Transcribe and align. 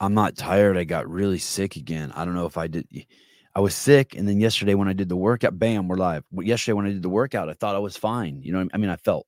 I'm 0.00 0.14
not 0.14 0.36
tired. 0.36 0.76
I 0.76 0.84
got 0.84 1.08
really 1.08 1.38
sick 1.38 1.76
again. 1.76 2.12
I 2.14 2.24
don't 2.24 2.34
know 2.34 2.46
if 2.46 2.56
I 2.56 2.66
did. 2.66 2.86
I 3.54 3.60
was 3.60 3.74
sick, 3.74 4.16
and 4.16 4.28
then 4.28 4.40
yesterday 4.40 4.74
when 4.74 4.88
I 4.88 4.92
did 4.92 5.08
the 5.08 5.16
workout, 5.16 5.58
bam, 5.58 5.88
we're 5.88 5.96
live. 5.96 6.24
Yesterday 6.32 6.74
when 6.74 6.86
I 6.86 6.90
did 6.90 7.02
the 7.02 7.08
workout, 7.08 7.50
I 7.50 7.54
thought 7.54 7.74
I 7.74 7.80
was 7.80 7.96
fine. 7.96 8.40
You 8.42 8.52
know, 8.52 8.68
I 8.72 8.76
mean, 8.76 8.90
I 8.90 8.96
felt. 8.96 9.26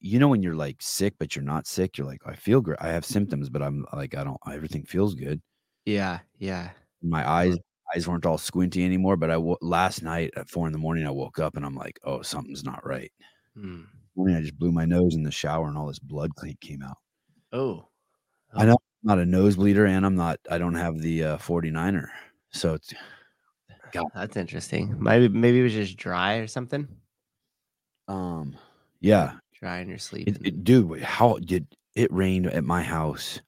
You 0.00 0.18
know, 0.18 0.28
when 0.28 0.42
you're 0.42 0.56
like 0.56 0.78
sick, 0.80 1.14
but 1.18 1.36
you're 1.36 1.44
not 1.44 1.66
sick, 1.68 1.96
you're 1.96 2.08
like, 2.08 2.20
I 2.26 2.34
feel 2.34 2.60
great. 2.60 2.78
I 2.80 2.88
have 2.88 3.04
mm-hmm. 3.04 3.12
symptoms, 3.12 3.48
but 3.48 3.62
I'm 3.62 3.86
like, 3.92 4.16
I 4.16 4.24
don't. 4.24 4.38
Everything 4.52 4.84
feels 4.84 5.14
good. 5.14 5.40
Yeah, 5.84 6.18
yeah. 6.38 6.70
My 7.02 7.28
eyes 7.28 7.56
eyes 7.94 8.08
weren't 8.08 8.26
all 8.26 8.38
squinty 8.38 8.84
anymore. 8.84 9.16
But 9.16 9.30
I 9.30 9.36
last 9.60 10.02
night 10.02 10.32
at 10.36 10.50
four 10.50 10.66
in 10.66 10.72
the 10.72 10.78
morning, 10.78 11.06
I 11.06 11.10
woke 11.10 11.38
up 11.38 11.56
and 11.56 11.64
I'm 11.64 11.76
like, 11.76 11.98
oh, 12.04 12.22
something's 12.22 12.64
not 12.64 12.84
right. 12.84 13.12
Mm. 13.56 13.86
Morning, 14.16 14.36
I 14.36 14.40
just 14.40 14.58
blew 14.58 14.72
my 14.72 14.84
nose 14.84 15.14
in 15.14 15.22
the 15.22 15.30
shower, 15.30 15.68
and 15.68 15.76
all 15.76 15.86
this 15.86 15.98
blood 15.98 16.30
came 16.60 16.82
out. 16.82 16.96
Oh, 17.52 17.88
I 18.54 18.64
know 18.64 18.72
I'm 18.72 18.78
not 19.02 19.18
a 19.18 19.24
nosebleeder 19.24 19.88
and 19.88 20.04
I'm 20.06 20.16
not 20.16 20.38
I 20.50 20.58
don't 20.58 20.74
have 20.74 20.98
the 20.98 21.24
uh 21.24 21.38
49er. 21.38 22.08
So 22.50 22.74
it's 22.74 22.92
God. 23.92 24.06
That's 24.14 24.36
interesting. 24.36 24.96
Maybe 24.98 25.28
maybe 25.28 25.60
it 25.60 25.64
was 25.64 25.72
just 25.72 25.96
dry 25.96 26.34
or 26.36 26.46
something. 26.46 26.88
Um 28.08 28.56
yeah. 29.00 29.34
Dry 29.58 29.78
in 29.78 29.88
your 29.88 29.98
sleep. 29.98 30.28
It, 30.28 30.46
it, 30.46 30.64
dude, 30.64 31.02
how 31.02 31.38
did 31.38 31.66
it 31.94 32.12
rained 32.12 32.46
at 32.46 32.64
my 32.64 32.82
house 32.82 33.40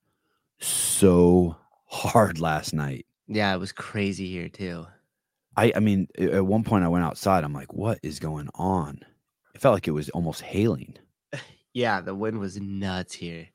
so 0.61 1.57
hard 1.87 2.41
last 2.41 2.73
night? 2.73 3.07
Yeah, 3.27 3.55
it 3.55 3.59
was 3.59 3.73
crazy 3.73 4.29
here 4.31 4.49
too. 4.49 4.87
I 5.57 5.73
I 5.77 5.81
mean, 5.81 6.09
at 6.19 6.47
one 6.47 6.65
point 6.65 6.85
I 6.85 6.89
went 6.89 7.05
outside. 7.05 7.45
I'm 7.45 7.53
like, 7.53 7.73
what 7.73 7.99
is 8.03 8.19
going 8.19 8.49
on? 8.55 9.01
It 9.55 9.61
felt 9.61 9.75
like 9.75 9.89
it 9.89 9.93
was 9.93 10.09
almost 10.11 10.43
hailing. 10.43 10.97
Yeah, 11.75 12.01
the 12.01 12.15
wind 12.15 12.41
was 12.41 12.59
nuts 12.59 13.15
here. 13.15 13.47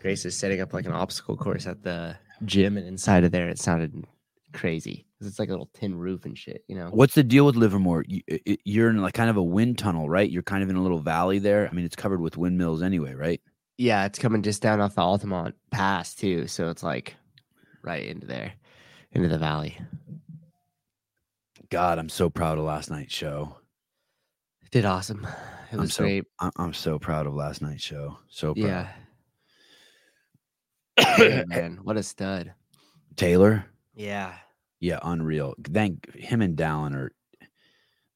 Grace 0.00 0.24
is 0.24 0.36
setting 0.36 0.60
up 0.60 0.72
like 0.72 0.86
an 0.86 0.92
obstacle 0.92 1.36
course 1.36 1.66
at 1.66 1.82
the 1.82 2.16
gym, 2.44 2.76
and 2.76 2.86
inside 2.86 3.24
of 3.24 3.32
there, 3.32 3.48
it 3.48 3.58
sounded 3.58 4.04
crazy 4.52 5.06
because 5.12 5.30
it's 5.30 5.38
like 5.38 5.48
a 5.48 5.52
little 5.52 5.70
tin 5.74 5.94
roof 5.98 6.24
and 6.24 6.36
shit. 6.36 6.64
You 6.68 6.76
know, 6.76 6.88
what's 6.92 7.14
the 7.14 7.24
deal 7.24 7.46
with 7.46 7.56
Livermore? 7.56 8.04
You're 8.64 8.90
in 8.90 9.02
like 9.02 9.14
kind 9.14 9.30
of 9.30 9.36
a 9.36 9.42
wind 9.42 9.78
tunnel, 9.78 10.08
right? 10.08 10.30
You're 10.30 10.42
kind 10.42 10.62
of 10.62 10.70
in 10.70 10.76
a 10.76 10.82
little 10.82 10.98
valley 10.98 11.38
there. 11.38 11.68
I 11.68 11.74
mean, 11.74 11.84
it's 11.84 11.96
covered 11.96 12.20
with 12.20 12.36
windmills 12.36 12.82
anyway, 12.82 13.14
right? 13.14 13.40
Yeah, 13.78 14.06
it's 14.06 14.18
coming 14.18 14.42
just 14.42 14.62
down 14.62 14.80
off 14.80 14.94
the 14.94 15.02
Altamont 15.02 15.54
Pass 15.70 16.14
too, 16.14 16.46
so 16.46 16.70
it's 16.70 16.82
like 16.82 17.14
right 17.82 18.06
into 18.06 18.26
there, 18.26 18.52
into 19.12 19.28
the 19.28 19.38
valley. 19.38 19.78
God, 21.68 21.98
I'm 21.98 22.08
so 22.08 22.30
proud 22.30 22.58
of 22.58 22.64
last 22.64 22.90
night's 22.90 23.14
show. 23.14 23.56
Did 24.70 24.84
awesome. 24.84 25.26
It 25.72 25.76
was 25.76 25.88
I'm 25.88 25.90
so, 25.90 26.02
great. 26.04 26.24
I'm 26.56 26.72
so 26.72 26.98
proud 26.98 27.26
of 27.26 27.34
last 27.34 27.60
night's 27.60 27.82
show. 27.82 28.18
So 28.28 28.54
proud. 28.54 28.66
Yeah, 28.66 28.88
yeah, 30.98 31.44
man, 31.46 31.80
what 31.82 31.96
a 31.96 32.02
stud. 32.02 32.52
Taylor. 33.16 33.64
Yeah. 33.94 34.34
Yeah, 34.80 34.98
unreal. 35.02 35.54
Thank 35.62 36.14
him 36.14 36.42
and 36.42 36.56
Dallin 36.56 36.94
are 36.94 37.12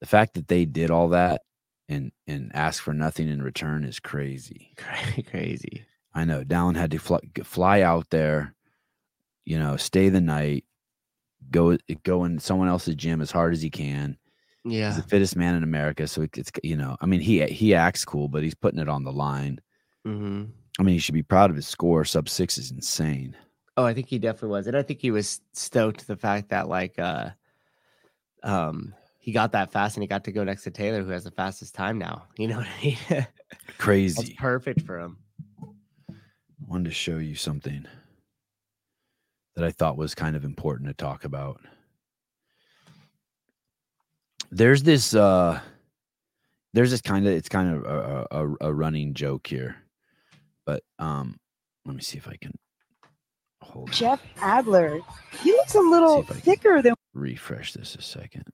the 0.00 0.06
fact 0.06 0.34
that 0.34 0.48
they 0.48 0.64
did 0.64 0.90
all 0.90 1.08
that 1.08 1.42
and 1.88 2.12
and 2.26 2.50
ask 2.54 2.82
for 2.82 2.94
nothing 2.94 3.28
in 3.28 3.42
return 3.42 3.84
is 3.84 3.98
crazy. 3.98 4.74
crazy. 5.30 5.84
I 6.14 6.24
know. 6.24 6.44
Dallin 6.44 6.76
had 6.76 6.90
to 6.90 6.98
fly, 6.98 7.20
fly 7.44 7.82
out 7.82 8.10
there, 8.10 8.54
you 9.44 9.58
know, 9.58 9.76
stay 9.76 10.08
the 10.08 10.20
night, 10.20 10.64
go 11.50 11.76
go 12.04 12.24
in 12.24 12.38
someone 12.38 12.68
else's 12.68 12.94
gym 12.94 13.20
as 13.20 13.30
hard 13.30 13.52
as 13.52 13.62
he 13.62 13.70
can. 13.70 14.16
Yeah, 14.64 14.88
he's 14.88 15.02
the 15.02 15.08
fittest 15.08 15.36
man 15.36 15.54
in 15.54 15.62
America. 15.62 16.06
So 16.06 16.26
it's 16.34 16.50
you 16.62 16.76
know, 16.76 16.96
I 17.00 17.06
mean, 17.06 17.20
he 17.20 17.44
he 17.46 17.74
acts 17.74 18.04
cool, 18.04 18.28
but 18.28 18.42
he's 18.42 18.54
putting 18.54 18.80
it 18.80 18.88
on 18.88 19.04
the 19.04 19.12
line. 19.12 19.60
Mm-hmm. 20.06 20.44
I 20.78 20.82
mean, 20.82 20.94
he 20.94 20.98
should 20.98 21.14
be 21.14 21.22
proud 21.22 21.50
of 21.50 21.56
his 21.56 21.66
score. 21.66 22.04
Sub 22.04 22.28
six 22.28 22.56
is 22.58 22.70
insane. 22.70 23.36
Oh, 23.76 23.84
I 23.84 23.94
think 23.94 24.08
he 24.08 24.18
definitely 24.18 24.50
was, 24.50 24.66
and 24.66 24.76
I 24.76 24.82
think 24.82 25.00
he 25.00 25.10
was 25.10 25.40
stoked 25.52 26.06
the 26.06 26.16
fact 26.16 26.50
that 26.50 26.68
like, 26.68 26.98
uh, 26.98 27.30
um, 28.42 28.94
he 29.18 29.32
got 29.32 29.52
that 29.52 29.70
fast 29.70 29.96
and 29.96 30.02
he 30.02 30.08
got 30.08 30.24
to 30.24 30.32
go 30.32 30.44
next 30.44 30.64
to 30.64 30.70
Taylor, 30.70 31.02
who 31.02 31.10
has 31.10 31.24
the 31.24 31.30
fastest 31.30 31.74
time 31.74 31.98
now. 31.98 32.24
You 32.36 32.48
know 32.48 32.56
what 32.56 32.66
I 32.66 32.84
mean? 32.84 33.26
Crazy. 33.78 34.22
That's 34.22 34.34
perfect 34.34 34.82
for 34.82 34.98
him. 34.98 35.18
I 36.10 36.14
wanted 36.66 36.86
to 36.86 36.94
show 36.94 37.18
you 37.18 37.34
something 37.34 37.86
that 39.56 39.64
I 39.64 39.70
thought 39.70 39.96
was 39.96 40.14
kind 40.14 40.36
of 40.36 40.44
important 40.44 40.88
to 40.88 40.94
talk 40.94 41.24
about. 41.24 41.60
There's 44.50 44.82
this 44.82 45.14
uh 45.14 45.60
there's 46.72 46.90
this 46.90 47.02
kind 47.02 47.26
of 47.26 47.32
it's 47.32 47.48
kind 47.48 47.76
of 47.76 47.84
a, 47.84 48.26
a, 48.30 48.68
a 48.68 48.72
running 48.72 49.14
joke 49.14 49.46
here 49.46 49.76
but 50.70 50.82
um, 51.04 51.36
let 51.84 51.96
me 51.96 52.02
see 52.02 52.16
if 52.16 52.28
I 52.28 52.36
can 52.36 52.52
hold. 53.60 53.90
Jeff 53.90 54.22
Adler. 54.40 55.00
He 55.42 55.50
looks 55.50 55.74
a 55.74 55.80
little 55.80 56.22
thicker 56.22 56.80
than. 56.80 56.94
Refresh 57.12 57.72
this 57.72 57.96
a 57.96 58.02
second. 58.02 58.44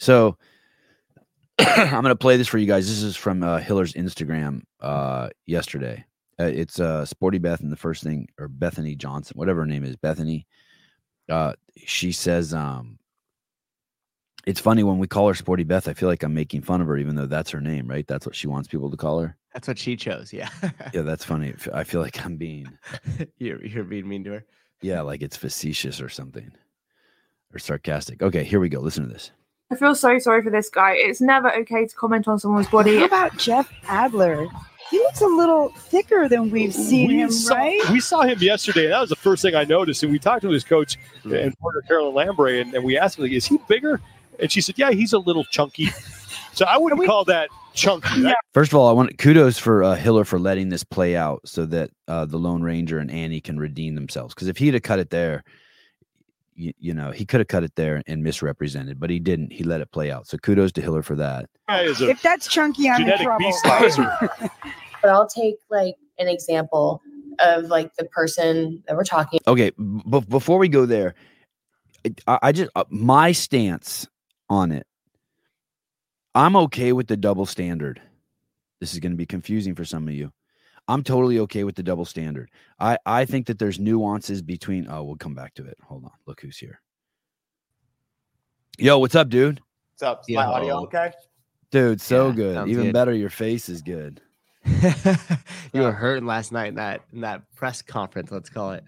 So 0.00 0.36
I'm 1.60 2.02
going 2.02 2.06
to 2.06 2.16
play 2.16 2.36
this 2.36 2.48
for 2.48 2.58
you 2.58 2.66
guys. 2.66 2.88
This 2.88 3.04
is 3.04 3.14
from 3.14 3.44
uh, 3.44 3.58
Hiller's 3.58 3.92
Instagram 3.92 4.62
uh, 4.80 5.28
yesterday. 5.46 6.04
Uh, 6.40 6.44
it's 6.44 6.80
uh, 6.80 7.04
Sporty 7.04 7.38
Beth, 7.38 7.60
and 7.60 7.70
the 7.70 7.76
first 7.76 8.02
thing, 8.02 8.26
or 8.40 8.48
Bethany 8.48 8.96
Johnson, 8.96 9.36
whatever 9.36 9.60
her 9.60 9.66
name 9.66 9.84
is, 9.84 9.94
Bethany. 9.94 10.44
Uh, 11.28 11.52
she 11.86 12.10
says, 12.10 12.52
um, 12.52 12.98
it's 14.44 14.58
funny 14.58 14.82
when 14.82 14.98
we 14.98 15.06
call 15.06 15.28
her 15.28 15.34
Sporty 15.34 15.62
Beth. 15.62 15.86
I 15.86 15.92
feel 15.92 16.08
like 16.08 16.24
I'm 16.24 16.34
making 16.34 16.62
fun 16.62 16.80
of 16.80 16.88
her, 16.88 16.96
even 16.96 17.14
though 17.14 17.26
that's 17.26 17.50
her 17.50 17.60
name, 17.60 17.86
right? 17.86 18.06
That's 18.08 18.26
what 18.26 18.34
she 18.34 18.48
wants 18.48 18.66
people 18.66 18.90
to 18.90 18.96
call 18.96 19.20
her. 19.20 19.36
That's 19.52 19.66
what 19.66 19.78
she 19.78 19.96
chose. 19.96 20.32
Yeah. 20.32 20.48
yeah, 20.94 21.02
that's 21.02 21.24
funny. 21.24 21.54
I 21.72 21.84
feel 21.84 22.00
like 22.00 22.24
I'm 22.24 22.36
being 22.36 22.70
you're 23.38 23.64
you're 23.64 23.84
being 23.84 24.08
mean 24.08 24.24
to 24.24 24.30
her. 24.32 24.44
Yeah, 24.80 25.00
like 25.02 25.22
it's 25.22 25.36
facetious 25.36 26.00
or 26.00 26.08
something. 26.08 26.50
Or 27.52 27.58
sarcastic. 27.58 28.22
Okay, 28.22 28.44
here 28.44 28.60
we 28.60 28.68
go. 28.68 28.80
Listen 28.80 29.06
to 29.06 29.12
this. 29.12 29.32
I 29.72 29.76
feel 29.76 29.94
so 29.94 30.18
sorry 30.18 30.42
for 30.42 30.50
this 30.50 30.68
guy. 30.68 30.94
It's 30.96 31.20
never 31.20 31.52
okay 31.58 31.86
to 31.86 31.94
comment 31.94 32.26
on 32.26 32.38
someone's 32.38 32.68
body. 32.68 32.98
How 32.98 33.04
about 33.04 33.36
Jeff 33.36 33.72
Adler? 33.84 34.48
He 34.90 34.98
looks 34.98 35.20
a 35.20 35.26
little 35.26 35.68
thicker 35.68 36.28
than 36.28 36.50
we've 36.50 36.74
seen 36.74 37.08
we 37.08 37.20
him, 37.20 37.30
saw, 37.30 37.54
right? 37.54 37.90
We 37.90 38.00
saw 38.00 38.22
him 38.22 38.40
yesterday, 38.40 38.84
and 38.84 38.92
that 38.92 39.00
was 39.00 39.10
the 39.10 39.16
first 39.16 39.42
thing 39.42 39.54
I 39.54 39.62
noticed. 39.62 40.02
And 40.02 40.10
we 40.10 40.18
talked 40.18 40.42
to 40.42 40.50
his 40.50 40.64
coach 40.64 40.98
mm. 41.24 41.40
and 41.40 41.56
partner 41.60 41.82
Caroline 41.82 42.14
Lambray, 42.14 42.60
and, 42.60 42.74
and 42.74 42.84
we 42.84 42.98
asked 42.98 43.18
him, 43.18 43.24
like, 43.24 43.32
"Is 43.32 43.46
he 43.46 43.58
bigger?" 43.68 44.00
And 44.40 44.50
she 44.50 44.60
said, 44.60 44.76
"Yeah, 44.78 44.90
he's 44.90 45.12
a 45.12 45.18
little 45.18 45.44
chunky." 45.44 45.90
So 46.52 46.64
I 46.66 46.76
wouldn't 46.76 46.98
we, 46.98 47.06
call 47.06 47.24
that 47.26 47.48
chunky. 47.74 48.22
Right? 48.22 48.34
First 48.52 48.72
of 48.72 48.78
all, 48.78 48.88
I 48.88 48.92
want 48.92 49.18
kudos 49.18 49.58
for 49.58 49.82
uh, 49.82 49.94
Hiller 49.94 50.24
for 50.24 50.38
letting 50.38 50.68
this 50.68 50.84
play 50.84 51.16
out 51.16 51.40
so 51.44 51.66
that 51.66 51.90
uh, 52.08 52.24
the 52.26 52.38
Lone 52.38 52.62
Ranger 52.62 52.98
and 52.98 53.10
Annie 53.10 53.40
can 53.40 53.58
redeem 53.58 53.94
themselves. 53.94 54.34
Because 54.34 54.48
if 54.48 54.56
he'd 54.56 54.74
have 54.74 54.82
cut 54.82 54.98
it 54.98 55.10
there, 55.10 55.44
you, 56.54 56.72
you 56.78 56.94
know, 56.94 57.10
he 57.10 57.24
could 57.24 57.40
have 57.40 57.48
cut 57.48 57.64
it 57.64 57.74
there 57.76 58.02
and 58.06 58.22
misrepresented, 58.22 59.00
but 59.00 59.10
he 59.10 59.18
didn't. 59.18 59.52
He 59.52 59.64
let 59.64 59.80
it 59.80 59.90
play 59.92 60.10
out. 60.10 60.26
So 60.26 60.36
kudos 60.38 60.72
to 60.72 60.82
Hiller 60.82 61.02
for 61.02 61.16
that. 61.16 61.48
If 61.68 62.22
that's 62.22 62.48
chunky, 62.48 62.90
I'm 62.90 63.08
in 63.08 63.18
trouble. 63.18 63.52
but 63.64 65.10
I'll 65.10 65.28
take 65.28 65.56
like 65.70 65.94
an 66.18 66.28
example 66.28 67.00
of 67.38 67.64
like 67.66 67.94
the 67.94 68.04
person 68.06 68.82
that 68.86 68.96
we're 68.96 69.04
talking. 69.04 69.40
Okay, 69.46 69.70
b- 69.70 70.24
before 70.28 70.58
we 70.58 70.68
go 70.68 70.84
there, 70.84 71.14
I, 72.26 72.38
I 72.42 72.52
just 72.52 72.70
uh, 72.74 72.84
my 72.90 73.32
stance 73.32 74.06
on 74.48 74.72
it 74.72 74.86
I'm 76.34 76.56
okay 76.56 76.92
with 76.92 77.08
the 77.08 77.16
double 77.16 77.46
standard. 77.46 78.00
This 78.80 78.92
is 78.92 79.00
going 79.00 79.12
to 79.12 79.16
be 79.16 79.26
confusing 79.26 79.74
for 79.74 79.84
some 79.84 80.06
of 80.08 80.14
you. 80.14 80.32
I'm 80.88 81.02
totally 81.02 81.38
okay 81.40 81.64
with 81.64 81.76
the 81.76 81.82
double 81.82 82.04
standard. 82.04 82.50
I 82.78 82.98
I 83.06 83.24
think 83.24 83.46
that 83.46 83.58
there's 83.58 83.78
nuances 83.78 84.42
between. 84.42 84.88
Oh, 84.90 85.04
we'll 85.04 85.16
come 85.16 85.34
back 85.34 85.54
to 85.54 85.64
it. 85.64 85.76
Hold 85.84 86.04
on. 86.04 86.10
Look 86.26 86.40
who's 86.40 86.58
here. 86.58 86.80
Yo, 88.78 88.98
what's 88.98 89.14
up, 89.14 89.28
dude? 89.28 89.60
What's 89.92 90.02
up? 90.02 90.24
Is 90.26 90.34
my 90.34 90.46
audio 90.46 90.82
okay? 90.84 91.12
Dude, 91.70 92.00
so 92.00 92.28
yeah, 92.28 92.34
good. 92.34 92.68
Even 92.68 92.84
good. 92.86 92.92
better, 92.92 93.14
your 93.14 93.30
face 93.30 93.68
is 93.68 93.82
good. 93.82 94.20
you 94.64 95.82
were 95.82 95.92
hurting 95.92 96.26
last 96.26 96.50
night 96.50 96.68
in 96.68 96.74
that 96.76 97.02
in 97.12 97.20
that 97.20 97.42
press 97.54 97.82
conference. 97.82 98.30
Let's 98.30 98.50
call 98.50 98.72
it. 98.72 98.84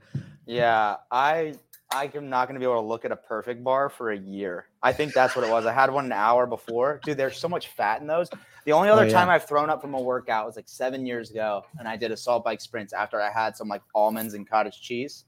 Yeah, 0.47 0.97
I 1.11 1.55
I'm 1.95 2.29
not 2.29 2.49
going 2.49 2.55
to 2.55 2.61
be 2.61 2.65
able 2.65 2.81
to 2.81 2.87
look 2.87 3.05
at 3.05 3.13
a 3.13 3.17
perfect 3.17 3.63
bar 3.63 3.89
for 3.89 4.11
a 4.11 4.19
year. 4.19 4.67
I 4.83 4.93
think 4.93 5.13
that's 5.13 5.37
what 5.37 5.45
it 5.45 5.51
was. 5.51 5.67
I 5.67 5.73
had 5.73 5.91
one 5.91 6.07
an 6.07 6.13
hour 6.13 6.47
before. 6.47 7.01
Dude, 7.05 7.17
there's 7.17 7.37
so 7.37 7.49
much 7.49 7.69
fat 7.69 8.01
in 8.01 8.07
those. 8.07 8.31
The 8.65 8.73
only 8.73 8.89
other 8.89 9.03
oh, 9.03 9.07
yeah. 9.07 9.13
time 9.13 9.29
I've 9.29 9.47
thrown 9.47 9.69
up 9.71 9.81
from 9.81 9.95
a 9.95 10.01
workout 10.01 10.47
was 10.47 10.57
like 10.57 10.69
seven 10.69 11.05
years 11.05 11.31
ago, 11.31 11.65
and 11.79 11.89
I 11.89 11.97
did 11.97 12.11
assault 12.11 12.45
bike 12.45 12.61
sprints 12.61 12.93
after 12.93 13.21
I 13.21 13.31
had 13.31 13.57
some 13.57 13.69
like 13.69 13.83
almonds 13.95 14.35
and 14.35 14.49
cottage 14.49 14.81
cheese, 14.81 15.25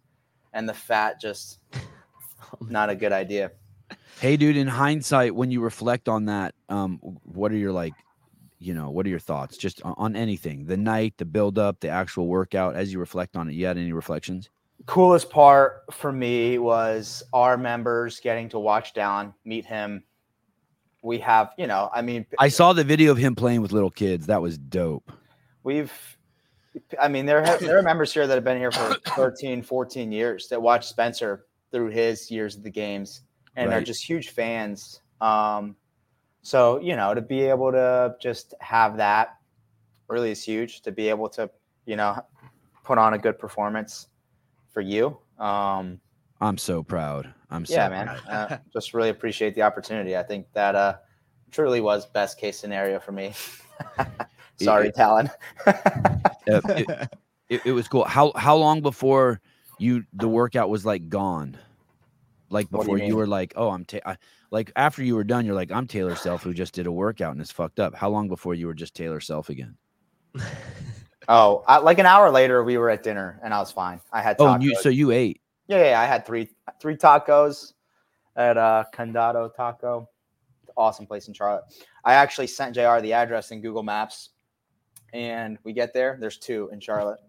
and 0.53 0.69
the 0.69 0.75
fat 0.75 1.21
just 1.21 1.59
not 2.61 2.91
a 2.91 2.95
good 2.95 3.13
idea. 3.13 3.53
Hey, 4.21 4.37
dude, 4.37 4.57
in 4.57 4.69
hindsight, 4.69 5.35
when 5.35 5.51
you 5.51 5.61
reflect 5.61 6.09
on 6.09 6.27
that, 6.27 6.55
um, 6.69 6.99
what 7.25 7.53
are 7.53 7.57
your 7.57 7.73
like, 7.73 7.95
you 8.59 8.73
know, 8.73 8.91
what 8.91 9.05
are 9.05 9.11
your 9.11 9.19
thoughts 9.19 9.57
just 9.57 9.83
on, 9.83 9.95
on 9.97 10.17
anything? 10.17 10.67
The 10.67 10.77
night, 10.77 11.15
the 11.19 11.25
build 11.25 11.59
up, 11.59 11.81
the 11.81 11.89
actual 11.89 12.29
workout. 12.29 12.77
As 12.77 12.93
you 12.93 13.01
reflect 13.01 13.37
on 13.37 13.49
it, 13.49 13.55
you 13.55 13.67
had 13.67 13.77
any 13.77 13.93
reflections? 13.93 14.49
Coolest 14.87 15.31
part 15.31 15.83
for 15.91 16.13
me 16.13 16.59
was 16.59 17.23
our 17.33 17.57
members 17.57 18.21
getting 18.21 18.49
to 18.51 18.59
watch 18.59 18.93
Dallin, 18.95 19.33
meet 19.45 19.65
him. 19.65 20.05
We 21.03 21.19
have, 21.19 21.53
you 21.59 21.67
know, 21.67 21.91
I 21.93 22.03
mean, 22.03 22.27
I 22.39 22.49
saw 22.49 22.73
the 22.73 22.85
video 22.85 23.11
of 23.13 23.19
him 23.19 23.35
playing 23.35 23.63
with 23.63 23.73
little 23.73 23.91
kids. 23.91 24.27
That 24.27 24.43
was 24.43 24.59
dope. 24.59 25.11
We've 25.63 25.93
I 27.01 27.09
mean, 27.09 27.25
there 27.27 27.43
have, 27.45 27.61
there 27.61 27.79
are 27.79 27.83
members 27.83 28.13
here 28.13 28.27
that 28.27 28.35
have 28.35 28.45
been 28.45 28.59
here 28.59 28.73
for 28.73 28.97
13, 29.15 29.63
14 29.63 30.13
years 30.13 30.49
that 30.49 30.61
watch 30.61 30.87
Spencer 30.87 31.47
through 31.71 31.91
his 31.91 32.31
years 32.31 32.57
of 32.57 32.63
the 32.63 32.71
games 32.71 33.23
and 33.57 33.73
are 33.73 33.81
just 33.81 34.09
huge 34.09 34.31
fans. 34.31 35.01
Um, 35.21 35.77
so 36.43 36.81
you 36.81 36.97
know, 36.97 37.15
to 37.15 37.23
be 37.23 37.43
able 37.43 37.73
to 37.73 38.17
just 38.21 38.55
have 38.61 38.97
that 38.99 39.37
really 40.09 40.31
is 40.31 40.43
huge. 40.43 40.83
To 40.83 40.93
be 40.93 41.09
able 41.09 41.29
to, 41.31 41.51
you 41.87 41.97
know, 41.97 42.23
put 42.85 42.99
on 42.99 43.15
a 43.15 43.19
good 43.19 43.39
performance 43.39 44.09
for 44.75 44.83
you. 44.83 45.17
Um, 45.39 46.01
I'm 46.41 46.59
so 46.59 46.83
proud. 46.83 47.33
I'm 47.51 47.65
so 47.65 47.75
yeah, 47.75 47.89
man. 47.89 48.07
proud. 48.07 48.21
Uh, 48.29 48.59
just 48.73 48.93
really 48.93 49.09
appreciate 49.09 49.55
the 49.55 49.63
opportunity. 49.63 50.17
I 50.17 50.23
think 50.23 50.47
that 50.53 50.75
uh, 50.75 50.97
truly 51.51 51.81
was 51.81 52.05
best 52.05 52.39
case 52.39 52.59
scenario 52.59 52.99
for 53.01 53.13
me. 53.13 53.33
Sorry, 54.61 54.89
It- 54.89 54.95
Talon. 54.95 55.31
It, 56.47 57.09
it, 57.49 57.61
it 57.65 57.73
was 57.73 57.89
cool. 57.89 58.05
How 58.05 58.33
how 58.37 58.55
long 58.55 58.83
before 58.83 59.41
you 59.79 60.05
the 60.13 60.29
workout 60.29 60.69
was 60.69 60.85
like 60.85 61.09
gone? 61.09 61.57
Like 62.51 62.69
What 62.69 62.85
do 62.85 62.91
you 62.91 62.97
before 62.97 63.09
you, 63.09 63.17
were 63.17 63.27
like, 63.27 63.55
oh, 63.57 63.71
I'm 63.71 63.87
ta- 63.87 64.01
I, 64.05 64.17
like 64.51 64.71
after 64.77 65.03
you 65.03 65.15
were 65.17 65.25
done, 65.25 65.47
you're 65.47 65.55
like, 65.55 65.73
I'm 65.73 65.87
Taylor 65.87 66.17
Self 66.17 66.43
who 66.43 66.53
just 66.53 66.75
did 66.75 66.87
a 66.87 66.93
workout 66.93 67.33
and 67.33 67.41
is 67.41 67.51
fucked 67.51 67.81
up. 67.81 67.95
How 67.95 68.11
long 68.11 68.29
before 68.29 68.55
you 68.55 68.67
were 68.67 68.75
just 68.75 68.95
Taylor 68.95 69.21
Self 69.21 69.49
again? 69.49 69.77
Oh, 71.29 71.65
I, 71.67 71.79
like 71.79 71.99
an 71.99 72.07
hour 72.07 72.31
later, 72.31 72.63
we 72.65 72.79
were 72.79 72.91
at 72.91 73.03
dinner 73.03 73.41
and 73.43 73.53
I 73.55 73.59
was 73.59 73.71
fine. 73.73 74.01
I 74.13 74.23
had 74.23 74.37
Oh, 74.39 74.45
tacos. 74.47 74.55
and 74.55 74.65
you 74.65 74.75
so 74.77 74.89
you 74.89 75.11
ate. 75.11 75.41
yeah, 75.69 75.91
yeah, 75.91 76.01
I 76.01 76.05
had 76.05 76.27
three 76.27 76.49
three 76.81 76.97
tacos 76.97 77.73
at 78.37 78.57
uh, 78.57 78.85
Condado 78.95 79.55
Taco. 79.55 80.09
Awesome 80.77 81.07
place 81.07 81.29
in 81.29 81.35
Charlotte. 81.35 81.65
I 82.05 82.15
actually 82.15 82.49
sent 82.49 82.75
Jr. 82.75 82.99
the 83.01 83.13
address 83.13 83.53
in 83.53 83.61
Google 83.61 83.83
Maps, 83.85 84.31
and 85.13 85.57
we 85.65 85.73
get 85.73 85.95
there. 85.95 86.17
There's 86.21 86.39
two 86.39 86.69
in 86.73 86.81
Charlotte, 86.81 87.21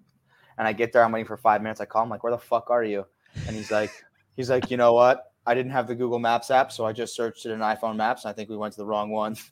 and 0.57 0.67
I 0.67 0.73
get 0.73 0.91
there. 0.91 1.03
I'm 1.03 1.11
waiting 1.11 1.27
for 1.27 1.37
five 1.37 1.61
minutes. 1.61 1.79
I 1.79 1.85
call 1.85 2.03
him 2.03 2.09
like, 2.09 2.23
"Where 2.23 2.31
the 2.31 2.39
fuck 2.39 2.69
are 2.71 2.83
you?" 2.83 3.05
And 3.47 3.55
he's 3.55 3.69
like, 3.69 3.91
"He's 4.35 4.49
like, 4.49 4.71
you 4.71 4.77
know 4.77 4.93
what? 4.93 5.31
I 5.45 5.53
didn't 5.53 5.73
have 5.73 5.87
the 5.87 5.93
Google 5.93 6.17
Maps 6.17 6.49
app, 6.49 6.71
so 6.71 6.85
I 6.85 6.91
just 6.91 7.15
searched 7.15 7.45
it 7.45 7.51
in 7.51 7.59
iPhone 7.59 7.97
Maps. 7.97 8.25
And 8.25 8.31
I 8.31 8.33
think 8.33 8.49
we 8.49 8.57
went 8.57 8.73
to 8.73 8.79
the 8.79 8.85
wrong 8.85 9.11
one. 9.11 9.35
so 9.35 9.45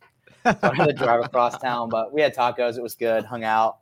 I 0.43 0.73
had 0.73 0.87
to 0.87 0.93
drive 0.93 1.23
across 1.23 1.59
town, 1.59 1.89
but 1.89 2.11
we 2.11 2.21
had 2.21 2.33
tacos. 2.35 2.77
It 2.77 2.81
was 2.81 2.95
good. 2.95 3.25
Hung 3.25 3.43
out. 3.43 3.77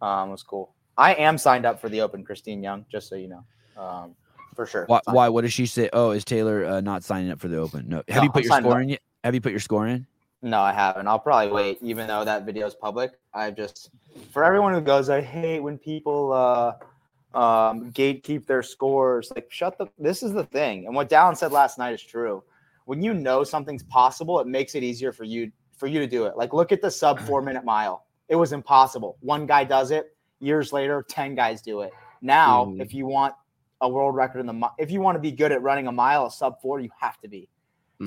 Um, 0.00 0.28
it 0.28 0.32
was 0.32 0.42
cool. 0.42 0.74
I 0.96 1.14
am 1.14 1.38
signed 1.38 1.66
up 1.66 1.80
for 1.80 1.88
the 1.88 2.00
Open, 2.00 2.24
Christine 2.24 2.62
Young, 2.62 2.84
just 2.90 3.08
so 3.08 3.16
you 3.16 3.28
know, 3.28 3.44
um, 3.82 4.14
for 4.54 4.66
sure. 4.66 4.84
Why, 4.86 5.00
why? 5.06 5.28
What 5.28 5.42
does 5.42 5.52
she 5.52 5.66
say? 5.66 5.90
Oh, 5.92 6.10
is 6.10 6.24
Taylor 6.24 6.64
uh, 6.64 6.80
not 6.80 7.02
signing 7.02 7.30
up 7.30 7.40
for 7.40 7.48
the 7.48 7.58
Open? 7.58 7.88
No. 7.88 8.02
Have 8.08 8.16
No, 8.18 8.22
you 8.22 8.30
put 8.30 8.44
I'm 8.44 8.44
your 8.44 8.60
score 8.60 8.72
up. 8.76 8.82
in 8.82 8.88
yet? 8.90 9.00
Have 9.24 9.34
you 9.34 9.40
put 9.40 9.50
your 9.50 9.60
score 9.60 9.86
in? 9.86 10.06
No, 10.42 10.60
I 10.60 10.72
haven't. 10.72 11.08
I'll 11.08 11.18
probably 11.18 11.50
wait, 11.50 11.78
even 11.80 12.06
though 12.06 12.24
that 12.24 12.44
video 12.44 12.66
is 12.66 12.74
public. 12.74 13.12
I 13.32 13.50
just, 13.50 13.90
for 14.30 14.44
everyone 14.44 14.74
who 14.74 14.82
goes, 14.82 15.08
I 15.08 15.22
hate 15.22 15.60
when 15.60 15.78
people 15.78 16.32
uh, 16.32 17.36
um, 17.36 17.90
gatekeep 17.92 18.46
their 18.46 18.62
scores. 18.62 19.32
Like, 19.34 19.50
shut 19.50 19.78
the. 19.78 19.86
This 19.98 20.22
is 20.22 20.32
the 20.32 20.44
thing, 20.44 20.86
and 20.86 20.94
what 20.94 21.08
Dallin 21.08 21.36
said 21.36 21.50
last 21.50 21.78
night 21.78 21.94
is 21.94 22.02
true. 22.02 22.44
When 22.84 23.02
you 23.02 23.14
know 23.14 23.42
something's 23.42 23.82
possible, 23.84 24.38
it 24.40 24.46
makes 24.46 24.74
it 24.74 24.82
easier 24.82 25.12
for 25.12 25.24
you 25.24 25.50
for 25.78 25.86
you 25.86 25.98
to 25.98 26.06
do 26.06 26.26
it. 26.26 26.36
Like, 26.36 26.52
look 26.52 26.70
at 26.70 26.82
the 26.82 26.90
sub 26.90 27.18
four 27.20 27.40
minute 27.40 27.64
mile. 27.64 28.03
It 28.28 28.36
was 28.36 28.52
impossible. 28.52 29.16
One 29.20 29.46
guy 29.46 29.64
does 29.64 29.90
it. 29.90 30.16
Years 30.40 30.72
later, 30.72 31.04
ten 31.08 31.34
guys 31.34 31.62
do 31.62 31.80
it. 31.82 31.92
Now, 32.20 32.66
Mhm. 32.66 32.80
if 32.82 32.94
you 32.94 33.06
want 33.06 33.34
a 33.80 33.88
world 33.88 34.14
record 34.14 34.40
in 34.40 34.46
the, 34.46 34.70
if 34.78 34.90
you 34.90 35.00
want 35.00 35.16
to 35.16 35.20
be 35.20 35.30
good 35.30 35.52
at 35.52 35.62
running 35.62 35.86
a 35.88 35.92
mile, 35.92 36.26
a 36.26 36.30
sub 36.30 36.60
four, 36.60 36.80
you 36.80 36.90
have 36.98 37.20
to 37.20 37.28
be. 37.28 37.48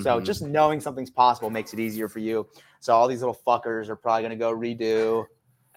So 0.01 0.19
Mhm. 0.19 0.25
just 0.25 0.41
knowing 0.41 0.79
something's 0.79 1.09
possible 1.11 1.49
makes 1.49 1.73
it 1.73 1.79
easier 1.79 2.07
for 2.09 2.19
you. 2.19 2.47
So 2.79 2.93
all 2.95 3.07
these 3.07 3.21
little 3.21 3.37
fuckers 3.47 3.89
are 3.89 3.95
probably 3.95 4.23
gonna 4.23 4.35
go 4.35 4.51
redo, 4.55 5.25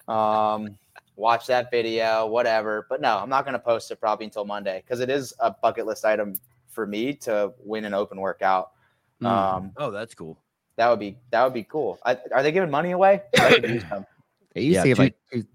um, 0.07 0.77
watch 1.15 1.47
that 1.47 1.71
video, 1.71 2.25
whatever. 2.27 2.85
But 2.89 3.01
no, 3.01 3.17
I'm 3.17 3.29
not 3.29 3.45
gonna 3.45 3.59
post 3.59 3.89
it 3.91 3.99
probably 3.99 4.25
until 4.25 4.45
Monday 4.45 4.81
because 4.85 4.99
it 4.99 5.09
is 5.09 5.33
a 5.39 5.51
bucket 5.51 5.85
list 5.85 6.03
item 6.05 6.35
for 6.67 6.85
me 6.85 7.13
to 7.15 7.53
win 7.59 7.85
an 7.85 7.93
open 7.93 8.19
workout. 8.19 8.71
Mm. 9.21 9.27
Um, 9.27 9.71
Oh, 9.77 9.91
that's 9.91 10.13
cool. 10.13 10.37
that 10.77 10.89
would 10.89 10.99
be 10.99 11.17
that 11.29 11.43
would 11.43 11.53
be 11.53 11.63
cool. 11.63 11.99
I, 12.05 12.17
are 12.33 12.43
they 12.43 12.51
giving 12.51 12.69
money 12.71 12.91
away? 12.91 13.21
I 14.55 14.59
could 14.59 14.63
use 14.63 14.75
some. 14.75 14.75
They 14.75 14.75
used 14.75 14.75
Yeah, 14.75 14.81
to 14.81 14.87
give 14.87 14.97
two- 14.97 15.03
like 15.03 15.15
two, 15.33 15.47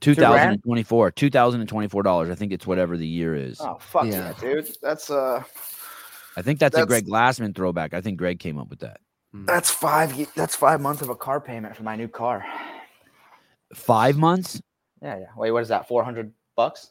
Two 0.00 0.14
grand? 0.14 0.34
thousand 0.34 0.50
and 0.52 0.62
twenty-four. 0.62 1.10
Two 1.12 1.30
thousand 1.30 1.60
and 1.60 1.68
twenty-four 1.68 2.02
dollars. 2.02 2.30
I 2.30 2.34
think 2.34 2.52
it's 2.52 2.66
whatever 2.66 2.96
the 2.96 3.06
year 3.06 3.34
is. 3.34 3.60
Oh 3.60 3.76
fuck 3.80 4.04
Yeah. 4.06 4.32
yeah, 4.42 4.54
dude. 4.54 4.76
That's 4.82 5.10
uh 5.10 5.42
I 6.36 6.42
think 6.42 6.58
that's, 6.58 6.76
a 6.76 6.84
Greg 6.84 7.06
Glassman 7.06 7.54
throwback. 7.54 7.94
I 7.94 8.00
think 8.00 8.18
Greg 8.18 8.40
came 8.40 8.58
up 8.58 8.68
with 8.68 8.80
that. 8.80 8.98
that's 9.32 9.70
five 9.70 10.14
that's 10.34 10.54
five 10.56 10.80
months 10.80 11.00
of 11.00 11.08
a 11.08 11.14
car 11.16 11.40
payment 11.40 11.74
for 11.76 11.84
my 11.84 11.96
new 11.96 12.08
car. 12.08 12.44
Five 13.74 14.16
months. 14.16 14.60
Yeah, 15.00 15.18
yeah. 15.18 15.26
Wait, 15.36 15.50
what 15.52 15.62
is 15.62 15.68
that? 15.68 15.88
Four 15.88 16.04
hundred 16.04 16.32
bucks? 16.56 16.90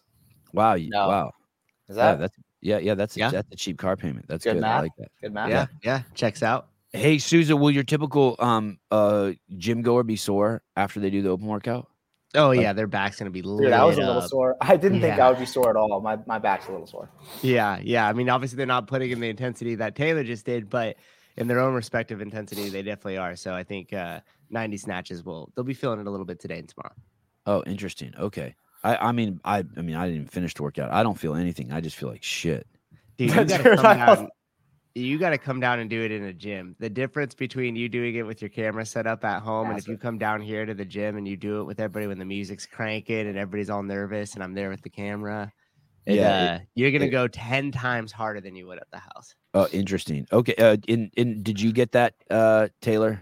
Wow. 0.53 0.75
No. 0.75 1.07
Wow. 1.07 1.31
Is 1.89 1.97
Yeah, 1.97 2.03
that 2.15 2.19
that's 2.19 2.37
yeah, 2.61 2.77
yeah. 2.79 2.95
That's 2.95 3.15
Yeah. 3.17 3.29
A, 3.29 3.31
that's 3.31 3.51
a 3.51 3.55
cheap 3.55 3.77
car 3.77 3.95
payment. 3.97 4.25
That's 4.27 4.43
Good 4.43 4.55
good. 4.55 4.63
I 4.63 4.79
like 4.81 4.91
that. 4.97 5.09
good 5.21 5.33
math? 5.33 5.49
yeah, 5.49 5.67
yeah, 5.83 6.01
checks 6.15 6.41
out. 6.41 6.69
Hey, 6.93 7.17
Souza, 7.17 7.55
will 7.57 7.71
your 7.71 7.83
typical 7.83 8.35
um 8.39 8.77
uh 8.91 9.31
gym 9.57 9.81
goer 9.81 10.03
be 10.03 10.15
sore 10.15 10.61
after 10.75 10.99
they 10.99 11.09
do 11.09 11.21
the 11.21 11.29
open 11.29 11.47
workout? 11.47 11.87
Oh 12.35 12.49
Like- 12.49 12.61
yeah, 12.61 12.73
their 12.73 12.87
back's 12.87 13.17
gonna 13.17 13.31
be 13.31 13.41
lit 13.41 13.65
Dude, 13.65 13.73
I 13.73 13.83
was 13.83 13.97
a 13.97 14.01
little 14.01 14.21
up. 14.21 14.29
sore. 14.29 14.55
I 14.61 14.75
didn't 14.77 15.01
think 15.01 15.19
I 15.19 15.29
would 15.29 15.39
be 15.39 15.45
sore 15.45 15.69
at 15.69 15.75
all. 15.75 15.99
My 16.01 16.17
my 16.27 16.39
back's 16.39 16.67
a 16.67 16.71
little 16.71 16.87
sore. 16.87 17.09
Yeah, 17.41 17.79
yeah. 17.81 18.07
I 18.07 18.13
mean, 18.13 18.29
obviously 18.29 18.57
they're 18.57 18.65
not 18.65 18.87
putting 18.87 19.11
in 19.11 19.19
the 19.19 19.29
intensity 19.29 19.75
that 19.75 19.95
Taylor 19.95 20.23
just 20.23 20.45
did, 20.45 20.69
but 20.69 20.97
in 21.35 21.47
their 21.47 21.59
own 21.59 21.73
respective 21.73 22.21
intensity, 22.21 22.69
they 22.69 22.83
definitely 22.83 23.17
are. 23.17 23.35
So 23.35 23.53
I 23.55 23.63
think 23.63 23.91
uh 23.93 24.19
90 24.51 24.77
snatches 24.77 25.23
will 25.25 25.51
they'll 25.55 25.65
be 25.65 25.73
feeling 25.73 25.99
it 25.99 26.05
a 26.07 26.11
little 26.11 26.25
bit 26.27 26.39
today 26.39 26.59
and 26.59 26.69
tomorrow. 26.69 26.93
Oh, 27.47 27.63
interesting. 27.65 28.13
Okay. 28.19 28.53
I 28.83 28.97
I 28.97 29.11
mean 29.13 29.39
I 29.43 29.59
I 29.77 29.81
mean 29.81 29.95
I 29.95 30.05
didn't 30.05 30.15
even 30.15 30.27
finish 30.27 30.53
the 30.53 30.61
workout. 30.63 30.91
I 30.91 31.01
don't 31.01 31.17
feel 31.17 31.33
anything. 31.35 31.71
I 31.71 31.81
just 31.81 31.95
feel 31.95 32.09
like 32.09 32.21
shit. 32.23 32.67
Dude, 33.17 33.29
you 33.35 33.45
gotta 33.45 33.75
come 33.77 33.85
I 33.85 34.27
know. 34.95 35.01
down. 35.01 35.09
You 35.09 35.17
gotta 35.19 35.37
come 35.37 35.59
down 35.59 35.79
and 35.79 35.89
do 35.89 36.01
it 36.03 36.11
in 36.11 36.23
a 36.25 36.33
gym. 36.33 36.75
The 36.79 36.89
difference 36.89 37.33
between 37.33 37.75
you 37.75 37.89
doing 37.89 38.15
it 38.15 38.23
with 38.23 38.41
your 38.41 38.49
camera 38.49 38.85
set 38.85 39.07
up 39.07 39.23
at 39.25 39.41
home 39.41 39.69
and 39.69 39.79
if 39.79 39.87
you 39.87 39.97
come 39.97 40.17
down 40.17 40.41
here 40.41 40.65
to 40.65 40.73
the 40.73 40.85
gym 40.85 41.17
and 41.17 41.27
you 41.27 41.37
do 41.37 41.61
it 41.61 41.63
with 41.65 41.79
everybody 41.79 42.07
when 42.07 42.19
the 42.19 42.25
music's 42.25 42.65
cranking 42.65 43.27
and 43.27 43.37
everybody's 43.37 43.69
all 43.69 43.83
nervous 43.83 44.33
and 44.35 44.43
I'm 44.43 44.53
there 44.53 44.69
with 44.69 44.81
the 44.81 44.89
camera. 44.89 45.51
it, 46.05 46.15
Yeah, 46.15 46.43
it- 46.43 46.49
uh, 46.49 46.59
you're 46.75 46.91
gonna 46.91 47.05
it- 47.05 47.09
go 47.09 47.27
10 47.27 47.71
times 47.71 48.11
harder 48.11 48.41
than 48.41 48.55
you 48.55 48.67
would 48.67 48.77
at 48.79 48.91
the 48.91 48.99
house. 48.99 49.35
Oh, 49.53 49.67
interesting. 49.71 50.27
Okay. 50.31 50.55
Uh 50.55 50.77
in 50.87 51.11
in 51.15 51.43
did 51.43 51.61
you 51.61 51.71
get 51.71 51.91
that 51.93 52.15
uh 52.29 52.67
Taylor? 52.81 53.21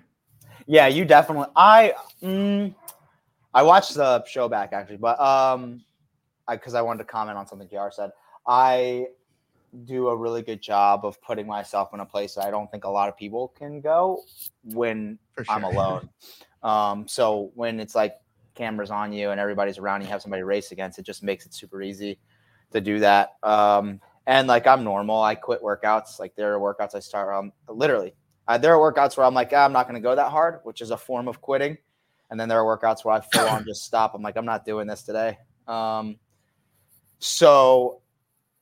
Yeah, 0.67 0.87
you 0.87 1.05
definitely. 1.05 1.47
I 1.55 1.93
mm, 2.23 2.73
I 3.53 3.63
watched 3.63 3.95
the 3.95 4.23
show 4.25 4.47
back 4.47 4.71
actually, 4.73 4.97
but 4.97 5.19
um, 5.19 5.81
I 6.47 6.55
because 6.55 6.73
I 6.73 6.81
wanted 6.81 6.99
to 6.99 7.05
comment 7.05 7.37
on 7.37 7.47
something 7.47 7.67
Jr. 7.67 7.89
said. 7.91 8.11
I 8.47 9.07
do 9.85 10.09
a 10.09 10.15
really 10.15 10.41
good 10.41 10.61
job 10.61 11.05
of 11.05 11.21
putting 11.21 11.47
myself 11.47 11.93
in 11.93 11.99
a 11.99 12.05
place 12.05 12.35
that 12.35 12.45
I 12.45 12.51
don't 12.51 12.69
think 12.69 12.83
a 12.83 12.89
lot 12.89 13.09
of 13.09 13.17
people 13.17 13.49
can 13.57 13.81
go 13.81 14.23
when 14.63 15.17
For 15.33 15.45
I'm 15.49 15.63
alone. 15.63 16.09
um, 16.63 17.07
so 17.07 17.51
when 17.55 17.79
it's 17.79 17.95
like 17.95 18.15
cameras 18.53 18.91
on 18.91 19.13
you 19.13 19.31
and 19.31 19.39
everybody's 19.39 19.77
around, 19.77 20.01
you 20.01 20.07
have 20.07 20.21
somebody 20.21 20.41
to 20.41 20.45
race 20.45 20.71
against. 20.71 20.99
It 20.99 21.05
just 21.05 21.23
makes 21.23 21.45
it 21.45 21.53
super 21.53 21.81
easy 21.81 22.19
to 22.71 22.81
do 22.81 22.99
that. 22.99 23.37
Um, 23.43 24.01
and 24.27 24.47
like 24.47 24.67
I'm 24.67 24.83
normal. 24.83 25.21
I 25.21 25.35
quit 25.35 25.61
workouts. 25.61 26.19
Like 26.19 26.35
there 26.35 26.53
are 26.55 26.59
workouts 26.59 26.95
I 26.95 26.99
start. 26.99 27.33
Um, 27.33 27.51
literally, 27.67 28.13
uh, 28.47 28.57
there 28.57 28.75
are 28.75 28.93
workouts 28.93 29.17
where 29.17 29.25
I'm 29.25 29.33
like, 29.33 29.51
"Ah, 29.53 29.65
I'm 29.65 29.73
not 29.73 29.87
going 29.87 29.95
to 29.95 30.05
go 30.05 30.15
that 30.15 30.29
hard, 30.29 30.59
which 30.63 30.81
is 30.81 30.91
a 30.91 30.97
form 30.97 31.27
of 31.27 31.41
quitting. 31.41 31.77
And 32.29 32.39
then 32.39 32.47
there 32.47 32.63
are 32.63 32.77
workouts 32.77 33.03
where 33.03 33.15
I 33.15 33.21
full 33.21 33.47
on 33.47 33.65
just 33.67 33.83
stop. 33.83 34.13
I'm 34.13 34.21
like, 34.21 34.37
I'm 34.37 34.45
not 34.45 34.63
doing 34.65 34.87
this 34.87 35.03
today. 35.03 35.37
Um, 35.67 36.17
so 37.19 38.00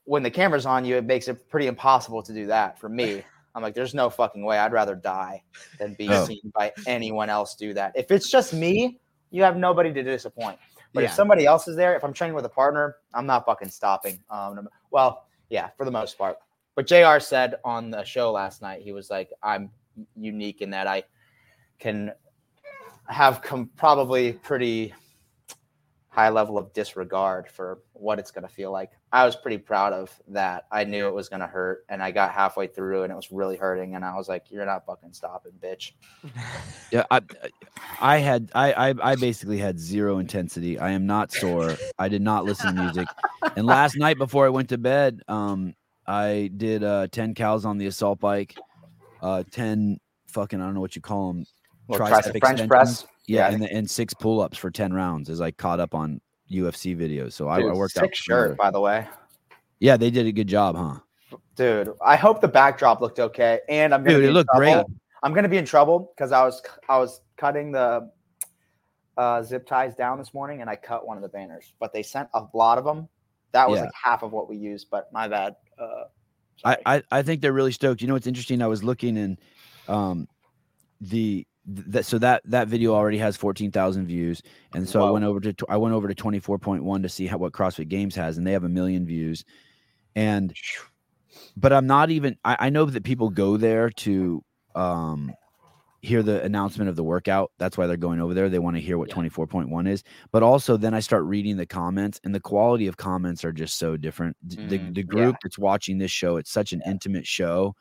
when 0.10 0.24
the 0.24 0.32
camera's 0.32 0.66
on 0.66 0.84
you, 0.86 0.96
it 0.96 1.06
makes 1.06 1.28
it 1.28 1.48
pretty 1.50 1.68
impossible 1.68 2.24
to 2.24 2.34
do 2.34 2.48
that 2.48 2.80
for 2.80 2.90
me. 2.90 3.24
I'm 3.56 3.62
like, 3.62 3.76
there's 3.76 3.94
no 3.94 4.10
fucking 4.10 4.44
way. 4.44 4.58
I'd 4.58 4.72
rather 4.72 4.96
die 4.96 5.44
than 5.78 5.94
be 5.94 6.10
Oh. 6.10 6.26
seen 6.26 6.52
by 6.56 6.72
anyone 6.88 7.30
else 7.30 7.54
do 7.54 7.76
that. 7.76 7.92
If 7.96 8.10
it's 8.10 8.30
just 8.30 8.52
me, 8.52 9.00
you 9.30 9.44
have 9.44 9.56
nobody 9.56 9.94
to 9.94 10.02
disappoint. 10.02 10.58
But 10.94 11.04
if 11.04 11.12
somebody 11.14 11.46
else 11.46 11.68
is 11.68 11.76
there, 11.76 11.96
if 11.96 12.04
I'm 12.04 12.14
training 12.14 12.36
with 12.36 12.46
a 12.46 12.50
partner, 12.50 12.96
I'm 13.14 13.28
not 13.28 13.46
fucking 13.46 13.70
stopping. 13.70 14.20
Um, 14.32 14.68
well, 14.90 15.28
yeah, 15.50 15.70
for 15.78 15.86
the 15.86 15.92
most 15.92 16.18
part. 16.18 16.38
But 16.74 16.88
JR 16.88 17.20
said 17.20 17.56
on 17.64 17.92
the 17.92 18.04
show 18.04 18.32
last 18.32 18.64
night, 18.64 18.82
he 18.82 18.92
was 18.92 19.12
like, 19.12 19.32
I'm 19.44 19.70
unique 20.16 20.62
in 20.62 20.72
that 20.72 20.88
I 20.88 21.04
can 21.78 22.12
have 23.08 23.44
com- 23.44 23.70
probably 23.78 24.34
pretty 24.34 24.94
high 26.20 26.30
level 26.30 26.58
of 26.58 26.74
disregard 26.74 27.48
for 27.48 27.80
what 27.94 28.20
it's 28.20 28.30
going 28.30 28.46
to 28.46 28.54
feel 28.54 28.72
like. 28.72 28.92
I 29.14 29.26
was 29.26 29.38
pretty 29.38 29.58
proud 29.58 29.94
of 29.94 30.12
that. 30.28 30.66
I 30.70 30.84
knew 30.84 31.08
it 31.08 31.14
was 31.14 31.30
going 31.30 31.40
to 31.40 31.48
hurt, 31.48 31.86
and 31.88 32.04
I 32.04 32.12
got 32.12 32.32
halfway 32.32 32.68
through, 32.68 33.04
and 33.04 33.12
it 33.14 33.16
was 33.16 33.32
really 33.32 33.56
hurting, 33.56 33.96
and 33.96 34.04
I 34.04 34.16
was 34.16 34.28
like, 34.28 34.52
"You're 34.52 34.66
not 34.66 34.86
fucking 34.86 35.14
stopping, 35.14 35.54
bitch." 35.64 35.94
Yeah, 36.92 37.06
I 37.12 37.22
I 38.02 38.18
had 38.18 38.50
I, 38.56 38.90
I 38.90 39.12
I 39.12 39.16
basically 39.16 39.60
had 39.60 39.80
zero 39.80 40.18
intensity. 40.18 40.80
I 40.80 40.90
am 40.90 41.06
not 41.06 41.32
sore. 41.32 41.76
I 42.00 42.10
did 42.10 42.24
not 42.24 42.46
listen 42.46 42.76
to 42.76 42.82
music. 42.82 43.08
And 43.56 43.68
last 43.68 43.96
night 43.96 44.18
before 44.18 44.48
I 44.48 44.50
went 44.50 44.70
to 44.70 44.80
bed, 44.80 45.22
um, 45.28 45.76
I 46.08 46.50
did 46.58 46.84
uh 46.84 47.06
10 47.12 47.36
cals 47.36 47.64
on 47.64 47.78
the 47.78 47.86
assault 47.86 48.20
bike, 48.20 48.56
uh 49.22 49.44
10 49.52 50.00
fucking 50.30 50.60
I 50.60 50.66
don't 50.66 50.74
know 50.74 50.82
what 50.82 50.96
you 50.96 51.02
call 51.04 51.32
them. 51.32 51.46
Little 51.88 52.08
Tricep 52.08 52.34
tricep 52.34 52.40
French 52.40 52.68
press. 52.68 53.06
Yeah, 53.30 53.48
Yeah. 53.48 53.54
and 53.54 53.64
the, 53.64 53.72
and 53.72 53.90
six 53.90 54.14
pull 54.14 54.42
ups 54.42 54.58
for 54.58 54.72
ten 54.72 54.92
rounds 54.92 55.30
as 55.30 55.40
I 55.40 55.52
caught 55.52 55.80
up 55.80 55.94
on 55.94 56.20
UFC 56.52 56.98
videos. 56.98 57.34
So 57.34 57.48
I, 57.48 57.60
I 57.62 57.74
worked 57.74 57.98
out. 57.98 58.14
shirt, 58.16 58.58
by 58.58 58.72
the 58.72 58.80
way. 58.80 59.08
Yeah, 59.80 59.98
they 59.98 60.10
did 60.10 60.26
a 60.26 60.32
good 60.32 60.48
job, 60.48 60.76
huh? 60.76 60.96
Dude, 61.56 61.92
I 62.04 62.16
hope 62.16 62.42
the 62.42 62.48
backdrop 62.48 63.02
looked 63.02 63.20
okay. 63.20 63.60
And 63.70 63.94
I'm 63.94 64.04
gonna 64.04 64.18
Dude, 64.18 64.26
it 64.26 64.32
looked 64.32 64.50
trouble. 64.50 64.84
great. 64.84 64.98
I'm 65.22 65.34
gonna 65.34 65.48
be 65.50 65.58
in 65.58 65.66
trouble 65.66 66.12
because 66.16 66.32
I 66.32 66.44
was 66.44 66.62
I 66.90 66.98
was 66.98 67.22
cutting 67.38 67.72
the 67.72 68.10
uh, 69.18 69.44
zip 69.44 69.68
ties 69.68 69.94
down 69.96 70.18
this 70.18 70.34
morning 70.34 70.62
and 70.62 70.70
I 70.70 70.76
cut 70.76 71.06
one 71.06 71.18
of 71.18 71.24
the 71.24 71.30
banners, 71.30 71.74
but 71.80 71.94
they 71.94 72.02
sent 72.02 72.30
a 72.34 72.46
lot 72.54 72.78
of 72.78 72.84
them. 72.86 73.08
That 73.52 73.70
was 73.70 73.78
Yeah. 73.78 73.84
like 73.84 73.94
half 74.02 74.24
of 74.24 74.32
what 74.32 74.50
we 74.50 74.58
used, 74.58 74.88
but 74.90 75.12
my 75.14 75.28
bad. 75.28 75.56
Uh, 75.78 76.06
I. 76.66 76.78
I 76.86 77.04
I 77.12 77.22
think 77.22 77.42
they're 77.42 77.54
really 77.54 77.72
stoked. 77.74 78.02
You 78.02 78.08
know 78.08 78.14
what's 78.14 78.28
interesting? 78.28 78.62
I 78.62 78.68
was 78.68 78.84
looking 78.84 79.18
and 79.18 79.38
um 79.88 80.28
the 81.02 81.46
that 81.66 82.06
so 82.06 82.18
that 82.20 82.42
that 82.46 82.68
video 82.68 82.94
already 82.94 83.18
has 83.18 83.38
14,000 83.38 84.06
views. 84.08 84.42
And 84.74 84.88
so 84.88 85.04
I 85.04 85.10
went 85.12 85.26
over 85.26 85.40
to 85.40 85.66
I 85.70 85.78
went 85.78 85.94
over 85.96 86.08
to 86.08 86.16
24.1 86.16 87.02
to 87.04 87.10
see 87.10 87.28
how 87.28 87.38
what 87.38 87.54
CrossFit 87.54 87.88
Games 87.90 88.16
has 88.16 88.38
and 88.38 88.46
they 88.48 88.54
have 88.54 88.64
a 88.64 88.70
million 88.70 89.06
views. 89.06 89.44
And 90.16 90.56
but 91.56 91.74
I'm 91.74 91.88
not 91.88 92.10
even 92.10 92.38
I, 92.44 92.58
I 92.62 92.70
know 92.70 92.86
that 92.86 93.04
people 93.04 93.30
go 93.30 93.58
there 93.58 93.90
to 93.92 94.44
um 94.76 95.36
hear 96.02 96.24
the 96.24 96.42
announcement 96.44 96.90
of 96.90 96.96
the 96.96 97.04
workout. 97.04 97.52
That's 97.60 97.78
why 97.78 97.88
they're 97.88 97.98
going 97.98 98.22
over 98.22 98.34
there. 98.34 98.50
They 98.50 98.60
want 98.60 98.78
to 98.78 98.82
hear 98.82 98.98
what 98.98 99.10
Yeah. 99.10 99.16
24.1 99.16 99.88
is. 99.88 100.04
But 100.32 100.44
also 100.44 100.78
then 100.78 100.94
I 100.94 101.02
start 101.02 101.26
reading 101.26 101.58
the 101.58 101.66
comments 101.66 102.22
and 102.24 102.34
the 102.34 102.40
quality 102.40 102.88
of 102.88 102.98
comments 102.98 103.44
are 103.44 103.52
just 103.52 103.78
so 103.78 103.98
different. 103.98 104.38
The, 104.44 104.80
Mm, 104.80 104.94
the 104.96 105.02
yeah. 105.02 105.04
group 105.04 105.38
that's 105.44 105.60
watching 105.60 105.98
this 105.98 106.12
show 106.12 106.38
it's 106.38 106.52
such 106.52 106.74
an 106.74 106.82
intimate 106.86 107.28
show 107.28 107.76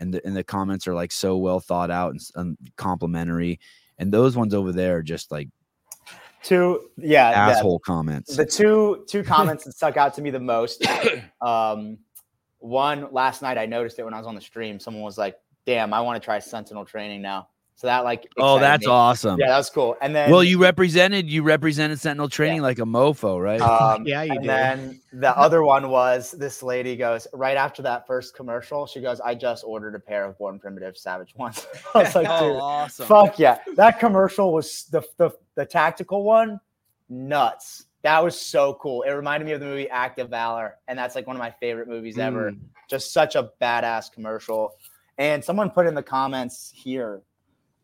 and 0.00 0.12
the 0.12 0.26
and 0.26 0.36
the 0.36 0.44
comments 0.44 0.86
are 0.86 0.94
like 0.94 1.12
so 1.12 1.36
well 1.36 1.60
thought 1.60 1.90
out 1.90 2.12
and, 2.12 2.20
and 2.36 2.56
complimentary 2.76 3.60
and 3.98 4.12
those 4.12 4.36
ones 4.36 4.54
over 4.54 4.72
there 4.72 4.96
are 4.96 5.02
just 5.02 5.30
like 5.30 5.48
two, 6.42 6.90
yeah, 6.96 7.30
yeah, 7.30 7.48
asshole 7.50 7.78
comments 7.78 8.36
the 8.36 8.44
two 8.44 9.04
two 9.08 9.22
comments 9.22 9.64
that 9.64 9.72
stuck 9.72 9.96
out 9.96 10.14
to 10.14 10.22
me 10.22 10.30
the 10.30 10.40
most. 10.40 10.86
Um, 11.40 11.98
one 12.58 13.12
last 13.12 13.42
night 13.42 13.58
I 13.58 13.66
noticed 13.66 13.98
it 13.98 14.04
when 14.04 14.14
I 14.14 14.18
was 14.18 14.26
on 14.26 14.34
the 14.34 14.40
stream. 14.40 14.80
Someone 14.80 15.02
was 15.02 15.18
like, 15.18 15.36
"Damn, 15.66 15.92
I 15.92 16.00
want 16.00 16.20
to 16.20 16.24
try 16.24 16.38
Sentinel 16.38 16.86
training 16.86 17.20
now." 17.20 17.48
So 17.76 17.88
that 17.88 18.04
like, 18.04 18.28
oh 18.38 18.58
that's 18.60 18.86
me. 18.86 18.92
awesome 18.92 19.38
Yeah, 19.40 19.48
that 19.48 19.58
was 19.58 19.68
cool. 19.68 19.96
And 20.00 20.14
then, 20.14 20.30
well 20.30 20.44
you 20.44 20.62
represented 20.62 21.28
you 21.28 21.42
represented 21.42 21.98
sentinel 22.00 22.28
training 22.28 22.62
like 22.62 22.78
a 22.78 22.82
mofo 22.84 23.42
right 23.42 23.60
um, 23.60 24.04
Yeah, 24.06 24.22
you 24.22 24.28
did. 24.28 24.36
and 24.38 24.42
did. 24.42 24.50
then 24.50 25.00
the 25.20 25.36
other 25.38 25.62
one 25.64 25.88
was 25.88 26.30
this 26.32 26.62
lady 26.62 26.94
goes 26.96 27.26
right 27.32 27.56
after 27.56 27.82
that 27.82 28.06
first 28.06 28.36
commercial. 28.36 28.86
She 28.86 29.00
goes, 29.00 29.20
"I 29.20 29.34
just 29.34 29.64
ordered 29.66 29.94
a 29.96 30.00
pair 30.00 30.24
of 30.24 30.38
Born 30.38 30.58
Primitive 30.60 30.96
Savage 30.96 31.34
ones." 31.34 31.66
I 31.94 32.04
was 32.04 32.14
like, 32.14 32.28
Oh, 32.30 32.52
"Dude, 32.52 32.60
awesome 32.62 33.06
Fuck 33.06 33.38
yeah. 33.40 33.58
That 33.76 33.98
commercial 33.98 34.52
was 34.52 34.84
the, 34.92 35.02
the 35.16 35.30
the 35.56 35.66
tactical 35.66 36.22
one, 36.22 36.60
nuts. 37.08 37.86
That 38.02 38.22
was 38.22 38.38
so 38.38 38.74
cool. 38.74 39.02
It 39.02 39.10
reminded 39.10 39.46
me 39.46 39.52
of 39.52 39.60
the 39.60 39.66
movie 39.66 39.88
Act 39.88 40.18
of 40.18 40.28
Valor, 40.30 40.76
and 40.88 40.98
that's 40.98 41.14
like 41.14 41.26
one 41.26 41.36
of 41.36 41.40
my 41.40 41.50
favorite 41.50 41.88
movies 41.88 42.18
ever. 42.18 42.52
Mm. 42.52 42.58
Just 42.88 43.12
such 43.12 43.34
a 43.34 43.50
badass 43.60 44.12
commercial. 44.12 44.74
And 45.16 45.42
someone 45.42 45.70
put 45.70 45.86
in 45.86 45.94
the 45.94 46.02
comments 46.02 46.70
here, 46.74 47.22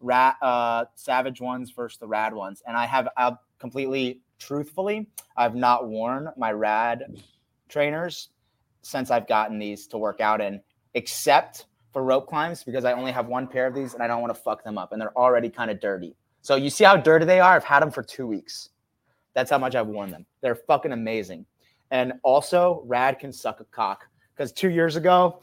rat 0.00 0.36
uh 0.42 0.86
savage 0.94 1.40
ones 1.40 1.70
versus 1.70 1.98
the 1.98 2.06
rad 2.06 2.32
ones. 2.32 2.62
And 2.66 2.76
I 2.76 2.86
have 2.86 3.08
I've 3.16 3.36
completely 3.58 4.20
truthfully, 4.38 5.06
I've 5.36 5.54
not 5.54 5.88
worn 5.88 6.30
my 6.36 6.52
rad 6.52 7.04
trainers 7.68 8.30
since 8.82 9.10
I've 9.10 9.28
gotten 9.28 9.58
these 9.58 9.86
to 9.88 9.98
work 9.98 10.20
out 10.20 10.40
in, 10.40 10.60
except 10.94 11.66
for 11.92 12.02
rope 12.02 12.26
climbs 12.26 12.64
because 12.64 12.84
I 12.84 12.92
only 12.92 13.12
have 13.12 13.26
one 13.26 13.46
pair 13.46 13.66
of 13.66 13.74
these 13.74 13.94
and 13.94 14.02
I 14.02 14.06
don't 14.06 14.22
want 14.22 14.34
to 14.34 14.40
fuck 14.40 14.64
them 14.64 14.78
up 14.78 14.92
and 14.92 15.00
they're 15.00 15.16
already 15.16 15.50
kind 15.50 15.70
of 15.70 15.80
dirty. 15.80 16.16
So 16.40 16.56
you 16.56 16.70
see 16.70 16.84
how 16.84 16.96
dirty 16.96 17.26
they 17.26 17.40
are? 17.40 17.54
I've 17.54 17.64
had 17.64 17.80
them 17.80 17.90
for 17.90 18.02
two 18.02 18.26
weeks. 18.26 18.70
That's 19.34 19.50
how 19.50 19.58
much 19.58 19.74
I've 19.74 19.88
worn 19.88 20.10
them. 20.10 20.24
They're 20.40 20.54
fucking 20.54 20.92
amazing. 20.92 21.44
And 21.90 22.14
also, 22.22 22.82
Rad 22.86 23.18
can 23.18 23.32
suck 23.32 23.60
a 23.60 23.64
cock 23.64 24.06
because 24.34 24.52
two 24.52 24.70
years 24.70 24.96
ago 24.96 25.42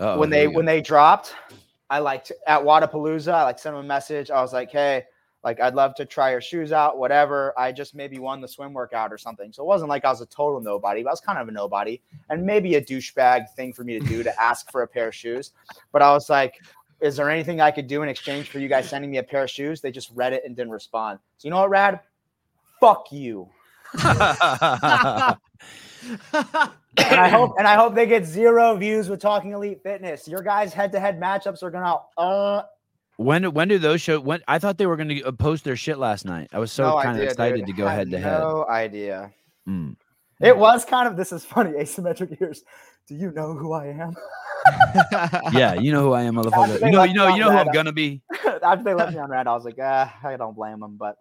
Uh-oh, 0.00 0.18
when 0.18 0.30
they 0.30 0.46
when 0.46 0.64
they 0.64 0.80
dropped, 0.80 1.34
I 1.88 1.98
liked 2.00 2.32
at 2.46 2.60
Wadapalooza. 2.62 3.32
I 3.32 3.44
like 3.44 3.58
sent 3.58 3.74
him 3.74 3.84
a 3.84 3.86
message. 3.86 4.30
I 4.30 4.40
was 4.40 4.52
like, 4.52 4.70
hey, 4.70 5.04
like 5.44 5.60
I'd 5.60 5.74
love 5.74 5.94
to 5.94 6.04
try 6.04 6.32
your 6.32 6.40
shoes 6.40 6.72
out, 6.72 6.98
whatever. 6.98 7.54
I 7.56 7.70
just 7.70 7.94
maybe 7.94 8.18
won 8.18 8.40
the 8.40 8.48
swim 8.48 8.72
workout 8.72 9.12
or 9.12 9.18
something. 9.18 9.52
So 9.52 9.62
it 9.62 9.66
wasn't 9.66 9.90
like 9.90 10.04
I 10.04 10.10
was 10.10 10.20
a 10.20 10.26
total 10.26 10.60
nobody, 10.60 11.04
but 11.04 11.10
I 11.10 11.12
was 11.12 11.20
kind 11.20 11.38
of 11.38 11.46
a 11.48 11.52
nobody 11.52 12.02
and 12.30 12.44
maybe 12.44 12.74
a 12.74 12.80
douchebag 12.80 13.54
thing 13.54 13.72
for 13.72 13.84
me 13.84 13.98
to 13.98 14.04
do 14.06 14.22
to 14.24 14.42
ask 14.42 14.72
for 14.72 14.82
a 14.82 14.88
pair 14.88 15.08
of 15.08 15.14
shoes. 15.14 15.52
But 15.92 16.02
I 16.02 16.10
was 16.12 16.28
like, 16.28 16.60
is 17.00 17.16
there 17.16 17.30
anything 17.30 17.60
I 17.60 17.70
could 17.70 17.86
do 17.86 18.02
in 18.02 18.08
exchange 18.08 18.48
for 18.48 18.58
you 18.58 18.68
guys 18.68 18.88
sending 18.88 19.10
me 19.10 19.18
a 19.18 19.22
pair 19.22 19.44
of 19.44 19.50
shoes? 19.50 19.80
They 19.80 19.92
just 19.92 20.10
read 20.14 20.32
it 20.32 20.42
and 20.44 20.56
didn't 20.56 20.72
respond. 20.72 21.20
So 21.36 21.46
you 21.46 21.50
know 21.50 21.60
what, 21.60 21.70
Rad? 21.70 22.00
Fuck 22.80 23.12
you. 23.12 23.48
And 26.98 27.20
I 27.20 27.28
hope 27.28 27.54
and 27.58 27.68
I 27.68 27.74
hope 27.74 27.94
they 27.94 28.06
get 28.06 28.24
zero 28.24 28.74
views 28.76 29.08
with 29.08 29.20
talking 29.20 29.52
elite 29.52 29.82
fitness. 29.82 30.26
Your 30.26 30.42
guys 30.42 30.72
head-to-head 30.72 31.20
matchups 31.20 31.62
are 31.62 31.70
gonna 31.70 31.96
uh 32.16 32.62
when 33.18 33.52
when 33.52 33.68
do 33.68 33.78
those 33.78 34.00
show 34.00 34.20
when 34.20 34.40
i 34.46 34.58
thought 34.58 34.76
they 34.76 34.86
were 34.86 34.96
going 34.96 35.08
to 35.08 35.32
post 35.32 35.64
their 35.64 35.74
shit 35.74 35.96
last 35.96 36.26
night 36.26 36.50
i 36.52 36.58
was 36.58 36.70
so 36.70 36.82
no 36.90 37.02
kind 37.02 37.16
of 37.16 37.24
excited 37.24 37.64
dude. 37.64 37.66
to 37.68 37.72
go 37.72 37.86
head 37.88 38.10
to 38.10 38.18
head 38.18 38.40
No 38.40 38.66
idea. 38.68 39.32
Mm. 39.66 39.96
It 40.40 40.56
was 40.56 40.84
kind 40.84 41.08
of 41.08 41.16
this 41.16 41.32
is 41.32 41.42
funny, 41.44 41.70
asymmetric 41.70 42.40
ears. 42.42 42.62
Do 43.08 43.14
you 43.14 43.32
know 43.32 43.54
who 43.54 43.72
I 43.72 43.86
am? 43.86 44.14
yeah 45.52 45.74
you 45.74 45.92
know 45.92 46.02
who 46.02 46.12
i 46.12 46.22
am 46.22 46.34
motherfucker 46.38 46.80
you 46.84 46.90
know 46.90 47.04
you 47.04 47.14
know 47.14 47.28
you 47.28 47.38
know 47.38 47.52
who 47.52 47.56
i'm 47.56 47.70
gonna 47.72 47.92
be 47.92 48.20
After 48.62 48.84
they 48.84 48.94
left 48.94 49.12
me 49.12 49.18
on 49.18 49.30
red, 49.30 49.46
I 49.46 49.54
was 49.54 49.64
like, 49.64 49.76
ah, 49.80 50.14
I 50.24 50.36
don't 50.36 50.54
blame 50.54 50.80
them. 50.80 50.96
But 50.98 51.16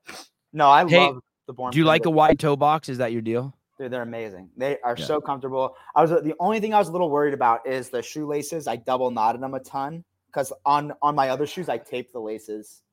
no, 0.54 0.68
I 0.68 0.88
Hey, 0.88 1.08
love 1.08 1.22
the 1.48 1.54
born. 1.54 1.72
do 1.72 1.78
you 1.78 1.86
like 1.86 2.06
a 2.06 2.10
wide 2.10 2.40
toe 2.40 2.56
box 2.56 2.90
is 2.90 2.98
that 2.98 3.12
your 3.12 3.22
deal 3.22 3.54
Dude, 3.78 3.92
they're 3.92 4.04
amazing. 4.04 4.50
They 4.56 4.80
are 4.86 4.96
Yeah. 4.98 5.04
so 5.04 5.20
comfortable. 5.20 5.76
I 5.94 6.02
was 6.02 6.10
the 6.10 6.34
only 6.40 6.62
thing 6.62 6.74
I 6.74 6.80
was 6.80 6.88
a 6.88 6.94
little 6.94 7.10
worried 7.10 7.34
about 7.34 7.68
is 7.68 7.90
the 7.90 8.02
shoelaces. 8.02 8.68
I 8.70 8.78
double 8.78 9.12
knotted 9.12 9.42
them 9.42 9.54
a 9.54 9.60
ton 9.60 10.06
because 10.28 10.54
on 10.66 10.94
on 11.02 11.14
my 11.14 11.28
other 11.28 11.46
shoes 11.46 11.68
I 11.68 11.78
taped 11.78 12.14
the 12.14 12.22
laces. 12.22 12.84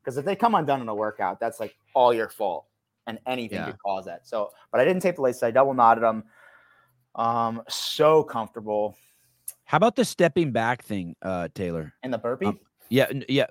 Because 0.00 0.16
if 0.16 0.24
they 0.24 0.34
come 0.34 0.54
undone 0.54 0.80
in 0.80 0.88
a 0.88 0.94
workout, 0.94 1.38
that's 1.38 1.60
like 1.60 1.76
all 1.94 2.14
your 2.14 2.30
fault, 2.30 2.64
and 3.06 3.18
anything 3.26 3.58
Yeah. 3.58 3.66
could 3.66 3.78
cause 3.84 4.06
that. 4.06 4.26
So, 4.26 4.50
but 4.70 4.80
I 4.80 4.84
didn't 4.86 5.02
tape 5.02 5.16
the 5.16 5.22
laces. 5.22 5.42
I 5.42 5.50
double 5.50 5.74
knotted 5.74 6.02
them. 6.02 6.24
Um, 7.14 7.62
so 7.68 8.24
comfortable 8.24 8.96
how 9.64 9.76
about 9.76 9.96
the 9.96 10.04
stepping 10.04 10.50
back 10.50 10.82
thing 10.82 11.14
uh 11.20 11.48
taylor 11.54 11.92
And 12.02 12.10
the 12.12 12.16
burpee. 12.18 12.46
Um, 12.46 12.58
yeah 12.92 13.10
yeah 13.28 13.46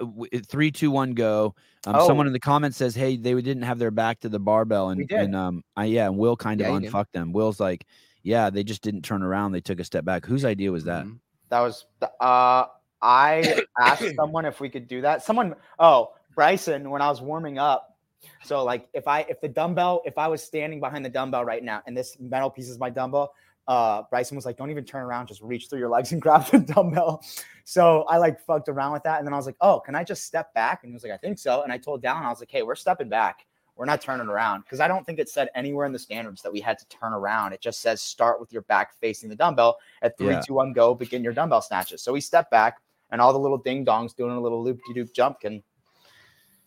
three 0.47 0.71
two 0.71 0.91
one 0.91 1.13
go 1.13 1.55
um 1.87 1.95
Oh. 1.97 2.07
someone 2.07 2.27
in 2.27 2.33
the 2.33 2.39
comments 2.39 2.77
says 2.77 2.93
hey 2.93 3.17
they 3.17 3.33
didn't 3.33 3.63
have 3.63 3.79
their 3.79 3.89
back 3.89 4.19
to 4.19 4.29
the 4.29 4.39
barbell 4.39 4.89
and, 4.91 5.11
and 5.11 5.35
um 5.35 5.63
i 5.75 5.85
yeah 5.85 6.05
and 6.05 6.17
will 6.17 6.37
kind 6.37 6.61
of 6.61 6.67
Yeah, 6.67 6.75
unfucked 6.75 7.11
them 7.13 7.33
will's 7.33 7.59
like 7.59 7.87
yeah 8.21 8.51
they 8.51 8.63
just 8.63 8.83
didn't 8.83 9.01
turn 9.01 9.23
around 9.23 9.51
they 9.51 9.61
took 9.61 9.79
a 9.79 9.83
step 9.83 10.05
back 10.05 10.25
whose 10.25 10.45
idea 10.45 10.71
was 10.71 10.83
that 10.85 11.05
Mhm. 11.05 11.19
That 11.49 11.59
was 11.61 11.85
the- 11.99 12.11
uh 12.23 12.67
I 13.01 13.63
asked 13.79 14.05
someone 14.15 14.45
if 14.45 14.59
we 14.61 14.69
could 14.69 14.87
do 14.87 15.01
that. 15.01 15.23
Someone 15.23 15.55
oh, 15.79 16.13
Bryson 16.35 16.89
when 16.91 17.01
I 17.01 17.09
was 17.09 17.19
warming 17.19 17.57
up. 17.57 17.97
So 18.43 18.63
like 18.63 18.87
if 18.93 19.07
I 19.07 19.21
if 19.21 19.41
the 19.41 19.47
dumbbell 19.49 20.03
if 20.05 20.17
I 20.19 20.27
was 20.27 20.43
standing 20.43 20.79
behind 20.79 21.03
the 21.03 21.09
dumbbell 21.09 21.43
right 21.43 21.63
now 21.63 21.81
and 21.87 21.97
this 21.97 22.15
metal 22.19 22.49
piece 22.51 22.69
is 22.69 22.77
my 22.77 22.91
dumbbell, 22.91 23.33
uh 23.67 24.03
Bryson 24.09 24.35
was 24.35 24.45
like 24.45 24.57
don't 24.57 24.71
even 24.71 24.83
turn 24.85 25.03
around, 25.03 25.27
just 25.27 25.41
reach 25.41 25.69
through 25.69 25.79
your 25.79 25.89
legs 25.89 26.11
and 26.11 26.21
grab 26.25 26.45
the 26.47 26.59
dumbbell. 26.59 27.23
So 27.63 28.03
I 28.03 28.17
like 28.17 28.39
fucked 28.39 28.69
around 28.69 28.91
with 28.93 29.03
that 29.03 29.19
and 29.19 29.27
then 29.27 29.33
I 29.33 29.37
was 29.37 29.45
like, 29.45 29.57
"Oh, 29.61 29.79
can 29.79 29.95
I 29.95 30.03
just 30.03 30.23
step 30.25 30.53
back?" 30.53 30.83
And 30.83 30.89
he 30.89 30.93
was 30.93 31.03
like, 31.03 31.11
"I 31.11 31.17
think 31.17 31.37
so." 31.39 31.61
And 31.63 31.71
I 31.71 31.77
told 31.77 32.01
Dallin 32.03 32.23
I 32.23 32.29
was 32.29 32.39
like, 32.39 32.51
"Hey, 32.51 32.63
we're 32.63 32.75
stepping 32.75 33.09
back. 33.09 33.45
We're 33.77 33.85
not 33.85 34.01
turning 34.01 34.27
around 34.27 34.61
because 34.63 34.79
I 34.79 34.87
don't 34.87 35.05
think 35.05 35.17
it 35.17 35.29
said 35.29 35.49
anywhere 35.55 35.85
in 35.85 35.91
the 35.93 35.97
standards 35.99 36.41
that 36.41 36.51
we 36.51 36.59
had 36.59 36.77
to 36.79 36.87
turn 36.89 37.13
around. 37.13 37.53
It 37.53 37.61
just 37.61 37.81
says 37.81 38.01
start 38.01 38.39
with 38.39 38.51
your 38.51 38.63
back 38.63 38.93
facing 38.99 39.29
the 39.29 39.35
dumbbell 39.35 39.77
at 40.01 40.17
three, 40.17 40.33
Yeah. 40.33 40.41
two, 40.41 40.53
one, 40.55 40.73
go, 40.73 40.93
begin 40.93 41.23
your 41.23 41.33
dumbbell 41.33 41.61
snatches. 41.61 42.01
So 42.03 42.11
we 42.13 42.19
step 42.21 42.51
back, 42.51 42.79
and 43.11 43.21
all 43.21 43.31
the 43.31 43.39
little 43.39 43.57
ding 43.57 43.85
dongs 43.85 44.15
doing 44.15 44.31
a 44.35 44.39
little 44.39 44.61
loop 44.63 44.79
de 44.87 44.93
doop 45.03 45.13
jump 45.13 45.39
can. 45.39 45.63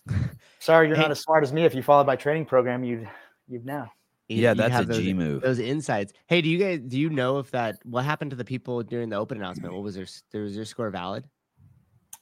Sorry, 0.59 0.89
you're 0.89 0.97
Hey. 0.97 1.03
not 1.03 1.11
as 1.11 1.21
smart 1.21 1.45
as 1.45 1.53
me. 1.53 1.65
If 1.65 1.75
you 1.75 1.83
followed 1.83 2.07
my 2.07 2.17
training 2.17 2.47
program, 2.47 2.83
you'd 2.85 3.09
you'd 3.49 3.67
know. 3.67 3.87
You- 4.29 4.43
yeah 4.43 4.51
you 4.53 4.57
that's 4.57 4.81
a 4.81 4.85
those, 4.87 4.99
g 5.03 5.13
move 5.13 5.43
Those 5.43 5.59
insights. 5.59 6.13
Hey, 6.27 6.41
do 6.41 6.49
you 6.49 6.59
guys 6.59 6.81
do 6.81 6.99
you 6.99 7.11
know 7.11 7.39
if 7.39 7.51
that 7.51 7.77
what 7.85 8.05
happened 8.05 8.31
to 8.31 8.37
the 8.37 8.45
people 8.45 8.83
during 8.83 9.09
the 9.11 9.17
open 9.17 9.37
announcement? 9.39 9.75
What 9.75 9.83
was 9.83 9.95
their 9.95 10.07
there 10.33 10.43
was 10.43 10.55
their 10.57 10.65
score 10.65 10.91
valid? 10.91 11.25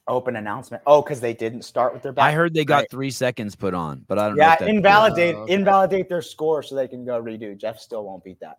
Open 0.05 0.35
announcement. 0.35 0.83
Oh, 0.85 1.01
because 1.01 1.21
they 1.21 1.33
didn't 1.33 1.61
start 1.61 1.93
with 1.93 2.03
their 2.03 2.11
back. 2.11 2.25
i 2.25 2.33
heard 2.33 2.53
they 2.53 2.65
got 2.65 2.79
Right. 2.79 2.91
three 2.91 3.11
seconds 3.11 3.55
put 3.55 3.73
on 3.73 4.03
but 4.05 4.19
i 4.19 4.27
don't 4.27 4.35
know 4.37 4.43
Yeah, 4.43 4.55
if 4.59 4.67
invalidate 4.67 5.35
Oh, 5.35 5.43
okay. 5.43 5.53
invalidate 5.53 6.09
their 6.09 6.21
score 6.21 6.61
so 6.61 6.75
they 6.75 6.89
can 6.89 7.05
go 7.05 7.21
redo. 7.23 7.57
Jeff 7.57 7.79
still 7.79 8.03
won't 8.03 8.21
beat 8.23 8.39
that. 8.41 8.57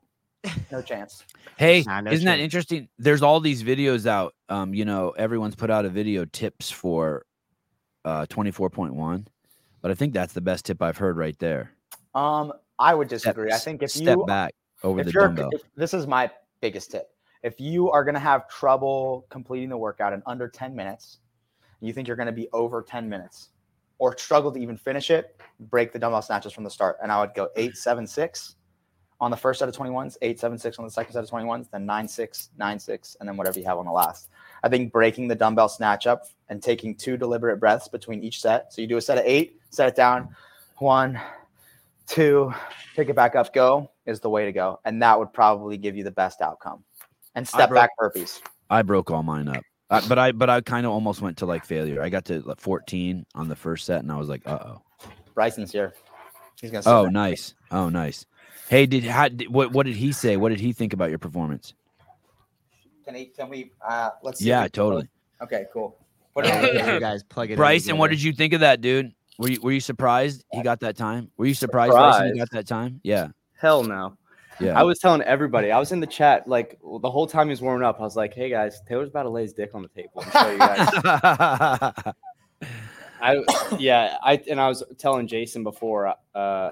No 0.73 0.81
chance. 0.81 1.23
Hey, 1.59 1.83
Nah, 1.87 2.01
no 2.01 2.11
isn't 2.11 2.25
that 2.25 2.39
interesting? 2.41 2.89
There's 2.99 3.23
all 3.23 3.39
these 3.41 3.63
videos 3.63 4.07
out. 4.07 4.35
Um, 4.49 4.73
you 4.75 4.85
know, 4.87 5.11
everyone's 5.11 5.55
put 5.55 5.71
out 5.71 5.85
a 5.85 5.89
video 5.91 6.25
tips 6.25 6.71
for 6.71 7.27
uh 8.07 8.25
24.1, 8.27 9.27
but 9.83 9.91
I 9.91 9.95
think 9.95 10.15
that's 10.15 10.33
the 10.33 10.41
best 10.41 10.65
tip 10.65 10.81
I've 10.83 10.97
heard 10.97 11.17
right 11.19 11.39
there. 11.39 11.73
Um, 12.15 12.53
I 12.85 12.95
would 12.95 13.09
Step- 13.09 13.19
disagree. 13.19 13.53
I 13.53 13.59
think 13.59 13.83
if 13.83 13.97
you 13.97 14.03
step 14.03 14.19
back 14.27 14.55
over 14.83 15.03
the 15.03 15.13
dumbbell. 15.13 15.51
if, 15.53 15.63
this 15.77 15.95
is 15.95 16.07
my 16.07 16.31
biggest 16.61 16.91
tip 16.91 17.11
if 17.43 17.61
you 17.61 17.91
are 17.91 18.05
going 18.05 18.15
to 18.15 18.21
have 18.21 18.49
trouble 18.49 19.27
completing 19.29 19.69
the 19.69 19.77
workout 19.77 20.13
in 20.13 20.23
under 20.27 20.49
10 20.49 20.75
minutes 20.75 21.19
you 21.81 21.93
think 21.93 22.09
you're 22.09 22.17
going 22.17 22.27
to 22.27 22.33
be 22.33 22.49
over 22.53 22.83
10 22.83 23.09
minutes 23.09 23.51
or 23.99 24.17
struggle 24.19 24.51
to 24.53 24.59
even 24.59 24.77
finish 24.77 25.11
it, 25.11 25.41
break 25.61 25.93
the 25.93 25.99
dumbbell 25.99 26.23
snatches 26.23 26.53
from 26.53 26.65
the 26.65 26.71
start. 26.71 26.99
And 27.03 27.13
I 27.13 27.21
would 27.21 27.35
go 27.35 27.51
eight, 27.57 27.77
seven, 27.77 28.07
six 28.07 28.57
on 29.21 29.31
the 29.31 29.37
first 29.37 29.61
set 29.61 29.69
of 29.69 29.77
21s, 29.77 30.17
eight, 30.23 30.41
seven, 30.41 30.59
six 30.59 30.79
on 30.79 30.85
the 30.85 30.91
second 30.91 31.13
set 31.13 31.23
of 31.23 31.31
21s, 31.31 31.71
then 31.71 31.87
nine, 31.87 32.09
six, 32.09 32.51
nine, 32.59 32.79
six, 32.79 33.17
and 33.21 33.29
then 33.29 33.37
whatever 33.37 33.59
you 33.59 33.65
have 33.65 33.79
on 33.79 33.87
the 33.87 33.93
last. 33.93 34.31
I 34.63 34.69
think 34.69 34.93
breaking 34.93 35.29
the 35.29 35.35
dumbbell 35.35 35.69
snatch 35.69 36.07
up 36.07 36.25
and 36.49 36.63
taking 36.63 36.95
two 36.97 37.17
deliberate 37.17 37.59
breaths 37.59 37.87
between 37.87 38.23
each 38.23 38.41
set. 38.41 38.73
So 38.73 38.81
you 38.81 38.89
do 38.89 38.97
a 38.97 39.01
set 39.01 39.19
of 39.19 39.25
eight, 39.25 39.61
set 39.71 39.89
it 39.89 39.97
down, 39.97 40.35
one, 40.79 41.21
two, 42.07 42.53
pick 42.95 43.09
it 43.09 43.17
back 43.17 43.35
up, 43.35 43.53
go 43.53 43.91
is 44.07 44.21
the 44.21 44.31
way 44.31 44.45
to 44.45 44.53
go. 44.53 44.81
And 44.85 45.03
that 45.03 45.19
would 45.19 45.33
probably 45.33 45.77
give 45.77 45.97
you 45.97 46.05
the 46.05 46.11
best 46.11 46.41
outcome. 46.41 46.85
And 47.35 47.47
step 47.47 47.69
broke- 47.69 47.83
back 47.83 47.91
burpees. 48.01 48.41
I 48.71 48.83
broke 48.83 49.11
all 49.11 49.23
mine 49.23 49.49
up. 49.49 49.63
Uh, 49.91 50.01
but 50.09 50.19
I 50.19 50.33
but 50.33 50.49
I 50.49 50.61
kind 50.63 50.87
of 50.87 50.93
almost 50.93 51.21
went 51.21 51.37
to 51.39 51.47
like 51.47 51.65
failure. 51.65 52.03
I 52.03 52.09
got 52.09 52.25
to 52.27 52.41
like 52.41 52.59
14 52.59 53.27
on 53.35 53.49
the 53.49 53.57
first 53.57 53.85
set, 53.85 54.01
and 54.01 54.11
I 54.11 54.17
was 54.17 54.29
like, 54.29 54.43
uh 54.47 54.59
oh. 54.65 54.83
Bryson's 55.35 55.71
here. 55.71 55.95
He's 56.61 56.71
gonna. 56.71 56.83
Oh, 56.87 57.05
back. 57.05 57.13
nice. 57.13 57.55
Oh, 57.71 57.91
nice. 57.91 58.25
Hey, 58.69 58.87
did 58.87 59.05
how 59.05 59.29
did, 59.29 59.53
what 59.53 59.73
what 59.73 59.85
did 59.85 59.97
he 59.97 60.13
say? 60.13 60.37
What 60.37 60.49
did 60.49 60.61
he 60.61 60.73
think 60.73 60.95
about 60.95 61.11
your 61.11 61.19
performance? 61.19 61.75
Can 63.05 63.15
he? 63.15 63.27
Can 63.27 63.51
we? 63.51 63.73
Uh, 63.87 64.11
let's. 64.23 64.41
see 64.41 64.47
Yeah, 64.47 64.67
totally. 64.69 65.09
Okay, 65.43 65.67
cool. 65.73 65.99
What 66.33 66.47
Yeah, 66.47 66.95
you 66.95 67.01
guys 67.01 67.23
plug 67.23 67.51
it 67.51 67.53
in 67.53 67.57
Bryson, 67.57 67.99
what 67.99 68.11
did 68.11 68.23
you 68.23 68.33
think 68.33 68.55
of 68.55 68.61
that, 68.61 68.81
dude? 68.81 69.13
Were 69.39 69.49
you 69.49 69.61
were 69.61 69.73
you 69.73 69.81
surprised 69.81 70.45
he 70.53 70.63
got 70.63 70.81
that 70.81 70.97
time? 70.97 71.31
Were 71.37 71.47
you 71.47 71.55
surprised, 71.55 71.93
Bryson, 71.93 72.33
he 72.35 72.39
got 72.39 72.51
that 72.53 72.67
time? 72.67 73.01
Yeah, 73.03 73.29
Hell 73.59 73.83
no. 73.83 74.17
yeah. 74.61 74.79
I 74.79 74.85
was 74.85 74.99
telling 75.01 75.23
everybody. 75.23 75.73
I 75.73 75.79
was 75.79 75.91
in 75.91 76.01
the 76.01 76.07
chat 76.07 76.47
like 76.47 76.79
the 76.83 77.11
whole 77.11 77.27
time 77.27 77.49
he 77.49 77.51
was 77.51 77.61
warming 77.61 77.85
up. 77.85 77.99
I 77.99 78.05
was 78.05 78.15
like, 78.15 78.33
"Hey 78.33 78.49
guys, 78.49 78.81
Taylor's 78.89 79.09
about 79.09 79.25
to 79.25 79.31
lay 79.31 79.43
his 79.43 79.53
dick 79.53 79.71
on 79.75 79.83
the 79.83 79.89
table 79.89 80.23
and 80.23 80.33
show 80.33 80.51
you 80.51 80.59
guys." 80.59 80.89
I 83.21 83.43
yeah, 83.79 84.19
I 84.23 84.41
and 84.49 84.61
I 84.61 84.69
was 84.69 84.85
telling 84.99 85.27
Jayson 85.27 85.65
before. 85.65 86.15
Uh, 86.35 86.71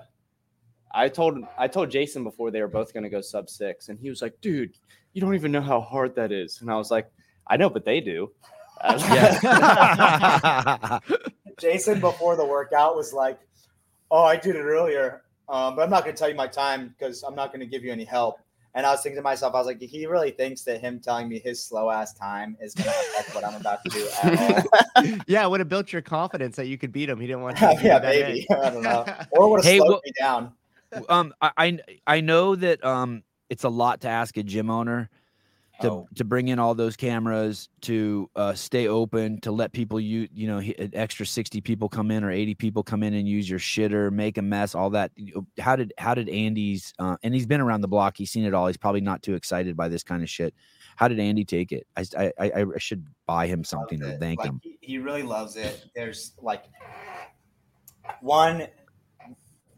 I 0.94 1.08
told 1.08 1.38
I 1.58 1.66
told 1.66 1.90
Jayson 1.90 2.22
before 2.22 2.50
they 2.50 2.60
were 2.60 2.68
both 2.68 2.92
going 2.92 3.04
to 3.04 3.10
go 3.10 3.20
sub 3.22 3.48
six, 3.48 3.88
and 3.88 3.98
he 3.98 4.08
was 4.08 4.22
like, 4.22 4.40
"Dude, 4.40 4.74
you 5.14 5.20
don't 5.20 5.34
even 5.34 5.50
know 5.50 5.62
how 5.62 5.80
hard 5.80 6.14
that 6.14 6.30
is." 6.30 6.60
And 6.60 6.70
I 6.70 6.76
was 6.76 6.90
like, 6.90 7.10
"I 7.46 7.56
know, 7.56 7.70
but 7.70 7.84
they 7.84 8.00
do." 8.00 8.30
Yeah. 8.84 9.38
Jayson 11.62 12.00
before 12.00 12.36
the 12.36 12.44
workout 12.44 12.96
was 12.96 13.12
like, 13.12 13.38
"Oh, 14.10 14.24
I 14.24 14.36
did 14.36 14.56
it 14.56 14.62
earlier, 14.62 15.22
um, 15.48 15.76
but 15.76 15.82
I'm 15.82 15.90
not 15.90 16.04
going 16.04 16.14
to 16.16 16.18
tell 16.18 16.28
you 16.28 16.34
my 16.34 16.46
time 16.48 16.94
because 16.98 17.22
I'm 17.22 17.34
not 17.34 17.48
going 17.48 17.60
to 17.60 17.66
give 17.66 17.84
you 17.84 17.92
any 17.92 18.04
help." 18.04 18.36
And 18.74 18.86
I 18.86 18.90
was 18.92 19.02
thinking 19.02 19.16
to 19.18 19.22
myself, 19.22 19.54
I 19.54 19.58
was 19.58 19.66
like, 19.66 19.82
he 19.82 20.06
really 20.06 20.30
thinks 20.30 20.62
that 20.62 20.80
him 20.80 20.98
telling 20.98 21.28
me 21.28 21.38
his 21.38 21.62
slow 21.62 21.90
ass 21.90 22.14
time 22.14 22.56
is 22.58 22.72
going 22.74 22.88
to 22.88 22.96
affect 23.20 23.34
what 23.34 23.44
I'm 23.44 23.60
about 23.60 23.80
to 23.84 23.90
do 23.90 24.08
at 24.22 24.66
all. 24.96 25.14
yeah, 25.26 25.44
it 25.44 25.50
would 25.50 25.60
have 25.60 25.68
built 25.68 25.92
your 25.92 26.00
confidence 26.00 26.56
that 26.56 26.68
you 26.68 26.78
could 26.78 26.90
beat 26.90 27.10
him. 27.10 27.20
He 27.20 27.26
didn't 27.26 27.42
want 27.42 27.58
to 27.58 27.64
yeah, 27.82 27.98
do 27.98 28.06
that 28.06 28.14
in. 28.16 28.20
maybe. 28.28 28.46
I 28.62 28.70
don't 28.70 28.82
know. 28.82 29.04
Or 29.32 29.50
would 29.50 29.58
have 29.58 29.64
Hey, 29.70 29.76
slowed 29.76 29.90
what- 29.90 30.04
me 30.06 30.12
down. 30.18 30.52
um, 31.10 31.34
I, 31.42 31.50
I 31.58 31.78
I 32.06 32.20
know 32.22 32.56
that 32.56 32.82
um, 32.82 33.22
it's 33.50 33.64
a 33.64 33.68
lot 33.68 34.00
to 34.02 34.08
ask 34.08 34.38
a 34.38 34.42
gym 34.42 34.70
owner 34.70 35.10
to 35.80 35.90
Oh. 35.90 36.08
to 36.16 36.24
bring 36.24 36.48
in 36.48 36.58
all 36.58 36.74
those 36.74 36.96
cameras 36.96 37.68
to 37.82 38.30
uh, 38.36 38.52
stay 38.54 38.88
open 38.88 39.40
to 39.40 39.50
let 39.50 39.72
people 39.72 39.98
you 39.98 40.28
you 40.32 40.46
know 40.46 40.60
extra 40.92 41.24
60 41.24 41.60
people 41.62 41.88
come 41.88 42.10
in 42.10 42.22
or 42.22 42.30
80 42.30 42.54
people 42.54 42.82
come 42.82 43.02
in 43.02 43.14
and 43.14 43.26
use 43.26 43.48
your 43.48 43.58
shitter 43.58 44.12
make 44.12 44.36
a 44.38 44.42
mess 44.42 44.74
all 44.74 44.90
that 44.90 45.10
how 45.58 45.74
did 45.74 45.92
how 45.98 46.14
did 46.14 46.28
andy's 46.28 46.92
uh, 46.98 47.16
and 47.22 47.34
he's 47.34 47.46
been 47.46 47.60
around 47.60 47.80
the 47.80 47.88
block 47.88 48.16
he's 48.16 48.30
seen 48.30 48.44
it 48.44 48.52
all 48.54 48.66
he's 48.66 48.76
probably 48.76 49.00
not 49.00 49.22
too 49.22 49.34
excited 49.34 49.76
by 49.76 49.88
this 49.88 50.02
kind 50.02 50.22
of 50.22 50.28
shit 50.28 50.54
how 50.96 51.08
did 51.08 51.18
andy 51.18 51.44
take 51.44 51.72
it 51.72 51.86
i 51.96 52.04
i, 52.18 52.32
I 52.38 52.62
I 52.62 52.78
should 52.78 53.06
buy 53.26 53.46
him 53.46 53.64
something 53.64 53.98
to 54.00 54.18
thank 54.18 54.40
Like, 54.40 54.48
him 54.50 54.60
He, 54.62 54.78
he 54.80 54.98
really 54.98 55.22
loves 55.22 55.56
it. 55.56 55.86
There's 55.94 56.34
like 56.40 56.64
one 58.20 58.68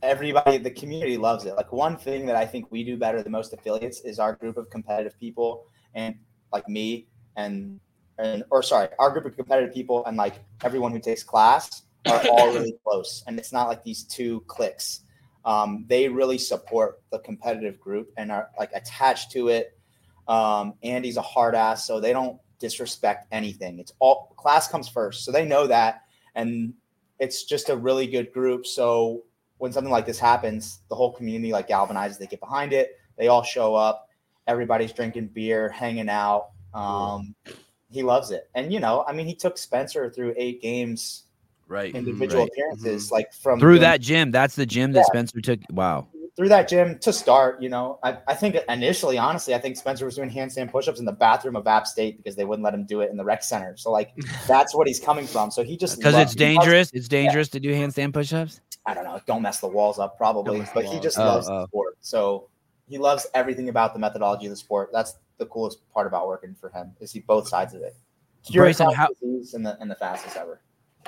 everybody 0.03 0.59
the 0.59 0.71
community 0.71 1.17
loves 1.17 1.47
it. 1.47 1.55
Like 1.57 1.73
one 1.73 1.97
thing 1.97 2.27
that 2.27 2.37
I 2.37 2.45
think 2.45 2.71
we 2.71 2.85
do 2.85 2.97
better 2.99 3.23
than 3.23 3.33
most 3.33 3.55
affiliates 3.55 4.01
is 4.01 4.19
our 4.19 4.35
group 4.35 4.57
of 4.59 4.69
competitive 4.69 5.19
people 5.19 5.67
and 5.95 6.17
like 6.53 6.69
me 6.69 7.07
and 7.37 7.81
and 8.19 8.45
or 8.51 8.63
sorry, 8.63 8.89
our 8.99 9.11
group 9.11 9.25
of 9.25 9.37
competitive 9.37 9.75
people 9.75 10.05
and 10.07 10.17
like 10.17 10.35
everyone 10.63 10.93
who 10.93 11.01
takes 11.01 11.23
class 11.23 11.83
are 12.07 12.23
all 12.31 12.53
really 12.53 12.77
close. 12.85 13.25
And 13.27 13.39
it's 13.39 13.53
not 13.53 13.69
like 13.69 13.83
these 13.83 14.05
two 14.05 14.41
cliques. 14.47 15.01
Um, 15.45 15.85
they 15.89 16.09
really 16.09 16.39
support 16.39 17.03
the 17.11 17.19
competitive 17.19 17.79
group 17.81 18.13
and 18.17 18.31
are 18.31 18.51
like 18.59 18.71
attached 18.75 19.31
to 19.33 19.49
it. 19.49 19.79
Um, 20.27 20.75
Andy's 20.83 21.17
a 21.17 21.23
hard 21.23 21.55
ass, 21.55 21.87
so 21.87 22.01
they 22.01 22.13
don't 22.13 22.39
disrespect 22.59 23.27
anything. 23.31 23.79
It's 23.79 23.93
all 23.99 24.33
class 24.37 24.69
comes 24.69 24.89
first, 24.89 25.25
so 25.25 25.33
they 25.33 25.45
know 25.45 25.67
that, 25.67 26.03
and 26.35 26.73
it's 27.19 27.45
just 27.45 27.69
a 27.69 27.77
really 27.77 28.07
good 28.07 28.33
group. 28.33 28.65
So 28.67 29.25
when 29.59 29.73
something 29.73 29.91
like 29.91 30.07
this 30.07 30.19
happens, 30.19 30.81
the 30.89 30.95
whole 30.95 31.13
community 31.13 31.53
like 31.53 31.69
galvanizes. 31.69 32.19
They 32.19 32.27
get 32.27 32.41
behind 32.41 32.73
it. 32.73 32.99
They 33.17 33.29
all 33.29 33.43
show 33.43 33.75
up. 33.75 34.09
Everybody's 34.47 34.93
drinking 34.93 35.29
beer, 35.29 35.69
hanging 35.69 36.09
out. 36.09 36.51
Um, 36.75 37.35
he 37.91 38.03
loves 38.03 38.31
it, 38.31 38.49
and 38.55 38.73
you 38.73 38.81
know, 38.81 39.05
I 39.07 39.13
mean, 39.13 39.27
he 39.27 39.35
took 39.35 39.57
Spencer 39.57 40.11
through 40.11 40.35
eight 40.37 40.61
games, 40.61 41.25
right 41.69 41.95
individual 41.95 42.43
right. 42.43 42.51
appearances, 42.53 43.11
like 43.11 43.33
from 43.33 43.61
through 43.61 43.73
doing- 43.75 43.83
that 43.83 44.01
gym 44.01 44.31
that's 44.31 44.55
the 44.57 44.67
gym 44.67 44.93
that 44.93 45.07
spencer 45.07 45.41
took 45.41 45.61
wow 45.71 46.07
through 46.37 46.49
that 46.49 46.69
gym 46.69 46.99
to 46.99 47.13
start, 47.13 47.63
you 47.63 47.69
know, 47.69 47.99
I, 48.03 48.19
I 48.27 48.35
think 48.35 48.57
initially, 48.69 49.19
honestly, 49.19 49.55
I 49.55 49.59
think 49.59 49.77
Spencer 49.77 50.05
was 50.05 50.17
doing 50.17 50.29
handstand 50.29 50.71
push-ups 50.73 50.99
in 50.99 51.05
the 51.05 51.13
bathroom 51.13 51.55
of 51.55 51.65
App 51.69 51.87
State 51.87 52.17
because 52.17 52.35
they 52.35 52.45
wouldn't 52.45 52.65
let 52.65 52.75
him 52.75 52.85
do 52.87 53.03
it 53.03 53.11
in 53.13 53.17
the 53.17 53.25
rec 53.25 53.45
center. 53.45 53.77
So 53.77 53.93
like 53.93 54.11
that's 54.49 54.75
what 54.75 54.87
he's 54.89 54.99
coming 54.99 55.27
from. 55.27 55.51
So 55.53 55.63
he 55.63 55.77
just 55.77 55.97
because 55.97 56.15
it's 56.15 56.33
he 56.33 56.45
loves- 56.45 56.57
dangerous 56.65 56.91
it's 56.93 57.09
dangerous 57.09 57.49
to 57.51 57.61
do 57.61 57.73
handstand 57.73 58.13
push-ups 58.13 58.61
I 58.87 58.93
don't 58.95 59.05
know. 59.05 59.19
Don't 59.27 59.41
mess 59.43 59.61
the 59.61 59.69
walls 59.69 59.99
up, 59.99 60.19
probably. 60.19 60.63
But 60.75 60.85
he 60.85 61.01
just 61.01 61.19
Oh, 61.19 61.25
loves 61.25 61.49
oh. 61.49 61.61
the 61.61 61.67
sport. 61.69 61.97
So 62.01 62.49
he 62.89 62.99
loves 62.99 63.27
everything 63.35 63.69
about 63.69 63.93
the 63.93 63.99
methodology 63.99 64.47
of 64.47 64.51
the 64.51 64.57
sport. 64.57 64.91
That's 64.93 65.17
the 65.39 65.47
coolest 65.47 65.79
part 65.93 66.07
about 66.07 66.27
working 66.27 66.55
for 66.55 66.69
him. 66.71 66.93
Is 67.01 67.13
he 67.13 67.21
both 67.21 67.49
sides 67.49 67.75
of 67.75 67.83
it. 67.83 67.97
Cure 68.47 68.65
Bryson, 68.65 68.93
how- 68.93 69.09
and 69.23 69.67
the 69.67 69.79
and 69.81 69.91
the 69.91 69.95
fastest 69.95 70.37
ever. 70.37 70.61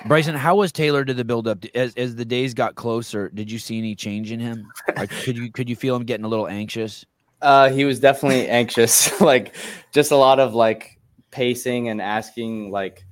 Bryson, 0.07 0.35
how 0.35 0.57
was 0.57 0.73
Taylor 0.73 1.05
to 1.05 1.15
the 1.15 1.25
build 1.25 1.49
up 1.49 1.65
as 1.75 1.95
as 1.97 2.15
the 2.17 2.25
days 2.25 2.55
got 2.55 2.75
closer? 2.75 3.31
Did 3.31 3.51
you 3.51 3.59
see 3.59 3.79
any 3.79 3.95
change 3.95 4.31
in 4.31 4.41
him? 4.41 4.71
Like, 4.97 5.11
could 5.25 5.37
you 5.37 5.51
could 5.51 5.69
you 5.69 5.77
feel 5.77 5.97
him 5.97 6.05
getting 6.05 6.25
a 6.25 6.29
little 6.29 6.49
anxious? 6.49 7.05
Uh, 7.43 7.71
he 7.71 7.85
was 7.85 8.01
definitely 8.01 8.49
anxious, 8.49 9.21
like 9.21 9.55
just 9.93 10.11
a 10.11 10.17
lot 10.17 10.41
of 10.41 10.55
like 10.55 10.99
pacing 11.31 11.89
and 11.89 12.01
asking, 12.01 12.71
like, 12.71 13.05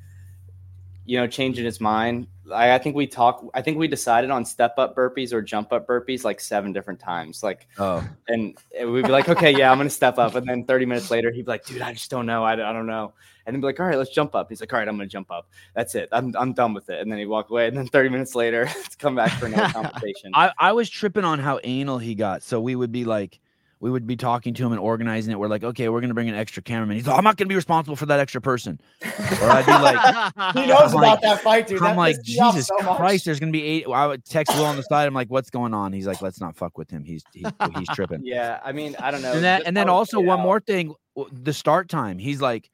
you 1.07 1.19
know, 1.19 1.27
changing 1.27 1.65
his 1.65 1.81
mind. 1.81 2.27
I, 2.53 2.75
I 2.75 2.79
think 2.79 2.95
we 2.95 3.07
talked. 3.07 3.45
I 3.55 3.63
think 3.63 3.79
we 3.79 3.89
decided 3.89 4.31
on 4.31 4.45
step 4.45 4.75
up 4.79 4.95
burpees 4.95 5.33
or 5.33 5.41
jump 5.41 5.73
up 5.73 5.87
burpees 5.87 6.25
like 6.25 6.41
seven 6.41 6.73
different 6.73 7.01
times. 7.01 7.43
Like, 7.43 7.67
Oh, 7.79 8.07
and 8.29 8.57
we'd 8.79 9.05
be 9.05 9.11
like, 9.11 9.29
okay, 9.29 9.51
yeah, 9.57 9.71
I'm 9.73 9.79
gonna 9.79 9.89
step 9.91 10.19
up, 10.19 10.35
and 10.35 10.47
then 10.47 10.65
30 10.65 10.87
minutes 10.87 11.11
later, 11.11 11.31
he'd 11.31 11.47
be 11.47 11.51
like, 11.51 11.65
dude, 11.65 11.81
I 11.83 11.93
just 11.93 12.11
don't 12.11 12.27
know, 12.27 12.45
I, 12.45 12.53
I 12.53 12.73
don't 12.73 12.87
know, 12.87 13.13
and 13.47 13.55
then 13.55 13.61
be 13.61 13.67
like, 13.67 13.81
all 13.81 13.87
right, 13.87 13.97
let's 13.97 14.11
jump 14.11 14.35
up. 14.35 14.49
He's 14.51 14.61
like, 14.61 14.73
all 14.73 14.79
right, 14.79 14.89
I'm 14.89 14.97
gonna 14.97 15.07
jump 15.09 15.31
up. 15.31 15.49
That's 15.75 15.95
it. 15.95 16.09
I'm 16.13 16.35
I'm 16.39 16.53
done 16.53 16.75
with 16.75 16.91
it. 16.91 17.01
And 17.01 17.11
then 17.11 17.19
he'd 17.19 17.27
walk 17.27 17.51
away, 17.51 17.67
and 17.67 17.77
then 17.77 17.87
30 17.87 18.11
minutes 18.11 18.35
later, 18.35 18.63
it's 18.77 18.95
come 18.95 19.15
back 19.15 19.33
for 19.33 19.47
another 19.47 19.73
conversation. 19.73 20.31
I 20.35 20.53
I 20.59 20.73
was 20.73 20.91
tripping 20.91 21.25
on 21.25 21.39
how 21.39 21.61
anal 21.65 21.99
he 21.99 22.15
got. 22.15 22.43
So 22.43 22.61
we 22.61 22.77
would 22.77 22.93
be 22.93 23.05
like, 23.05 23.41
we 23.81 23.91
would 23.91 24.07
be 24.07 24.17
talking 24.17 24.55
to 24.55 24.65
him 24.65 24.73
and 24.73 24.81
organizing 24.81 25.33
it. 25.33 25.39
We're 25.39 25.49
like, 25.49 25.63
okay, 25.65 25.89
we're 25.89 26.01
gonna 26.01 26.15
bring 26.15 26.29
an 26.29 26.35
extra 26.35 26.63
cameraman. 26.63 26.97
He's 26.97 27.07
like, 27.07 27.19
I'm 27.19 27.25
not 27.25 27.37
gonna 27.37 27.49
be 27.49 27.55
responsible 27.55 27.97
for 27.97 28.07
that 28.07 28.19
extra 28.21 28.41
person. 28.41 28.81
Or 29.03 29.51
I'd 29.51 29.67
be 29.67 29.73
like, 29.73 30.55
He 30.55 30.67
knows 30.67 30.93
I'm 30.93 30.99
about 30.99 31.01
like- 31.01 31.21
that 31.23 31.41
fight, 31.43 31.67
dude. 31.67 31.79
I'm 31.79 31.91
That 31.91 31.97
like, 31.99 32.17
pissed 32.17 32.29
me 32.31 32.39
off 32.41 32.55
Jesus 32.55 32.69
so 32.69 32.85
much. 32.85 32.97
Christ, 32.97 33.25
there's 33.27 33.41
gonna 33.41 33.53
be 33.53 33.63
eight. 33.65 33.87
I 33.87 34.07
would 34.07 34.25
text 34.25 34.55
Will 34.57 34.65
on 34.65 34.77
the 34.77 34.83
side. 34.83 35.07
I'm 35.07 35.15
like, 35.15 35.29
what's 35.29 35.51
going 35.51 35.75
on? 35.75 35.93
He's 35.93 36.07
like, 36.07 36.23
let's 36.23 36.41
not 36.41 36.57
fuck 36.57 36.79
with 36.79 36.91
him. 36.91 37.05
He's 37.05 37.23
he, 37.33 37.45
he's 37.77 37.89
tripping. 37.91 38.21
yeah, 38.25 38.61
I 38.65 38.73
mean, 38.73 38.97
I 38.99 39.11
don't 39.11 39.23
know. 39.23 39.33
and 39.33 39.45
that, 39.45 39.63
and 39.67 39.77
then 39.77 39.89
also 39.89 40.19
one 40.21 40.39
out. 40.41 40.43
more 40.45 40.61
thing, 40.61 40.95
the 41.33 41.53
start 41.53 41.89
time. 41.89 42.19
He's 42.19 42.41
like, 42.41 42.71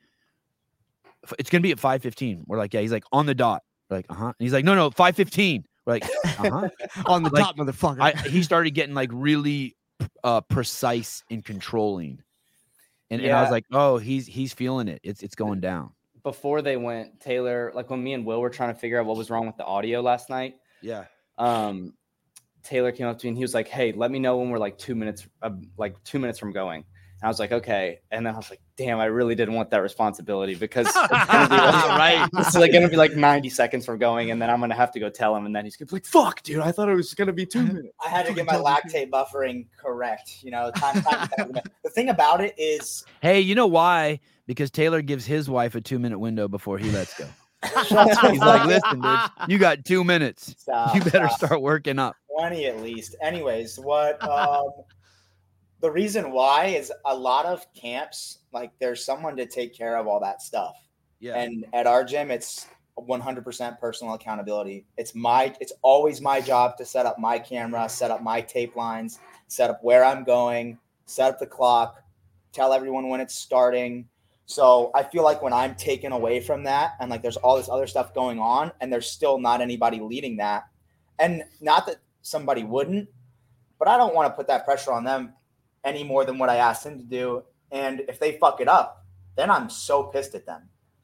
it's 1.38 1.50
gonna 1.50 1.62
be 1.62 1.72
at 1.72 1.78
five 1.80 2.02
fifteen. 2.02 2.44
We're 2.46 2.58
like, 2.58 2.72
yeah. 2.74 2.80
He's 2.80 2.92
like 2.92 3.04
on 3.12 3.26
the 3.26 3.34
dot. 3.34 3.62
We're 3.88 3.98
like, 3.98 4.06
uh 4.08 4.14
huh. 4.14 4.32
He's 4.38 4.52
like, 4.52 4.64
no, 4.64 4.74
no, 4.74 4.90
five 4.90 5.16
fifteen. 5.16 5.64
We're 5.86 5.94
like, 5.94 6.04
uh 6.24 6.28
huh. 6.50 6.68
on 7.06 7.22
the 7.22 7.30
Like, 7.30 7.42
top, 7.44 7.56
motherfucker. 7.56 8.00
I 8.00 8.12
he 8.28 8.42
started 8.42 8.70
getting 8.70 8.94
like 8.94 9.10
really 9.12 9.76
uh 10.24 10.40
precise 10.42 11.24
and 11.30 11.44
controlling, 11.44 12.22
and, 13.10 13.22
and 13.22 13.34
I 13.34 13.42
was 13.42 13.50
like, 13.50 13.64
oh, 13.72 13.98
he's 13.98 14.26
he's 14.26 14.52
feeling 14.52 14.88
it. 14.88 15.00
It's 15.02 15.22
it's 15.22 15.34
going 15.34 15.60
down. 15.60 15.90
before 16.22 16.60
they 16.62 16.76
went, 16.76 17.18
Taylor, 17.20 17.72
like 17.74 17.88
when 17.90 18.02
me 18.02 18.12
and 18.12 18.24
Will 18.26 18.40
were 18.40 18.50
trying 18.50 18.74
to 18.74 18.78
figure 18.78 19.00
out 19.00 19.06
what 19.06 19.16
was 19.16 19.30
wrong 19.30 19.46
with 19.46 19.56
the 19.56 19.64
audio 19.64 20.00
last 20.02 20.28
night, 20.28 20.56
Yeah. 20.82 21.04
um, 21.38 21.94
Taylor 22.62 22.92
came 22.92 23.06
up 23.06 23.18
to 23.18 23.26
me 23.26 23.28
and 23.30 23.38
he 23.38 23.42
was 23.44 23.54
like, 23.54 23.68
"Hey, 23.68 23.92
let 23.92 24.10
me 24.10 24.18
know 24.18 24.36
when 24.36 24.50
we're 24.50 24.58
like 24.58 24.76
two 24.76 24.94
minutes, 24.94 25.26
uh, 25.40 25.50
like 25.78 26.02
two 26.04 26.18
minutes 26.18 26.38
from 26.38 26.52
going." 26.52 26.84
And 27.20 27.26
I 27.26 27.28
was 27.28 27.38
like, 27.38 27.52
"Okay." 27.52 28.00
And 28.10 28.24
then 28.26 28.32
I 28.34 28.36
was 28.36 28.48
like, 28.48 28.60
"Damn, 28.76 28.98
I 28.98 29.04
really 29.06 29.34
didn't 29.34 29.54
want 29.54 29.70
that 29.70 29.82
responsibility 29.82 30.54
because 30.54 30.86
it's 30.86 30.96
gonna 30.96 31.48
be 31.48 31.56
like, 31.56 31.88
Right. 31.98 32.28
It's 32.38 32.54
like 32.56 32.72
gonna 32.72 32.88
be 32.88 32.96
like 32.96 33.14
ninety 33.14 33.50
seconds 33.50 33.84
from 33.84 33.98
going, 33.98 34.30
and 34.30 34.40
then 34.40 34.48
I'm 34.48 34.60
gonna 34.60 34.74
have 34.74 34.90
to 34.92 35.00
go 35.00 35.10
tell 35.10 35.36
him, 35.36 35.44
and 35.46 35.54
then 35.54 35.64
he's 35.64 35.76
gonna 35.76 35.88
be 35.88 35.96
like, 35.96 36.06
"Fuck, 36.06 36.42
dude, 36.42 36.60
I 36.60 36.72
thought 36.72 36.88
it 36.88 36.94
was 36.94 37.12
gonna 37.14 37.32
be 37.34 37.44
two 37.44 37.62
minutes." 37.62 37.88
I 38.04 38.08
had 38.08 38.24
to 38.26 38.32
get 38.32 38.46
my 38.46 38.54
lactate 38.54 39.10
buffering 39.10 39.66
correct. 39.76 40.42
You 40.42 40.50
know, 40.52 40.70
time, 40.76 41.02
time, 41.02 41.28
time. 41.36 41.52
the 41.84 41.90
thing 41.90 42.08
about 42.08 42.40
it 42.40 42.54
is 42.56 43.04
Hey, 43.20 43.40
you 43.40 43.54
know 43.54 43.66
why? 43.66 44.20
Because 44.46 44.70
Taylor 44.70 45.02
gives 45.02 45.26
his 45.26 45.48
wife 45.50 45.74
a 45.74 45.80
two 45.80 45.98
minute 45.98 46.18
window 46.18 46.48
before 46.48 46.78
he 46.78 46.90
lets 46.90 47.16
go. 47.18 47.26
He's 47.82 47.90
like, 48.40 48.64
listen, 48.66 49.02
dude, 49.02 49.30
you 49.48 49.58
got 49.58 49.84
two 49.84 50.02
minutes. 50.02 50.54
Stop, 50.58 50.94
You 50.94 51.02
better 51.02 51.28
stop. 51.28 51.38
start 51.38 51.60
working 51.60 51.98
up. 51.98 52.16
20 52.38 52.64
at 52.64 52.80
least. 52.80 53.14
Anyways, 53.20 53.78
what 53.78 54.20
um 54.28 54.70
the 55.80 55.90
reason 55.90 56.30
why 56.32 56.66
is 56.66 56.92
a 57.06 57.14
lot 57.14 57.46
of 57.46 57.66
camps, 57.74 58.38
like 58.52 58.70
there's 58.78 59.04
someone 59.04 59.36
to 59.36 59.46
take 59.46 59.74
care 59.74 59.96
of 59.96 60.06
all 60.06 60.20
that 60.20 60.42
stuff. 60.42 60.76
Yeah. 61.20 61.36
And 61.36 61.66
at 61.72 61.86
our 61.86 62.04
gym, 62.04 62.30
it's 62.30 62.66
100% 62.98 63.80
personal 63.80 64.14
accountability. 64.14 64.84
It's 64.96 65.14
my, 65.14 65.54
it's 65.60 65.72
always 65.82 66.20
my 66.20 66.40
job 66.40 66.76
to 66.78 66.84
set 66.84 67.06
up 67.06 67.18
my 67.18 67.38
camera, 67.38 67.88
set 67.88 68.10
up 68.10 68.22
my 68.22 68.40
tape 68.42 68.76
lines, 68.76 69.20
set 69.48 69.70
up 69.70 69.80
where 69.82 70.04
I'm 70.04 70.24
going, 70.24 70.78
set 71.06 71.30
up 71.30 71.38
the 71.38 71.46
clock, 71.46 72.02
tell 72.52 72.72
everyone 72.72 73.08
when 73.08 73.20
it's 73.20 73.34
starting. 73.34 74.06
So 74.44 74.90
I 74.94 75.02
feel 75.02 75.24
like 75.24 75.40
when 75.40 75.52
I'm 75.52 75.74
taken 75.76 76.12
away 76.12 76.40
from 76.40 76.64
that 76.64 76.92
and 77.00 77.10
like 77.10 77.22
there's 77.22 77.36
all 77.38 77.56
this 77.56 77.68
other 77.68 77.86
stuff 77.86 78.12
going 78.14 78.38
on 78.38 78.72
and 78.80 78.92
there's 78.92 79.10
still 79.10 79.38
not 79.38 79.60
anybody 79.60 80.00
leading 80.00 80.36
that. 80.38 80.64
And 81.18 81.44
not 81.60 81.86
that 81.86 81.96
somebody 82.22 82.64
wouldn't, 82.64 83.08
but 83.78 83.88
I 83.88 83.96
don't 83.96 84.14
want 84.14 84.30
to 84.30 84.36
put 84.36 84.46
that 84.48 84.64
pressure 84.64 84.92
on 84.92 85.04
them 85.04 85.34
any 85.84 86.04
more 86.04 86.24
than 86.24 86.38
what 86.38 86.48
I 86.48 86.56
asked 86.56 86.84
them 86.84 86.98
to 86.98 87.04
do. 87.04 87.42
And 87.72 88.02
if 88.08 88.18
they 88.18 88.32
fuck 88.38 88.60
it 88.60 88.68
up, 88.68 89.04
then 89.36 89.50
I'm 89.50 89.70
so 89.70 90.04
pissed 90.04 90.34
at 90.34 90.46
them. 90.46 90.62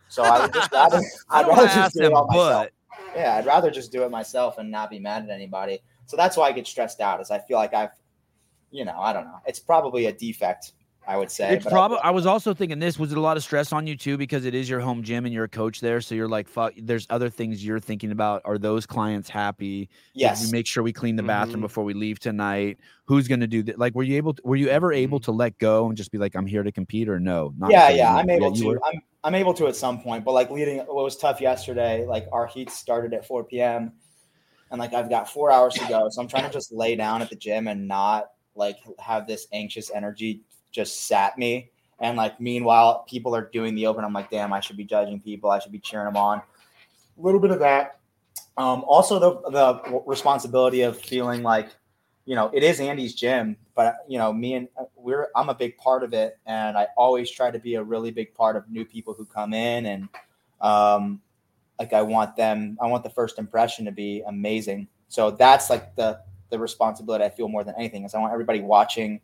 So 0.08 0.22
I 0.22 0.40
would 0.40 0.52
just 0.52 0.72
rather, 0.72 1.00
I'd 1.30 1.46
rather 1.46 1.66
just 1.66 1.94
do 1.94 2.04
it 2.04 2.12
all 2.12 2.26
myself. 2.26 2.68
but 2.90 3.16
Yeah, 3.16 3.36
I'd 3.36 3.46
rather 3.46 3.70
just 3.70 3.92
do 3.92 4.04
it 4.04 4.10
myself 4.10 4.58
and 4.58 4.70
not 4.70 4.90
be 4.90 4.98
mad 4.98 5.24
at 5.24 5.30
anybody. 5.30 5.80
So 6.06 6.16
that's 6.16 6.36
why 6.36 6.48
I 6.48 6.52
get 6.52 6.66
stressed 6.66 7.00
out. 7.00 7.20
Is 7.20 7.30
I 7.30 7.38
feel 7.38 7.56
like 7.58 7.74
I've, 7.74 7.90
you 8.70 8.84
know, 8.84 8.98
I 8.98 9.12
don't 9.12 9.24
know. 9.24 9.40
It's 9.46 9.58
probably 9.58 10.06
a 10.06 10.12
defect, 10.12 10.72
I 11.08 11.16
would 11.16 11.30
say. 11.30 11.54
it's 11.54 11.64
but 11.64 11.72
I- 11.72 11.76
probably. 11.76 11.98
I 12.02 12.10
was 12.10 12.26
also 12.26 12.52
thinking 12.52 12.78
this 12.78 12.98
was 12.98 13.12
it 13.12 13.18
a 13.18 13.20
lot 13.20 13.36
of 13.36 13.42
stress 13.42 13.72
on 13.72 13.86
you 13.86 13.96
too 13.96 14.16
because 14.16 14.44
it 14.44 14.54
is 14.54 14.68
your 14.68 14.80
home 14.80 15.02
gym 15.02 15.24
and 15.24 15.32
you're 15.32 15.44
a 15.44 15.48
coach 15.48 15.80
there. 15.80 16.00
So 16.00 16.14
you're 16.14 16.28
like, 16.28 16.48
fuck. 16.48 16.74
There's 16.76 17.06
other 17.10 17.30
things 17.30 17.64
you're 17.64 17.78
thinking 17.80 18.10
about. 18.10 18.42
Are 18.44 18.58
those 18.58 18.86
clients 18.86 19.28
happy? 19.28 19.80
Did 19.80 19.88
yes, 20.14 20.44
we 20.44 20.50
make 20.50 20.66
sure 20.66 20.82
we 20.82 20.92
clean 20.92 21.14
the 21.16 21.22
bathroom 21.22 21.58
Mhm. 21.60 21.66
before 21.66 21.84
we 21.84 21.94
leave 21.94 22.18
tonight. 22.18 22.78
Who's 23.06 23.28
going 23.28 23.40
to 23.40 23.46
do 23.46 23.62
that? 23.64 23.78
Like, 23.78 23.94
were 23.94 24.02
you 24.02 24.16
able? 24.16 24.34
To, 24.34 24.42
were 24.44 24.56
you 24.56 24.68
ever 24.68 24.92
able 24.92 25.20
to 25.20 25.30
let 25.32 25.56
go 25.58 25.86
and 25.88 25.96
just 25.96 26.10
be 26.10 26.18
like, 26.18 26.34
I'm 26.34 26.46
here 26.46 26.62
to 26.64 26.72
compete, 26.72 27.08
or 27.08 27.20
no? 27.20 27.54
Not 27.56 27.70
yeah, 27.70 27.88
yeah, 27.90 28.14
I'm 28.14 28.28
able 28.28 28.52
you 28.56 28.62
to. 28.62 28.68
were? 28.70 28.80
I'm 28.84 29.00
I'm 29.22 29.34
able 29.34 29.54
to 29.54 29.66
at 29.68 29.76
some 29.76 30.00
point, 30.00 30.24
but 30.24 30.32
like 30.32 30.50
leading, 30.50 30.78
what 30.78 31.04
was 31.04 31.16
tough 31.16 31.40
yesterday, 31.40 32.04
like 32.06 32.26
our 32.32 32.46
heat 32.46 32.70
started 32.70 33.12
at 33.14 33.26
4 33.26 33.44
p.m. 33.44 33.92
and 34.70 34.80
like 34.80 34.92
I've 34.94 35.10
got 35.10 35.28
four 35.30 35.50
hours 35.52 35.74
to 35.74 35.86
go, 35.88 36.08
so 36.10 36.20
I'm 36.20 36.28
trying 36.28 36.44
to 36.44 36.50
just 36.52 36.72
lay 36.72 36.96
down 36.96 37.22
at 37.22 37.30
the 37.30 37.36
gym 37.36 37.68
and 37.68 37.86
not 37.88 38.26
like 38.56 38.76
have 38.98 39.26
this 39.26 39.46
anxious 39.52 39.90
energy 39.94 40.42
just 40.76 41.06
sat 41.06 41.36
me. 41.36 41.70
And 41.98 42.16
like 42.16 42.40
meanwhile, 42.40 43.04
people 43.08 43.34
are 43.34 43.48
doing 43.52 43.74
the 43.74 43.86
open. 43.86 44.04
I'm 44.04 44.12
like, 44.12 44.30
damn, 44.30 44.52
I 44.52 44.60
should 44.60 44.76
be 44.76 44.84
judging 44.84 45.18
people. 45.18 45.50
I 45.50 45.58
should 45.58 45.72
be 45.72 45.80
cheering 45.80 46.04
them 46.04 46.16
on. 46.16 46.38
A 46.38 47.20
little 47.20 47.40
bit 47.40 47.50
of 47.50 47.58
that. 47.60 47.98
Um, 48.58 48.84
also, 48.86 49.18
the 49.18 49.50
the 49.50 50.02
responsibility 50.06 50.82
of 50.82 51.00
feeling 51.00 51.42
like, 51.42 51.70
you 52.26 52.34
know, 52.34 52.50
it 52.52 52.62
is 52.62 52.80
Andy's 52.80 53.14
gym, 53.14 53.56
but 53.74 53.96
you 54.08 54.18
know, 54.18 54.32
me 54.32 54.54
and 54.54 54.68
uh, 54.78 54.84
we're 54.94 55.28
I'm 55.34 55.48
a 55.48 55.54
big 55.54 55.76
part 55.78 56.02
of 56.02 56.12
it, 56.12 56.38
and 56.46 56.76
I 56.76 56.88
always 56.96 57.30
try 57.30 57.50
to 57.50 57.58
be 57.58 57.74
a 57.74 57.82
really 57.82 58.10
big 58.10 58.34
part 58.34 58.56
of 58.56 58.68
new 58.70 58.84
people 58.84 59.14
who 59.14 59.24
come 59.24 59.54
in, 59.54 59.86
and 59.86 60.08
um, 60.60 61.20
like 61.78 61.92
I 61.92 62.02
want 62.02 62.36
them, 62.36 62.78
I 62.80 62.86
want 62.86 63.04
the 63.04 63.10
first 63.10 63.38
impression 63.38 63.84
to 63.86 63.92
be 63.92 64.22
amazing. 64.26 64.88
So 65.08 65.30
that's 65.30 65.70
like 65.70 65.94
the 65.96 66.20
the 66.50 66.58
responsibility 66.58 67.24
I 67.24 67.30
feel 67.30 67.48
more 67.48 67.64
than 67.64 67.74
anything 67.76 68.04
is 68.04 68.14
I 68.14 68.20
want 68.20 68.32
everybody 68.32 68.60
watching, 68.60 69.20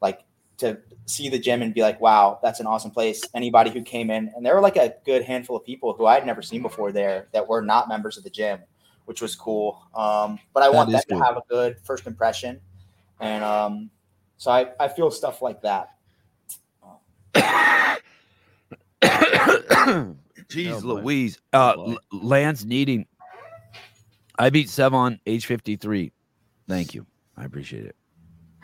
like 0.00 0.24
to 0.58 0.78
see 1.06 1.28
the 1.28 1.38
gym 1.38 1.62
and 1.62 1.74
be 1.74 1.82
like, 1.82 2.00
wow, 2.00 2.38
that's 2.42 2.60
an 2.60 2.66
awesome 2.66 2.90
place. 2.90 3.22
Anybody 3.34 3.70
who 3.70 3.82
came 3.82 4.10
in, 4.10 4.30
and 4.36 4.44
there 4.46 4.54
were 4.54 4.60
like 4.60 4.76
a 4.76 4.94
good 5.04 5.22
handful 5.22 5.56
of 5.56 5.64
people 5.64 5.92
who 5.94 6.06
I'd 6.06 6.24
never 6.24 6.42
seen 6.42 6.62
before 6.62 6.92
there 6.92 7.28
that 7.32 7.48
were 7.48 7.60
not 7.62 7.88
members 7.88 8.16
of 8.16 8.24
the 8.24 8.30
gym, 8.30 8.60
which 9.06 9.20
was 9.20 9.34
cool. 9.34 9.82
Um, 9.94 10.38
but 10.52 10.62
I 10.62 10.66
That 10.66 10.74
want 10.74 10.90
them 10.90 10.98
is 10.98 11.04
to 11.06 11.18
have 11.18 11.36
a 11.36 11.42
good 11.48 11.78
first 11.82 12.06
impression, 12.06 12.60
and 13.20 13.42
um, 13.44 13.90
so 14.36 14.50
I, 14.50 14.68
I 14.78 14.88
feel 14.88 15.10
stuff 15.10 15.42
like 15.42 15.60
that. 15.62 15.90
Jeez 20.48 20.72
Oh. 20.74 20.78
Louise. 20.94 21.40
Uh, 21.52 21.74
boy. 21.76 21.92
L- 21.92 21.98
Lance 22.12 22.64
needing. 22.64 23.06
I 24.38 24.50
beat 24.50 24.68
Sevan 24.68 25.18
age 25.26 25.46
53. 25.46 26.12
Thank 26.68 26.94
you. 26.94 27.06
I 27.36 27.44
appreciate 27.44 27.86
it. 27.86 27.96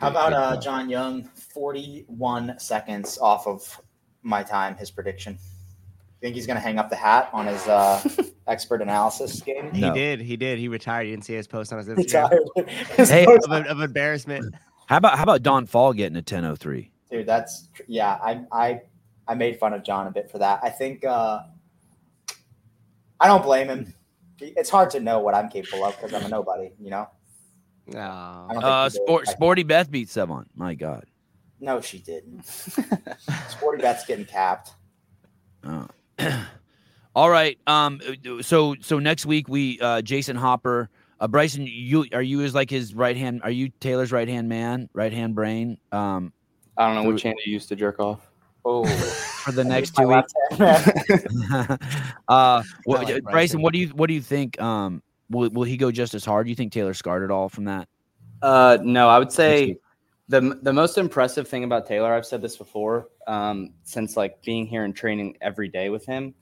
How 0.01 0.09
about 0.09 0.33
uh. 0.33 0.57
John 0.59 0.89
Young, 0.89 1.25
41 1.53 2.55
seconds 2.57 3.19
off 3.19 3.45
of 3.45 3.79
my 4.23 4.41
time, 4.41 4.75
his 4.75 4.89
prediction? 4.89 5.37
I 5.39 6.19
think 6.21 6.33
he's 6.33 6.47
going 6.47 6.55
to 6.55 6.61
hang 6.61 6.79
up 6.79 6.89
the 6.89 6.95
hat 6.95 7.29
on 7.31 7.45
his 7.45 7.67
uh, 7.67 8.01
expert 8.47 8.81
analysis 8.81 9.39
game? 9.41 9.71
He 9.71 9.81
No. 9.81 9.93
did. 9.93 10.19
He 10.19 10.37
did. 10.37 10.57
He 10.57 10.67
retired. 10.67 11.03
You 11.03 11.13
didn't 11.13 11.25
see 11.25 11.35
his 11.35 11.45
post 11.45 11.71
on 11.71 11.77
his 11.77 11.87
Instagram 11.87 12.31
Retired. 12.31 12.69
His 12.97 13.09
Hey, 13.11 13.25
of, 13.25 13.43
of 13.51 13.79
embarrassment. 13.81 14.55
How 14.87 14.97
about 14.97 15.17
how 15.17 15.23
about 15.23 15.43
Don 15.43 15.67
Fall 15.67 15.93
getting 15.93 16.15
a 16.15 16.19
1003? 16.19 16.91
Dude, 17.11 17.27
that's 17.27 17.69
yeah. 17.87 18.17
I 18.23 18.43
I 18.51 18.81
I 19.27 19.35
made 19.35 19.59
fun 19.59 19.73
of 19.73 19.83
John 19.83 20.07
a 20.07 20.11
bit 20.11 20.31
for 20.31 20.39
that. 20.39 20.59
I 20.63 20.69
think 20.69 21.05
uh, 21.05 21.43
I 23.19 23.27
don't 23.27 23.43
blame 23.43 23.67
him. 23.67 23.93
It's 24.39 24.69
hard 24.71 24.89
to 24.91 24.99
know 24.99 25.19
what 25.19 25.35
I'm 25.35 25.47
capable 25.49 25.85
of 25.85 25.95
because 25.95 26.13
I'm 26.13 26.25
a 26.25 26.29
nobody. 26.29 26.71
You 26.79 26.89
know. 26.89 27.07
I 27.89 27.93
No. 27.93 28.59
Uh, 28.59 28.89
sport, 28.89 29.27
Sporty 29.27 29.63
Beth 29.63 29.89
beat 29.89 30.07
Sevan. 30.07 30.45
My 30.55 30.73
God. 30.75 31.05
No, 31.59 31.79
she 31.81 31.99
didn't. 31.99 32.43
Sporty 33.49 33.81
Beth's 33.81 34.05
getting 34.05 34.25
capped. 34.25 34.71
Oh. 35.63 35.87
All 37.15 37.29
right. 37.29 37.59
Um. 37.67 37.99
So 38.41 38.75
so 38.81 38.99
next 38.99 39.25
week 39.25 39.47
we 39.47 39.79
uh 39.79 40.01
Jayson 40.01 40.35
Hopper, 40.37 40.89
uh 41.19 41.27
Bryson. 41.27 41.67
You 41.67 42.05
are 42.13 42.21
you 42.21 42.41
is 42.41 42.55
like 42.55 42.69
his 42.69 42.95
right 42.95 43.17
hand? 43.17 43.41
Are 43.43 43.51
you 43.51 43.69
Taylor's 43.79 44.11
right 44.11 44.27
hand 44.27 44.49
man, 44.49 44.89
right 44.93 45.11
hand 45.11 45.35
brain? 45.35 45.77
Um, 45.91 46.33
I 46.77 46.87
don't 46.87 47.03
know 47.03 47.09
which 47.09 47.23
hand 47.23 47.37
you 47.45 47.51
used 47.51 47.69
to 47.69 47.75
jerk 47.75 47.99
off. 47.99 48.31
Oh, 48.63 48.85
for 49.43 49.51
the 49.51 49.63
next 49.63 49.95
two 49.95 50.07
weeks. 50.07 50.33
uh, 52.27 52.63
what, 52.85 53.03
like 53.03 53.07
Bryson, 53.07 53.23
Bryson. 53.23 53.61
what 53.61 53.73
do 53.73 53.79
you 53.79 53.89
what 53.89 54.07
do 54.07 54.13
you 54.13 54.21
think? 54.21 54.59
Um, 54.61 55.03
will 55.31 55.49
will 55.49 55.63
he 55.63 55.77
go 55.77 55.91
just 55.91 56.13
as 56.13 56.23
hard? 56.23 56.45
Do 56.45 56.49
you 56.49 56.55
think 56.55 56.71
Taylor 56.71 56.93
scarred 56.93 57.23
at 57.23 57.31
all 57.31 57.49
from 57.49 57.65
that? 57.65 57.87
Uh, 58.41 58.77
no, 58.81 59.09
I 59.09 59.17
would 59.19 59.31
say 59.31 59.77
the 60.27 60.59
the 60.61 60.73
most 60.73 60.97
impressive 60.97 61.47
thing 61.47 61.63
about 61.63 61.87
Taylor, 61.87 62.13
I've 62.13 62.25
said 62.25 62.41
this 62.41 62.57
before, 62.57 63.09
um, 63.27 63.73
since 63.83 64.15
like 64.17 64.41
being 64.43 64.65
here 64.65 64.83
and 64.83 64.95
training 64.95 65.37
every 65.41 65.69
day 65.69 65.89
with 65.89 66.05
him. 66.05 66.33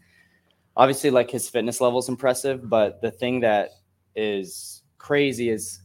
Obviously, 0.76 1.10
like 1.10 1.30
his 1.30 1.50
fitness 1.50 1.82
level 1.82 2.00
is 2.00 2.10
impressive, 2.10 2.70
but 2.70 3.02
the 3.02 3.12
thing 3.12 3.42
that 3.42 3.72
is 4.16 4.84
crazy 4.98 5.50
is 5.50 5.82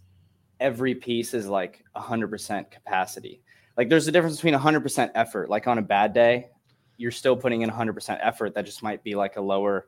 every 0.61 0.95
piece 0.95 1.35
is 1.35 1.47
like 1.47 1.85
100% 1.97 2.71
capacity. 2.71 3.43
Like 3.77 3.89
there's 3.89 4.07
a 4.07 4.13
difference 4.13 4.37
between 4.37 4.55
100% 4.55 5.11
effort. 5.15 5.51
Like 5.51 5.67
on 5.67 5.79
a 5.79 5.83
bad 5.83 6.13
day, 6.13 6.51
you're 6.97 7.11
still 7.11 7.37
putting 7.37 7.63
in 7.63 7.71
100% 7.71 8.19
effort. 8.23 8.55
That 8.55 8.67
just 8.67 8.83
might 8.83 9.03
be 9.03 9.15
like 9.15 9.37
a 9.37 9.41
lower 9.41 9.87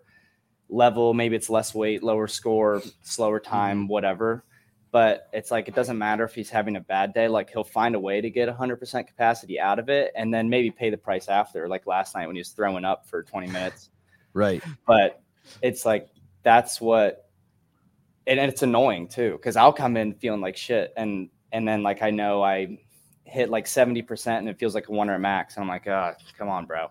level. 0.69 1.15
Maybe 1.15 1.37
it's 1.37 1.51
less 1.51 1.75
weight, 1.75 2.03
lower 2.03 2.29
score, 2.29 2.83
slower 3.03 3.41
time, 3.41 3.83
mm-hmm. 3.83 3.89
whatever. 3.89 4.45
But 4.93 5.29
it's 5.33 5.51
like 5.51 5.69
it 5.69 5.75
doesn't 5.75 5.99
matter 5.99 6.25
if 6.25 6.35
he's 6.35 6.49
having 6.49 6.77
a 6.77 6.81
bad 6.81 7.13
day. 7.13 7.29
Like 7.29 7.51
he'll 7.51 7.65
find 7.65 7.95
a 7.95 8.01
way 8.01 8.21
to 8.21 8.31
get 8.31 8.49
100% 8.49 9.07
capacity 9.07 9.61
out 9.61 9.79
of 9.79 9.89
it, 9.89 10.13
and 10.17 10.33
then 10.33 10.49
maybe 10.49 10.71
pay 10.71 10.91
the 10.91 10.97
price 10.97 11.29
after. 11.29 11.69
Like 11.69 11.87
last 11.87 12.15
night 12.15 12.27
when 12.27 12.37
he 12.37 12.41
was 12.41 12.51
throwing 12.51 12.85
up 12.85 13.07
for 13.07 13.23
20 13.23 13.49
minutes 13.49 13.91
Right. 14.37 14.63
but 14.87 15.23
it's 15.63 15.87
like 15.87 16.09
that's 16.43 16.79
what 16.79 17.31
and 18.27 18.39
it's 18.39 18.63
annoying 18.63 19.09
too 19.09 19.33
because 19.33 19.57
i'll 19.57 19.73
come 19.73 19.97
in 19.97 20.13
feeling 20.15 20.43
like 20.43 20.57
shit 20.57 20.93
and 20.97 21.31
and 21.53 21.67
then 21.67 21.83
like 21.83 22.03
i 22.03 22.11
know 22.11 22.43
i 22.43 22.79
hit 23.25 23.51
like 23.51 23.65
70% 23.65 24.39
and 24.39 24.49
it 24.49 24.59
feels 24.59 24.75
like 24.75 24.89
a 24.89 24.93
one 24.93 25.11
or 25.11 25.15
a 25.15 25.19
max 25.19 25.57
and 25.57 25.63
i'm 25.63 25.69
like 25.69 25.87
oh 25.87 26.13
come 26.37 26.49
on 26.49 26.67
bro 26.67 26.91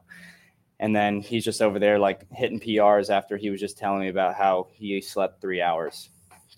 and 0.79 0.95
then 0.95 1.21
he's 1.21 1.43
just 1.45 1.61
over 1.61 1.79
there 1.79 1.97
like 1.99 2.25
hitting 2.31 2.59
prs 2.59 3.09
after 3.09 3.37
he 3.37 3.49
was 3.49 3.59
just 3.59 3.77
telling 3.77 3.99
me 4.01 4.09
about 4.09 4.35
how 4.35 4.67
he 4.73 4.99
slept 5.01 5.41
three 5.41 5.61
hours 5.61 6.09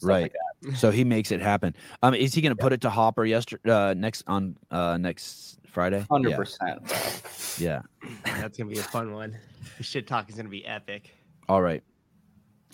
Right. 0.01 0.23
like 0.23 0.33
that. 0.33 0.77
So 0.77 0.91
he 0.91 1.03
makes 1.03 1.31
it 1.31 1.41
happen. 1.41 1.73
Um, 2.03 2.13
is 2.13 2.31
he 2.35 2.41
going 2.41 2.55
to 2.55 2.61
put 2.61 2.71
it 2.71 2.81
to 2.81 2.89
Hopper 2.91 3.25
yesterday? 3.25 3.71
Uh, 3.71 3.93
next 3.95 4.23
on 4.27 4.55
uh 4.69 4.95
next 4.97 5.57
Friday. 5.71 6.05
100% 6.11 7.59
Yeah. 7.59 7.81
yeah. 8.03 8.09
That's 8.39 8.57
gonna 8.59 8.69
be 8.69 8.77
a 8.77 8.83
fun 8.83 9.11
one. 9.13 9.35
The 9.77 9.83
shit 9.83 10.05
talk 10.05 10.29
is 10.29 10.35
gonna 10.35 10.49
be 10.49 10.63
epic. 10.67 11.15
All 11.49 11.63
right. 11.63 11.81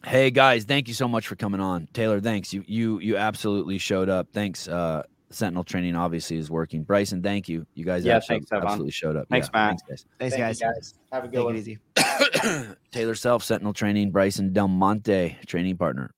Hey 0.06 0.32
guys, 0.32 0.65
thank 0.65 0.89
you 0.89 0.93
so 0.93 1.08
much 1.08 1.25
for 1.27 1.38
coming 1.38 1.62
on. 1.62 1.88
Taylor, 1.93 2.19
thanks. 2.19 2.51
You 2.51 2.65
you 2.67 2.99
you 2.99 3.15
absolutely 3.15 3.77
showed 3.77 4.10
up. 4.10 4.27
Thanks. 4.34 4.67
Uh 4.67 5.03
Sentinel 5.34 5.63
training 5.63 5.96
obviously 5.96 6.38
is 6.38 6.50
working. 6.50 6.84
Bryson, 6.84 7.22
thank 7.22 7.50
you. 7.50 7.65
You 7.74 7.86
guys 7.86 8.06
Yeah, 8.06 8.15
absolutely, 8.17 8.46
thanks, 8.46 8.52
Evan. 8.52 8.67
absolutely 8.67 8.91
showed 8.91 9.15
up. 9.15 9.28
Thanks, 9.30 9.50
Matt. 9.54 9.80
Thanks, 9.88 10.06
Thanks, 10.19 10.36
Thank 10.36 10.43
guys. 10.43 10.62
you 10.62 10.67
guys. 10.67 10.93
Have 11.12 11.24
a 11.24 11.28
good 11.28 11.38
Take 11.38 11.46
one. 11.46 11.56
it 11.56 11.60
easy. 11.60 11.78
Taylor 12.91 13.15
Self, 13.15 13.43
Sentinel 13.43 13.74
training, 13.74 14.12
Bryson 14.12 14.54
Del 14.54 14.67
Monte, 14.67 15.38
training 15.48 15.78
partner. 15.78 16.13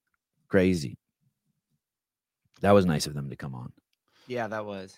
Crazy. 0.48 0.98
That 2.62 2.72
was 2.72 2.86
nice 2.86 3.08
of 3.08 3.14
them 3.14 3.30
to 3.30 3.36
come 3.36 3.54
on. 3.56 3.72
Yeah, 4.28 4.48
that 4.48 4.66
was. 4.66 4.98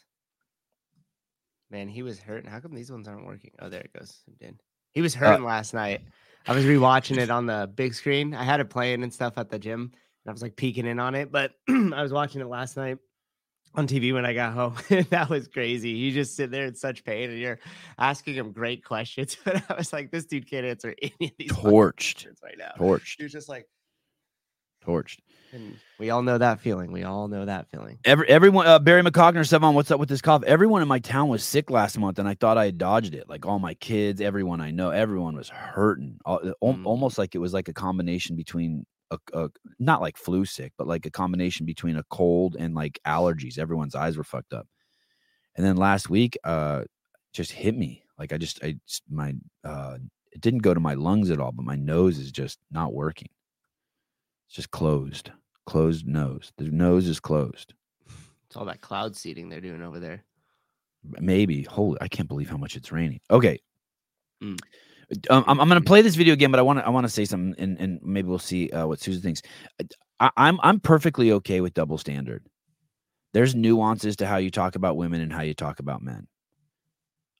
Man, 1.69 1.89
he 1.89 2.01
was 2.01 2.19
hurt. 2.19 2.47
How 2.47 2.59
come 2.59 2.73
these 2.73 2.91
ones 2.91 3.07
aren't 3.07 3.25
working? 3.25 3.51
Oh, 3.59 3.69
there 3.69 3.81
it 3.81 3.91
goes. 3.97 4.21
It 4.27 4.39
did. 4.39 4.61
He 4.93 5.01
was 5.01 5.13
hurting 5.13 5.43
uh, 5.43 5.47
last 5.47 5.73
night. 5.73 6.01
I 6.47 6.53
was 6.53 6.63
rewatching 6.63 7.17
it 7.17 7.29
on 7.29 7.45
the 7.45 7.69
big 7.75 7.93
screen. 7.93 8.33
I 8.33 8.43
had 8.43 8.61
it 8.61 8.69
playing 8.69 9.03
and 9.03 9.13
stuff 9.13 9.33
at 9.37 9.49
the 9.49 9.59
gym, 9.59 9.81
and 9.81 10.29
I 10.29 10.31
was 10.31 10.41
like 10.41 10.55
peeking 10.55 10.85
in 10.85 10.97
on 10.99 11.13
it. 11.13 11.29
But 11.31 11.51
I 11.69 12.01
was 12.01 12.13
watching 12.13 12.39
it 12.39 12.47
last 12.47 12.77
night 12.77 12.97
on 13.77 13.87
TV 13.87 14.13
when 14.13 14.25
I 14.25 14.33
got 14.33 14.53
home. 14.53 14.75
that 15.11 15.29
was 15.29 15.47
crazy. 15.47 15.91
You 15.91 16.11
just 16.11 16.35
sit 16.35 16.51
there 16.51 16.65
in 16.65 16.75
such 16.75 17.03
pain, 17.03 17.29
and 17.29 17.39
you're 17.39 17.59
asking 17.97 18.33
him 18.35 18.51
great 18.51 18.83
questions. 18.83 19.37
But 19.45 19.63
I 19.69 19.75
was 19.75 19.93
like, 19.93 20.11
this 20.11 20.25
dude 20.25 20.49
can't 20.49 20.65
answer 20.65 20.93
any 21.01 21.13
of 21.21 21.31
these 21.37 21.51
Torched. 21.51 22.27
right 22.43 22.57
now. 22.57 22.71
Torched. 22.77 23.15
He 23.17 23.23
was 23.23 23.31
just 23.31 23.47
like, 23.47 23.67
Torched. 24.85 25.19
and 25.53 25.75
we 25.99 26.09
all 26.11 26.21
know 26.21 26.37
that 26.37 26.59
feeling. 26.61 26.91
We 26.91 27.03
all 27.03 27.27
know 27.27 27.45
that 27.45 27.67
feeling. 27.69 27.99
Every 28.05 28.27
everyone, 28.29 28.67
uh, 28.67 28.79
Barry 28.79 29.01
McCockner, 29.03 29.39
Sevan, 29.45 29.73
what's 29.73 29.91
up 29.91 29.99
with 29.99 30.07
this 30.09 30.21
cough? 30.21 30.43
Everyone 30.43 30.81
in 30.81 30.87
my 30.87 30.99
town 30.99 31.27
was 31.29 31.43
sick 31.43 31.69
last 31.69 31.97
month, 31.97 32.19
and 32.19 32.27
I 32.27 32.33
thought 32.35 32.57
I 32.57 32.65
had 32.65 32.77
dodged 32.77 33.13
it. 33.13 33.27
Like 33.29 33.45
all 33.45 33.59
my 33.59 33.73
kids, 33.75 34.21
everyone 34.21 34.61
I 34.61 34.71
know, 34.71 34.89
everyone 34.91 35.35
was 35.35 35.49
hurting. 35.49 36.19
Al- 36.25 36.39
uh, 36.43 36.51
al- 36.63 36.73
Mm. 36.75 36.85
Almost 36.85 37.17
like 37.17 37.35
it 37.35 37.39
was 37.39 37.53
like 37.53 37.67
a 37.67 37.73
combination 37.73 38.35
between 38.35 38.85
a, 39.11 39.17
a 39.33 39.49
not 39.79 40.01
like 40.01 40.17
flu 40.17 40.45
sick, 40.45 40.73
but 40.77 40.87
like 40.87 41.05
a 41.05 41.11
combination 41.11 41.65
between 41.65 41.97
a 41.97 42.03
cold 42.09 42.55
and 42.59 42.73
like 42.75 42.99
allergies. 43.05 43.57
Everyone's 43.57 43.95
eyes 43.95 44.17
were 44.17 44.23
fucked 44.23 44.53
up. 44.53 44.67
And 45.55 45.65
then 45.65 45.75
last 45.77 46.09
week, 46.09 46.37
uh, 46.43 46.83
just 47.33 47.51
hit 47.51 47.75
me. 47.75 48.03
Like 48.19 48.33
I 48.33 48.37
just, 48.37 48.63
I 48.63 48.77
just, 48.87 49.03
my, 49.09 49.33
uh, 49.63 49.97
it 50.31 50.41
didn't 50.41 50.59
go 50.63 50.73
to 50.73 50.79
my 50.79 50.93
lungs 50.93 51.31
at 51.31 51.39
all, 51.39 51.51
but 51.51 51.65
my 51.65 51.75
nose 51.75 52.19
is 52.19 52.31
just 52.31 52.59
not 52.71 52.93
working. 52.93 53.29
It's 54.47 54.55
just 54.55 54.71
closed, 54.71 55.31
closed 55.65 56.07
nose. 56.07 56.51
The 56.57 56.65
nose 56.65 57.07
is 57.07 57.19
closed. 57.19 57.73
It's 58.47 58.55
all 58.55 58.65
that 58.65 58.81
cloud 58.81 59.15
seeding 59.15 59.49
they're 59.49 59.61
doing 59.61 59.81
over 59.81 59.99
there. 59.99 60.23
maybe 61.19 61.63
holy 61.63 61.97
i 62.01 62.07
can't 62.07 62.27
believe 62.27 62.49
how 62.49 62.57
much 62.57 62.75
it's 62.75 62.91
raining 62.91 63.19
okay 63.29 63.59
Mm. 64.43 64.59
Um, 65.29 65.43
I'm, 65.47 65.59
I'm 65.61 65.67
gonna 65.67 65.81
play 65.81 66.01
this 66.01 66.15
video 66.15 66.33
again 66.33 66.51
but 66.51 66.59
i 66.59 66.63
want 66.63 66.79
to 66.79 66.85
i 66.85 66.89
want 66.89 67.05
to 67.05 67.09
say 67.09 67.25
something 67.25 67.55
and, 67.61 67.79
and 67.79 67.99
maybe 68.03 68.27
we'll 68.27 68.39
see 68.39 68.69
uh, 68.71 68.87
what 68.87 68.99
susan 68.99 69.21
thinks. 69.21 69.41
I, 70.19 70.29
i'm 70.37 70.59
i'm 70.63 70.79
perfectly 70.79 71.31
okay 71.33 71.61
with 71.61 71.73
double 71.73 71.97
standard. 71.97 72.45
There's 73.33 73.55
nuances 73.55 74.15
to 74.17 74.27
how 74.27 74.37
you 74.37 74.49
talk 74.49 74.75
about 74.75 74.97
women 74.97 75.21
and 75.21 75.31
how 75.31 75.41
you 75.41 75.53
talk 75.53 75.79
about 75.79 76.01
men. 76.01 76.27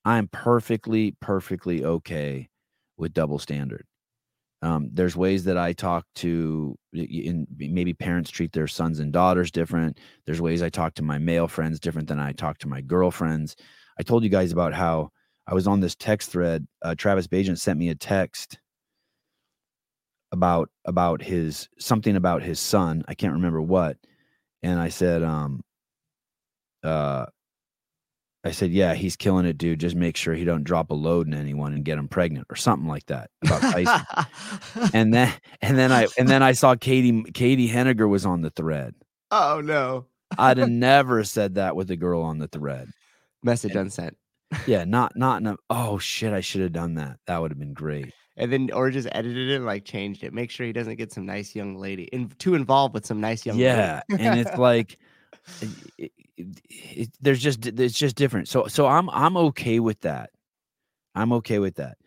I'm 0.06 0.28
perfectly 0.28 1.16
perfectly 1.20 1.84
okay 1.84 2.50
with 2.98 3.14
double 3.14 3.40
standard. 3.40 3.86
Um, 4.62 4.90
there's 4.92 5.16
ways 5.16 5.44
that 5.44 5.58
i 5.58 5.74
talk 5.74 6.06
to 6.16 6.76
in 6.94 7.46
maybe 7.58 7.94
parents 7.94 8.32
treat 8.32 8.54
their 8.54 8.68
sons 8.68 9.00
and 9.00 9.14
daughters 9.14 9.52
different. 9.52 10.00
There's 10.26 10.42
ways 10.42 10.62
I 10.64 10.70
talk 10.70 10.96
to 10.96 11.04
my 11.04 11.18
male 11.18 11.48
friends 11.48 11.80
different 11.80 12.08
than 12.08 12.20
I 12.20 12.32
talk 12.32 12.58
to 12.60 12.68
my 12.68 12.82
girlfriends. 12.82 13.56
I 14.00 14.04
told 14.04 14.24
you 14.24 14.30
guys 14.30 14.52
about 14.52 14.74
how 14.74 15.10
I 15.48 15.54
was 15.54 15.68
on 15.68 15.80
this 15.80 15.96
text 15.96 16.30
thread. 16.32 16.68
Uh, 16.82 16.96
Travis 16.96 17.28
Bajan 17.28 17.58
sent 17.58 17.80
me 17.80 17.90
a 17.90 17.96
text 17.96 18.60
about 20.32 20.70
about 20.86 21.22
his 21.22 21.70
something 21.80 22.16
about 22.16 22.44
his 22.44 22.60
son. 22.60 23.04
I 23.08 23.14
can't 23.16 23.34
remember 23.34 23.62
what, 23.62 23.98
and 24.62 24.80
I 24.80 24.90
said, 24.90 25.24
um, 25.24 25.64
uh, 26.84 27.28
I 28.44 28.52
said, 28.52 28.72
yeah, 28.72 28.94
he's 28.94 29.16
killing 29.16 29.46
it, 29.46 29.58
dude. 29.58 29.80
Just 29.80 29.96
make 29.96 30.18
sure 30.18 30.34
he 30.34 30.44
don't 30.44 30.64
drop 30.64 30.92
a 30.92 30.94
load 30.94 31.28
in 31.28 31.34
anyone 31.34 31.74
and 31.74 31.84
get 31.86 31.98
him 31.98 32.08
pregnant 32.08 32.48
or 32.50 32.56
something 32.56 32.88
like 32.88 33.06
that 33.08 33.30
about 33.44 33.62
Tyson. 33.62 34.90
and 34.94 35.14
then 35.14 35.34
and 35.62 35.78
then 35.78 35.92
I 35.92 36.08
and 36.18 36.28
then 36.28 36.44
I 36.44 36.52
saw 36.52 36.76
Katie 36.76 37.24
Katie 37.34 37.70
Henniger 37.70 38.08
was 38.10 38.26
on 38.26 38.42
the 38.42 38.50
thread. 38.50 38.96
oh 39.32 39.62
no. 39.64 40.06
I'd 40.38 40.58
have 40.58 40.70
never 40.70 41.24
said 41.24 41.56
that 41.56 41.78
with 41.78 41.90
a 41.90 41.96
girl 41.96 42.22
on 42.22 42.38
the 42.38 42.50
thread. 42.50 42.90
Message 43.44 43.72
And- 43.72 43.88
unsent. 43.88 44.18
Yeah, 44.66 44.84
not 44.86 45.16
not 45.16 45.42
in 45.42 45.48
a 45.48 45.58
oh 45.70 45.98
shit, 45.98 46.34
I 46.34 46.42
should 46.42 46.62
have 46.62 46.74
done 46.74 46.96
that. 46.96 47.20
That 47.26 47.42
would 47.42 47.52
have 47.52 47.60
been 47.60 47.74
great. 47.74 48.14
And 48.36 48.52
then 48.54 48.72
or 48.72 48.92
just 48.92 49.08
edited 49.12 49.50
it 49.50 49.56
and 49.56 49.66
like 49.66 49.84
changed 49.84 50.24
it. 50.24 50.34
Make 50.34 50.52
sure 50.52 50.66
he 50.66 50.74
doesn't 50.74 50.98
get 50.98 51.12
some 51.12 51.26
nice 51.26 51.56
young 51.56 51.76
lady 51.76 52.04
in, 52.06 52.30
too 52.38 52.54
involved 52.54 52.94
with 52.94 53.06
some 53.06 53.20
nice 53.20 53.46
young 53.46 53.58
Yeah, 53.58 54.02
lady. 54.10 54.24
and 54.24 54.40
it's 54.40 54.58
like 54.58 54.98
it, 55.62 56.12
it, 56.38 56.52
it- 56.70 57.18
there's 57.22 57.42
just 57.42 57.66
it's 57.66 57.98
just 57.98 58.16
different. 58.16 58.48
So 58.48 58.68
so 58.68 58.88
I'm 58.88 59.10
I'm 59.10 59.38
okay 59.38 59.80
with 59.80 60.02
that. 60.02 60.32
I'm 61.16 61.34
okay 61.34 61.60
with 61.60 61.76
that. 61.76 61.98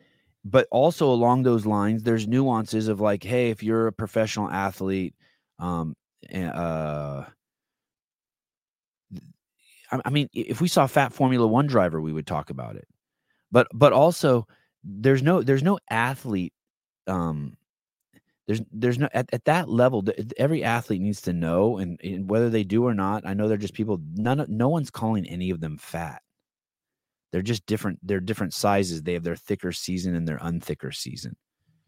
But 0.44 0.68
also 0.70 1.08
along 1.10 1.42
those 1.42 1.66
lines, 1.66 2.02
there's 2.04 2.28
nuances 2.28 2.88
of 2.88 3.00
like, 3.00 3.22
hey, 3.24 3.50
if 3.50 3.62
you're 3.62 3.88
a 3.88 3.92
professional 3.92 4.50
athlete, 4.50 5.14
um, 5.58 5.96
eh, 6.30 6.46
uh, 6.46 7.26
I, 10.04 10.10
mean, 10.10 10.28
if 10.32 10.60
we 10.60 10.68
saw 10.68 10.86
fat 10.86 11.12
Formula 11.12 11.46
One 11.46 11.66
driver, 11.66 12.00
we 12.00 12.12
would 12.12 12.26
talk 12.26 12.50
about 12.50 12.76
it. 12.76 12.86
But 13.50 13.66
but 13.74 13.92
also, 13.92 14.46
there's 14.84 15.22
no 15.22 15.42
there's 15.42 15.62
no 15.62 15.78
athlete. 15.90 16.52
Um, 17.06 17.56
there's 18.46 18.62
there's 18.72 18.98
no 18.98 19.08
at, 19.12 19.28
at 19.32 19.44
that 19.46 19.68
level. 19.68 20.04
Every 20.36 20.62
athlete 20.64 21.00
needs 21.00 21.22
to 21.22 21.32
know, 21.32 21.78
and, 21.78 22.00
and 22.02 22.28
whether 22.28 22.50
they 22.50 22.64
do 22.64 22.84
or 22.84 22.94
not, 22.94 23.26
I 23.26 23.34
know 23.34 23.48
they're 23.48 23.56
just 23.56 23.74
people. 23.74 24.00
None 24.14 24.44
no 24.48 24.68
one's 24.68 24.90
calling 24.90 25.26
any 25.26 25.50
of 25.50 25.60
them 25.60 25.78
fat. 25.78 26.22
They're 27.32 27.42
just 27.42 27.66
different. 27.66 27.98
They're 28.02 28.20
different 28.20 28.54
sizes. 28.54 29.02
They 29.02 29.14
have 29.14 29.22
their 29.24 29.36
thicker 29.36 29.72
season 29.72 30.14
and 30.14 30.26
their 30.26 30.38
unthicker 30.40 30.92
season. 30.92 31.36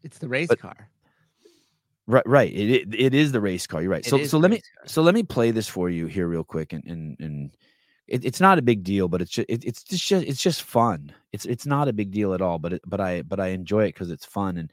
It's 0.03 0.17
the 0.19 0.27
race 0.29 0.47
But- 0.47 0.59
car. 0.59 0.89
Right, 2.05 2.27
right. 2.27 2.53
It, 2.53 2.69
it 2.69 2.95
it 2.99 3.13
is 3.13 3.31
the 3.31 3.39
race 3.39 3.65
car. 3.65 3.81
You're 3.81 3.91
right. 3.91 4.05
It 4.05 4.09
So 4.09 4.21
so 4.25 4.37
let 4.37 4.51
me 4.51 4.57
car. 4.57 4.87
so 4.87 5.01
let 5.01 5.15
me 5.15 5.23
play 5.23 5.51
this 5.51 5.69
for 5.69 5.89
you 5.89 6.05
here 6.05 6.27
real 6.27 6.43
quick, 6.43 6.73
and 6.73 6.83
and 6.85 7.15
and 7.21 7.55
it, 8.13 8.23
it's 8.25 8.39
not 8.39 8.59
a 8.59 8.61
big 8.61 8.83
deal, 8.83 9.07
but 9.07 9.21
it's 9.21 9.31
just 9.31 9.49
it, 9.49 9.63
it's 9.65 9.83
just 9.83 10.11
it's 10.23 10.41
just 10.41 10.61
fun. 10.63 11.11
It's 11.31 11.45
it's 11.45 11.65
not 11.65 11.87
a 11.87 11.93
big 11.93 12.11
deal 12.11 12.33
at 12.33 12.41
all, 12.41 12.59
but 12.59 12.73
it, 12.73 12.81
but 12.85 13.01
I 13.01 13.23
but 13.23 13.39
I 13.39 13.47
enjoy 13.47 13.85
it 13.85 13.93
because 13.93 14.11
it's 14.11 14.25
fun 14.25 14.57
and 14.57 14.71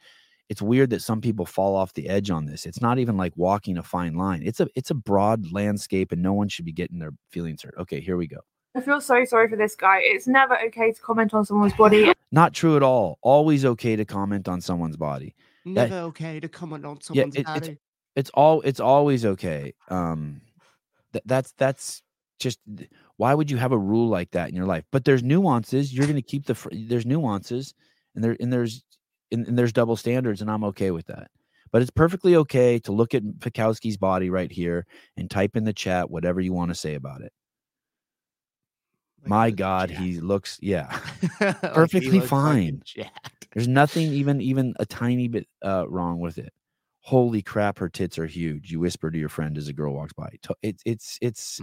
it's 0.51 0.61
weird 0.61 0.91
that 0.91 1.01
some 1.01 1.21
people 1.21 1.47
fall 1.47 1.77
off 1.77 1.95
the 1.95 2.09
edge 2.09 2.29
on 2.31 2.45
this. 2.45 2.67
It's 2.67 2.81
not 2.81 2.99
even 2.99 3.17
like 3.17 3.33
walking 3.37 3.79
a 3.79 3.83
fine 3.85 4.15
line. 4.15 4.43
It's 4.45 4.61
a 4.61 4.69
it's 4.75 4.91
a 4.91 4.95
broad 4.95 5.51
landscape, 5.53 6.13
and 6.13 6.23
no 6.23 6.33
one 6.33 6.49
should 6.49 6.65
be 6.65 6.73
getting 6.73 6.99
their 6.99 7.13
feelings 7.31 7.63
hurt. 7.63 7.75
Okay, 7.79 8.01
here 8.01 8.17
we 8.17 8.27
go. 8.27 8.41
I 8.75 8.81
feel 8.81 9.01
so 9.01 9.25
sorry 9.25 9.49
for 9.49 9.57
this 9.57 9.75
guy. 9.75 9.99
It's 10.03 10.27
never 10.29 10.57
okay 10.67 10.93
to 10.93 11.01
comment 11.01 11.35
on 11.35 11.45
someone's 11.45 11.73
body. 11.75 12.13
Not 12.33 12.53
true 12.53 12.77
at 12.77 12.83
all. 12.83 13.19
Always 13.23 13.65
okay 13.65 13.97
to 13.97 14.05
comment 14.05 14.49
on 14.49 14.61
someone's 14.61 14.97
body. 14.97 15.35
Never 15.65 15.97
okay 16.11 16.39
to 16.41 16.49
comment 16.49 16.85
on 16.85 16.97
Yeah, 16.97 17.01
someone's 17.03 17.37
it- 17.37 17.41
it's 17.41 17.69
body. 17.69 17.79
it's 18.17 18.31
all 18.35 18.61
it's 18.63 18.81
always 18.81 19.25
okay 19.25 19.73
um 19.89 20.41
th- 21.13 21.23
that's 21.27 21.53
that's 21.59 22.03
just 22.39 22.59
th- 22.77 22.89
why 23.21 23.35
would 23.35 23.51
you 23.51 23.59
have 23.59 23.73
a 23.73 23.79
rule 23.79 24.09
like 24.09 24.31
that 24.31 24.49
in 24.49 24.57
your 24.57 24.65
life 24.65 24.85
but 24.91 25.05
there's 25.05 25.23
nuances 25.23 25.93
you're 25.93 26.07
going 26.07 26.17
to 26.17 26.23
keep 26.23 26.47
the 26.47 26.57
there's 26.89 27.05
nuances 27.05 27.75
and 28.15 28.25
there 28.25 28.37
and 28.41 28.53
there's 28.53 28.83
and, 29.31 29.47
and 29.47 29.59
there's 29.59 29.73
double 29.73 29.97
standards 29.97 30.41
and 30.41 30.51
i'm 30.51 30.65
okay 30.65 30.91
with 30.91 31.07
that 31.07 31.31
but 31.73 31.83
it's 31.83 31.91
perfectly 31.91 32.37
okay 32.37 32.79
to 32.81 32.93
look 32.93 33.15
at 33.15 33.23
Pikowski's 33.23 33.97
body 33.97 34.31
right 34.31 34.51
here 34.51 34.87
and 35.17 35.31
type 35.31 35.57
in 35.57 35.65
the 35.65 35.73
chat 35.73 36.11
whatever 36.11 36.41
you 36.41 36.53
want 36.53 36.71
to 36.71 36.75
say 36.75 36.95
about 36.95 37.21
it. 37.21 37.33
Like, 39.23 39.29
My 39.29 39.51
God, 39.51 39.91
jacked. 39.91 40.01
he 40.01 40.21
looks 40.21 40.59
yeah. 40.61 40.99
Like, 41.41 41.61
perfectly 41.61 42.19
looks 42.19 42.29
fine. 42.29 42.83
jacked. 42.85 43.49
There's 43.55 43.69
nothing 43.69 44.13
even 44.13 44.41
even 44.41 44.75
a 44.81 44.87
tiny 44.87 45.29
bit 45.29 45.47
uh, 45.63 45.89
wrong 45.89 46.21
with 46.21 46.39
it. 46.39 46.53
Holy 47.03 47.43
crap, 47.43 47.79
her 47.79 47.89
tits 47.89 48.19
are 48.19 48.27
huge. 48.27 48.71
You 48.71 48.81
whisper 48.81 49.11
to 49.11 49.19
your 49.19 49.29
friend 49.29 49.57
as 49.57 49.69
a 49.69 49.73
girl 49.73 49.95
walks 49.95 50.13
by. 50.13 50.31
It's 50.63 50.83
it's 50.85 51.19
it's 51.21 51.61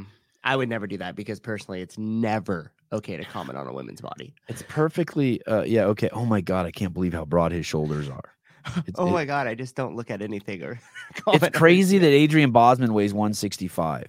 I 0.48 0.56
would 0.56 0.70
never 0.70 0.88
do 0.88 0.98
that 0.98 1.16
because 1.16 1.40
personally, 1.40 1.82
it's 1.82 1.98
never 1.98 2.72
okay 2.94 3.18
to 3.18 3.24
comment 3.26 3.58
on 3.58 3.68
a 3.68 3.74
woman's 3.74 4.02
body. 4.02 4.34
it's 4.48 4.64
perfectly 4.70 5.44
uh, 5.46 5.64
yeah 5.64 5.86
okay. 5.86 6.10
Oh 6.14 6.26
my 6.26 6.42
god, 6.42 6.66
I 6.66 6.72
can't 6.72 6.94
believe 6.94 7.14
how 7.14 7.26
broad 7.26 7.52
his 7.52 7.66
shoulders 7.66 8.10
are. 8.10 8.34
It's, 8.88 9.00
oh 9.00 9.08
it- 9.08 9.12
my 9.12 9.26
god, 9.26 9.48
I 9.48 9.56
just 9.56 9.76
don't 9.76 9.96
look 9.96 10.10
at 10.12 10.22
anything 10.22 10.62
or. 10.64 10.80
it's 11.28 11.58
crazy 11.58 11.98
that. 12.00 12.08
Adrian 12.08 12.52
Bozman 12.52 12.94
weighs 12.94 13.14
165 13.14 14.06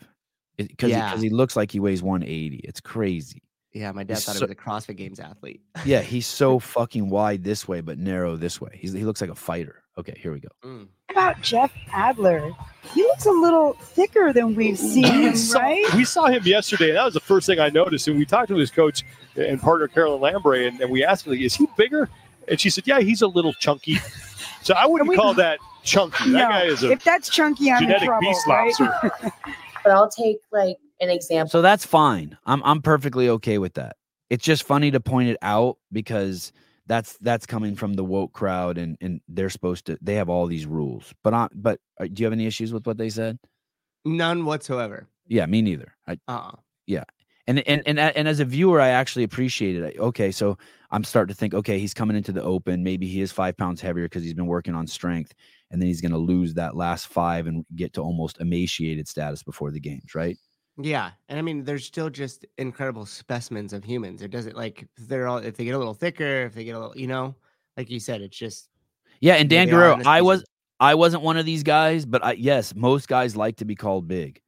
because 0.57 0.90
Yeah. 0.90 1.16
he 1.16 1.31
looks 1.31 1.55
like 1.57 1.70
he 1.70 1.79
weighs 1.81 2.03
180. 2.03 2.57
It's 2.64 2.81
crazy. 2.81 3.42
Yeah, 3.72 3.92
my 3.92 4.02
dad 4.02 4.14
he's 4.14 4.24
thought 4.24 4.37
so- 4.37 4.46
he 4.46 4.50
was 4.50 4.50
a 4.52 4.54
CrossFit 4.92 4.96
Games 4.96 5.20
athlete. 5.20 5.61
Yeah, 5.85 6.00
he's 6.00 6.26
so 6.26 6.59
fucking 6.76 7.11
wide 7.11 7.44
this 7.44 7.68
way, 7.68 7.81
but 7.81 7.98
narrow 7.98 8.37
this 8.37 8.61
way. 8.61 8.70
He's, 8.81 8.92
he 8.92 9.04
looks 9.04 9.20
like 9.20 9.31
a 9.31 9.35
fighter. 9.35 9.83
Okay, 9.98 10.14
here 10.16 10.33
we 10.33 10.38
go. 10.40 10.48
Mm. 10.64 10.87
about 11.11 11.40
Jeff 11.42 11.72
Adler? 11.92 12.52
He 12.94 13.02
looks 13.02 13.26
a 13.26 13.31
little 13.33 13.72
thicker 13.74 14.33
than 14.33 14.54
we've 14.54 14.78
seen 14.78 15.04
him, 15.12 15.35
saw- 15.37 15.59
right? 15.59 15.92
we 15.94 16.04
saw 16.04 16.26
him 16.26 16.42
yesterday, 16.44 16.88
and 16.90 16.96
that 16.96 17.04
was 17.04 17.14
the 17.14 17.20
first 17.20 17.46
thing 17.46 17.59
I 17.59 17.68
noticed. 17.68 18.07
And 18.09 18.16
we 18.16 18.24
talked 18.24 18.48
to 18.48 18.54
his 18.57 18.70
coach 18.70 19.04
and 19.37 19.61
partner, 19.61 19.88
Caroline 19.88 20.20
Lambray, 20.35 20.68
and, 20.68 20.81
and 20.81 20.90
we 20.90 21.04
asked 21.04 21.26
him, 21.26 21.33
is 21.35 21.54
he 21.57 21.66
bigger? 21.76 22.09
And 22.46 22.61
she 22.61 22.70
said, 22.70 22.87
yeah, 22.87 23.00
he's 23.00 23.22
a 23.22 23.26
little 23.26 23.52
chunky. 23.54 23.96
So 24.62 24.74
I 24.74 24.87
wouldn't 24.87 25.09
we- 25.11 25.16
call 25.16 25.35
that 25.35 25.59
chunky. 25.83 26.31
That 26.31 26.38
no, 26.38 26.48
guy 26.48 26.62
is 26.64 26.83
a 26.85 26.92
if 26.92 27.02
that's 27.04 27.28
chunky, 27.28 27.70
I'm 27.70 27.83
in 27.83 27.88
genetic 27.88 28.07
trouble, 28.09 28.20
beast 28.28 28.46
right? 28.46 28.72
lobster. 28.81 29.33
But 29.85 29.92
I'll 29.92 30.11
take 30.11 30.38
like 30.52 30.76
an 31.00 31.11
example. 31.11 31.50
So 31.50 31.62
that's 31.62 31.84
fine. 31.84 32.37
I'm 32.46 32.62
I'm 32.64 32.82
perfectly 32.82 33.28
okay 33.30 33.58
with 33.58 33.74
that. 33.74 33.96
It's 34.30 34.44
just 34.44 34.62
funny 34.64 34.90
to 34.90 35.00
point 35.00 35.28
it 35.30 35.38
out 35.42 35.78
because 35.92 36.52
that's 36.87 37.16
that's 37.20 37.46
coming 37.46 37.76
from 37.76 37.94
the 37.94 38.04
woke 38.04 38.32
crowd 38.32 38.78
and 38.78 38.96
and 39.00 39.20
they're 39.28 39.50
supposed 39.50 39.87
to 39.87 39.98
they 40.00 40.14
have 40.14 40.28
all 40.28 40.46
these 40.46 40.66
rules. 40.66 41.12
But 41.22 41.34
I 41.34 41.48
but 41.54 41.80
uh, 42.00 42.06
do 42.06 42.20
you 42.22 42.26
have 42.26 42.32
any 42.32 42.46
issues 42.46 42.72
with 42.72 42.87
what 42.87 42.98
they 42.98 43.11
said? 43.11 43.38
None 44.04 44.44
whatsoever. 44.44 45.06
Yeah, 45.26 45.46
me 45.46 45.62
neither. 45.62 45.94
I, 46.06 46.18
Uh. 46.26 46.52
and 46.88 47.04
And 47.46 47.61
and 47.66 47.82
and 47.87 47.98
and 47.98 48.28
as 48.28 48.40
a 48.40 48.44
viewer, 48.44 48.80
I 48.80 48.88
actually 48.88 49.24
appreciate 49.24 49.76
it. 49.76 49.98
Okay, 49.98 50.30
so 50.30 50.58
I'm 50.90 51.02
starting 51.04 51.32
to 51.34 51.38
think, 51.38 51.54
okay, 51.54 51.78
he's 51.78 51.94
coming 51.94 52.16
into 52.16 52.32
the 52.32 52.42
open. 52.42 52.82
Maybe 52.82 53.06
he 53.06 53.22
is 53.22 53.32
five 53.32 53.56
pounds 53.56 53.80
heavier 53.80 54.04
because 54.04 54.22
he's 54.22 54.34
been 54.34 54.46
working 54.46 54.74
on 54.74 54.87
strength, 54.87 55.32
and 55.70 55.80
then 55.80 55.87
he's 55.87 56.02
going 56.02 56.12
to 56.12 56.18
lose 56.18 56.54
that 56.54 56.76
last 56.76 57.08
five 57.08 57.46
and 57.46 57.64
get 57.74 57.94
to 57.94 58.02
almost 58.02 58.38
emaciated 58.40 59.08
status 59.08 59.42
before 59.42 59.70
the 59.70 59.80
games, 59.80 60.14
right? 60.14 60.37
Yeah, 60.80 61.10
and 61.28 61.38
I 61.38 61.42
mean, 61.42 61.64
there's 61.64 61.84
still 61.84 62.08
just 62.08 62.46
incredible 62.56 63.04
specimens 63.04 63.72
of 63.72 63.82
humans. 63.84 64.22
It 64.22 64.30
doesn't 64.30 64.56
like 64.56 64.82
if 64.96 65.08
they're 65.08 65.26
all 65.26 65.38
if 65.38 65.56
they 65.56 65.64
get 65.64 65.74
a 65.74 65.78
little 65.78 65.94
thicker, 65.94 66.42
if 66.42 66.54
they 66.54 66.64
get 66.64 66.76
a 66.76 66.78
little, 66.78 66.96
you 66.96 67.08
know, 67.08 67.34
like 67.76 67.90
you 67.90 67.98
said, 67.98 68.20
it's 68.22 68.36
just 68.36 68.68
Yeah, 69.20 69.34
and 69.34 69.50
Dan 69.50 69.66
they 69.66 69.72
are 69.72 69.74
Guerrero, 69.76 69.94
in 69.94 70.00
a 70.02 70.04
I 70.04 70.22
was. 70.22 70.44
I 70.80 70.94
wasn't 70.94 71.24
one 71.24 71.36
of 71.36 71.44
these 71.44 71.64
guys, 71.64 72.06
but 72.06 72.24
I, 72.24 72.32
yes, 72.32 72.72
most 72.76 73.08
guys 73.08 73.36
like 73.36 73.56
to 73.56 73.64
be 73.64 73.74
called 73.74 74.06
big. 74.06 74.40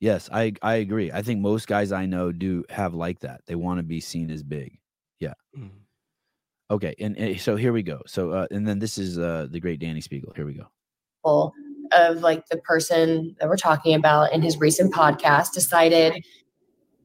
Yes, 0.00 0.28
I 0.32 0.54
I 0.62 0.76
agree. 0.76 1.12
I 1.12 1.22
think 1.22 1.40
most 1.40 1.66
guys 1.68 1.92
I 1.92 2.06
know 2.06 2.32
do 2.32 2.64
have 2.70 2.94
like 2.94 3.20
that. 3.20 3.42
They 3.46 3.54
want 3.54 3.78
to 3.78 3.82
be 3.82 4.00
seen 4.00 4.30
as 4.30 4.42
big. 4.42 4.78
mm, 5.56 5.70
Okay, 6.70 6.94
and, 6.98 7.16
and 7.18 7.38
so 7.38 7.54
here 7.54 7.72
we 7.72 7.82
go. 7.82 8.00
So 8.06 8.30
uh, 8.30 8.46
and 8.50 8.66
then 8.66 8.78
this 8.78 8.96
is 8.96 9.18
uh, 9.18 9.46
the 9.50 9.60
great 9.60 9.78
Danny 9.78 10.00
Speegle. 10.00 10.34
Here 10.34 10.46
we 10.46 10.54
go. 10.54 10.68
example 11.24 11.54
of 11.96 12.20
like 12.20 12.46
the 12.48 12.58
person 12.58 13.36
that 13.38 13.48
we're 13.48 13.56
talking 13.56 13.94
about 13.94 14.32
in 14.32 14.42
his 14.42 14.58
recent 14.58 14.92
podcast 14.92 15.52
decided 15.52 16.24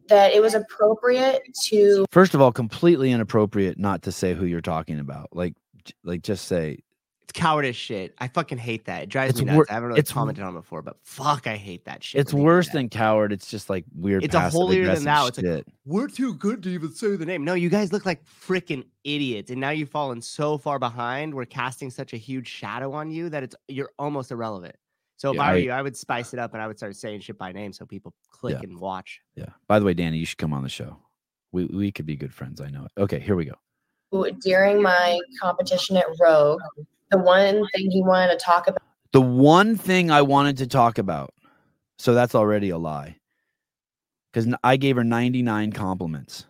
that 0.08 0.32
it 0.32 0.42
was 0.42 0.54
appropriate 0.54 1.42
to 1.66 2.06
First 2.12 2.34
of 2.34 2.42
all, 2.42 2.52
completely 2.52 3.12
inappropriate 3.12 3.78
not 3.78 4.04
to 4.04 4.12
say 4.12 4.34
who 4.34 4.46
you're 4.46 4.62
talking 4.62 5.00
about. 5.00 5.30
Like 5.32 5.54
like 6.04 6.22
just 6.22 6.48
say 6.48 6.80
it's 7.30 7.38
cowardice 7.38 7.76
shit. 7.76 8.16
I 8.20 8.30
fucking 8.30 8.58
hate 8.58 8.86
that. 8.86 9.04
It 9.04 9.10
drives 9.10 9.32
It's 9.32 9.40
me 9.42 9.46
nuts. 9.48 9.56
wor- 9.58 9.66
I 9.70 9.74
haven't 9.74 9.90
really 9.90 10.00
it's 10.00 10.12
commented 10.14 10.44
on 10.46 10.54
it 10.54 10.60
before, 10.60 10.82
but 10.82 10.98
fuck, 11.04 11.46
I 11.46 11.58
hate 11.58 11.84
that 11.86 12.02
shit. 12.04 12.22
it's 12.22 12.32
when 12.34 12.40
they 12.40 12.44
do 12.44 12.46
worse 12.46 12.70
than 12.70 12.88
coward. 12.90 13.34
It's 13.34 13.50
just 13.50 13.70
like 13.70 13.84
weird. 13.94 14.24
It's 14.24 14.34
a 14.34 14.50
holier 14.50 14.86
than 14.96 15.04
thou. 15.04 15.28
It's 15.28 15.38
like, 15.38 15.46
shit. 15.46 15.68
we're 15.86 16.08
too 16.08 16.36
good 16.36 16.64
to 16.64 16.70
even 16.70 16.94
say 16.94 17.18
the 17.18 17.26
name. 17.26 17.44
No, 17.44 17.54
you 17.54 17.70
guys 17.70 17.92
look 17.92 18.06
like 18.06 18.24
freaking 18.26 18.86
idiots, 19.04 19.52
and 19.52 19.60
now 19.60 19.72
you've 19.72 19.90
fallen 19.90 20.22
so 20.22 20.58
far 20.58 20.80
behind. 20.80 21.34
We're 21.34 21.46
casting 21.46 21.90
such 21.90 22.14
a 22.14 22.18
huge 22.18 22.48
shadow 22.48 22.94
on 22.94 23.12
you 23.12 23.30
that 23.30 23.44
it's 23.44 23.56
you're 23.68 23.92
almost 24.00 24.32
irrelevant. 24.32 24.76
So 25.18 25.32
if 25.32 25.36
Yeah, 25.36 25.42
I 25.42 25.52
were 25.52 25.58
I- 25.58 25.60
you, 25.62 25.72
I 25.72 25.82
would 25.82 25.98
spice 25.98 26.34
it 26.34 26.40
up 26.40 26.54
and 26.54 26.62
I 26.62 26.68
would 26.68 26.78
start 26.78 26.96
saying 26.96 27.22
shit 27.22 27.38
by 27.38 27.52
name 27.52 27.74
so 27.74 27.86
people 27.86 28.14
click 28.30 28.54
Yeah. 28.54 28.70
and 28.70 28.80
watch. 28.80 29.20
yeah. 29.36 29.48
By 29.68 29.80
the 29.80 29.86
way, 29.86 29.94
Danny, 29.94 30.18
you 30.18 30.26
should 30.26 30.38
come 30.38 30.54
on 30.54 30.64
the 30.64 30.70
show. 30.70 30.96
We 31.52 31.66
we 31.66 31.92
could 31.92 32.06
be 32.06 32.16
good 32.16 32.34
friends. 32.34 32.62
I 32.62 32.70
know 32.70 32.86
it. 32.86 33.02
Okay, 33.02 33.20
here 33.20 33.36
we 33.36 33.44
go. 33.46 33.56
during 34.42 34.82
my 34.82 35.20
competition 35.42 35.98
at 35.98 36.06
Rogue, 36.22 36.62
the 37.12 37.18
one 37.18 37.66
thing 37.74 37.92
he 37.92 38.02
wanted 38.02 38.32
to 38.32 38.38
talk 38.38 38.68
about 38.68 38.82
The 39.12 39.22
one 39.22 39.76
thing 39.76 40.12
I 40.12 40.22
wanted 40.22 40.58
to 40.58 40.68
talk 40.68 40.98
about, 40.98 41.34
so 41.98 42.14
that's 42.14 42.36
already 42.36 42.70
a 42.70 42.78
lie, 42.78 43.18
because 44.32 44.54
I 44.64 44.78
gave 44.78 44.96
her 44.96 45.04
99 45.04 45.72
compliments. 45.72 46.46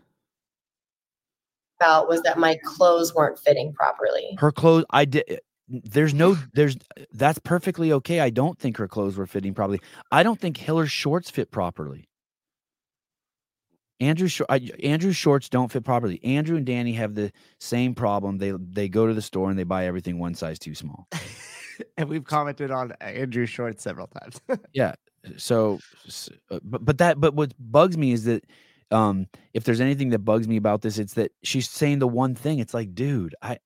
About 1.79 2.09
was 2.09 2.21
that 2.23 2.39
my 2.39 2.57
clothes 2.63 3.13
weren't 3.13 3.37
fitting 3.37 3.71
properly. 3.73 4.35
Her 4.39 4.51
clothes, 4.51 4.85
I 4.89 5.05
did. 5.05 5.23
Eh, 5.27 5.37
there's 5.69 6.13
no, 6.13 6.37
there's, 6.53 6.77
that's 7.11 7.39
perfectly 7.39 7.91
okay. 7.91 8.21
I 8.21 8.29
don't 8.29 8.57
think 8.57 8.77
her 8.77 8.87
clothes 8.87 9.17
were 9.17 9.27
fitting 9.27 9.53
properly. 9.53 9.81
I 10.11 10.23
don't 10.23 10.39
think 10.39 10.57
Hiller's 10.57 10.91
shorts 10.91 11.29
fit 11.29 11.51
properly. 11.51 12.06
Andrew, 13.99 14.27
shor- 14.27 14.45
I, 14.49 14.69
Andrew's 14.83 15.15
shorts 15.15 15.49
don't 15.49 15.71
fit 15.71 15.83
properly. 15.83 16.23
Andrew 16.23 16.57
and 16.57 16.65
Danny 16.65 16.93
have 16.93 17.15
the 17.15 17.31
same 17.59 17.95
problem. 17.95 18.37
They 18.37 18.51
they 18.51 18.89
go 18.89 19.07
to 19.07 19.13
the 19.13 19.21
store 19.21 19.49
and 19.49 19.57
they 19.57 19.63
buy 19.63 19.85
everything 19.85 20.19
one 20.19 20.35
size 20.35 20.59
too 20.59 20.75
small. 20.75 21.07
and 21.97 22.07
we've 22.07 22.25
commented 22.25 22.71
on 22.71 22.91
Andrew 23.01 23.45
shorts 23.45 23.83
several 23.83 24.07
times. 24.07 24.41
Yeah. 24.73 24.93
So 25.37 25.79
uh, 26.51 26.59
but 26.63 26.85
but 26.85 26.97
that 26.99 27.19
but 27.19 27.33
what 27.33 27.53
bugs 27.59 27.97
me 27.97 28.11
is 28.11 28.23
that 28.25 28.45
um 28.91 29.27
if 29.53 29.63
there's 29.63 29.81
anything 29.81 30.09
that 30.09 30.19
bugs 30.19 30.47
me 30.47 30.55
about 30.55 30.81
this 30.81 30.97
it's 30.97 31.15
that 31.15 31.31
she's 31.43 31.69
saying 31.69 31.99
the 31.99 32.07
one 32.07 32.33
thing 32.33 32.59
it's 32.59 32.73
like 32.73 32.95
dude 32.95 33.35
i 33.41 33.57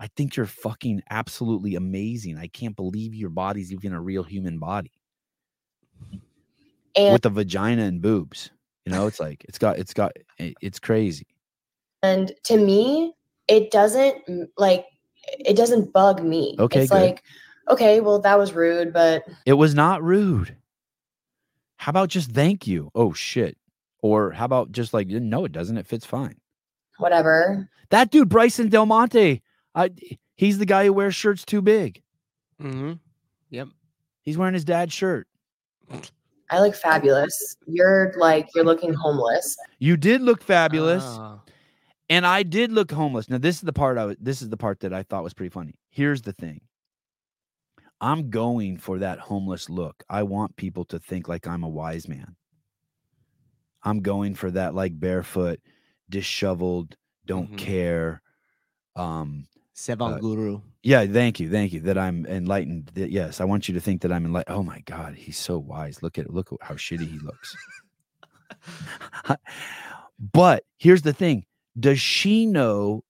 i 0.00 0.08
think 0.16 0.34
you're 0.36 0.46
fucking 0.46 1.00
absolutely 1.10 1.76
amazing 1.76 2.36
i 2.36 2.48
can't 2.48 2.74
believe 2.74 3.14
your 3.14 3.30
body's 3.30 3.72
even 3.72 3.92
a 3.92 4.00
real 4.00 4.24
human 4.24 4.58
body 4.58 4.90
And 6.96 7.12
with 7.12 7.24
a 7.24 7.30
vagina 7.30 7.82
and 7.82 8.02
boobs 8.02 8.50
you 8.88 8.94
know 8.94 9.06
it's 9.06 9.20
like 9.20 9.44
it's 9.48 9.58
got 9.58 9.78
it's 9.78 9.94
got 9.94 10.12
it's 10.38 10.78
crazy 10.78 11.26
and 12.02 12.32
to 12.44 12.56
me, 12.56 13.12
it 13.48 13.72
doesn't 13.72 14.50
like 14.56 14.86
it 15.24 15.56
doesn't 15.56 15.92
bug 15.92 16.22
me. 16.22 16.54
Okay, 16.60 16.82
it's 16.82 16.92
good. 16.92 17.00
like, 17.00 17.22
okay, 17.68 18.00
well 18.00 18.20
that 18.20 18.38
was 18.38 18.52
rude, 18.52 18.92
but 18.92 19.24
it 19.46 19.54
was 19.54 19.74
not 19.74 20.02
rude 20.02 20.56
how 21.76 21.90
about 21.90 22.08
just 22.08 22.32
thank 22.32 22.66
you 22.66 22.90
oh 22.96 23.12
shit 23.12 23.56
or 24.00 24.32
how 24.32 24.44
about 24.44 24.72
just 24.72 24.92
like 24.92 25.06
no 25.06 25.44
it 25.44 25.52
doesn't 25.52 25.76
it 25.78 25.86
fits 25.86 26.04
fine 26.04 26.34
whatever. 26.98 27.68
That 27.90 28.10
dude, 28.10 28.28
Bryson 28.28 28.68
Del 28.68 28.86
Monte, 28.86 29.42
I, 29.74 29.90
he's 30.36 30.58
the 30.58 30.66
guy 30.66 30.84
who 30.84 30.92
wears 30.92 31.14
shirts 31.14 31.44
too 31.44 31.62
big. 31.62 32.02
mm-hmm. 32.60 32.94
Yep. 33.50 33.68
He's 34.22 34.36
wearing 34.36 34.54
his 34.54 34.64
dad's 34.64 34.92
shirt. 34.92 35.26
I 36.50 36.60
look 36.60 36.74
fabulous. 36.74 37.56
You're 37.66 38.12
like 38.16 38.48
you're 38.54 38.64
looking 38.64 38.92
homeless. 38.94 39.56
You 39.78 39.96
did 39.96 40.22
look 40.22 40.42
fabulous, 40.42 41.04
Oh. 41.04 41.40
and 42.08 42.26
I 42.26 42.42
did 42.42 42.72
look 42.72 42.90
homeless. 42.90 43.28
Now, 43.28 43.38
this 43.38 43.56
is 43.56 43.62
the 43.62 43.72
part 43.72 43.98
I 43.98 44.06
was. 44.06 44.16
This 44.20 44.40
is 44.42 44.48
the 44.48 44.56
part 44.56 44.80
that 44.80 44.92
I 44.92 45.02
thought 45.02 45.24
was 45.24 45.34
pretty 45.34 45.50
funny. 45.50 45.74
Here's 45.90 46.22
the 46.22 46.32
thing. 46.32 46.60
I'm 48.00 48.30
going 48.30 48.78
for 48.78 48.98
that 49.00 49.18
homeless 49.18 49.68
look. 49.68 50.02
I 50.08 50.22
want 50.22 50.56
people 50.56 50.84
to 50.86 50.98
think 51.00 51.26
like 51.28 51.46
I'm 51.46 51.64
a 51.64 51.68
wise 51.68 52.06
man. 52.08 52.36
I'm 53.82 54.00
going 54.00 54.34
for 54.34 54.50
that 54.52 54.74
like 54.74 54.98
barefoot, 54.98 55.60
disheveled, 56.08 56.96
don't 57.26 57.50
Mhm. 57.52 57.58
care. 57.58 58.22
Um, 58.96 59.46
Sevan 59.78 60.16
Uh, 60.16 60.18
Guru. 60.18 60.60
Yeah, 60.82 61.06
thank 61.06 61.38
you, 61.38 61.48
thank 61.50 61.72
you. 61.72 61.80
That 61.80 61.96
I'm 61.96 62.26
enlightened. 62.26 62.90
That, 62.94 63.10
yes, 63.10 63.40
I 63.40 63.44
want 63.44 63.68
you 63.68 63.74
to 63.74 63.80
think 63.80 64.02
that 64.02 64.12
I'm 64.12 64.26
enlightened. 64.26 64.56
Oh 64.56 64.62
my 64.62 64.80
God, 64.80 65.14
he's 65.14 65.38
so 65.38 65.58
wise. 65.58 66.02
Look 66.02 66.18
at 66.18 66.32
look 66.32 66.52
at 66.52 66.58
how 66.60 66.74
shitty 66.74 67.08
he 67.08 67.18
looks. 67.18 67.56
but 70.32 70.64
here's 70.78 71.02
the 71.02 71.12
thing: 71.12 71.44
Does 71.78 72.00
she 72.00 72.46
know? 72.46 73.04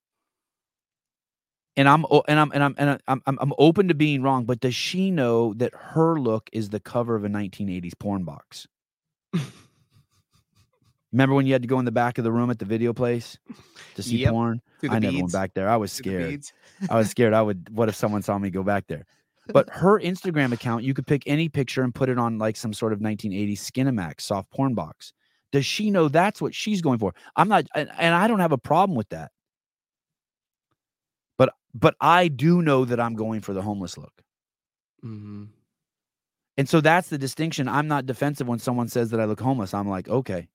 And 1.76 1.88
I'm 1.88 2.04
and 2.26 2.40
I'm 2.40 2.50
and 2.52 2.62
I'm 2.62 2.74
and 2.76 3.00
I'm 3.06 3.22
I'm 3.26 3.38
I'm 3.40 3.52
open 3.56 3.88
to 3.88 3.94
being 3.94 4.22
wrong, 4.22 4.44
but 4.44 4.60
does 4.60 4.74
she 4.74 5.10
know 5.10 5.54
that 5.54 5.72
her 5.74 6.18
look 6.18 6.50
is 6.52 6.70
the 6.70 6.80
cover 6.80 7.14
of 7.14 7.24
a 7.24 7.28
1980s 7.28 7.98
porn 7.98 8.24
box? 8.24 8.66
Remember 11.18 11.34
when 11.34 11.46
you 11.46 11.52
had 11.52 11.62
to 11.62 11.68
go 11.68 11.80
in 11.80 11.84
the 11.84 11.90
back 11.90 12.18
of 12.18 12.22
the 12.22 12.30
room 12.30 12.48
at 12.48 12.60
the 12.60 12.64
video 12.64 12.92
place 12.92 13.36
to 13.96 14.04
see 14.04 14.18
Yep. 14.18 14.30
porn? 14.30 14.62
I 14.88 15.00
never 15.00 15.16
went 15.16 15.32
back 15.32 15.52
there. 15.52 15.68
I 15.68 15.76
was 15.76 15.92
Through 15.92 16.12
scared. 16.12 16.44
I 16.88 16.94
was 16.96 17.10
scared. 17.10 17.32
I 17.34 17.42
would. 17.48 17.68
What 17.76 17.88
if 17.88 17.96
someone 17.96 18.22
saw 18.22 18.38
me 18.38 18.50
go 18.50 18.62
back 18.62 18.86
there? 18.86 19.04
But 19.48 19.68
her 19.70 19.98
Instagram 19.98 20.52
account, 20.52 20.84
you 20.84 20.94
could 20.94 21.08
pick 21.08 21.24
any 21.26 21.48
picture 21.48 21.82
and 21.82 21.92
put 21.92 22.08
it 22.08 22.18
on 22.18 22.38
like 22.38 22.56
some 22.56 22.72
sort 22.72 22.92
of 22.92 23.00
1980s 23.00 23.54
Skinamax 23.58 24.20
soft 24.20 24.48
porn 24.52 24.74
box. 24.74 25.12
Does 25.50 25.66
she 25.66 25.90
know 25.90 26.06
that's 26.06 26.40
what 26.40 26.54
she's 26.54 26.80
going 26.82 27.00
for? 27.00 27.14
I'm 27.34 27.48
not, 27.48 27.66
and, 27.74 27.90
and 27.98 28.14
I 28.14 28.28
don't 28.28 28.38
have 28.38 28.52
a 28.52 28.58
problem 28.58 28.96
with 28.96 29.08
that. 29.08 29.32
But 31.36 31.52
but 31.74 31.96
I 32.00 32.28
do 32.28 32.62
know 32.62 32.84
that 32.84 33.00
I'm 33.00 33.16
going 33.16 33.40
for 33.40 33.54
the 33.54 33.62
homeless 33.62 33.98
look, 33.98 34.22
Mm-hmm. 35.04 35.46
and 36.58 36.68
so 36.68 36.80
that's 36.80 37.08
the 37.08 37.18
distinction. 37.18 37.66
I'm 37.66 37.88
not 37.88 38.06
defensive 38.06 38.46
when 38.46 38.60
someone 38.60 38.86
says 38.86 39.10
that 39.10 39.18
I 39.18 39.24
look 39.24 39.40
homeless. 39.40 39.74
I'm 39.74 39.88
like, 39.88 40.08
okay, 40.08 40.46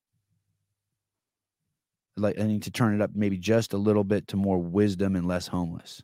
like 2.18 2.40
I 2.40 2.44
need 2.44 2.64
to 2.64 2.72
turn 2.72 2.96
it 2.96 3.02
up 3.02 3.12
maybe 3.16 3.38
just 3.38 3.74
a 3.74 3.78
little 3.78 4.04
bit 4.04 4.28
to 4.30 4.38
more 4.38 4.60
wisdom 4.60 5.16
and 5.16 5.26
less 5.26 5.48
homeless. 5.48 6.04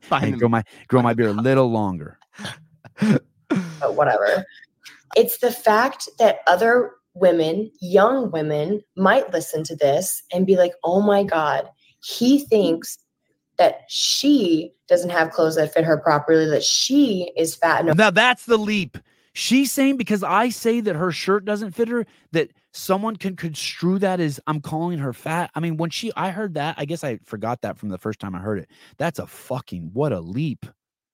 Find 0.00 0.24
and 0.24 0.38
grow 0.38 0.48
my 0.48 0.64
grow 0.88 1.02
my 1.02 1.14
beard 1.14 1.30
a 1.30 1.32
little 1.40 1.70
longer. 1.70 2.18
but 3.00 3.94
whatever. 3.94 4.44
It's 5.16 5.38
the 5.38 5.52
fact 5.52 6.08
that 6.18 6.38
other 6.46 6.92
women, 7.14 7.70
young 7.80 8.30
women, 8.30 8.82
might 8.96 9.32
listen 9.32 9.64
to 9.64 9.76
this 9.76 10.22
and 10.32 10.46
be 10.46 10.56
like, 10.56 10.72
oh 10.84 11.00
my 11.00 11.22
God, 11.22 11.68
he 12.02 12.40
thinks 12.40 12.98
that 13.58 13.82
she 13.88 14.72
doesn't 14.88 15.10
have 15.10 15.30
clothes 15.30 15.56
that 15.56 15.72
fit 15.72 15.84
her 15.84 15.96
properly, 15.96 16.46
that 16.50 16.62
she 16.62 17.32
is 17.36 17.54
fat. 17.54 17.86
And 17.86 17.96
Now 17.96 18.10
that's 18.10 18.44
the 18.44 18.58
leap. 18.58 18.98
She's 19.32 19.72
saying 19.72 19.96
because 19.96 20.22
I 20.22 20.48
say 20.48 20.80
that 20.80 20.96
her 20.96 21.12
shirt 21.12 21.44
doesn't 21.44 21.72
fit 21.72 21.88
her, 21.88 22.06
that 22.32 22.50
someone 22.76 23.16
can 23.16 23.36
construe 23.36 23.98
that 23.98 24.20
as 24.20 24.38
I'm 24.46 24.60
calling 24.60 24.98
her 24.98 25.12
fat. 25.12 25.50
I 25.54 25.60
mean, 25.60 25.76
when 25.76 25.90
she 25.90 26.12
I 26.14 26.30
heard 26.30 26.54
that, 26.54 26.76
I 26.78 26.84
guess 26.84 27.02
I 27.02 27.18
forgot 27.24 27.62
that 27.62 27.78
from 27.78 27.88
the 27.88 27.98
first 27.98 28.20
time 28.20 28.34
I 28.34 28.38
heard 28.38 28.58
it. 28.58 28.70
That's 28.98 29.18
a 29.18 29.26
fucking 29.26 29.90
what 29.92 30.12
a 30.12 30.20
leap. 30.20 30.66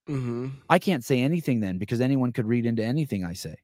Mm-hmm. 0.09 0.49
I 0.69 0.79
can't 0.79 1.05
say 1.05 1.21
anything 1.21 1.61
then 1.61 1.79
because 1.79 2.01
anyone 2.01 2.33
could 2.33 2.47
read 2.47 2.67
into 2.67 2.85
anything 2.85 3.25
I 3.25 3.35
say. 3.35 3.57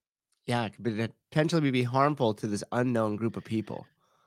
Yeah, 0.46 0.66
it 0.66 0.74
could 0.82 1.12
potentially 1.30 1.70
be 1.70 1.82
harmful 1.82 2.32
to 2.34 2.46
this 2.46 2.64
unknown 2.72 3.16
group 3.16 3.36
of 3.36 3.44
people. 3.44 3.86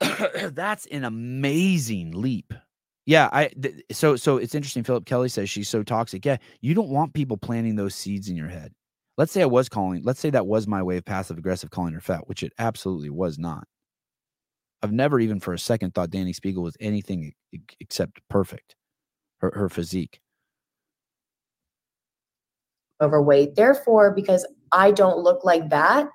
That's 0.52 0.86
an 0.86 1.04
amazing 1.04 2.12
leap. 2.12 2.52
Yeah, 3.06 3.28
I 3.32 3.48
th- 3.48 3.82
so 3.90 4.14
so 4.16 4.36
it's 4.36 4.54
interesting. 4.54 4.84
Philip 4.84 5.06
Kelly 5.06 5.28
says 5.28 5.50
she's 5.50 5.68
so 5.68 5.82
toxic. 5.82 6.24
Yeah, 6.24 6.36
you 6.60 6.74
don't 6.74 6.90
want 6.90 7.14
people 7.14 7.36
planting 7.36 7.76
those 7.76 7.94
seeds 7.94 8.28
in 8.28 8.36
your 8.36 8.48
head. 8.48 8.72
Let's 9.18 9.32
say 9.32 9.42
I 9.42 9.46
was 9.46 9.68
calling. 9.68 10.02
Let's 10.04 10.20
say 10.20 10.30
that 10.30 10.46
was 10.46 10.66
my 10.66 10.82
way 10.82 10.96
of 10.96 11.04
passive 11.04 11.38
aggressive 11.38 11.70
calling 11.70 11.92
her 11.94 12.00
fat, 12.00 12.28
which 12.28 12.42
it 12.42 12.52
absolutely 12.58 13.10
was 13.10 13.38
not. 13.38 13.64
I've 14.82 14.92
never 14.92 15.20
even 15.20 15.38
for 15.38 15.52
a 15.52 15.58
second 15.58 15.94
thought 15.94 16.10
Danny 16.10 16.32
Speegle 16.32 16.62
was 16.62 16.76
anything 16.80 17.32
except 17.80 18.20
perfect. 18.28 18.74
Her 19.38 19.52
her 19.54 19.68
physique. 19.68 20.20
overweight. 23.02 23.56
Therefore, 23.56 24.12
because 24.12 24.46
I 24.70 24.92
don't 24.92 25.18
look 25.18 25.44
like 25.44 25.68
that, 25.70 26.08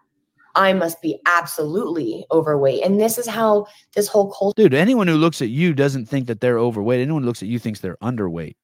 I 0.55 0.73
must 0.73 1.01
be 1.01 1.19
absolutely 1.27 2.25
overweight. 2.31 2.83
And 2.83 2.99
this 2.99 3.19
is 3.19 3.27
how 3.27 3.67
this 3.93 4.07
whole 4.07 4.31
culture 4.31 4.55
Dude, 4.55 4.73
anyone 4.73 5.07
who 5.07 5.15
looks 5.15 5.41
at 5.41 5.49
you 5.49 5.73
doesn't 5.73 6.07
think 6.07 6.25
that 6.27 6.41
they're 6.41 6.57
overweight. 6.57 7.01
Anyone 7.01 7.21
who 7.21 7.27
looks 7.27 7.43
at 7.43 7.49
you 7.49 7.59
thinks 7.59 7.79
they're 7.79 7.97
underweight. 8.01 8.55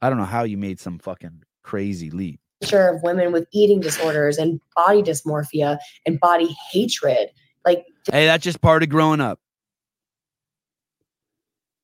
I 0.00 0.08
don't 0.08 0.18
know 0.18 0.24
how 0.24 0.44
you 0.44 0.56
made 0.56 0.80
some 0.80 0.98
fucking 0.98 1.42
crazy 1.62 2.10
leap. 2.10 2.40
Of 2.70 3.02
women 3.02 3.32
with 3.32 3.46
eating 3.52 3.80
disorders 3.80 4.38
and 4.38 4.60
body 4.76 5.02
dysmorphia 5.02 5.78
and 6.06 6.20
body 6.20 6.56
hatred. 6.70 7.28
Like 7.64 7.84
Hey, 8.10 8.26
that's 8.26 8.44
just 8.44 8.60
part 8.60 8.82
of 8.82 8.88
growing 8.88 9.20
up. 9.20 9.38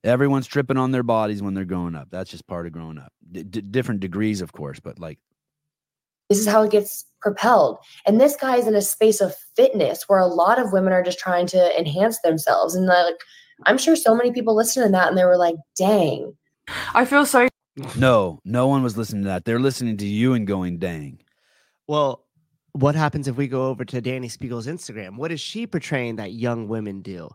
Everyone's 0.05 0.47
tripping 0.47 0.77
on 0.77 0.93
their 0.93 1.03
bodies 1.03 1.43
when 1.43 1.55
they're 1.55 1.65
growing 1.65 1.95
up. 1.95 2.09
That's 2.11 2.31
just 2.31 2.47
part 2.47 2.67
of 2.67 2.73
growing 2.73 2.99
up. 2.99 3.13
D- 3.31 3.43
d- 3.43 3.61
different 3.61 4.01
degrees, 4.01 4.41
of 4.41 4.53
course, 4.53 4.81
but 4.81 4.99
like, 4.99 5.19
this 6.29 6.39
is 6.39 6.47
how 6.47 6.63
it 6.63 6.71
gets 6.71 7.05
propelled. 7.21 7.79
And 8.07 8.21
this 8.21 8.37
guy 8.37 8.57
is 8.57 8.67
in 8.67 8.75
a 8.75 8.83
space 8.83 9.21
of 9.21 9.35
fitness 9.57 10.05
where 10.07 10.19
a 10.19 10.27
lot 10.27 10.61
of 10.61 10.73
women 10.73 10.93
are 10.93 11.03
just 11.03 11.19
trying 11.19 11.47
to 11.49 11.79
enhance 11.79 12.21
themselves. 12.21 12.75
And 12.75 12.87
like, 12.87 13.17
I'm 13.67 13.79
sure 13.79 13.97
so 13.97 14.15
many 14.15 14.31
people 14.31 14.55
listen 14.55 14.85
to 14.85 14.91
that 14.91 15.09
and 15.09 15.19
they 15.19 15.25
were 15.25 15.37
like, 15.37 15.57
dang. 15.77 16.37
I 16.95 17.05
feel 17.05 17.27
so 17.27 17.49
no, 17.97 18.41
no 18.45 18.67
one 18.67 18.83
was 18.83 18.97
listening 18.97 19.23
to 19.23 19.29
that. 19.29 19.45
They're 19.45 19.61
listening 19.61 19.97
to 19.99 20.07
you 20.07 20.35
and 20.35 20.47
going, 20.47 20.79
dang. 20.79 21.21
Well, 21.87 22.25
what 22.73 22.95
happens 22.95 23.29
if 23.29 23.37
we 23.37 23.49
go 23.49 23.67
over 23.67 23.85
to 23.85 24.01
Danny 24.01 24.29
Speegle's 24.29 24.67
Instagram? 24.67 25.17
What 25.17 25.33
is 25.33 25.41
she 25.41 25.67
portraying 25.67 26.17
that 26.17 26.33
young 26.33 26.69
women 26.69 27.03
do? 27.03 27.31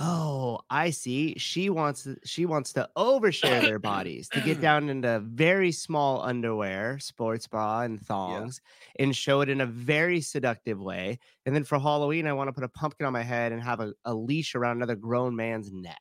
Oh, 0.00 0.60
I 0.70 0.90
see. 0.90 1.34
She 1.38 1.70
wants 1.70 2.06
she 2.24 2.46
wants 2.46 2.72
to 2.74 2.88
overshare 2.96 3.60
their 3.60 3.80
bodies 3.80 4.28
to 4.28 4.40
get 4.40 4.60
down 4.60 4.88
into 4.90 5.18
very 5.18 5.72
small 5.72 6.22
underwear, 6.22 7.00
sports 7.00 7.48
bra 7.48 7.80
and 7.80 8.00
thongs, 8.00 8.60
and 9.00 9.14
show 9.14 9.40
it 9.40 9.48
in 9.48 9.60
a 9.60 9.66
very 9.66 10.20
seductive 10.20 10.80
way. 10.80 11.18
And 11.46 11.54
then 11.54 11.64
for 11.64 11.80
Halloween, 11.80 12.28
I 12.28 12.32
want 12.32 12.46
to 12.46 12.52
put 12.52 12.62
a 12.62 12.68
pumpkin 12.68 13.06
on 13.06 13.12
my 13.12 13.24
head 13.24 13.50
and 13.50 13.60
have 13.60 13.80
a, 13.80 13.92
a 14.04 14.14
leash 14.14 14.54
around 14.54 14.76
another 14.76 14.94
grown 14.94 15.34
man's 15.34 15.72
neck. 15.72 15.98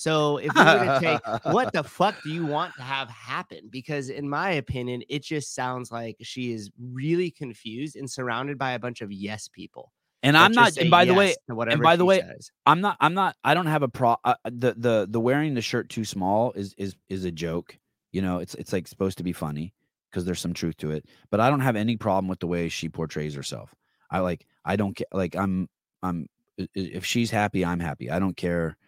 So 0.00 0.38
if 0.38 0.54
we 0.54 0.62
were 0.62 0.64
to 0.64 0.98
take 0.98 1.52
what 1.52 1.74
the 1.74 1.84
fuck 1.98 2.22
do 2.22 2.30
you 2.30 2.46
want 2.46 2.74
to 2.76 2.82
have 2.82 3.10
happen? 3.10 3.68
Because 3.68 4.08
in 4.08 4.30
my 4.30 4.52
opinion, 4.52 5.02
it 5.10 5.22
just 5.22 5.54
sounds 5.54 5.92
like 5.92 6.16
she 6.22 6.54
is 6.54 6.70
really 6.80 7.30
confused 7.30 7.96
and 7.96 8.10
surrounded 8.10 8.56
by 8.56 8.70
a 8.70 8.78
bunch 8.78 9.02
of 9.02 9.12
yes 9.12 9.46
people. 9.48 9.92
And 10.22 10.38
I'm 10.38 10.52
not. 10.52 10.78
And 10.78 10.90
by 10.90 11.04
the 11.04 11.12
way, 11.12 11.26
yes 11.26 11.36
and 11.48 11.82
by 11.82 11.96
the 11.96 12.06
way, 12.06 12.20
says. 12.20 12.50
I'm 12.64 12.80
not. 12.80 12.96
I'm 12.98 13.12
not. 13.12 13.36
I 13.44 13.52
don't 13.52 13.66
have 13.66 13.82
a 13.82 13.88
pro. 13.88 14.16
Uh, 14.24 14.36
the 14.44 14.74
the 14.74 15.06
the 15.10 15.20
wearing 15.20 15.52
the 15.52 15.60
shirt 15.60 15.90
too 15.90 16.06
small 16.06 16.52
is 16.52 16.74
is 16.78 16.96
is 17.10 17.26
a 17.26 17.30
joke. 17.30 17.76
You 18.10 18.22
know, 18.22 18.38
it's 18.38 18.54
it's 18.54 18.72
like 18.72 18.88
supposed 18.88 19.18
to 19.18 19.22
be 19.22 19.34
funny 19.34 19.74
because 20.10 20.24
there's 20.24 20.40
some 20.40 20.54
truth 20.54 20.78
to 20.78 20.92
it. 20.92 21.04
But 21.30 21.40
I 21.40 21.50
don't 21.50 21.60
have 21.60 21.76
any 21.76 21.98
problem 21.98 22.26
with 22.26 22.40
the 22.40 22.46
way 22.46 22.70
she 22.70 22.88
portrays 22.88 23.34
herself. 23.34 23.74
I 24.10 24.20
like. 24.20 24.46
I 24.64 24.76
don't 24.76 24.96
get 24.96 25.08
like. 25.12 25.36
I'm. 25.36 25.68
I'm. 26.02 26.26
If 26.74 27.04
she's 27.04 27.30
happy, 27.30 27.66
I'm 27.66 27.80
happy. 27.80 28.10
I 28.10 28.18
don't 28.18 28.36
care 28.36 28.78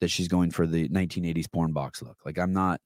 that 0.00 0.08
she's 0.08 0.28
going 0.28 0.50
for 0.50 0.66
the 0.66 0.88
1980s 0.88 1.48
porn 1.48 1.72
box 1.72 2.02
look. 2.02 2.18
Like 2.24 2.38
I'm 2.38 2.52
not. 2.52 2.80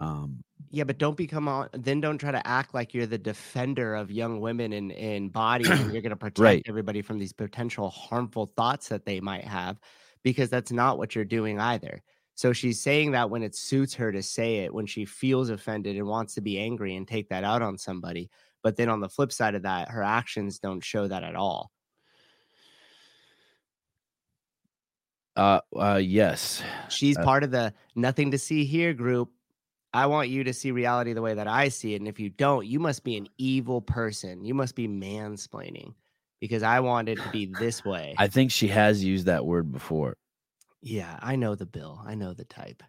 Um. 0.00 0.42
Yeah, 0.70 0.84
but 0.84 0.98
don't 0.98 1.16
become 1.16 1.48
on. 1.48 1.68
Then 1.72 2.00
don't 2.00 2.18
try 2.18 2.30
to 2.30 2.46
act 2.46 2.72
like 2.72 2.94
you're 2.94 3.06
the 3.06 3.18
defender 3.18 3.94
of 3.94 4.10
young 4.10 4.40
women 4.40 4.72
and 4.72 4.90
in 4.92 5.28
bodies, 5.28 5.80
and 5.80 5.92
you're 5.92 6.02
going 6.02 6.10
to 6.10 6.16
protect 6.16 6.62
Right. 6.62 6.66
everybody 6.66 7.02
from 7.02 7.18
these 7.18 7.32
potential 7.32 7.90
harmful 7.90 8.46
thoughts 8.46 8.88
that 8.88 9.04
they 9.04 9.20
might 9.20 9.44
have, 9.44 9.78
because 10.22 10.50
that's 10.50 10.72
not 10.72 10.98
what 10.98 11.14
you're 11.14 11.24
doing 11.24 11.58
either. 11.60 12.02
So 12.34 12.52
she's 12.54 12.80
saying 12.80 13.10
that 13.12 13.28
when 13.28 13.42
it 13.42 13.54
suits 13.54 13.94
her 13.94 14.12
to 14.12 14.22
say 14.22 14.58
it, 14.58 14.72
when 14.72 14.86
she 14.86 15.04
feels 15.04 15.50
offended 15.50 15.96
and 15.96 16.06
wants 16.06 16.34
to 16.34 16.40
be 16.40 16.58
angry 16.58 16.94
and 16.96 17.06
take 17.06 17.28
that 17.28 17.44
out 17.44 17.60
on 17.60 17.76
somebody. 17.76 18.30
But 18.62 18.76
then 18.76 18.88
on 18.88 19.00
the 19.00 19.08
flip 19.10 19.32
side 19.32 19.54
of 19.54 19.62
that, 19.62 19.90
her 19.90 20.02
actions 20.02 20.58
don't 20.58 20.82
show 20.82 21.08
that 21.08 21.24
at 21.24 21.34
all. 21.34 21.71
Uh. 25.36 25.60
Uh. 25.74 26.00
Yes. 26.02 26.62
She's 26.88 27.16
Uh, 27.18 27.24
part 27.24 27.42
of 27.44 27.50
the 27.50 27.72
nothing 27.94 28.30
to 28.32 28.38
see 28.38 28.64
here 28.64 28.92
group. 28.94 29.30
I 29.94 30.06
want 30.06 30.30
you 30.30 30.44
to 30.44 30.54
see 30.54 30.70
reality 30.70 31.12
the 31.12 31.20
way 31.22 31.34
that 31.34 31.46
I 31.46 31.68
see 31.68 31.92
it. 31.94 31.96
And 32.00 32.08
if 32.08 32.18
you 32.18 32.30
don't, 32.30 32.66
you 32.66 32.80
must 32.80 33.04
be 33.04 33.16
an 33.18 33.28
evil 33.36 33.82
person. 33.82 34.42
You 34.44 34.54
must 34.54 34.74
be 34.74 34.88
mansplaining 34.88 35.94
because 36.40 36.62
I 36.62 36.80
want 36.80 37.08
it 37.10 37.16
to 37.18 37.28
be 37.30 37.44
this 37.46 37.84
way. 37.84 38.14
I 38.18 38.28
think 38.28 38.50
she 38.52 38.68
has 38.68 39.04
used 39.04 39.26
that 39.26 39.44
word 39.44 39.70
before. 39.70 40.16
yeah, 40.80 41.18
I 41.22 41.36
know 41.36 41.54
the 41.54 41.66
bill. 41.66 42.00
I 42.06 42.14
know 42.14 42.32
the 42.34 42.44
type. 42.44 42.82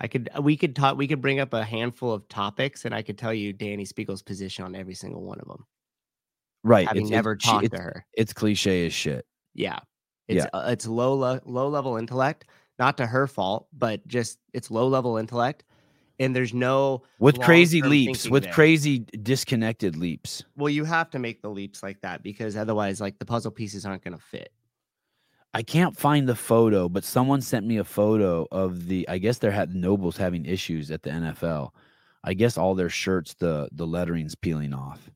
I 0.00 0.08
could 0.08 0.28
we 0.40 0.56
could 0.56 0.74
talk 0.76 0.96
we 0.98 1.06
could 1.06 1.20
bring 1.22 1.40
up 1.40 1.54
a 1.54 1.64
handful 1.64 2.12
of 2.12 2.28
topics 2.28 2.84
and 2.84 2.94
I 2.94 3.00
could 3.02 3.16
tell 3.16 3.32
you 3.32 3.52
Danny 3.52 3.84
Speegle's 3.86 4.22
position 4.22 4.64
on 4.64 4.74
every 4.74 4.94
single 4.94 5.22
one 5.22 5.40
of 5.40 5.48
them. 5.48 5.64
Right. 6.64 6.86
Having 6.86 7.06
it's- 7.06 7.10
never 7.16 7.32
it's- 7.32 7.44
she- 7.46 7.50
talked 7.68 7.70
to 7.74 7.80
her. 7.82 8.06
It's 8.14 8.32
cliche 8.32 8.86
as 8.86 8.92
shit. 8.92 9.24
Yeah. 9.54 9.78
It's 10.28 10.44
Yeah. 10.44 10.50
uh, 10.52 10.68
it's 10.70 10.86
low 10.86 11.14
le- 11.14 11.40
low 11.44 11.68
level 11.68 11.96
intellect, 11.96 12.46
not 12.78 12.96
to 12.98 13.06
her 13.06 13.26
fault, 13.26 13.68
but 13.72 14.06
just 14.06 14.38
it's 14.52 14.70
low 14.70 14.88
level 14.88 15.16
intellect 15.16 15.64
and 16.18 16.34
there's 16.34 16.54
no 16.54 17.02
with 17.18 17.38
crazy 17.40 17.82
leaps 17.82 18.28
with 18.30 18.44
there. 18.44 18.52
crazy 18.52 19.00
disconnected 19.22 19.96
leaps 19.96 20.42
Well, 20.56 20.70
you 20.70 20.84
have 20.84 21.10
to 21.10 21.18
make 21.18 21.42
the 21.42 21.50
leaps 21.50 21.82
like 21.82 22.00
that 22.00 22.22
because 22.22 22.56
otherwise, 22.56 23.00
like 23.02 23.18
the 23.18 23.26
puzzle 23.26 23.50
pieces 23.50 23.84
aren't 23.84 24.02
going 24.02 24.16
to 24.16 24.22
fit. 24.22 24.50
i 25.52 25.62
can't 25.62 25.94
find 25.96 26.26
the 26.26 26.34
photo 26.34 26.88
but 26.88 27.04
someone 27.04 27.42
sent 27.42 27.66
me 27.66 27.76
a 27.76 27.84
photo 27.84 28.46
of 28.50 28.86
the 28.88 29.06
i 29.10 29.18
guess 29.18 29.36
they're 29.38 29.50
had 29.50 29.74
nobles 29.74 30.16
having 30.16 30.46
issues 30.46 30.90
at 30.90 31.02
the 31.02 31.10
nfl 31.10 31.70
i 32.24 32.32
guess 32.32 32.56
all 32.56 32.74
their 32.74 32.88
shirts 32.90 33.34
the 33.34 33.68
the 33.72 33.86
lettering's 33.86 34.34
peeling 34.34 34.72
off 34.72 35.10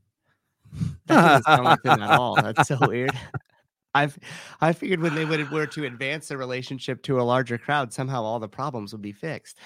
That 1.07 1.17
doesn't 1.23 1.43
sound 1.45 1.65
like 1.65 1.83
them 1.83 2.03
at 2.03 2.11
all. 2.11 2.37
That's 2.37 2.69
so 2.69 2.79
weird. 2.81 3.11
I've 3.95 4.19
I 4.61 4.73
figured 4.73 5.01
when 5.01 5.15
they 5.15 5.25
would 5.25 5.51
were 5.51 5.67
to 5.67 5.85
advance 5.85 6.29
the 6.29 6.37
relationship 6.37 7.03
to 7.05 7.21
a 7.21 7.23
larger 7.23 7.59
crowd, 7.59 7.93
somehow 7.93 8.23
all 8.23 8.39
the 8.39 8.49
problems 8.49 8.93
would 8.93 9.03
be 9.03 9.13
fixed. 9.13 9.59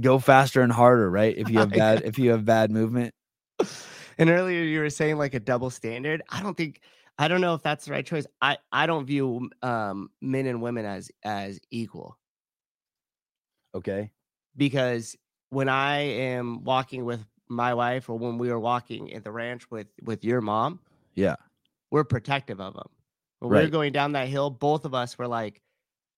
go 0.00 0.18
faster 0.18 0.62
and 0.62 0.72
harder 0.72 1.10
right 1.10 1.36
if 1.36 1.48
you 1.48 1.58
have 1.60 1.70
bad 1.70 2.02
if 2.04 2.18
you 2.18 2.30
have 2.30 2.44
bad 2.44 2.70
movement 2.70 3.14
and 4.18 4.30
earlier 4.30 4.62
you 4.62 4.80
were 4.80 4.90
saying 4.90 5.16
like 5.16 5.34
a 5.34 5.40
double 5.40 5.70
standard. 5.70 6.22
I 6.28 6.42
don't 6.42 6.56
think 6.56 6.80
I 7.18 7.28
don't 7.28 7.40
know 7.40 7.54
if 7.54 7.62
that's 7.62 7.86
the 7.86 7.92
right 7.92 8.06
choice. 8.06 8.26
I 8.40 8.58
I 8.72 8.86
don't 8.86 9.06
view 9.06 9.50
um 9.62 10.10
men 10.20 10.46
and 10.46 10.60
women 10.60 10.84
as 10.84 11.10
as 11.24 11.60
equal. 11.70 12.18
okay 13.74 14.10
because 14.56 15.16
when 15.50 15.68
I 15.68 15.98
am 15.98 16.64
walking 16.64 17.04
with 17.04 17.24
my 17.48 17.72
wife 17.74 18.10
or 18.10 18.18
when 18.18 18.36
we 18.38 18.50
were 18.50 18.58
walking 18.58 19.14
at 19.14 19.24
the 19.24 19.30
ranch 19.30 19.70
with 19.70 19.86
with 20.02 20.24
your 20.24 20.40
mom, 20.40 20.80
yeah 21.14 21.36
we're 21.90 22.04
protective 22.04 22.60
of 22.60 22.74
them. 22.74 22.88
When 23.40 23.50
we 23.50 23.56
were 23.58 23.68
going 23.70 23.92
down 23.92 24.12
that 24.12 24.28
hill, 24.28 24.50
both 24.50 24.84
of 24.84 24.94
us 24.94 25.16
were 25.18 25.28
like, 25.28 25.60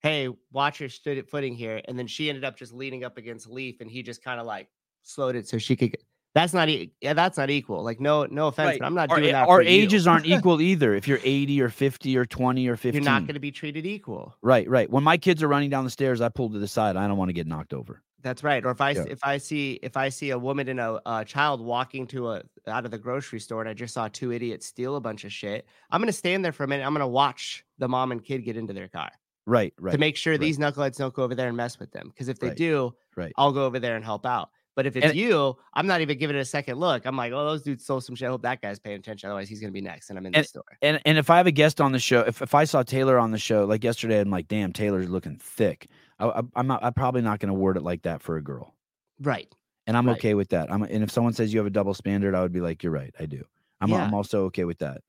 "Hey, 0.00 0.28
watch 0.52 0.80
your 0.80 0.88
stood 0.88 1.18
at 1.18 1.28
footing 1.28 1.54
here." 1.54 1.80
And 1.86 1.98
then 1.98 2.06
she 2.06 2.28
ended 2.28 2.44
up 2.44 2.56
just 2.56 2.72
leaning 2.72 3.04
up 3.04 3.18
against 3.18 3.48
Leaf, 3.48 3.80
and 3.80 3.90
he 3.90 4.02
just 4.02 4.22
kind 4.24 4.40
of 4.40 4.46
like 4.46 4.68
slowed 5.02 5.36
it 5.36 5.46
so 5.48 5.58
she 5.58 5.76
could. 5.76 5.90
Get, 5.92 6.02
that's 6.34 6.54
not 6.54 6.68
e- 6.68 6.92
yeah, 7.00 7.12
that's 7.12 7.36
not 7.36 7.50
equal. 7.50 7.82
Like 7.82 8.00
no 8.00 8.24
no 8.24 8.46
offense, 8.46 8.66
Right. 8.68 8.78
but 8.78 8.86
I'm 8.86 8.94
not 8.94 9.10
our, 9.10 9.18
doing 9.18 9.32
that. 9.32 9.48
our 9.48 9.60
ages 9.60 10.06
aren't 10.06 10.26
equal 10.34 10.60
either 10.60 10.94
if 10.94 11.08
you're 11.08 11.18
80 11.24 11.60
or 11.60 11.68
50 11.70 12.16
or 12.16 12.24
20 12.24 12.68
or 12.68 12.76
15 12.76 13.02
You're 13.02 13.10
not 13.12 13.22
going 13.22 13.34
to 13.34 13.40
be 13.40 13.50
treated 13.50 13.84
equal. 13.84 14.36
right 14.40 14.68
right 14.68 14.88
when 14.88 15.02
my 15.02 15.16
kids 15.18 15.42
are 15.42 15.48
running 15.48 15.70
down 15.70 15.82
the 15.84 15.90
stairs 15.90 16.20
i 16.20 16.28
pull 16.28 16.48
to 16.50 16.58
the 16.60 16.68
side 16.68 16.96
i 16.96 17.08
don't 17.08 17.16
want 17.16 17.30
to 17.30 17.32
get 17.32 17.48
knocked 17.48 17.74
over 17.74 18.00
That's 18.22 18.42
right. 18.42 18.64
Or 18.64 18.70
if 18.70 18.80
I 18.80 18.90
Yeah. 18.94 19.06
if 19.06 19.20
I 19.24 19.38
see 19.38 19.78
if 19.82 19.96
I 19.96 20.10
see 20.10 20.30
a 20.30 20.38
woman 20.38 20.68
and 20.68 20.78
a, 20.80 21.00
a 21.06 21.24
child 21.24 21.60
walking 21.60 22.06
to 22.08 22.30
a 22.30 22.42
out 22.66 22.84
of 22.84 22.90
the 22.90 22.98
grocery 22.98 23.40
store 23.40 23.60
and 23.60 23.68
I 23.68 23.74
just 23.74 23.94
saw 23.94 24.08
two 24.08 24.30
idiots 24.32 24.66
steal 24.66 24.96
a 24.96 25.00
bunch 25.00 25.24
of 25.24 25.32
shit, 25.32 25.66
I'm 25.90 26.00
gonna 26.00 26.12
stand 26.12 26.44
there 26.44 26.52
for 26.52 26.64
a 26.64 26.68
minute. 26.68 26.84
I'm 26.84 26.92
gonna 26.92 27.08
watch 27.08 27.64
the 27.78 27.88
mom 27.88 28.12
and 28.12 28.22
kid 28.22 28.44
get 28.44 28.56
into 28.56 28.72
their 28.74 28.88
car 28.88 29.10
right 29.46 29.74
right 29.78 29.92
to 29.92 29.98
make 29.98 30.16
sure 30.16 30.38
right. 30.38 30.38
these 30.38 30.58
knuckleheads 30.58 30.96
don't 30.96 31.14
go 31.14 31.24
over 31.24 31.34
there 31.34 31.48
and 31.48 31.56
mess 31.56 31.78
with 31.78 31.92
them. 31.92 32.08
Because 32.10 32.28
if 32.28 32.40
they 32.40 32.50
Right. 32.50 32.56
do, 32.56 32.96
right 33.16 33.36
I'll 33.36 33.52
go 33.52 33.66
over 33.66 33.78
there 33.80 33.96
and 33.96 34.04
help 34.04 34.26
out. 34.26 34.50
But 34.76 34.86
if 34.86 34.96
it's 34.96 35.06
And- 35.06 35.16
you, 35.16 35.56
I'm 35.74 35.86
not 35.86 36.00
even 36.00 36.16
giving 36.16 36.36
it 36.36 36.40
a 36.40 36.44
second 36.44 36.78
look. 36.78 37.04
I'm 37.04 37.16
like, 37.16 37.32
oh, 37.32 37.44
those 37.44 37.62
dudes 37.62 37.82
stole 37.84 38.00
some 38.00 38.14
shit. 38.14 38.28
I 38.28 38.30
hope 38.30 38.42
that 38.42 38.62
guy's 38.62 38.78
paying 38.78 38.98
attention. 38.98 39.28
Otherwise, 39.28 39.48
he's 39.48 39.60
gonna 39.60 39.72
be 39.72 39.80
next, 39.80 40.10
and 40.10 40.18
I'm 40.18 40.26
in 40.26 40.34
And- 40.34 40.44
the 40.44 40.48
store. 40.48 40.64
and 40.80 41.00
and 41.04 41.18
if 41.18 41.28
I 41.30 41.36
have 41.38 41.46
a 41.46 41.52
guest 41.52 41.80
on 41.80 41.92
the 41.92 41.98
show, 41.98 42.20
if, 42.20 42.40
if 42.40 42.54
I 42.54 42.64
saw 42.64 42.82
Taylor 42.82 43.18
on 43.18 43.30
the 43.32 43.38
show 43.38 43.64
like 43.64 43.82
yesterday, 43.84 44.20
I'm 44.20 44.30
like, 44.30 44.48
damn, 44.48 44.72
Taylor's 44.72 45.08
looking 45.08 45.36
thick. 45.36 45.88
I, 46.18 46.42
I'm 46.54 46.66
not. 46.66 46.84
I'm 46.84 46.92
probably 46.94 47.22
not 47.22 47.40
going 47.40 47.48
to 47.48 47.54
word 47.58 47.76
it 47.76 47.82
like 47.82 48.02
that 48.02 48.22
for 48.22 48.36
a 48.36 48.42
girl, 48.42 48.74
Right. 49.20 49.52
and 49.86 49.96
I'm 49.96 50.06
Right. 50.06 50.16
okay 50.18 50.34
with 50.34 50.50
that. 50.50 50.70
I'm 50.72 50.82
and 50.82 51.02
if 51.02 51.10
someone 51.10 51.32
says 51.32 51.52
you 51.52 51.58
have 51.58 51.66
a 51.66 51.70
double 51.70 51.94
standard, 51.94 52.34
I 52.34 52.42
would 52.42 52.52
be 52.52 52.60
like, 52.60 52.82
you're 52.82 52.92
right, 52.92 53.14
I 53.18 53.26
do. 53.26 53.42
I'm 53.80 53.88
Yeah. 53.90 54.04
I'm 54.04 54.14
also 54.14 54.44
okay 54.46 54.64
with 54.64 54.78
that. 54.78 55.00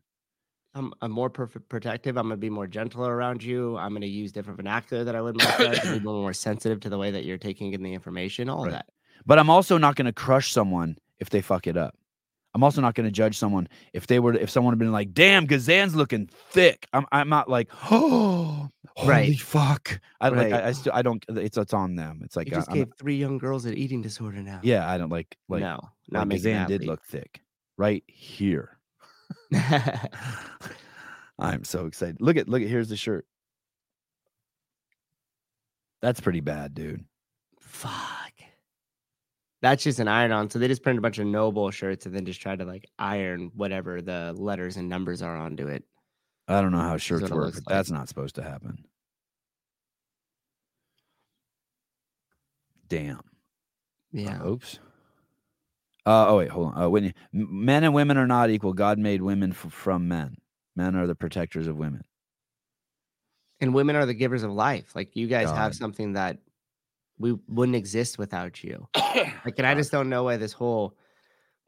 I'm, 0.74 0.94
I'm 1.02 1.12
more 1.12 1.30
perfect 1.30 1.68
protective. 1.68 2.18
I'm 2.18 2.24
gonna 2.26 2.38
be 2.38 2.50
more 2.50 2.66
gentle 2.66 3.06
around 3.06 3.44
you. 3.44 3.76
I'm 3.78 3.92
gonna 3.94 4.06
use 4.06 4.32
different 4.32 4.56
vernacular 4.58 5.04
that 5.04 5.16
I 5.18 5.22
would 5.22 5.36
my 5.38 5.44
friends. 5.52 5.82
Be 5.82 6.00
more 6.00 6.32
sensitive 6.34 6.80
to 6.82 6.90
the 6.90 6.98
way 6.98 7.12
that 7.12 7.26
you're 7.26 7.38
taking 7.38 7.74
in 7.74 7.84
the 7.84 7.94
information. 7.94 8.48
All 8.50 8.64
Right. 8.64 8.72
that. 8.72 8.86
But 9.26 9.40
I'm 9.40 9.50
also 9.50 9.78
not 9.78 9.96
going 9.96 10.06
to 10.06 10.14
crush 10.14 10.52
someone 10.52 10.98
if 11.20 11.30
they 11.30 11.42
fuck 11.42 11.68
it 11.68 11.78
up. 11.78 11.96
I'm 12.54 12.64
also 12.64 12.82
not 12.82 12.96
going 12.96 13.06
to 13.06 13.12
judge 13.12 13.38
someone 13.38 13.70
if 13.94 14.08
they 14.08 14.20
were 14.20 14.34
if 14.34 14.50
someone 14.50 14.74
had 14.74 14.80
been 14.80 14.92
like, 14.92 15.14
"Damn, 15.14 15.46
Gazan's 15.46 15.96
looking 15.96 16.28
thick." 16.50 16.86
I'm 16.92 17.06
I'm 17.12 17.30
not 17.30 17.50
like, 17.50 17.70
"Oh, 17.90 18.68
holy 18.98 19.10
Right. 19.10 19.40
fuck." 19.40 20.02
I 20.20 20.28
like 20.30 20.52
Right. 20.52 20.54
I, 20.54 20.68
I 20.68 20.72
still 20.74 20.92
I 20.94 21.02
don't. 21.02 21.24
It's 21.30 21.58
it's 21.58 21.74
on 21.74 21.96
them. 21.96 22.20
It's 22.26 22.36
like 22.36 22.48
You 22.50 22.56
just 22.56 22.70
I, 22.70 22.74
gave 22.74 22.88
three 23.00 23.16
young 23.16 23.38
girls 23.38 23.64
an 23.66 23.76
eating 23.76 24.02
disorder 24.02 24.42
now. 24.42 24.60
yeah. 24.64 24.90
I 24.90 24.98
don't 24.98 25.10
like 25.12 25.38
like 25.48 25.62
no, 25.62 25.80
like 26.10 26.12
not 26.12 26.28
making 26.28 26.44
Gazan 26.44 26.68
did 26.68 26.86
look 26.86 27.02
thick 27.06 27.40
right 27.78 28.04
here. 28.08 28.78
I'm 31.40 31.64
so 31.64 31.86
excited. 31.86 32.18
Look 32.20 32.36
at 32.36 32.50
look 32.50 32.62
at 32.62 32.68
here's 32.68 32.90
the 32.90 32.98
shirt. 32.98 33.26
That's 36.02 36.20
pretty 36.20 36.42
bad, 36.42 36.74
dude. 36.74 37.06
Fuck. 37.62 38.31
That's 39.62 39.84
just 39.84 40.00
an 40.00 40.08
iron 40.08 40.32
on. 40.32 40.50
So 40.50 40.58
they 40.58 40.68
just 40.68 40.82
printed 40.82 41.00
a 41.00 41.02
bunch 41.02 41.20
of 41.20 41.28
Nobull 41.28 41.72
shirts 41.72 42.06
and 42.06 42.16
then 42.16 42.26
just 42.26 42.42
tried 42.42 42.60
to 42.60 42.66
like 42.66 42.90
iron 42.98 43.52
whatever 43.56 44.02
the 44.02 44.34
letters 44.36 44.78
and 44.78 44.90
numbers 44.90 45.22
are 45.22 45.36
onto 45.36 45.68
it. 45.68 45.84
I 46.48 46.62
don't 46.62 46.72
know 46.72 46.80
how 46.80 46.98
shirts 46.98 47.30
work, 47.30 47.54
but 47.54 47.56
like. 47.56 47.64
that's 47.68 47.92
not 47.92 48.10
supposed 48.10 48.36
to 48.36 48.44
happen. 48.44 48.84
Damn. 52.88 53.22
Yeah. 54.12 54.44
Oops. 54.46 54.80
Uh, 56.06 56.28
oh 56.30 56.38
wait, 56.38 56.50
hold 56.50 56.74
on. 56.74 56.84
Uh, 56.84 56.90
Whitney, 56.90 57.14
men 57.32 57.84
and 57.84 57.94
women 57.94 58.18
are 58.18 58.28
not 58.28 58.50
equal. 58.50 58.74
God 58.74 58.98
made 58.98 59.22
women 59.22 59.52
f- 59.52 59.72
from 59.72 60.08
men. 60.08 60.36
Men 60.76 60.96
are 60.96 61.06
the 61.06 61.16
protectors 61.16 61.68
of 61.68 61.78
women. 61.78 62.04
And 63.60 63.74
women 63.76 63.96
are 63.96 64.08
the 64.08 64.16
givers 64.16 64.42
of 64.42 64.52
life. 64.52 64.96
Like 64.96 65.16
you 65.16 65.28
guys 65.28 65.46
God. 65.48 65.56
have 65.56 65.76
something 65.76 66.14
that 66.14 66.40
we 67.22 67.38
wouldn't 67.48 67.76
exist 67.76 68.18
without 68.18 68.64
you. 68.64 68.88
Like, 69.46 69.58
and 69.58 69.68
I 69.68 69.74
just 69.76 69.92
don't 69.92 70.10
know 70.10 70.24
why 70.24 70.38
this 70.38 70.54
whole 70.54 70.96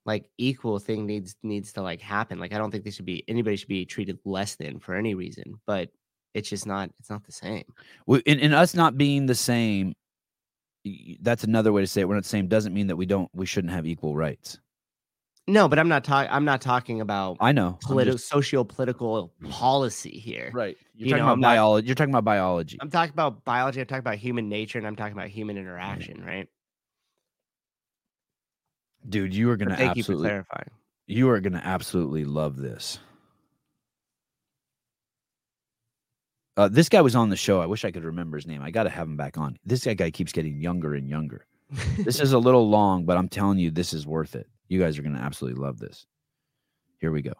like 0.06 0.26
equal 0.38 0.80
thing 0.80 1.06
needs 1.06 1.36
needs 1.44 1.74
to 1.74 1.82
like 1.82 2.02
happen. 2.02 2.40
Like, 2.40 2.54
I 2.54 2.58
don't 2.58 2.72
think 2.72 2.84
they 2.84 2.92
should 2.92 3.06
be 3.06 3.24
anybody 3.28 3.56
should 3.56 3.68
be 3.68 3.86
treated 3.86 4.20
less 4.26 4.56
than 4.56 4.80
for 4.80 4.96
any 4.96 5.14
reason. 5.16 5.56
But 5.66 5.90
it's 6.34 6.50
just 6.50 6.66
not. 6.68 6.90
It's 7.00 7.10
not 7.10 7.24
the 7.26 7.32
same. 7.32 7.64
We, 8.08 8.20
in, 8.20 8.40
in 8.40 8.54
us 8.54 8.74
not 8.76 8.98
being 8.98 9.26
the 9.26 9.36
same, 9.36 9.94
y- 10.86 10.98
y- 11.10 11.18
that's 11.22 11.44
another 11.44 11.72
way 11.72 11.82
to 11.82 11.88
say 11.88 12.02
it. 12.02 12.08
We're 12.08 12.16
not 12.16 12.24
the 12.24 12.30
same. 12.30 12.48
Doesn't 12.48 12.74
mean 12.74 12.88
that 12.88 12.96
we 12.96 13.06
don't. 13.06 13.30
We 13.34 13.46
shouldn't 13.46 13.74
have 13.74 13.86
equal 13.88 14.16
rights. 14.16 14.60
No, 15.48 15.68
but 15.68 15.78
I'm 15.78 15.90
not 15.90 16.04
talking. 16.06 16.32
I'm 16.32 16.46
not 16.46 16.62
talking 16.62 17.02
about 17.02 17.38
I 17.42 17.52
know. 17.52 17.78
Political, 17.82 18.14
just- 18.18 18.30
socio-political 18.30 19.34
policy 19.50 20.18
here. 20.18 20.50
right. 20.54 20.78
You're 20.96 21.08
You 21.08 21.14
talking 21.14 21.18
know, 21.20 21.24
about 21.26 21.34
I'm 21.34 21.40
not- 21.42 21.48
biology. 21.48 21.88
You're 21.88 21.96
talking 21.96 22.14
about 22.14 22.24
biology. 22.24 22.78
I'm 22.82 22.90
talking 22.90 23.12
about 23.14 23.44
biology. 23.44 23.82
I'm 23.82 23.88
talking 23.88 24.00
about 24.00 24.16
human 24.18 24.48
nature, 24.48 24.78
and 24.78 24.88
I'm 24.88 24.96
talking 24.96 25.14
about 25.14 25.28
human 25.28 25.58
interaction. 25.58 26.24
Right. 26.26 26.48
Dude, 29.10 29.34
you 29.36 29.50
are 29.50 29.58
gonna 29.58 29.76
thank 29.76 29.98
you 29.98 30.04
for 30.04 30.12
absolutely. 30.14 30.30
clarifying. 30.30 30.70
You 31.08 31.30
are 31.30 31.42
gonna 31.42 31.62
absolutely 31.64 32.24
love 32.24 32.56
this. 32.56 33.00
Uh, 36.56 36.70
this 36.70 36.88
guy 36.88 37.02
was 37.02 37.16
on 37.16 37.30
the 37.30 37.36
show. 37.36 37.60
I 37.60 37.66
wish 37.66 37.84
I 37.84 37.92
could 37.92 38.04
remember 38.06 38.38
his 38.38 38.46
name. 38.46 38.62
I 38.62 38.70
got 38.70 38.84
to 38.84 38.90
have 38.92 39.08
him 39.08 39.18
back 39.18 39.40
on. 39.40 39.58
This 39.66 39.86
guy, 39.86 39.96
guy 39.96 40.12
keeps 40.12 40.32
getting 40.32 40.62
younger 40.62 40.94
and 40.94 41.10
younger. 41.10 41.48
This 41.98 42.20
is 42.22 42.32
a 42.34 42.38
little 42.38 42.70
long, 42.70 43.06
but 43.06 43.18
I'm 43.18 43.28
telling 43.28 43.58
you, 43.58 43.72
this 43.72 43.92
is 43.92 44.06
worth 44.06 44.36
it. 44.36 44.48
You 44.68 44.80
guys 44.80 44.98
are 44.98 45.04
going 45.04 45.16
to 45.16 45.22
absolutely 45.22 45.62
love 45.62 45.80
this. 45.80 46.06
Here 47.00 47.12
we 47.12 47.22
go. 47.22 47.34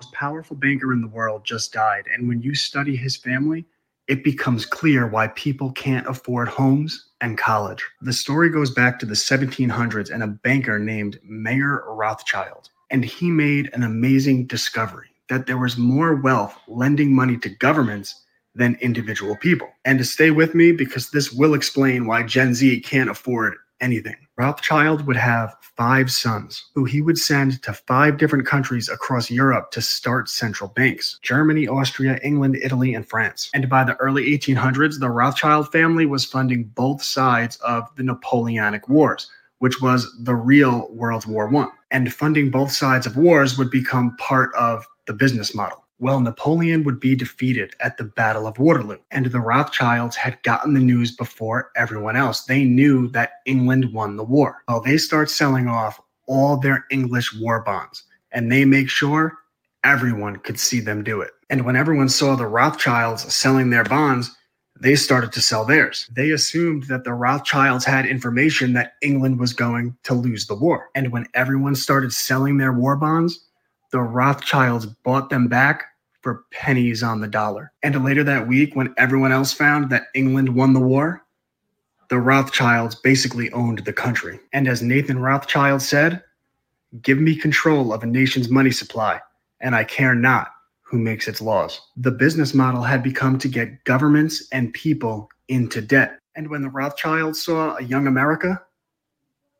most 0.00 0.12
powerful 0.12 0.56
banker 0.56 0.92
in 0.92 1.00
the 1.00 1.08
world 1.08 1.44
just 1.44 1.72
died. 1.72 2.04
And 2.12 2.28
when 2.28 2.42
you 2.42 2.54
study 2.54 2.96
his 2.96 3.16
family, 3.16 3.64
it 4.08 4.24
becomes 4.24 4.66
clear 4.66 5.06
why 5.06 5.28
people 5.28 5.72
can't 5.72 6.06
afford 6.06 6.48
homes 6.48 7.10
and 7.20 7.38
college. 7.38 7.84
The 8.00 8.12
story 8.12 8.50
goes 8.50 8.70
back 8.70 8.98
to 8.98 9.06
the 9.06 9.14
1700s 9.14 10.12
and 10.12 10.22
a 10.22 10.26
banker 10.26 10.78
named 10.78 11.18
Mayer 11.22 11.84
Rothschild. 11.86 12.70
And 12.90 13.04
he 13.04 13.30
made 13.30 13.70
an 13.72 13.84
amazing 13.84 14.46
discovery 14.46 15.10
that 15.28 15.46
there 15.46 15.58
was 15.58 15.76
more 15.76 16.16
wealth 16.16 16.58
lending 16.66 17.14
money 17.14 17.36
to 17.38 17.48
governments 17.48 18.24
than 18.54 18.76
individual 18.80 19.36
people. 19.36 19.68
And 19.84 19.98
to 19.98 20.04
stay 20.04 20.32
with 20.32 20.56
me, 20.56 20.72
because 20.72 21.10
this 21.10 21.32
will 21.32 21.54
explain 21.54 22.06
why 22.06 22.24
Gen 22.24 22.52
Z 22.52 22.80
can't 22.80 23.10
afford 23.10 23.54
anything. 23.80 24.16
Rothschild 24.36 25.06
would 25.06 25.16
have 25.16 25.56
five 25.76 26.10
sons 26.10 26.70
who 26.74 26.84
he 26.84 27.00
would 27.00 27.18
send 27.18 27.62
to 27.62 27.72
five 27.72 28.16
different 28.16 28.46
countries 28.46 28.88
across 28.88 29.30
Europe 29.30 29.70
to 29.72 29.82
start 29.82 30.28
central 30.28 30.70
banks 30.70 31.18
Germany, 31.22 31.68
Austria, 31.68 32.18
England, 32.22 32.56
Italy, 32.62 32.94
and 32.94 33.08
France. 33.08 33.50
And 33.54 33.68
by 33.68 33.84
the 33.84 33.96
early 33.96 34.26
1800s, 34.36 34.98
the 34.98 35.10
Rothschild 35.10 35.70
family 35.72 36.06
was 36.06 36.24
funding 36.24 36.64
both 36.64 37.02
sides 37.02 37.56
of 37.56 37.88
the 37.96 38.02
Napoleonic 38.02 38.88
Wars, 38.88 39.30
which 39.58 39.80
was 39.80 40.10
the 40.20 40.34
real 40.34 40.88
World 40.90 41.26
War 41.26 41.54
I. 41.54 41.68
And 41.90 42.12
funding 42.12 42.50
both 42.50 42.72
sides 42.72 43.06
of 43.06 43.16
wars 43.16 43.58
would 43.58 43.70
become 43.70 44.16
part 44.16 44.54
of 44.54 44.86
the 45.06 45.12
business 45.12 45.54
model. 45.54 45.84
Well, 46.02 46.20
Napoleon 46.20 46.82
would 46.84 46.98
be 46.98 47.14
defeated 47.14 47.76
at 47.80 47.98
the 47.98 48.04
Battle 48.04 48.46
of 48.46 48.58
Waterloo, 48.58 48.96
and 49.10 49.26
the 49.26 49.38
Rothschilds 49.38 50.16
had 50.16 50.42
gotten 50.44 50.72
the 50.72 50.80
news 50.80 51.14
before 51.14 51.70
everyone 51.76 52.16
else. 52.16 52.44
They 52.44 52.64
knew 52.64 53.08
that 53.08 53.32
England 53.44 53.92
won 53.92 54.16
the 54.16 54.24
war. 54.24 54.62
Well, 54.66 54.80
they 54.80 54.96
start 54.96 55.28
selling 55.28 55.68
off 55.68 56.00
all 56.26 56.56
their 56.56 56.86
English 56.90 57.38
war 57.38 57.60
bonds, 57.60 58.04
and 58.32 58.50
they 58.50 58.64
make 58.64 58.88
sure 58.88 59.36
everyone 59.84 60.36
could 60.36 60.58
see 60.58 60.80
them 60.80 61.04
do 61.04 61.20
it. 61.20 61.32
And 61.50 61.66
when 61.66 61.76
everyone 61.76 62.08
saw 62.08 62.34
the 62.34 62.46
Rothschilds 62.46 63.30
selling 63.34 63.68
their 63.68 63.84
bonds, 63.84 64.34
they 64.80 64.96
started 64.96 65.32
to 65.32 65.42
sell 65.42 65.66
theirs. 65.66 66.08
They 66.10 66.30
assumed 66.30 66.84
that 66.84 67.04
the 67.04 67.12
Rothschilds 67.12 67.84
had 67.84 68.06
information 68.06 68.72
that 68.72 68.94
England 69.02 69.38
was 69.38 69.52
going 69.52 69.94
to 70.04 70.14
lose 70.14 70.46
the 70.46 70.54
war. 70.54 70.88
And 70.94 71.12
when 71.12 71.26
everyone 71.34 71.74
started 71.74 72.14
selling 72.14 72.56
their 72.56 72.72
war 72.72 72.96
bonds, 72.96 73.44
the 73.92 74.00
Rothschilds 74.00 74.86
bought 74.86 75.28
them 75.28 75.48
back 75.48 75.84
for 76.22 76.44
pennies 76.50 77.02
on 77.02 77.20
the 77.20 77.28
dollar. 77.28 77.72
And 77.82 78.04
later 78.04 78.24
that 78.24 78.46
week, 78.46 78.74
when 78.74 78.94
everyone 78.98 79.32
else 79.32 79.52
found 79.52 79.90
that 79.90 80.08
England 80.14 80.54
won 80.54 80.72
the 80.72 80.80
war, 80.80 81.24
the 82.08 82.18
Rothschilds 82.18 82.96
basically 82.96 83.50
owned 83.52 83.78
the 83.80 83.92
country. 83.92 84.40
And 84.52 84.68
as 84.68 84.82
Nathan 84.82 85.20
Rothschild 85.20 85.80
said, 85.80 86.22
give 87.02 87.18
me 87.18 87.36
control 87.36 87.92
of 87.92 88.02
a 88.02 88.06
nation's 88.06 88.50
money 88.50 88.72
supply, 88.72 89.20
and 89.60 89.74
I 89.74 89.84
care 89.84 90.14
not 90.14 90.48
who 90.82 90.98
makes 90.98 91.28
its 91.28 91.40
laws. 91.40 91.80
The 91.96 92.10
business 92.10 92.52
model 92.52 92.82
had 92.82 93.02
become 93.02 93.38
to 93.38 93.48
get 93.48 93.84
governments 93.84 94.48
and 94.50 94.74
people 94.74 95.28
into 95.46 95.80
debt. 95.80 96.18
And 96.34 96.48
when 96.48 96.62
the 96.62 96.68
Rothschilds 96.68 97.42
saw 97.42 97.76
a 97.76 97.82
young 97.82 98.08
America, 98.08 98.60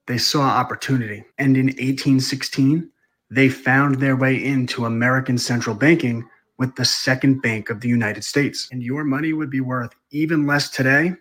they 0.07 0.19
saw 0.19 0.43
opportunity. 0.43 1.25
And 1.39 1.57
in 1.57 1.67
1816, 1.67 2.91
they 3.31 3.49
found 3.49 3.97
their 3.97 4.17
way 4.17 4.45
into 4.45 4.87
American 4.87 5.39
central 5.39 5.77
banking 5.77 6.29
with 6.61 6.77
the 6.77 6.85
second 6.85 7.41
bank 7.41 7.71
of 7.71 7.81
the 7.81 7.89
United 7.89 8.23
States. 8.23 8.69
And 8.71 8.83
your 8.83 9.03
money 9.03 9.33
would 9.33 9.49
be 9.49 9.63
worth 9.63 9.95
even 10.11 10.47
less 10.47 10.69
today 10.69 11.15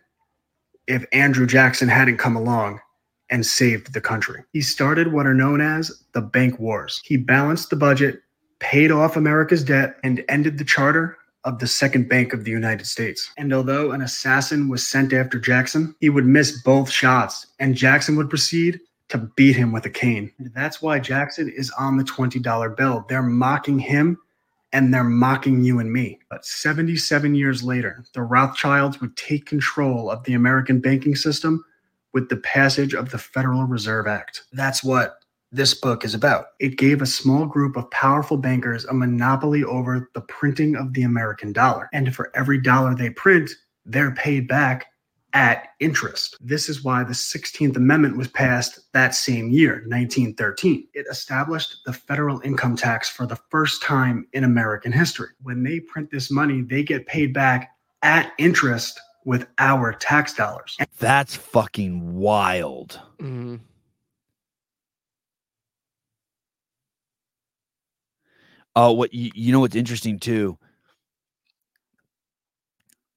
if 0.86 1.06
Andrew 1.14 1.48
Jackson 1.48 1.88
hadn't 1.88 2.18
come 2.18 2.36
along 2.36 2.82
and 3.30 3.46
saved 3.46 3.94
the 3.94 4.02
country. 4.02 4.44
He 4.52 4.60
started 4.60 5.14
what 5.14 5.26
are 5.26 5.34
known 5.34 5.62
as 5.62 6.04
the 6.14 6.20
bank 6.22 6.60
wars. 6.60 7.02
He 7.06 7.16
balanced 7.16 7.70
the 7.70 7.78
budget, 7.78 8.20
paid 8.60 8.92
off 8.92 9.16
America's 9.16 9.64
debt, 9.64 9.96
and 10.04 10.26
ended 10.28 10.58
the 10.58 10.66
charter 10.66 11.18
of 11.46 11.60
the 11.60 11.68
second 11.68 12.10
bank 12.10 12.34
of 12.34 12.44
the 12.44 12.52
United 12.52 12.86
States. 12.86 13.32
And 13.38 13.54
although 13.54 13.92
an 13.92 14.02
assassin 14.02 14.68
was 14.68 14.86
sent 14.86 15.14
after 15.14 15.40
Jackson, 15.40 15.96
he 16.02 16.10
would 16.10 16.26
miss 16.26 16.62
both 16.64 16.90
shots, 16.90 17.48
and 17.60 17.76
Jackson 17.76 18.18
would 18.18 18.30
proceed 18.30 18.82
to 19.08 19.20
beat 19.38 19.56
him 19.56 19.72
with 19.72 19.86
a 19.86 19.90
cane. 19.90 20.34
And 20.38 20.52
that's 20.54 20.82
why 20.82 21.00
Jackson 21.00 21.48
is 21.48 21.72
on 21.80 21.96
the 21.96 22.04
$20 22.04 22.76
bill. 22.76 23.06
They're 23.08 23.24
mocking 23.24 23.80
him 23.80 24.18
and 24.72 24.94
they're 24.94 25.04
mocking 25.04 25.64
you 25.64 25.80
and 25.80 25.92
me. 25.92 26.20
But 26.30 26.46
77 26.46 27.36
years 27.36 27.64
later, 27.64 28.04
the 28.14 28.22
Rothschilds 28.22 29.02
would 29.02 29.16
take 29.18 29.46
control 29.46 30.10
of 30.10 30.24
the 30.24 30.34
American 30.34 30.80
banking 30.80 31.16
system 31.16 31.64
with 32.14 32.30
the 32.30 32.38
passage 32.38 32.94
of 32.94 33.12
the 33.12 33.18
Federal 33.18 33.64
Reserve 33.64 34.08
Act. 34.08 34.44
That's 34.52 34.84
what 34.84 35.20
this 35.52 35.74
book 35.74 36.06
is 36.06 36.14
about. 36.14 36.48
It 36.60 36.78
gave 36.78 37.02
a 37.02 37.08
small 37.08 37.46
group 37.46 37.76
of 37.76 37.90
powerful 37.92 38.38
bankers 38.38 38.86
a 38.86 38.94
monopoly 38.94 39.64
over 39.64 40.10
the 40.14 40.22
printing 40.22 40.76
of 40.76 40.94
the 40.94 41.04
American 41.04 41.52
dollar. 41.52 41.90
And 41.92 42.14
for 42.16 42.32
every 42.36 42.62
dollar 42.62 42.96
they 42.96 43.10
print, 43.10 43.50
they're 43.86 44.14
paid 44.14 44.48
back 44.48 44.88
at 45.34 45.70
interest. 45.80 46.38
This 46.42 46.70
is 46.70 46.84
why 46.84 47.04
the 47.04 47.14
16th 47.14 47.76
Amendment 47.76 48.18
was 48.18 48.28
passed 48.28 48.92
that 48.94 49.14
same 49.14 49.50
year, 49.50 49.84
1913. 49.88 50.88
It 50.94 51.06
established 51.10 51.78
the 51.86 51.94
federal 51.94 52.42
income 52.42 52.76
tax 52.76 53.10
for 53.10 53.26
the 53.26 53.36
first 53.50 53.84
time 53.84 54.28
in 54.34 54.44
American 54.44 54.92
history. 54.92 55.30
When 55.44 55.64
they 55.64 55.80
print 55.80 56.10
this 56.12 56.32
money, 56.32 56.62
they 56.62 56.84
get 56.84 57.06
paid 57.06 57.34
back 57.34 57.72
at 58.02 58.32
interest 58.38 59.00
with 59.26 59.46
our 59.60 59.94
tax 59.94 60.34
dollars. 60.34 60.78
That's 60.98 61.36
fucking 61.36 62.16
wild. 62.16 63.00
Mhm. 63.20 63.60
Oh, 68.76 68.94
what 68.94 69.14
you, 69.14 69.32
you 69.36 69.52
know 69.52 69.60
what's 69.60 69.76
interesting 69.76 70.20
too? 70.20 70.58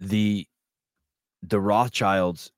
The 0.00 0.46
the 1.42 1.60
Rothschilds, 1.60 2.52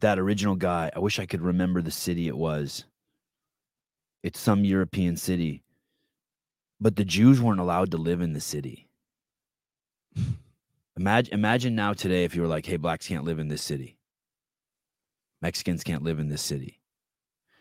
that 0.00 0.18
original 0.18 0.56
guy, 0.56 0.90
I 0.94 0.98
wish 1.00 1.18
I 1.18 1.26
could 1.26 1.42
remember 1.42 1.82
the 1.82 1.90
city 1.90 2.28
it 2.28 2.36
was. 2.36 2.84
It's 4.22 4.40
some 4.40 4.64
European 4.64 5.16
city. 5.16 5.62
but 6.80 6.96
the 6.96 7.04
Jews 7.04 7.40
weren't 7.40 7.60
allowed 7.60 7.90
to 7.92 7.98
live 7.98 8.20
in 8.20 8.32
the 8.32 8.40
city. 8.40 8.88
Imagine, 10.96 11.34
imagine 11.34 11.74
now 11.74 11.94
today 11.94 12.24
if 12.24 12.34
you 12.34 12.42
were 12.42 12.48
like, 12.48 12.66
"Hey, 12.66 12.76
blacks 12.76 13.08
can't 13.08 13.24
live 13.24 13.38
in 13.38 13.48
this 13.48 13.62
city. 13.62 13.96
Mexicans 15.42 15.84
can't 15.84 16.02
live 16.02 16.18
in 16.18 16.28
this 16.28 16.42
city." 16.42 16.80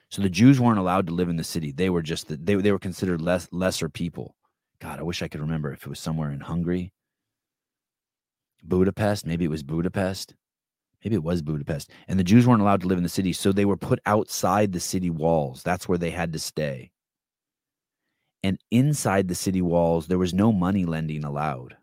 So 0.09 0.21
the 0.21 0.30
Jews 0.30 0.59
weren't 0.59 0.80
allowed 0.80 1.07
to 1.07 1.13
live 1.13 1.30
in 1.30 1.38
the 1.38 1.43
city. 1.45 1.71
They 1.71 1.89
were 1.89 2.01
just 2.01 2.27
the, 2.27 2.38
they 2.38 2.55
they 2.55 2.71
were 2.73 2.80
considered 2.80 3.21
less 3.21 3.47
lesser 3.51 3.89
people. 3.89 4.36
God, 4.80 4.99
I 4.99 5.03
wish 5.03 5.21
I 5.21 5.30
could 5.30 5.41
remember 5.41 5.71
if 5.73 5.84
it 5.84 5.89
was 5.89 5.99
somewhere 5.99 6.32
in 6.32 6.41
Hungary, 6.41 6.91
Budapest. 8.63 9.25
Maybe 9.25 9.45
it 9.45 9.49
was 9.49 9.63
Budapest. 9.63 10.36
Maybe 11.04 11.16
it 11.16 11.24
was 11.24 11.41
Budapest. 11.41 11.91
And 12.08 12.20
the 12.20 12.24
Jews 12.24 12.45
weren't 12.45 12.62
allowed 12.62 12.82
to 12.82 12.88
live 12.88 12.97
in 12.97 13.04
the 13.04 13.10
city, 13.10 13.34
so 13.34 13.52
they 13.52 13.66
were 13.66 13.78
put 13.78 14.00
outside 14.06 14.74
the 14.74 14.80
city 14.80 15.10
walls. 15.10 15.64
That's 15.64 15.88
where 15.88 15.97
they 15.97 16.10
had 16.10 16.34
to 16.34 16.39
stay. 16.39 16.91
And 18.43 18.58
inside 18.72 19.28
the 19.28 19.36
city 19.36 19.62
walls, 19.62 20.08
there 20.08 20.18
was 20.18 20.34
no 20.34 20.52
money 20.52 20.86
lending 20.86 21.24
allowed. 21.24 21.76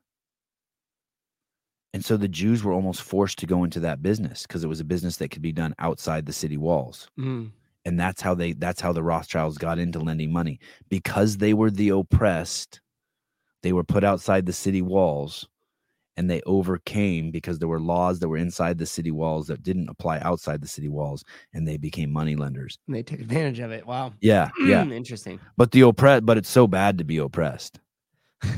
And 1.92 2.04
so 2.04 2.16
the 2.16 2.28
Jews 2.28 2.62
were 2.62 2.72
almost 2.72 3.02
forced 3.02 3.38
to 3.38 3.46
go 3.46 3.64
into 3.64 3.80
that 3.80 4.02
business 4.02 4.42
because 4.42 4.62
it 4.62 4.68
was 4.68 4.80
a 4.80 4.84
business 4.84 5.16
that 5.16 5.30
could 5.30 5.42
be 5.42 5.52
done 5.52 5.74
outside 5.78 6.26
the 6.26 6.32
city 6.32 6.58
walls. 6.58 7.08
Mm. 7.18 7.52
And 7.86 7.98
that's 7.98 8.20
how 8.20 8.34
they 8.34 8.52
that's 8.52 8.80
how 8.80 8.92
the 8.92 9.02
Rothschilds 9.02 9.56
got 9.56 9.78
into 9.78 10.00
lending 10.00 10.32
money. 10.32 10.60
Because 10.90 11.38
they 11.38 11.54
were 11.54 11.70
the 11.70 11.90
oppressed, 11.90 12.80
they 13.62 13.72
were 13.72 13.84
put 13.84 14.04
outside 14.04 14.44
the 14.44 14.52
city 14.52 14.82
walls 14.82 15.48
and 16.16 16.30
they 16.30 16.40
overcame 16.46 17.30
because 17.30 17.58
there 17.58 17.68
were 17.68 17.80
laws 17.80 18.18
that 18.20 18.28
were 18.28 18.36
inside 18.36 18.78
the 18.78 18.86
city 18.86 19.10
walls 19.10 19.46
that 19.48 19.62
didn't 19.62 19.88
apply 19.88 20.18
outside 20.20 20.60
the 20.62 20.68
city 20.68 20.88
walls 20.88 21.24
and 21.52 21.66
they 21.66 21.76
became 21.76 22.10
money 22.10 22.36
lenders. 22.36 22.78
And 22.86 22.96
they 22.96 23.02
took 23.02 23.20
advantage 23.20 23.60
of 23.60 23.70
it. 23.72 23.86
Wow. 23.86 24.14
Yeah, 24.20 24.50
yeah. 24.66 24.84
Interesting. 24.84 25.40
But 25.56 25.72
the 25.72 25.82
oppressed 25.82 26.24
but 26.26 26.38
it's 26.38 26.48
so 26.48 26.66
bad 26.66 26.98
to 26.98 27.04
be 27.04 27.18
oppressed. 27.18 27.80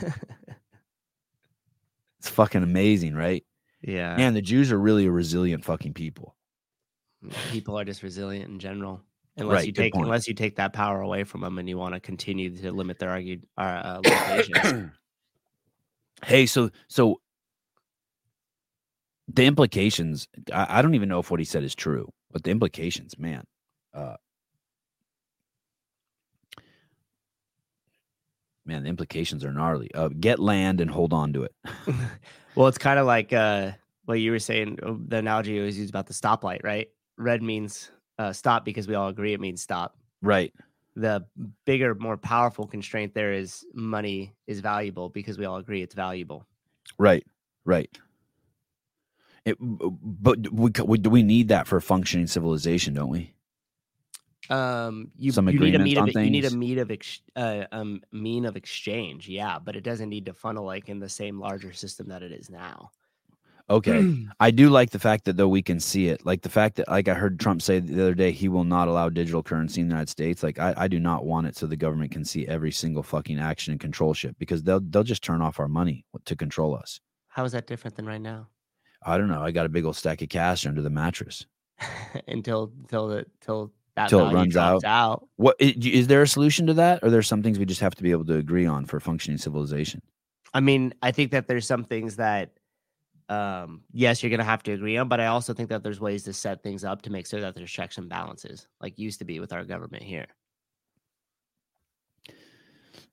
It's 2.18 2.28
fucking 2.28 2.62
amazing, 2.62 3.14
right? 3.14 3.44
Yeah. 3.80 4.16
Man, 4.16 4.34
the 4.34 4.42
Jews 4.42 4.72
are 4.72 4.78
really 4.78 5.06
a 5.06 5.10
resilient 5.10 5.64
fucking 5.64 5.94
people. 5.94 6.34
People 7.50 7.78
are 7.78 7.84
just 7.84 8.02
resilient 8.02 8.50
in 8.50 8.58
general. 8.58 9.02
Unless 9.36 9.54
Right, 9.54 9.66
you 9.66 9.72
take 9.72 9.92
point. 9.94 10.06
unless 10.06 10.26
you 10.26 10.34
take 10.34 10.56
that 10.56 10.72
power 10.72 11.00
away 11.00 11.22
from 11.22 11.42
them 11.42 11.58
and 11.58 11.68
you 11.68 11.78
want 11.78 11.94
to 11.94 12.00
continue 12.00 12.56
to 12.56 12.72
limit 12.72 12.98
their 12.98 13.10
argued 13.10 13.46
uh, 13.56 13.60
uh, 13.60 14.00
limitations. 14.04 14.90
Hey, 16.24 16.46
so 16.46 16.70
so 16.88 17.20
the 19.28 19.44
implications, 19.44 20.26
I, 20.52 20.78
I 20.78 20.82
don't 20.82 20.94
even 20.94 21.08
know 21.08 21.20
if 21.20 21.30
what 21.30 21.40
he 21.40 21.44
said 21.44 21.62
is 21.62 21.74
true, 21.74 22.10
but 22.30 22.42
the 22.44 22.50
implications, 22.50 23.18
man. 23.18 23.44
Uh 23.94 24.16
man, 28.68 28.82
the 28.84 28.88
implications 28.88 29.44
are 29.44 29.52
gnarly. 29.52 29.90
Uh, 29.94 30.08
get 30.08 30.38
land 30.38 30.80
and 30.80 30.90
hold 30.90 31.12
on 31.12 31.32
to 31.32 31.42
it. 31.42 31.54
well, 32.54 32.68
it's 32.68 32.78
kind 32.78 32.98
of 32.98 33.06
like 33.06 33.32
uh, 33.32 33.72
what 34.04 34.20
you 34.20 34.30
were 34.30 34.38
saying. 34.38 34.78
uh, 34.82 34.94
The 35.08 35.16
analogy 35.16 35.52
you 35.52 35.60
always 35.60 35.78
use 35.78 35.88
about 35.90 36.06
the 36.06 36.14
stoplight, 36.14 36.62
right? 36.62 36.88
Red 37.16 37.42
means 37.42 37.90
uh, 38.18 38.32
stop 38.32 38.64
because 38.64 38.86
we 38.86 38.94
all 38.94 39.08
agree 39.08 39.32
it 39.32 39.40
means 39.40 39.62
stop. 39.62 39.96
Right. 40.22 40.52
The 40.94 41.24
bigger, 41.64 41.94
more 41.94 42.16
powerful 42.16 42.66
constraint 42.66 43.14
there 43.14 43.32
is 43.32 43.64
money 43.72 44.34
is 44.46 44.60
valuable 44.60 45.08
because 45.08 45.38
we 45.38 45.46
all 45.46 45.56
agree 45.56 45.82
it's 45.82 45.94
valuable. 45.94 46.44
Right. 46.98 47.24
Right. 47.64 47.90
It, 49.48 49.56
but 49.60 50.52
we, 50.52 50.70
we 50.84 50.98
do 50.98 51.10
we 51.10 51.22
need 51.22 51.48
that 51.48 51.66
for 51.66 51.76
a 51.76 51.82
functioning 51.82 52.26
civilization, 52.26 52.94
don't 52.94 53.10
we? 53.10 53.34
Um, 54.50 55.10
you, 55.18 55.32
Some 55.32 55.48
you 55.48 55.58
need 55.58 55.74
a 55.74 55.78
agreements 55.78 55.84
mean 55.84 55.98
of 55.98 56.02
on 56.16 56.24
you 56.24 56.30
need 56.30 56.44
a 56.44 56.50
things? 56.50 56.56
mean 56.56 56.78
of 56.78 56.90
ex, 56.90 57.20
uh, 57.36 57.64
um 57.72 58.02
mean 58.12 58.46
of 58.46 58.56
exchange, 58.56 59.28
yeah, 59.28 59.58
but 59.58 59.76
it 59.76 59.84
doesn't 59.84 60.08
need 60.08 60.26
to 60.26 60.32
funnel 60.32 60.64
like 60.64 60.88
in 60.88 61.00
the 61.00 61.08
same 61.08 61.38
larger 61.38 61.72
system 61.72 62.08
that 62.08 62.22
it 62.22 62.32
is 62.32 62.48
now. 62.48 62.90
Okay. 63.70 64.16
I 64.40 64.50
do 64.50 64.70
like 64.70 64.90
the 64.90 64.98
fact 64.98 65.26
that 65.26 65.36
though 65.36 65.48
we 65.48 65.62
can 65.62 65.80
see 65.80 66.08
it, 66.08 66.24
like 66.24 66.42
the 66.42 66.48
fact 66.48 66.76
that 66.76 66.88
like 66.88 67.08
I 67.08 67.14
heard 67.14 67.38
Trump 67.38 67.60
say 67.60 67.80
the 67.80 68.00
other 68.02 68.14
day 68.14 68.32
he 68.32 68.48
will 68.48 68.64
not 68.64 68.88
allow 68.88 69.10
digital 69.10 69.42
currency 69.42 69.82
in 69.82 69.88
the 69.88 69.92
United 69.92 70.08
States. 70.08 70.42
Like 70.42 70.58
I, 70.58 70.74
I 70.76 70.88
do 70.88 70.98
not 70.98 71.26
want 71.26 71.46
it 71.46 71.56
so 71.56 71.66
the 71.66 71.76
government 71.76 72.10
can 72.12 72.24
see 72.24 72.46
every 72.48 72.72
single 72.72 73.02
fucking 73.02 73.38
action 73.38 73.72
and 73.72 73.80
control 73.80 74.14
shit 74.14 74.38
because 74.38 74.62
they'll 74.62 74.80
they'll 74.80 75.02
just 75.04 75.22
turn 75.22 75.42
off 75.42 75.60
our 75.60 75.68
money 75.68 76.06
to 76.24 76.34
control 76.34 76.74
us. 76.74 77.00
How 77.28 77.44
is 77.44 77.52
that 77.52 77.66
different 77.66 77.96
than 77.96 78.06
right 78.06 78.20
now? 78.20 78.48
I 79.02 79.16
don't 79.18 79.28
know. 79.28 79.42
I 79.42 79.50
got 79.52 79.66
a 79.66 79.68
big 79.68 79.84
old 79.84 79.96
stack 79.96 80.22
of 80.22 80.28
cash 80.28 80.66
under 80.66 80.82
the 80.82 80.90
mattress. 80.90 81.46
until 82.28 82.72
until 82.82 83.08
the 83.08 83.26
till 83.40 83.72
that 83.94 84.08
Till 84.08 84.28
it 84.28 84.32
runs 84.34 84.56
out. 84.56 84.84
out. 84.84 85.26
What 85.36 85.56
is 85.58 86.06
there 86.06 86.22
a 86.22 86.28
solution 86.28 86.66
to 86.66 86.74
that, 86.74 87.00
or 87.02 87.10
there's 87.10 87.26
some 87.28 87.42
things 87.42 87.58
we 87.58 87.64
just 87.66 87.80
have 87.80 87.94
to 87.96 88.02
be 88.02 88.10
able 88.10 88.24
to 88.26 88.34
agree 88.36 88.66
on 88.66 88.84
for 88.84 89.00
functioning 89.00 89.38
civilization? 89.38 90.00
I 90.54 90.60
mean, 90.60 90.94
I 91.02 91.10
think 91.10 91.30
that 91.32 91.46
there's 91.48 91.66
some 91.66 91.84
things 91.84 92.16
that, 92.16 92.52
um, 93.28 93.82
yes, 93.92 94.22
you're 94.22 94.30
gonna 94.30 94.44
have 94.44 94.62
to 94.64 94.72
agree 94.72 94.96
on, 94.96 95.08
but 95.08 95.20
I 95.20 95.26
also 95.26 95.52
think 95.52 95.68
that 95.70 95.82
there's 95.82 96.00
ways 96.00 96.22
to 96.24 96.32
set 96.32 96.62
things 96.62 96.84
up 96.84 97.02
to 97.02 97.10
make 97.10 97.26
sure 97.26 97.40
that 97.40 97.54
there's 97.54 97.70
checks 97.70 97.98
and 97.98 98.08
balances, 98.08 98.66
like 98.80 98.98
used 98.98 99.18
to 99.18 99.24
be 99.24 99.40
with 99.40 99.52
our 99.52 99.64
government 99.64 100.02
here. 100.02 100.26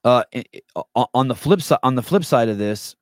Uh, 0.03 0.23
i- 0.33 0.45
i- 0.55 0.61
o- 0.95 1.07
on 1.13 1.27
the 1.27 1.35
flip 1.35 1.61
side, 1.61 1.79
on 1.83 1.95
the 1.95 2.03
flip 2.03 2.23
side 2.23 2.47
of 2.49 2.57
this, 2.57 2.95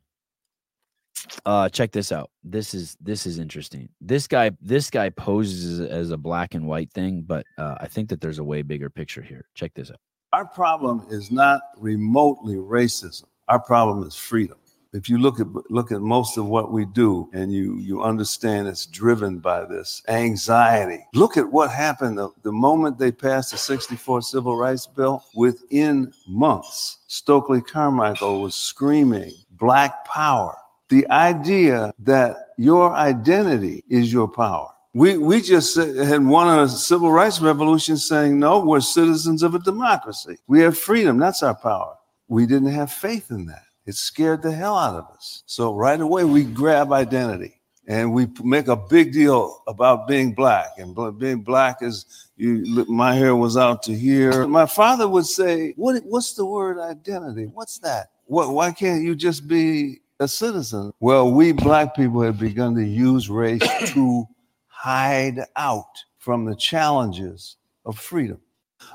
uh, 1.45 1.70
check 1.70 1.91
this 1.91 2.11
out. 2.11 2.30
This 2.43 2.74
is 2.74 2.97
this 3.01 3.26
is 3.26 3.39
interesting. 3.39 3.89
This 4.01 4.28
guy, 4.28 4.51
this 4.61 4.89
guy 4.89 5.09
poses 5.09 5.80
as, 5.80 6.11
a 6.11 6.18
black 6.18 6.53
and 6.53 6.68
white 6.68 6.91
thing, 6.91 7.24
but 7.26 7.45
uh, 7.57 7.76
I 7.80 7.88
think 7.88 8.09
that 8.09 8.22
there's 8.22 8.39
a 8.39 8.43
way 8.43 8.61
bigger 8.61 8.89
picture 8.89 9.22
here. 9.22 9.45
Check 9.55 9.74
this 9.74 9.89
out. 9.89 9.99
Our 10.34 10.45
problem 10.45 11.05
is 11.09 11.32
not 11.32 11.61
remotely 11.78 12.55
racism. 12.55 13.26
Our 13.47 13.59
problem 13.59 14.05
is 14.07 14.16
freedom. 14.16 14.57
If 14.93 15.09
you 15.09 15.18
look 15.18 15.39
at 15.39 15.47
look 15.72 15.91
at 15.91 16.01
most 16.01 16.38
of 16.38 16.45
what 16.45 16.72
we 16.72 16.86
do 16.86 17.30
and 17.34 17.51
you 17.51 17.78
you 17.80 18.03
understand 18.03 18.68
it's 18.68 18.86
driven 18.86 19.39
by 19.39 19.66
this 19.66 20.03
anxiety. 20.07 21.03
Look 21.16 21.36
at 21.36 21.51
what 21.51 21.72
happened 21.72 22.18
the, 22.20 22.30
the 22.43 22.51
moment 22.51 22.99
they 22.99 23.11
passed 23.11 23.51
the 23.51 23.57
64 23.57 24.22
civil 24.22 24.55
rights 24.55 24.86
bill 24.86 25.24
within 25.36 26.14
months. 26.28 26.99
Stokely 27.07 27.61
Carmichael 27.61 28.41
was 28.41 28.53
screaming 28.55 29.32
black 29.51 30.05
power. 30.05 30.55
The 30.89 31.09
idea 31.09 31.93
that 31.99 32.49
your 32.57 32.93
identity 32.93 33.84
is 33.89 34.11
your 34.11 34.27
power. 34.27 34.69
We, 34.93 35.17
we 35.17 35.41
just 35.41 35.75
had 35.75 36.23
won 36.23 36.59
a 36.59 36.67
civil 36.67 37.11
rights 37.11 37.41
revolution 37.41 37.97
saying, 37.97 38.38
no, 38.38 38.59
we're 38.59 38.79
citizens 38.79 39.41
of 39.41 39.55
a 39.55 39.59
democracy. 39.59 40.38
We 40.47 40.59
have 40.59 40.77
freedom. 40.77 41.17
That's 41.17 41.41
our 41.41 41.55
power. 41.55 41.95
We 42.27 42.45
didn't 42.45 42.71
have 42.73 42.91
faith 42.91 43.31
in 43.31 43.47
that. 43.47 43.63
It 43.86 43.95
scared 43.95 44.43
the 44.43 44.51
hell 44.51 44.77
out 44.77 44.95
of 44.95 45.05
us. 45.15 45.43
So 45.45 45.73
right 45.73 45.99
away, 45.99 46.25
we 46.25 46.43
grab 46.43 46.93
identity 46.93 47.59
and 47.88 48.13
we 48.13 48.27
make 48.43 48.67
a 48.67 48.75
big 48.75 49.11
deal 49.13 49.63
about 49.67 50.07
being 50.07 50.34
black. 50.34 50.67
And 50.77 50.95
being 51.17 51.41
black 51.41 51.77
is, 51.81 52.29
you, 52.38 52.86
my 52.88 53.15
hair 53.15 53.36
was 53.36 53.57
out 53.57 53.81
to 53.84 53.95
here. 53.95 54.47
My 54.47 54.67
father 54.67 55.07
would 55.07 55.25
say, 55.25 55.73
what, 55.75 56.03
what's 56.05 56.34
the 56.36 56.45
word 56.45 56.79
identity? 56.79 57.45
What's 57.51 57.79
that? 57.79 58.11
What, 58.25 58.51
why 58.51 58.71
can't 58.71 59.03
you 59.03 59.15
just 59.15 59.47
be 59.47 60.01
a 60.24 60.28
citizen? 60.28 60.91
Well, 60.99 61.32
we 61.32 61.51
black 61.51 61.95
people 61.95 62.21
have 62.21 62.39
begun 62.39 62.76
to 62.76 62.84
use 62.84 63.30
race 63.30 63.61
to 63.93 64.26
hide 64.67 65.39
out 65.55 65.86
from 66.17 66.45
the 66.45 66.55
challenges 66.55 67.57
of 67.86 67.99
freedom. 67.99 68.39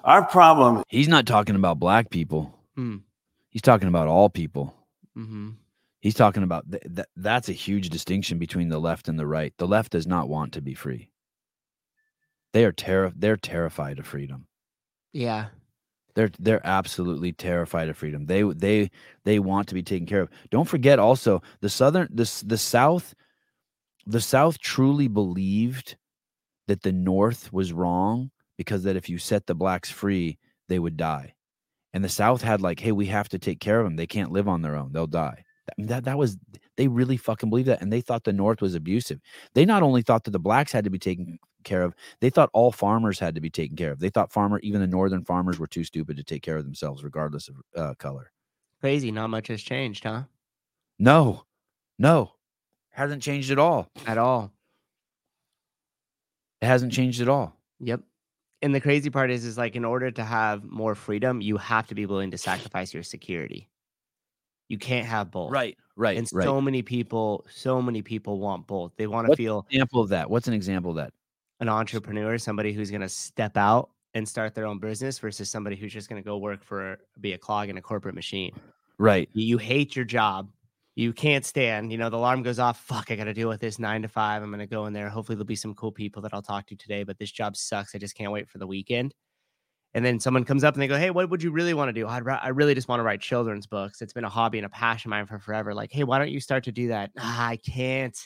Our 0.04 0.24
problem 0.24 0.82
He's 0.88 1.08
not 1.08 1.26
talking 1.26 1.56
about 1.56 1.78
black 1.78 2.10
people. 2.10 2.58
Hmm. 2.74 2.96
He's 3.50 3.62
talking 3.62 3.88
about 3.88 4.08
all 4.08 4.28
people. 4.28 4.74
Mm-hmm. 5.16 5.50
He's 6.00 6.14
talking 6.14 6.42
about 6.42 6.70
th- 6.70 6.82
that. 6.86 7.08
That's 7.16 7.48
a 7.48 7.52
huge 7.52 7.88
distinction 7.88 8.38
between 8.38 8.68
the 8.68 8.78
left 8.78 9.08
and 9.08 9.18
the 9.18 9.26
right. 9.26 9.52
The 9.58 9.66
left 9.66 9.92
does 9.92 10.06
not 10.06 10.28
want 10.28 10.52
to 10.52 10.60
be 10.60 10.74
free. 10.74 11.10
They 12.52 12.64
are 12.64 12.72
terri- 12.72 13.14
They're 13.16 13.36
terrified 13.36 13.98
of 13.98 14.06
freedom. 14.06 14.46
Yeah. 15.12 15.46
They're 16.14 16.30
they're 16.38 16.66
absolutely 16.66 17.32
terrified 17.32 17.88
of 17.88 17.96
freedom. 17.96 18.26
They 18.26 18.42
they 18.42 18.90
they 19.24 19.38
want 19.38 19.68
to 19.68 19.74
be 19.74 19.82
taken 19.82 20.06
care 20.06 20.22
of. 20.22 20.30
Don't 20.50 20.68
forget 20.68 20.98
also 20.98 21.42
the 21.60 21.68
southern 21.68 22.08
the 22.10 22.42
the 22.46 22.58
south 22.58 23.14
the 24.06 24.20
south 24.20 24.58
truly 24.58 25.06
believed 25.08 25.96
that 26.66 26.82
the 26.82 26.92
north 26.92 27.52
was 27.52 27.72
wrong 27.72 28.30
because 28.56 28.82
that 28.84 28.96
if 28.96 29.08
you 29.08 29.18
set 29.18 29.46
the 29.46 29.54
blacks 29.54 29.90
free 29.90 30.38
they 30.68 30.78
would 30.78 30.96
die. 30.96 31.34
And 31.94 32.04
the 32.04 32.08
south 32.08 32.42
had 32.42 32.60
like 32.60 32.80
hey 32.80 32.92
we 32.92 33.06
have 33.06 33.28
to 33.30 33.38
take 33.38 33.60
care 33.60 33.80
of 33.80 33.86
them. 33.86 33.96
They 33.96 34.06
can't 34.06 34.32
live 34.32 34.48
on 34.48 34.62
their 34.62 34.76
own. 34.76 34.92
They'll 34.92 35.06
die. 35.06 35.44
That 35.66 35.88
that, 35.88 36.04
that 36.04 36.18
was 36.18 36.36
they 36.76 36.88
really 36.88 37.16
fucking 37.16 37.50
believed 37.50 37.68
that 37.68 37.82
and 37.82 37.92
they 37.92 38.00
thought 38.00 38.24
the 38.24 38.32
north 38.32 38.60
was 38.60 38.74
abusive. 38.74 39.20
They 39.54 39.64
not 39.64 39.82
only 39.82 40.02
thought 40.02 40.24
that 40.24 40.32
the 40.32 40.38
blacks 40.38 40.72
had 40.72 40.84
to 40.84 40.90
be 40.90 40.98
taken 40.98 41.38
care 41.68 41.82
of, 41.82 41.94
they 42.20 42.30
thought 42.30 42.50
all 42.52 42.72
farmers 42.72 43.18
had 43.20 43.34
to 43.36 43.40
be 43.40 43.50
taken 43.50 43.76
care 43.76 43.92
of. 43.92 44.00
They 44.00 44.10
thought 44.10 44.32
farmer, 44.32 44.58
even 44.60 44.80
the 44.80 44.86
northern 44.88 45.24
farmers, 45.24 45.58
were 45.60 45.66
too 45.68 45.84
stupid 45.84 46.16
to 46.16 46.24
take 46.24 46.42
care 46.42 46.56
of 46.56 46.64
themselves, 46.64 47.04
regardless 47.04 47.48
of 47.48 47.56
uh, 47.76 47.94
color. 47.94 48.32
Crazy. 48.80 49.10
Not 49.12 49.28
much 49.30 49.48
has 49.48 49.62
changed, 49.62 50.04
huh? 50.04 50.22
No, 50.98 51.44
no, 51.98 52.32
hasn't 52.90 53.22
changed 53.22 53.50
at 53.52 53.58
all. 53.58 53.88
At 54.06 54.18
all. 54.18 54.52
It 56.60 56.66
hasn't 56.66 56.92
changed 56.92 57.20
at 57.20 57.28
all. 57.28 57.56
Yep. 57.80 58.00
and 58.62 58.74
the 58.74 58.80
crazy 58.80 59.10
part 59.10 59.30
is, 59.30 59.44
is 59.44 59.56
like 59.56 59.76
in 59.76 59.84
order 59.84 60.10
to 60.10 60.24
have 60.24 60.64
more 60.64 60.96
freedom, 60.96 61.40
you 61.40 61.56
have 61.58 61.86
to 61.88 61.94
be 61.94 62.06
willing 62.06 62.32
to 62.32 62.38
sacrifice 62.38 62.92
your 62.92 63.04
security. 63.04 63.68
You 64.68 64.78
can't 64.78 65.06
have 65.06 65.30
both. 65.30 65.50
Right, 65.52 65.78
right, 65.96 66.18
And 66.18 66.28
right. 66.32 66.44
so 66.44 66.60
many 66.60 66.82
people, 66.82 67.46
so 67.48 67.80
many 67.80 68.02
people 68.02 68.40
want 68.40 68.66
both. 68.66 68.92
They 68.96 69.06
want 69.06 69.26
to 69.26 69.30
What's 69.30 69.36
feel 69.38 69.64
example 69.70 70.02
of 70.02 70.08
that? 70.10 70.28
What's 70.28 70.48
an 70.48 70.54
example 70.54 70.90
of 70.90 70.96
that? 70.96 71.12
An 71.60 71.68
entrepreneur, 71.68 72.38
somebody 72.38 72.72
who's 72.72 72.90
going 72.90 73.00
to 73.00 73.08
step 73.08 73.56
out 73.56 73.90
and 74.14 74.28
start 74.28 74.54
their 74.54 74.66
own 74.66 74.78
business 74.78 75.18
versus 75.18 75.50
somebody 75.50 75.76
who's 75.76 75.92
just 75.92 76.08
going 76.08 76.22
to 76.22 76.26
go 76.26 76.38
work 76.38 76.64
for 76.64 76.98
be 77.20 77.32
a 77.32 77.38
clog 77.38 77.68
in 77.68 77.76
a 77.76 77.82
corporate 77.82 78.14
machine. 78.14 78.52
Right. 78.98 79.28
You, 79.32 79.58
hate 79.58 79.94
your 79.94 80.04
job. 80.04 80.50
You 80.96 81.12
can't 81.12 81.44
stand, 81.44 81.92
you 81.92 81.98
know, 81.98 82.10
the 82.10 82.16
alarm 82.16 82.42
goes 82.42 82.58
off. 82.58 82.80
Fuck, 82.80 83.12
I 83.12 83.16
got 83.16 83.24
to 83.24 83.34
deal 83.34 83.48
with 83.48 83.60
this 83.60 83.78
nine 83.78 84.02
to 84.02 84.08
five. 84.08 84.42
I'm 84.42 84.50
going 84.50 84.58
to 84.58 84.66
go 84.66 84.86
in 84.86 84.92
there. 84.92 85.08
Hopefully, 85.08 85.36
there'll 85.36 85.46
be 85.46 85.54
some 85.54 85.74
cool 85.74 85.92
people 85.92 86.22
that 86.22 86.34
I'll 86.34 86.42
talk 86.42 86.66
to 86.66 86.76
today, 86.76 87.04
but 87.04 87.18
this 87.18 87.30
job 87.30 87.56
sucks. 87.56 87.94
I 87.94 87.98
just 87.98 88.16
can't 88.16 88.32
wait 88.32 88.48
for 88.48 88.58
the 88.58 88.66
weekend. 88.66 89.14
And 89.94 90.04
then 90.04 90.18
someone 90.18 90.44
comes 90.44 90.64
up 90.64 90.74
and 90.74 90.82
they 90.82 90.88
go, 90.88 90.98
Hey, 90.98 91.10
what 91.10 91.30
would 91.30 91.40
you 91.42 91.52
really 91.52 91.72
want 91.72 91.88
to 91.88 91.92
do? 91.92 92.08
I'd, 92.08 92.26
I 92.26 92.48
really 92.48 92.74
just 92.74 92.88
want 92.88 92.98
to 92.98 93.04
write 93.04 93.20
children's 93.20 93.66
books. 93.66 94.02
It's 94.02 94.12
been 94.12 94.24
a 94.24 94.28
hobby 94.28 94.58
and 94.58 94.66
a 94.66 94.70
passion 94.70 95.08
of 95.08 95.10
mine 95.10 95.26
for 95.26 95.38
forever. 95.38 95.72
Like, 95.72 95.92
hey, 95.92 96.02
why 96.02 96.18
don't 96.18 96.30
you 96.30 96.40
start 96.40 96.64
to 96.64 96.72
do 96.72 96.88
that? 96.88 97.10
"Ah, 97.16 97.46
I 97.46 97.56
can't. 97.56 98.16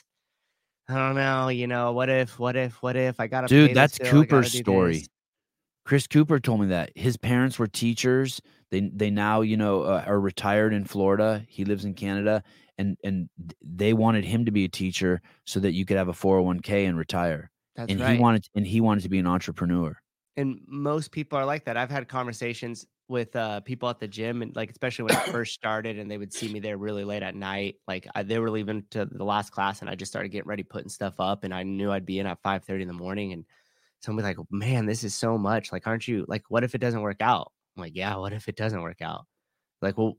I 0.92 0.98
don't 0.98 1.16
know. 1.16 1.48
You 1.48 1.66
know, 1.66 1.92
what 1.92 2.08
if, 2.08 2.38
what 2.38 2.56
if, 2.56 2.82
what 2.82 2.96
if 2.96 3.18
I 3.18 3.26
got 3.26 3.42
to 3.42 3.46
Dude, 3.48 3.74
that's 3.74 3.98
Cooper's 3.98 4.52
story. 4.52 5.06
Chris 5.84 6.06
Cooper 6.06 6.38
told 6.38 6.60
me 6.60 6.66
that 6.68 6.92
his 6.94 7.16
parents 7.16 7.58
were 7.58 7.66
teachers. 7.66 8.40
They 8.70 8.80
they 8.94 9.10
now 9.10 9.40
you 9.40 9.56
know 9.56 9.82
uh, 9.82 10.04
are 10.06 10.20
retired 10.20 10.72
in 10.72 10.84
Florida. 10.84 11.44
He 11.48 11.64
lives 11.64 11.84
in 11.84 11.94
Canada, 11.94 12.42
and 12.78 12.96
and 13.02 13.28
they 13.60 13.92
wanted 13.92 14.24
him 14.24 14.44
to 14.44 14.52
be 14.52 14.64
a 14.64 14.68
teacher 14.68 15.20
so 15.44 15.58
that 15.60 15.72
you 15.72 15.84
could 15.84 15.96
have 15.96 16.08
a 16.08 16.12
four 16.12 16.36
hundred 16.36 16.46
one 16.46 16.60
k 16.60 16.86
and 16.86 16.96
retire. 16.96 17.50
That's 17.74 17.90
and 17.90 18.00
right. 18.00 18.14
he 18.14 18.20
wanted 18.20 18.46
and 18.54 18.66
he 18.66 18.80
wanted 18.80 19.02
to 19.02 19.08
be 19.08 19.18
an 19.18 19.26
entrepreneur. 19.26 19.96
and 20.36 20.60
most 20.66 21.10
people 21.10 21.38
are 21.38 21.44
like 21.44 21.64
that. 21.64 21.76
I've 21.76 21.90
had 21.90 22.08
conversations 22.08 22.86
with 23.12 23.36
uh, 23.36 23.60
people 23.60 23.88
at 23.88 24.00
the 24.00 24.08
gym, 24.08 24.42
and 24.42 24.56
like 24.56 24.70
especially 24.70 25.04
when 25.04 25.16
I 25.16 25.20
first 25.32 25.54
started, 25.54 25.98
and 25.98 26.10
they 26.10 26.18
would 26.18 26.32
see 26.32 26.52
me 26.52 26.60
there 26.60 26.76
really 26.78 27.04
late 27.04 27.22
at 27.22 27.36
night. 27.36 27.76
Like 27.86 28.08
I, 28.14 28.24
they 28.24 28.38
were 28.40 28.50
leaving 28.50 28.84
to 28.90 29.06
the 29.06 29.24
last 29.24 29.50
class, 29.52 29.80
and 29.82 29.90
I 29.90 29.94
just 29.94 30.12
started 30.12 30.30
getting 30.30 30.48
ready, 30.48 30.64
putting 30.64 30.88
stuff 30.90 31.14
up, 31.20 31.44
and 31.44 31.54
I 31.54 31.62
knew 31.62 31.92
I'd 31.92 32.06
be 32.06 32.18
in 32.18 32.26
at 32.26 32.42
five 32.42 32.64
thirty 32.64 32.82
in 32.82 32.88
the 32.88 32.94
morning, 32.94 33.32
and 33.32 33.44
somebody 34.00 34.26
like, 34.28 34.38
"Man, 34.50 34.86
this 34.86 35.04
is 35.04 35.14
so 35.14 35.38
much. 35.38 35.72
Like, 35.72 35.86
aren't 35.86 36.08
you 36.08 36.24
like? 36.28 36.44
What 36.50 36.64
if 36.64 36.74
it 36.74 36.80
doesn't 36.80 37.02
work 37.02 37.22
out?" 37.22 37.52
I'm 37.76 37.82
like, 37.82 37.96
"Yeah, 37.96 38.16
what 38.16 38.32
if 38.32 38.48
it 38.48 38.56
doesn't 38.56 38.82
work 38.82 39.02
out?" 39.02 39.26
Like, 39.82 39.98
well, 39.98 40.18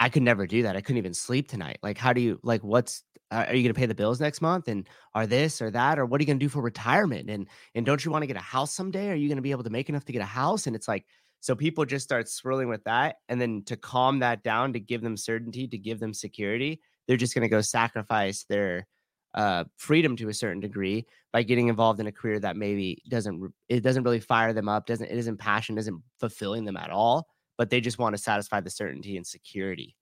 I 0.00 0.08
could 0.08 0.22
never 0.22 0.46
do 0.46 0.62
that. 0.64 0.76
I 0.76 0.80
couldn't 0.80 0.98
even 0.98 1.14
sleep 1.14 1.48
tonight. 1.48 1.78
Like, 1.82 1.98
how 1.98 2.12
do 2.12 2.20
you 2.20 2.40
like? 2.42 2.62
What's 2.62 3.04
are 3.30 3.54
you 3.54 3.62
going 3.62 3.74
to 3.74 3.78
pay 3.78 3.86
the 3.86 3.94
bills 3.94 4.20
next 4.20 4.40
month? 4.40 4.68
And 4.68 4.88
are 5.14 5.26
this 5.26 5.62
or 5.62 5.70
that, 5.70 5.98
or 5.98 6.06
what 6.06 6.20
are 6.20 6.22
you 6.22 6.26
going 6.26 6.38
to 6.38 6.44
do 6.44 6.48
for 6.48 6.62
retirement? 6.62 7.30
And 7.30 7.48
and 7.74 7.86
don't 7.86 8.04
you 8.04 8.10
want 8.10 8.22
to 8.22 8.26
get 8.26 8.36
a 8.36 8.40
house 8.40 8.72
someday? 8.74 9.10
Are 9.10 9.14
you 9.14 9.28
going 9.28 9.36
to 9.36 9.42
be 9.42 9.50
able 9.52 9.64
to 9.64 9.70
make 9.70 9.88
enough 9.88 10.04
to 10.06 10.12
get 10.12 10.22
a 10.22 10.26
house? 10.26 10.66
And 10.66 10.76
it's 10.76 10.88
like, 10.88 11.06
so 11.44 11.54
people 11.54 11.84
just 11.84 12.04
start 12.04 12.26
swirling 12.26 12.70
with 12.70 12.82
that, 12.84 13.16
and 13.28 13.38
then 13.38 13.64
to 13.66 13.76
calm 13.76 14.20
that 14.20 14.42
down, 14.42 14.72
to 14.72 14.80
give 14.80 15.02
them 15.02 15.14
certainty, 15.14 15.68
to 15.68 15.76
give 15.76 16.00
them 16.00 16.14
security, 16.14 16.80
they're 17.06 17.18
just 17.18 17.34
going 17.34 17.42
to 17.42 17.50
go 17.50 17.60
sacrifice 17.60 18.46
their 18.48 18.86
uh, 19.34 19.64
freedom 19.76 20.16
to 20.16 20.30
a 20.30 20.32
certain 20.32 20.60
degree 20.60 21.04
by 21.34 21.42
getting 21.42 21.68
involved 21.68 22.00
in 22.00 22.06
a 22.06 22.12
career 22.12 22.40
that 22.40 22.56
maybe 22.56 23.02
doesn't 23.10 23.52
it 23.68 23.82
doesn't 23.82 24.04
really 24.04 24.20
fire 24.20 24.54
them 24.54 24.70
up, 24.70 24.86
doesn't 24.86 25.06
it 25.06 25.18
isn't 25.18 25.36
passion, 25.36 25.76
isn't 25.76 26.00
fulfilling 26.18 26.64
them 26.64 26.78
at 26.78 26.88
all, 26.88 27.28
but 27.58 27.68
they 27.68 27.82
just 27.82 27.98
want 27.98 28.16
to 28.16 28.22
satisfy 28.22 28.60
the 28.60 28.70
certainty 28.70 29.18
and 29.18 29.26
security 29.26 29.94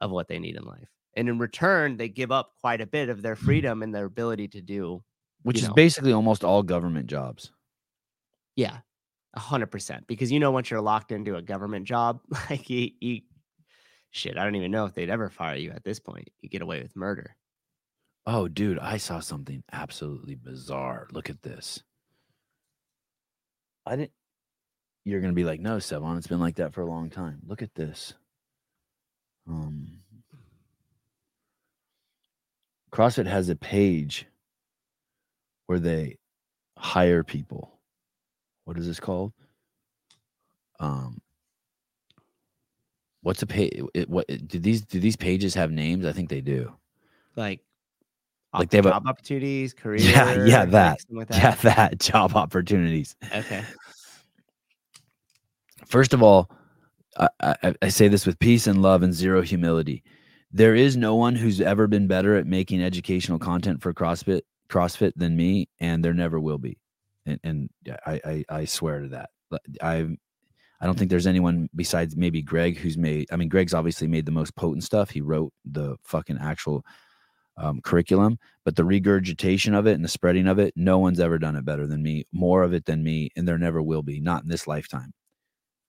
of 0.00 0.10
what 0.10 0.26
they 0.26 0.40
need 0.40 0.56
in 0.56 0.64
life. 0.64 0.88
And 1.14 1.28
in 1.28 1.38
return, 1.38 1.96
they 1.96 2.08
give 2.08 2.32
up 2.32 2.54
quite 2.60 2.80
a 2.80 2.86
bit 2.86 3.08
of 3.08 3.22
their 3.22 3.36
freedom 3.36 3.84
and 3.84 3.94
their 3.94 4.06
ability 4.06 4.48
to 4.48 4.60
do, 4.60 5.04
which 5.42 5.58
is 5.58 5.68
know, 5.68 5.74
basically 5.74 6.12
almost 6.12 6.42
all 6.42 6.64
government 6.64 7.06
jobs. 7.06 7.52
yeah, 8.56 8.78
a 9.38 9.40
hundred 9.40 9.70
percent. 9.70 10.06
Because 10.08 10.32
you 10.32 10.40
know, 10.40 10.50
once 10.50 10.70
you're 10.70 10.80
locked 10.80 11.12
into 11.12 11.36
a 11.36 11.42
government 11.42 11.86
job, 11.86 12.20
like 12.50 12.68
you, 12.68 12.90
you, 13.00 13.20
shit, 14.10 14.36
I 14.36 14.44
don't 14.44 14.56
even 14.56 14.72
know 14.72 14.84
if 14.84 14.94
they'd 14.94 15.10
ever 15.10 15.30
fire 15.30 15.56
you 15.56 15.70
at 15.70 15.84
this 15.84 16.00
point. 16.00 16.28
You 16.40 16.48
get 16.48 16.62
away 16.62 16.82
with 16.82 16.96
murder. 16.96 17.36
Oh, 18.26 18.48
dude, 18.48 18.78
I 18.80 18.98
saw 18.98 19.20
something 19.20 19.62
absolutely 19.72 20.34
bizarre. 20.34 21.06
Look 21.12 21.30
at 21.30 21.42
this. 21.42 21.82
I 23.86 23.96
didn't. 23.96 24.10
You're 25.04 25.20
gonna 25.20 25.32
be 25.32 25.44
like, 25.44 25.60
no, 25.60 25.76
Sevan, 25.76 26.18
it's 26.18 26.26
been 26.26 26.40
like 26.40 26.56
that 26.56 26.74
for 26.74 26.82
a 26.82 26.86
long 26.86 27.08
time. 27.08 27.38
Look 27.46 27.62
at 27.62 27.74
this. 27.74 28.12
Um, 29.48 30.00
CrossFit 32.92 33.26
has 33.26 33.48
a 33.48 33.56
page 33.56 34.26
where 35.66 35.78
they 35.78 36.18
hire 36.76 37.22
people. 37.22 37.77
What 38.68 38.76
is 38.76 38.86
this 38.86 39.00
called? 39.00 39.32
Um, 40.78 41.22
what's 43.22 43.40
a 43.40 43.46
page? 43.46 43.80
It, 43.94 44.10
what 44.10 44.26
do 44.46 44.58
these 44.58 44.82
do 44.82 45.00
these 45.00 45.16
pages 45.16 45.54
have 45.54 45.70
names? 45.70 46.04
I 46.04 46.12
think 46.12 46.28
they 46.28 46.42
do. 46.42 46.74
Like, 47.34 47.60
Like 48.52 48.68
they 48.68 48.76
have 48.76 48.84
a- 48.84 48.90
job 48.90 49.06
opportunities, 49.06 49.72
career. 49.72 50.00
Yeah, 50.02 50.44
yeah, 50.44 50.60
like 50.64 50.70
that. 50.72 50.98
Yeah, 51.30 51.54
that 51.62 51.98
job 52.00 52.36
opportunities. 52.36 53.16
Okay. 53.34 53.64
First 55.86 56.12
of 56.12 56.22
all, 56.22 56.50
I, 57.16 57.28
I, 57.40 57.74
I 57.80 57.88
say 57.88 58.08
this 58.08 58.26
with 58.26 58.38
peace 58.38 58.66
and 58.66 58.82
love 58.82 59.02
and 59.02 59.14
zero 59.14 59.40
humility. 59.40 60.02
There 60.52 60.74
is 60.74 60.94
no 60.94 61.14
one 61.14 61.34
who's 61.34 61.62
ever 61.62 61.86
been 61.86 62.06
better 62.06 62.36
at 62.36 62.46
making 62.46 62.82
educational 62.82 63.38
content 63.38 63.80
for 63.80 63.94
CrossFit 63.94 64.42
CrossFit 64.68 65.12
than 65.16 65.38
me, 65.38 65.70
and 65.80 66.04
there 66.04 66.12
never 66.12 66.38
will 66.38 66.58
be. 66.58 66.76
And, 67.28 67.40
and 67.44 67.70
I, 68.06 68.20
I 68.24 68.44
I 68.48 68.64
swear 68.64 69.00
to 69.00 69.08
that. 69.08 69.30
I 69.82 70.08
I 70.80 70.86
don't 70.86 70.98
think 70.98 71.10
there's 71.10 71.26
anyone 71.26 71.68
besides 71.74 72.16
maybe 72.16 72.42
Greg 72.42 72.78
who's 72.78 72.96
made. 72.96 73.26
I 73.32 73.36
mean, 73.36 73.48
Greg's 73.48 73.74
obviously 73.74 74.06
made 74.06 74.26
the 74.26 74.32
most 74.32 74.54
potent 74.56 74.84
stuff. 74.84 75.10
He 75.10 75.20
wrote 75.20 75.52
the 75.64 75.96
fucking 76.04 76.38
actual 76.40 76.84
um, 77.56 77.80
curriculum, 77.80 78.38
but 78.64 78.76
the 78.76 78.84
regurgitation 78.84 79.74
of 79.74 79.86
it 79.86 79.94
and 79.94 80.04
the 80.04 80.08
spreading 80.08 80.46
of 80.46 80.60
it, 80.60 80.72
no 80.76 80.98
one's 80.98 81.18
ever 81.18 81.38
done 81.38 81.56
it 81.56 81.64
better 81.64 81.86
than 81.86 82.02
me. 82.02 82.24
More 82.32 82.62
of 82.62 82.72
it 82.72 82.84
than 82.84 83.02
me, 83.02 83.30
and 83.36 83.46
there 83.46 83.58
never 83.58 83.82
will 83.82 84.02
be. 84.02 84.20
Not 84.20 84.44
in 84.44 84.48
this 84.48 84.68
lifetime. 84.68 85.12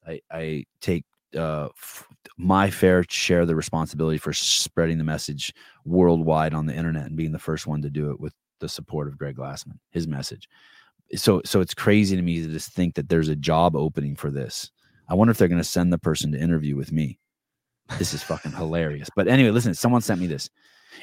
I, 0.08 0.22
I 0.32 0.66
take 0.82 1.06
uh, 1.38 1.66
f- 1.78 2.08
my 2.38 2.72
fair 2.72 3.04
share 3.08 3.42
of 3.42 3.48
the 3.48 3.56
responsibility 3.56 4.18
for 4.18 4.34
spreading 4.34 4.98
the 4.98 5.04
message 5.04 5.54
worldwide 5.86 6.56
on 6.56 6.66
the 6.66 6.76
internet 6.76 7.06
and 7.06 7.16
being 7.16 7.32
the 7.32 7.38
first 7.38 7.68
one 7.68 7.84
to 7.84 7.92
do 7.92 8.10
it 8.10 8.20
with 8.20 8.34
the 8.60 8.70
support 8.70 9.08
of 9.08 9.18
Greg 9.18 9.36
Glassman, 9.36 9.78
his 9.92 10.08
message. 10.08 10.50
So, 11.16 11.41
so 11.45 11.60
it's 11.62 11.74
crazy 11.74 12.16
to 12.16 12.22
me 12.22 12.41
to 12.41 12.47
just 12.49 12.72
think 12.72 12.95
that 12.95 13.10
there's 13.10 13.30
a 13.30 13.36
job 13.36 13.76
opening 13.76 14.16
for 14.16 14.30
this. 14.30 14.72
I 15.07 15.16
wonder 15.16 15.32
if 15.32 15.38
they're 15.38 15.47
going 15.47 15.62
to 15.62 15.68
send 15.68 15.91
the 15.91 15.97
person 15.97 16.32
to 16.34 16.39
interview 16.39 16.76
with 16.76 16.91
me. 16.91 17.20
This 17.97 18.14
is 18.14 18.22
fucking 18.22 18.51
hilarious. 18.51 19.10
But 19.16 19.28
anyway, 19.28 19.49
listen, 19.49 19.74
someone 19.74 20.01
sent 20.01 20.22
me 20.22 20.28
this. 20.28 20.49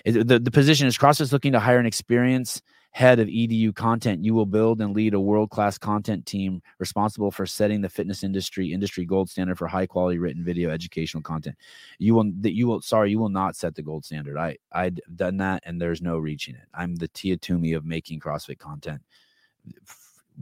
It- 0.05 0.29
the, 0.29 0.39
the 0.39 0.51
position 0.51 0.87
is 0.87 0.97
CrossFit's 0.97 1.33
looking 1.33 1.53
to 1.53 1.61
hire 1.61 1.79
an 1.79 1.87
experienced 1.87 2.63
head 2.93 3.19
of 3.19 3.29
EDU 3.29 3.75
content. 3.75 4.25
You 4.25 4.33
will 4.33 4.47
build 4.47 4.81
and 4.81 4.95
lead 4.95 5.13
a 5.13 5.21
world 5.21 5.51
class 5.51 5.77
content 5.77 6.25
team 6.25 6.63
responsible 6.79 7.31
for 7.31 7.45
setting 7.45 7.83
the 7.83 7.91
fitness 7.91 8.25
industry 8.25 8.73
industry 8.73 9.05
gold 9.05 9.29
standard 9.29 9.59
for 9.59 9.67
high 9.67 9.87
quality 9.87 10.19
written 10.19 10.43
video 10.43 10.71
educational 10.71 11.23
content. 11.23 11.57
You 11.99 12.15
will 12.15 12.33
that 12.41 12.55
you 12.55 12.67
will 12.67 12.81
sorry 12.81 13.11
you 13.11 13.19
will 13.19 13.29
not 13.29 13.55
set 13.55 13.75
the 13.75 13.83
gold 13.83 14.07
standard. 14.07 14.39
I 14.39 14.57
I'd 14.73 15.03
done 15.15 15.37
that 15.39 15.63
and 15.67 15.79
there's 15.79 16.01
no 16.01 16.17
reaching 16.17 16.55
it. 16.55 16.65
I'm 16.73 16.95
the 16.97 17.09
Tia 17.09 17.37
Toomey 17.37 17.75
of 17.75 17.85
making 17.85 18.21
CrossFit 18.21 18.59
content 18.59 19.03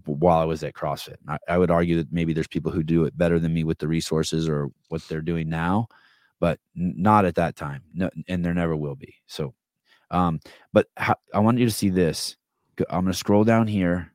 while 0.05 0.39
I 0.39 0.45
was 0.45 0.63
at 0.65 0.75
CrossFit. 0.75 1.17
I, 1.29 1.39
I 1.49 1.59
would 1.59 1.71
argue 1.71 1.97
that 1.99 2.13
maybe 2.13 2.33
there's 2.33 2.49
people 2.49 2.73
who 2.73 2.83
do 2.83 3.05
it 3.05 3.17
better 3.17 3.39
than 3.39 3.55
me 3.55 3.65
with 3.65 3.79
the 3.79 3.89
resources 3.89 4.49
or 4.49 4.71
what 4.89 5.03
they're 5.09 5.21
doing 5.23 5.49
now, 5.49 5.87
but 6.41 6.59
not 6.75 7.25
at 7.25 7.37
that 7.37 7.55
time. 7.57 7.83
No, 7.95 8.11
and 8.29 8.45
there 8.45 8.55
never 8.55 8.75
will 8.77 8.97
be. 8.97 9.15
So, 9.27 9.55
um, 10.11 10.41
but 10.73 10.89
ho- 10.99 11.15
I 11.33 11.39
want 11.39 11.59
you 11.59 11.65
to 11.67 11.71
see 11.71 11.91
this. 11.91 12.37
I'm 12.91 13.03
going 13.05 13.13
to 13.13 13.19
scroll 13.19 13.45
down 13.45 13.69
here, 13.69 14.13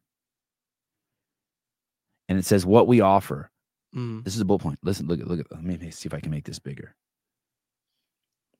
and 2.27 2.37
it 2.37 2.45
says 2.45 2.65
what 2.65 2.87
we 2.87 2.99
offer. 3.01 3.49
Mm, 3.95 4.23
This 4.23 4.35
is 4.35 4.41
a 4.41 4.45
bullet 4.45 4.59
point. 4.61 4.79
Listen, 4.83 5.07
look 5.07 5.19
at 5.19 5.27
look 5.27 5.39
at. 5.39 5.51
Let 5.51 5.63
me 5.63 5.91
see 5.91 6.07
if 6.07 6.13
I 6.13 6.19
can 6.19 6.29
make 6.31 6.43
this 6.45 6.59
bigger. 6.59 6.95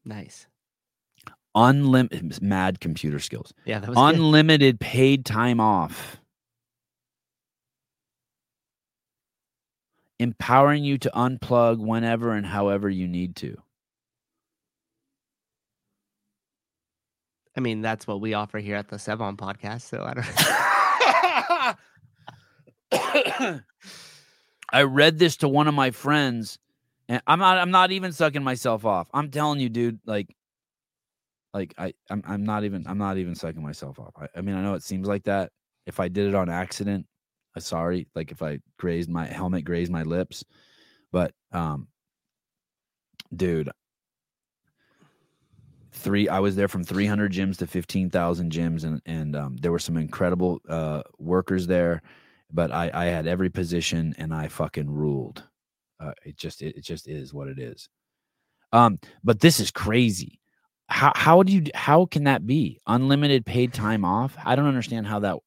nice. 0.06 0.48
Unlimited 1.56 2.42
mad 2.42 2.80
computer 2.80 3.20
skills. 3.20 3.54
Yeah, 3.66 3.80
that 3.80 3.90
was 3.90 3.96
good. 3.98 4.16
Unlimited 4.16 4.80
paid 4.80 5.26
time 5.26 5.60
off. 5.60 6.20
Empowering 10.20 10.84
you 10.84 10.98
to 10.98 11.12
unplug 11.16 11.80
whenever 11.80 12.34
and 12.34 12.46
however 12.46 12.90
you 12.90 13.08
need 13.08 13.38
to. 13.38 13.56
I 17.56 17.62
mean, 17.62 17.82
that's 17.82 18.08
what 18.08 18.22
we 18.22 18.34
offer 18.34 18.60
here 18.60 18.76
at 18.76 18.90
the 18.90 18.98
Sevan 18.98 19.38
podcast. 19.38 19.82
So 19.82 20.04
I 20.04 20.14
don't. 20.14 20.28
I 24.72 24.84
read 24.84 25.20
this 25.20 25.38
to 25.38 25.50
one 25.50 25.68
of 25.68 25.74
my 25.74 25.92
friends, 25.92 26.60
and 27.08 27.22
I'm 27.28 27.40
not. 27.40 27.58
I'm 27.58 27.72
not 27.72 27.92
even 27.92 28.12
sucking 28.12 28.44
myself 28.44 28.86
off. 28.86 29.08
I'm 29.14 29.32
telling 29.32 29.60
you, 29.60 29.70
dude. 29.70 30.00
Like, 30.06 30.36
like 31.54 31.74
I. 31.78 31.94
I'm. 32.10 32.24
I'm 32.26 32.44
not 32.44 32.64
even. 32.64 32.86
I'm 32.88 32.98
not 32.98 33.18
even 33.18 33.36
sucking 33.36 33.62
myself 33.62 34.00
off. 34.00 34.14
I, 34.18 34.28
I 34.38 34.42
mean, 34.42 34.56
I 34.56 34.62
know 34.62 34.76
it 34.76 34.84
seems 34.84 35.08
like 35.08 35.24
that. 35.24 35.52
If 35.86 36.00
I 36.00 36.08
did 36.08 36.28
it 36.28 36.36
on 36.36 36.50
accident, 36.50 37.08
sorry, 37.60 38.08
like 38.16 38.32
if 38.32 38.42
I 38.42 38.60
grazed 38.78 39.10
my 39.10 39.26
helmet 39.26 39.66
grazed 39.66 39.92
my 39.92 40.04
lips, 40.04 40.44
but 41.12 41.34
um, 41.52 41.88
dude, 43.36 43.70
three 45.92 46.30
I 46.30 46.40
was 46.40 46.56
there 46.56 46.68
from 46.68 46.84
300 46.84 47.32
gyms 47.32 47.58
to 47.58 47.68
15,000 47.68 48.52
gyms, 48.52 48.84
and 48.84 49.02
and 49.06 49.36
um, 49.36 49.58
there 49.58 49.72
were 49.72 49.80
some 49.80 49.98
incredible 49.98 50.60
uh 50.68 51.04
workers 51.18 51.68
there, 51.68 52.02
but 52.52 52.72
I 52.72 52.92
I 52.94 53.06
had 53.06 53.28
every 53.28 53.50
position 53.50 54.16
and 54.18 54.34
I 54.34 54.48
fucking 54.48 54.90
ruled. 54.90 55.44
Uh, 56.00 56.14
it 56.26 56.38
just 56.38 56.62
it, 56.62 56.78
it 56.78 56.84
just 56.84 57.08
is 57.08 57.34
what 57.34 57.48
it 57.48 57.60
is. 57.60 57.90
Um, 58.72 59.00
but 59.24 59.40
this 59.40 59.60
is 59.60 59.72
crazy. 59.72 60.40
How 60.88 61.12
how 61.16 61.44
do 61.44 61.54
you 61.54 61.66
how 61.76 62.06
can 62.06 62.24
that 62.24 62.48
be 62.48 62.80
unlimited 62.88 63.46
paid 63.46 63.74
time 63.74 64.06
off? 64.06 64.36
I 64.44 64.56
don't 64.56 64.68
understand 64.68 65.08
how 65.08 65.20
that 65.20 65.38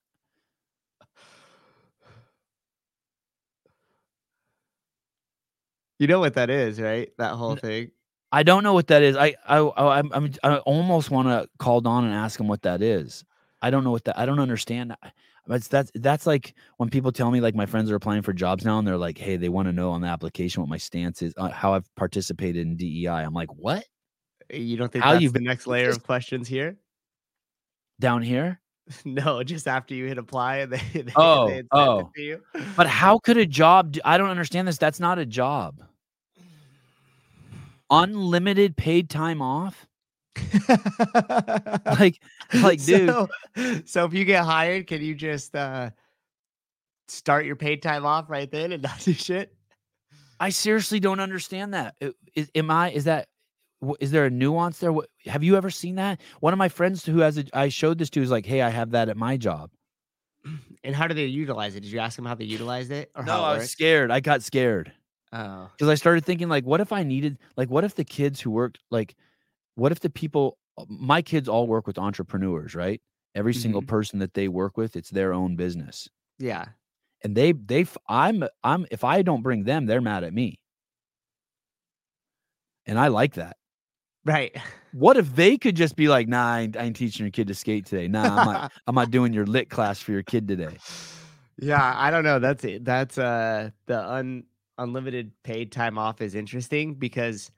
You 6.02 6.08
know 6.08 6.18
what 6.18 6.34
that 6.34 6.50
is, 6.50 6.80
right? 6.80 7.12
That 7.18 7.34
whole 7.34 7.54
thing. 7.54 7.92
I 8.32 8.42
don't 8.42 8.64
know 8.64 8.74
what 8.74 8.88
that 8.88 9.04
is. 9.04 9.16
I 9.16 9.36
I 9.46 9.58
I 9.58 9.98
I'm, 10.00 10.32
I'm 10.42 10.60
almost 10.66 11.12
want 11.12 11.28
to 11.28 11.48
call 11.60 11.80
Don 11.80 12.04
and 12.04 12.12
ask 12.12 12.40
him 12.40 12.48
what 12.48 12.62
that 12.62 12.82
is. 12.82 13.24
I 13.62 13.70
don't 13.70 13.84
know 13.84 13.92
what 13.92 14.02
that. 14.06 14.18
I 14.18 14.26
don't 14.26 14.40
understand. 14.40 14.96
That's 15.46 15.68
that's 15.68 15.92
that's 15.94 16.26
like 16.26 16.54
when 16.78 16.90
people 16.90 17.12
tell 17.12 17.30
me 17.30 17.40
like 17.40 17.54
my 17.54 17.66
friends 17.66 17.88
are 17.88 17.94
applying 17.94 18.22
for 18.22 18.32
jobs 18.32 18.64
now 18.64 18.80
and 18.80 18.88
they're 18.88 18.96
like, 18.96 19.16
hey, 19.16 19.36
they 19.36 19.48
want 19.48 19.68
to 19.68 19.72
know 19.72 19.92
on 19.92 20.00
the 20.00 20.08
application 20.08 20.60
what 20.60 20.68
my 20.68 20.76
stance 20.76 21.22
is, 21.22 21.34
uh, 21.36 21.50
how 21.50 21.72
I've 21.72 21.88
participated 21.94 22.66
in 22.66 22.76
DEI. 22.76 23.06
I'm 23.06 23.32
like, 23.32 23.54
what 23.54 23.84
You 24.50 24.76
don't 24.76 24.90
think 24.90 25.04
How 25.04 25.12
that's 25.12 25.22
you've 25.22 25.34
the 25.34 25.40
next 25.40 25.68
layer 25.68 25.90
of 25.90 26.02
questions 26.02 26.48
here? 26.48 26.78
down 28.00 28.22
here? 28.22 28.58
No, 29.04 29.44
just 29.44 29.68
after 29.68 29.94
you 29.94 30.06
hit 30.08 30.18
apply 30.18 30.64
they, 30.66 30.78
they, 30.92 31.12
Oh, 31.14 31.46
they 31.46 31.62
oh. 31.70 32.00
it 32.00 32.06
to 32.16 32.22
you. 32.22 32.42
But 32.76 32.88
how 32.88 33.20
could 33.20 33.36
a 33.36 33.46
job? 33.46 33.92
Do, 33.92 34.00
I 34.04 34.18
don't 34.18 34.30
understand 34.30 34.66
this. 34.66 34.78
That's 34.78 34.98
not 34.98 35.20
a 35.20 35.24
job. 35.24 35.80
Unlimited 37.92 38.74
paid 38.74 39.10
time 39.10 39.42
off. 39.42 39.86
like, 41.84 42.18
like, 42.54 42.82
dude. 42.82 43.10
So, 43.10 43.28
so 43.84 44.04
if 44.06 44.14
you 44.14 44.24
get 44.24 44.44
hired, 44.44 44.86
can 44.86 45.02
you 45.02 45.14
just 45.14 45.54
uh 45.54 45.90
start 47.08 47.44
your 47.44 47.56
paid 47.56 47.82
time 47.82 48.06
off 48.06 48.30
right 48.30 48.50
then 48.50 48.72
and 48.72 48.82
not 48.82 48.98
do 49.00 49.12
shit? 49.12 49.54
I 50.40 50.48
seriously 50.48 51.00
don't 51.00 51.20
understand 51.20 51.74
that. 51.74 51.94
Is, 52.34 52.50
am 52.54 52.70
I? 52.70 52.92
Is 52.92 53.04
that? 53.04 53.28
Is 54.00 54.10
there 54.10 54.24
a 54.24 54.30
nuance 54.30 54.78
there? 54.78 54.92
What, 54.92 55.10
have 55.26 55.42
you 55.42 55.56
ever 55.56 55.68
seen 55.68 55.96
that? 55.96 56.20
One 56.40 56.54
of 56.54 56.58
my 56.58 56.68
friends 56.70 57.04
who 57.04 57.18
has 57.18 57.36
a, 57.36 57.44
I 57.52 57.68
showed 57.68 57.98
this 57.98 58.08
to 58.10 58.22
is 58.22 58.30
like, 58.30 58.46
hey, 58.46 58.62
I 58.62 58.70
have 58.70 58.92
that 58.92 59.08
at 59.08 59.16
my 59.16 59.36
job. 59.36 59.70
And 60.84 60.96
how 60.96 61.06
do 61.06 61.14
they 61.14 61.26
utilize 61.26 61.76
it? 61.76 61.82
Did 61.82 61.92
you 61.92 62.00
ask 62.00 62.16
them 62.16 62.24
how 62.24 62.34
they 62.34 62.44
utilized 62.44 62.90
it? 62.90 63.12
Or 63.14 63.22
No, 63.22 63.44
I 63.44 63.58
was 63.58 63.70
scared. 63.70 64.10
I 64.10 64.18
got 64.18 64.42
scared 64.42 64.90
Oh. 65.32 65.70
because 65.76 65.88
I 65.90 65.94
started 65.94 66.24
thinking 66.24 66.48
like, 66.48 66.64
what 66.64 66.80
if 66.80 66.92
I 66.92 67.02
needed 67.02 67.38
like, 67.56 67.70
what 67.70 67.84
if 67.84 67.94
the 67.94 68.04
kids 68.04 68.40
who 68.40 68.50
worked 68.50 68.78
like, 68.90 69.16
what 69.76 69.92
if 69.92 70.00
the 70.00 70.10
people, 70.10 70.58
uh, 70.78 70.84
my 70.88 71.22
kids 71.22 71.48
all 71.48 71.66
work 71.66 71.86
with 71.86 71.98
entrepreneurs, 71.98 72.74
right? 72.74 73.02
Every 73.34 73.54
single 73.54 73.82
Mhm. 73.82 73.88
person 73.88 74.18
that 74.20 74.34
they 74.34 74.48
work 74.48 74.76
with, 74.76 74.96
it's 74.96 75.10
their 75.10 75.32
own 75.34 75.56
business, 75.56 76.08
Yeah. 76.38 76.72
and 77.24 77.36
they 77.36 77.52
they, 77.52 77.86
I'm, 78.08 78.44
I'm 78.62 78.86
if 78.90 79.04
I 79.04 79.22
don't 79.22 79.42
bring 79.42 79.64
them, 79.64 79.86
they're 79.86 80.00
mad 80.00 80.24
at 80.24 80.34
me, 80.34 80.60
and 82.86 82.98
I 82.98 83.08
like 83.08 83.34
that. 83.34 83.56
Right. 84.24 84.56
What 84.92 85.16
if 85.16 85.34
they 85.34 85.56
could 85.58 85.74
just 85.76 85.96
be 85.96 86.08
like, 86.08 86.28
nah, 86.28 86.46
I 86.54 86.60
ain't, 86.60 86.76
I 86.76 86.82
ain't 86.84 86.96
teaching 86.96 87.24
your 87.24 87.30
kid 87.30 87.48
to 87.48 87.54
skate 87.54 87.86
today. 87.86 88.08
Nah, 88.08 88.36
I'm 88.36 88.42
not, 88.42 88.60
I'm 88.86 88.94
not 88.94 89.10
doing 89.10 89.32
your 89.32 89.46
lit 89.46 89.70
class 89.70 90.00
for 90.00 90.12
your 90.12 90.22
kid 90.22 90.46
today. 90.46 90.82
Yeah, 91.60 91.94
I 91.96 92.10
don't 92.10 92.24
know. 92.24 92.38
That's 92.38 92.64
it. 92.64 92.84
That's 92.84 93.18
uh 93.18 93.70
the 93.86 94.00
un 94.02 94.44
unlimited 94.78 95.32
paid 95.44 95.72
time 95.72 95.98
off 95.98 96.20
is 96.20 96.34
interesting 96.34 96.94
because 96.94 97.50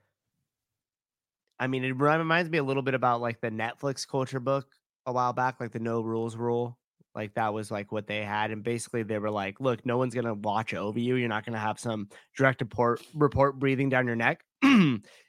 I 1.58 1.66
mean 1.66 1.84
it 1.84 1.92
reminds 1.92 2.50
me 2.50 2.58
a 2.58 2.64
little 2.64 2.82
bit 2.82 2.94
about 2.94 3.20
like 3.20 3.40
the 3.40 3.50
Netflix 3.50 4.06
culture 4.06 4.40
book 4.40 4.66
a 5.06 5.12
while 5.12 5.32
back, 5.32 5.60
like 5.60 5.72
the 5.72 5.78
no 5.78 6.00
rules 6.00 6.36
rule. 6.36 6.78
Like 7.14 7.34
that 7.34 7.54
was 7.54 7.70
like 7.70 7.92
what 7.92 8.08
they 8.08 8.24
had. 8.24 8.50
And 8.50 8.64
basically 8.64 9.04
they 9.04 9.18
were 9.18 9.30
like, 9.30 9.60
look, 9.60 9.86
no 9.86 9.98
one's 9.98 10.14
gonna 10.14 10.34
watch 10.34 10.74
over 10.74 10.98
you. 10.98 11.14
You're 11.14 11.28
not 11.28 11.46
gonna 11.46 11.58
have 11.58 11.78
some 11.78 12.08
direct 12.36 12.60
report 12.60 13.02
report 13.14 13.58
breathing 13.58 13.88
down 13.88 14.06
your 14.06 14.16
neck. 14.16 14.44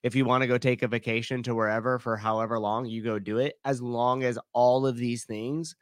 if 0.04 0.16
you 0.16 0.26
want 0.26 0.42
to 0.42 0.48
go 0.48 0.58
take 0.58 0.82
a 0.82 0.88
vacation 0.88 1.44
to 1.44 1.54
wherever 1.54 2.00
for 2.00 2.18
however 2.18 2.60
long, 2.60 2.86
you 2.86 3.04
go 3.04 3.20
do 3.20 3.38
it, 3.38 3.56
as 3.66 3.82
long 3.82 4.24
as 4.24 4.40
all 4.54 4.88
of 4.88 4.98
these 4.98 5.26
things 5.26 5.76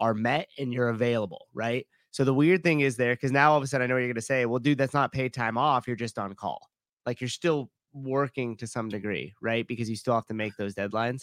are 0.00 0.14
met 0.14 0.48
and 0.58 0.72
you're 0.72 0.88
available, 0.88 1.46
right? 1.54 1.86
So 2.14 2.22
the 2.22 2.32
weird 2.32 2.62
thing 2.62 2.78
is 2.78 2.94
there, 2.94 3.12
because 3.12 3.32
now 3.32 3.50
all 3.50 3.58
of 3.58 3.64
a 3.64 3.66
sudden 3.66 3.82
I 3.82 3.88
know 3.88 3.94
what 3.94 4.04
you're 4.04 4.12
gonna 4.12 4.20
say, 4.20 4.46
well, 4.46 4.60
dude, 4.60 4.78
that's 4.78 4.94
not 4.94 5.10
paid 5.10 5.34
time 5.34 5.58
off. 5.58 5.88
You're 5.88 5.96
just 5.96 6.16
on 6.16 6.32
call. 6.36 6.70
Like 7.04 7.20
you're 7.20 7.26
still 7.26 7.72
working 7.92 8.56
to 8.58 8.68
some 8.68 8.88
degree, 8.88 9.34
right? 9.42 9.66
Because 9.66 9.90
you 9.90 9.96
still 9.96 10.14
have 10.14 10.26
to 10.26 10.34
make 10.34 10.56
those 10.56 10.76
deadlines. 10.76 11.22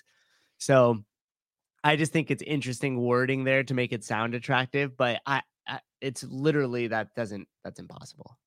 So 0.58 1.02
I 1.82 1.96
just 1.96 2.12
think 2.12 2.30
it's 2.30 2.44
interesting 2.44 3.00
wording 3.00 3.46
there 3.46 3.64
to 3.64 3.74
make 3.74 3.94
it 3.94 4.04
sound 4.04 4.36
attractive, 4.36 4.98
but 4.98 5.22
I, 5.26 5.44
I 5.66 5.80
it's 6.02 6.26
literally 6.26 6.88
that 6.88 7.16
doesn't 7.16 7.48
that's 7.64 7.80
impossible. 7.80 8.38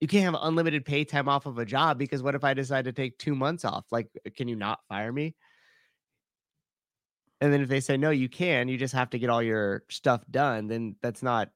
You 0.00 0.08
can't 0.08 0.24
have 0.24 0.42
unlimited 0.42 0.84
pay 0.84 1.04
time 1.04 1.28
off 1.28 1.46
of 1.46 1.58
a 1.58 1.64
job 1.64 1.96
because 1.96 2.24
what 2.24 2.34
if 2.34 2.42
I 2.42 2.54
decide 2.54 2.86
to 2.86 2.92
take 2.92 3.18
two 3.18 3.36
months 3.36 3.64
off? 3.64 3.84
Like, 3.92 4.08
uh, 4.26 4.30
can 4.36 4.48
you 4.48 4.56
not 4.56 4.80
fire 4.88 5.12
me? 5.12 5.36
And 7.40 7.52
then 7.52 7.60
if 7.60 7.68
they 7.68 7.78
say 7.78 7.96
no, 7.96 8.10
you 8.10 8.28
can, 8.28 8.66
you 8.66 8.76
just 8.76 8.94
have 8.94 9.10
to 9.10 9.18
get 9.20 9.30
all 9.30 9.44
your 9.44 9.84
stuff 9.88 10.24
done, 10.28 10.66
then 10.66 10.96
that's 11.02 11.22
not 11.22 11.50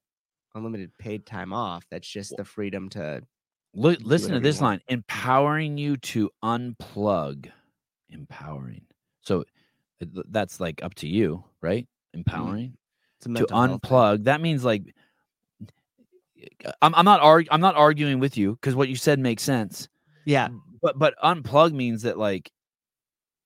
unlimited 0.55 0.91
paid 0.99 1.27
time 1.27 1.53
off. 1.53 1.85
That's 1.91 2.09
just 2.09 2.35
the 2.37 2.45
freedom 2.45 2.89
to 2.91 3.21
do 3.75 3.97
listen 4.03 4.33
to 4.33 4.41
this 4.41 4.61
line 4.61 4.81
empowering 4.89 5.79
you 5.79 5.97
to 5.99 6.31
unplug. 6.45 7.51
Empowering. 8.11 8.83
So 9.23 9.45
uh, 10.03 10.23
that's 10.29 10.61
like 10.61 10.83
up 10.83 10.95
to 10.97 11.09
you, 11.09 11.45
right? 11.61 11.87
Empowering 12.13 12.77
It's 13.19 13.27
a 13.27 13.29
to 13.31 13.39
health 13.39 13.49
thing. 13.51 13.79
unplug. 13.81 14.25
That 14.25 14.41
means 14.41 14.65
like, 14.65 14.95
I'm, 16.83 16.95
I'm 16.95 17.05
not 17.05 17.21
arg- 17.21 17.49
I'm 17.51 17.61
not 17.61 17.77
arguing 17.77 18.19
with 18.19 18.37
you 18.37 18.53
because 18.53 18.75
what 18.75 18.89
you 18.89 18.97
said 18.97 19.19
makes 19.19 19.43
sense. 19.43 19.89
Yeah. 20.27 20.49
But 20.83 20.99
but 20.99 21.15
unplug 21.23 21.73
means 21.73 22.03
that 22.03 22.19
like 22.19 22.51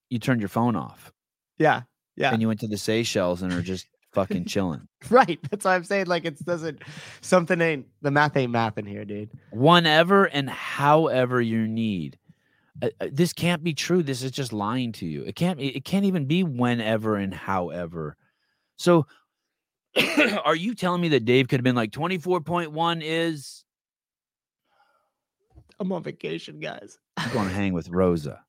you 0.09 0.19
turned 0.19 0.41
your 0.41 0.49
phone 0.49 0.75
off 0.75 1.11
Yeah. 1.57 1.83
Yeah. 2.15 2.31
and 2.33 2.41
you 2.41 2.47
went 2.47 2.59
to 2.61 2.67
the 2.67 2.77
Seychelles 2.77 3.41
and 3.43 3.53
are 3.53 3.61
just 3.61 3.87
fucking 4.17 4.45
chilling. 4.45 4.87
Right. 5.09 5.39
That's 5.49 5.63
why 5.63 5.75
I'm 5.75 5.83
saying 5.83 6.07
like 6.07 6.25
it 6.25 6.43
doesn't 6.43 6.81
something 7.21 7.61
ain't 7.61 7.85
the 8.01 8.11
math 8.11 8.35
ain't 8.35 8.51
math 8.51 8.77
in 8.77 8.85
here, 8.85 9.05
dude. 9.05 9.29
whenever 9.51 10.25
and 10.25 10.49
however 10.49 11.39
you 11.39 11.67
need. 11.67 12.17
Uh, 12.81 12.89
uh, 12.99 13.07
this 13.11 13.31
can't 13.31 13.63
be 13.63 13.73
true. 13.73 14.03
This 14.03 14.23
is 14.23 14.31
just 14.31 14.51
lying 14.51 14.91
to 14.93 15.05
you. 15.05 15.23
It 15.23 15.35
can't. 15.35 15.59
It 15.59 15.77
it 15.77 15.85
can't 15.85 16.05
even 16.05 16.25
be 16.25 16.43
whenever 16.43 17.15
and 17.15 17.33
however. 17.33 18.17
So, 18.77 19.05
are 20.45 20.55
you 20.55 20.75
telling 20.75 21.01
me 21.01 21.09
that 21.09 21.25
Dave 21.25 21.47
could 21.47 21.59
have 21.59 21.63
been 21.63 21.75
like 21.75 21.91
twenty 21.91 22.17
four 22.17 22.41
point 22.41 22.71
one 22.71 23.01
is 23.01 23.63
I'm 25.79 25.91
on 25.91 26.03
vacation, 26.03 26.59
guys. 26.59 26.97
I'm 27.17 27.31
going 27.33 27.47
to 27.47 27.53
hang 27.53 27.73
with 27.73 27.89
Rosa? 27.89 28.43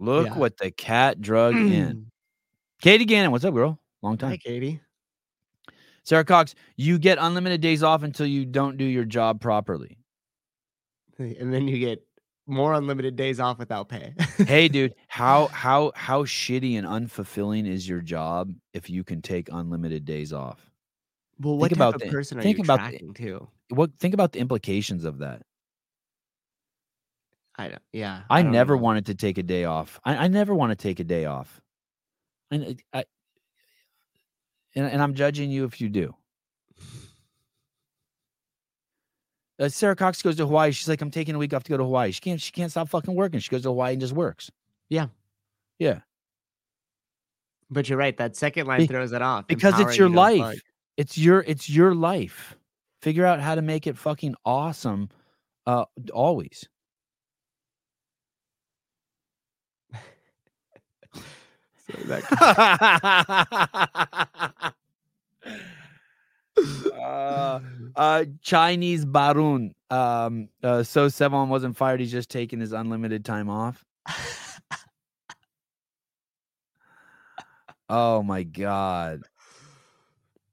Look 0.00 0.26
Yeah. 0.28 0.38
what 0.38 0.56
the 0.56 0.70
cat 0.70 1.20
drug 1.20 1.54
in. 1.54 1.96
Mm. 1.96 2.04
Katie 2.80 3.04
Gannon, 3.04 3.30
what's 3.30 3.44
up, 3.44 3.52
girl? 3.54 3.78
Long 4.02 4.16
time. 4.16 4.30
Hi, 4.30 4.36
Katie. 4.38 4.80
Sarah 6.04 6.24
Cox, 6.24 6.54
you 6.76 6.98
get 6.98 7.18
unlimited 7.20 7.60
days 7.60 7.82
off 7.82 8.02
until 8.02 8.26
you 8.26 8.46
don't 8.46 8.78
do 8.78 8.84
your 8.84 9.04
job 9.04 9.40
properly. 9.40 9.98
And 11.18 11.52
then 11.52 11.68
you 11.68 11.78
get 11.78 12.02
more 12.46 12.72
unlimited 12.72 13.14
days 13.14 13.38
off 13.38 13.58
without 13.58 13.88
pay. 13.90 14.14
hey 14.38 14.66
dude 14.66 14.94
how 15.08 15.46
how 15.48 15.92
how 15.94 16.24
shitty 16.24 16.76
and 16.78 16.86
unfulfilling 16.86 17.68
is 17.68 17.86
your 17.88 18.00
job 18.00 18.52
if 18.72 18.88
you 18.90 19.04
can 19.04 19.22
take 19.22 19.48
unlimited 19.52 20.04
days 20.04 20.32
off 20.32 20.58
well, 21.38 21.58
what 21.58 21.68
think 21.68 21.78
type 21.78 21.88
about 21.90 21.94
of 21.96 22.00
the- 22.00 22.08
person 22.10 22.38
are 22.38 22.42
think 22.42 22.56
you 22.58 22.64
about 22.64 22.78
the- 22.90 22.98
tracking 22.98 23.14
to? 23.14 23.46
what 23.68 23.90
think 24.00 24.14
about 24.14 24.32
the 24.32 24.40
implications 24.40 25.04
of 25.04 25.18
that 25.18 25.42
I 27.60 27.68
don't 27.68 27.82
yeah. 27.92 28.22
i, 28.30 28.42
don't 28.42 28.52
never 28.52 28.74
know. 28.76 28.82
wanted 28.82 29.06
to 29.06 29.14
take 29.14 29.38
a 29.38 29.42
day 29.42 29.64
off 29.64 30.00
i, 30.04 30.16
I 30.16 30.28
never 30.28 30.54
want 30.54 30.70
to 30.70 30.76
take 30.76 31.00
a 31.00 31.04
day 31.04 31.24
off 31.26 31.60
and 32.50 32.62
it- 32.64 32.82
I, 32.92 33.04
and, 34.76 34.86
and 34.86 35.02
i'm 35.02 35.14
judging 35.14 35.50
you 35.50 35.64
if 35.64 35.80
you 35.80 35.88
do 35.88 36.14
uh, 39.58 39.68
sarah 39.68 39.96
cox 39.96 40.22
goes 40.22 40.36
to 40.36 40.46
hawaii 40.46 40.70
she's 40.72 40.88
like 40.88 41.00
i'm 41.02 41.10
taking 41.10 41.34
a 41.34 41.38
week 41.38 41.52
off 41.54 41.62
to 41.64 41.70
go 41.70 41.76
to 41.76 41.84
hawaii 41.84 42.10
she 42.12 42.20
can't 42.20 42.40
she 42.40 42.52
can't 42.52 42.70
stop 42.70 42.88
fucking 42.88 43.14
working 43.14 43.40
she 43.40 43.50
goes 43.50 43.62
to 43.62 43.68
hawaii 43.68 43.92
and 43.92 44.00
just 44.00 44.12
works 44.14 44.50
Yeah. 44.88 45.06
yeah 45.78 46.00
But 47.70 47.88
you're 47.88 47.98
right. 47.98 48.16
That 48.16 48.34
second 48.36 48.66
line 48.66 48.80
Be- 48.80 48.86
throws 48.88 49.12
it 49.12 49.22
off. 49.22 49.46
because 49.46 49.78
it's 49.78 49.96
your 49.96 50.08
you 50.08 50.14
life 50.14 50.60
it's 50.96 51.16
your 51.18 51.44
it's 51.46 51.68
your 51.70 51.94
life 51.94 52.56
figure 53.02 53.24
out 53.24 53.40
how 53.40 53.54
to 53.54 53.62
make 53.62 53.86
it 53.86 53.96
fucking 53.96 54.34
awesome 54.44 55.08
uh 55.66 55.84
always 56.12 56.68
So 61.92 61.98
that- 62.08 62.24
Uh, 67.96 68.24
Chinese 68.42 69.04
Barun. 69.04 69.72
Um, 69.90 70.48
uh, 70.62 70.82
so 70.82 71.06
Sevan 71.06 71.48
wasn't 71.48 71.76
fired. 71.76 72.00
He's 72.00 72.12
just 72.12 72.30
taking 72.30 72.60
his 72.60 72.72
unlimited 72.72 73.24
time 73.24 73.48
off. 73.50 73.84
oh 77.88 78.22
my 78.22 78.42
god. 78.42 79.22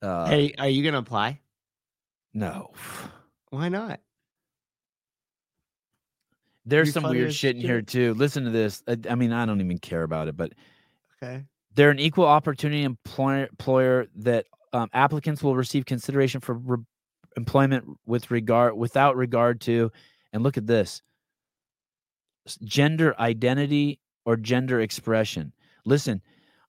Uh, 0.01 0.27
hey, 0.27 0.53
are 0.57 0.69
you 0.69 0.83
gonna 0.83 0.97
apply? 0.99 1.39
no. 2.33 2.71
Why 3.49 3.69
not? 3.69 4.01
There's 6.65 6.89
Be 6.89 6.91
some 6.91 7.03
weird 7.09 7.33
shit 7.33 7.55
in 7.55 7.61
here 7.61 7.81
too. 7.81 8.13
Listen 8.15 8.43
to 8.43 8.49
this. 8.49 8.83
I, 8.88 8.97
I 9.09 9.15
mean, 9.15 9.31
I 9.31 9.45
don't 9.45 9.61
even 9.61 9.77
care 9.79 10.03
about 10.03 10.27
it, 10.27 10.35
but 10.35 10.51
Okay. 11.22 11.43
they're 11.74 11.89
an 11.89 11.99
equal 11.99 12.26
opportunity 12.26 12.84
employer, 12.84 13.47
employer 13.47 14.07
that 14.18 14.45
um, 14.74 14.89
applicants 14.93 15.41
will 15.41 15.55
receive 15.55 15.86
consideration 15.86 16.41
for 16.41 16.53
re- 16.55 16.84
employment 17.36 17.86
with 18.05 18.30
regard 18.32 18.76
without 18.76 19.15
regard 19.15 19.61
to 19.61 19.91
and 20.34 20.43
look 20.43 20.57
at 20.57 20.68
this. 20.68 21.01
Gender 22.63 23.15
identity 23.20 23.99
or 24.26 24.38
gender 24.38 24.80
expression. 24.80 25.53
Listen 25.86 26.22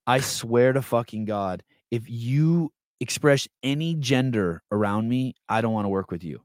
i 0.08 0.18
swear 0.18 0.72
to 0.72 0.82
fucking 0.82 1.26
god 1.26 1.62
if 1.90 2.08
you 2.08 2.72
express 2.98 3.46
any 3.62 3.94
gender 3.94 4.62
around 4.72 5.08
me 5.08 5.34
i 5.48 5.60
don't 5.60 5.72
want 5.72 5.84
to 5.84 5.90
work 5.90 6.10
with 6.10 6.24
you. 6.24 6.40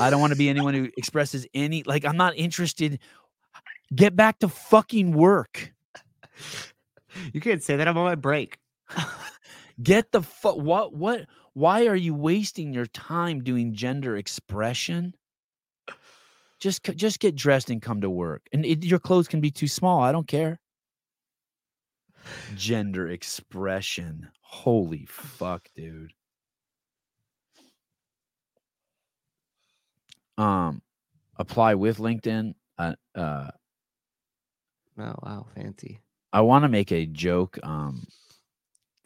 I 0.00 0.10
don't 0.10 0.20
want 0.20 0.32
to 0.32 0.38
be 0.38 0.48
anyone 0.48 0.74
who 0.74 0.88
expresses 0.98 1.46
any 1.54 1.82
like 1.84 2.04
i'm 2.04 2.16
not 2.18 2.36
interested. 2.36 2.98
Get 3.94 4.16
back 4.16 4.40
to 4.40 4.48
fucking 4.48 5.12
work 5.12 5.72
You 7.32 7.40
can't 7.40 7.62
say 7.62 7.76
that. 7.76 7.88
I'm 7.88 7.96
on 7.98 8.04
my 8.04 8.14
break. 8.14 8.58
Get 9.82 10.12
the 10.12 10.22
fuck 10.22 10.56
what 10.56 10.94
what 10.94 11.26
why 11.52 11.86
are 11.86 11.96
you 11.96 12.14
wasting 12.14 12.72
your 12.72 12.86
time 12.86 13.42
doing 13.42 13.74
gender 13.74 14.16
expression? 14.16 15.14
Just 16.58 16.84
just 16.96 17.20
get 17.20 17.34
dressed 17.34 17.68
and 17.70 17.82
come 17.82 18.00
to 18.00 18.08
work. 18.10 18.46
And 18.52 18.64
it, 18.64 18.84
your 18.84 18.98
clothes 18.98 19.28
can 19.28 19.40
be 19.40 19.50
too 19.50 19.68
small. 19.68 20.02
I 20.02 20.12
don't 20.12 20.26
care. 20.26 20.60
Gender 22.56 23.08
expression. 23.08 24.28
Holy 24.40 25.04
fuck, 25.06 25.68
dude. 25.74 26.12
Um 30.38 30.80
apply 31.36 31.74
with 31.74 31.98
LinkedIn. 31.98 32.54
Uh, 32.78 32.94
uh 33.14 33.50
Oh 34.98 35.14
wow, 35.22 35.46
fancy. 35.54 36.00
I 36.36 36.42
want 36.42 36.64
to 36.64 36.68
make 36.68 36.92
a 36.92 37.06
joke 37.06 37.58
um 37.62 38.06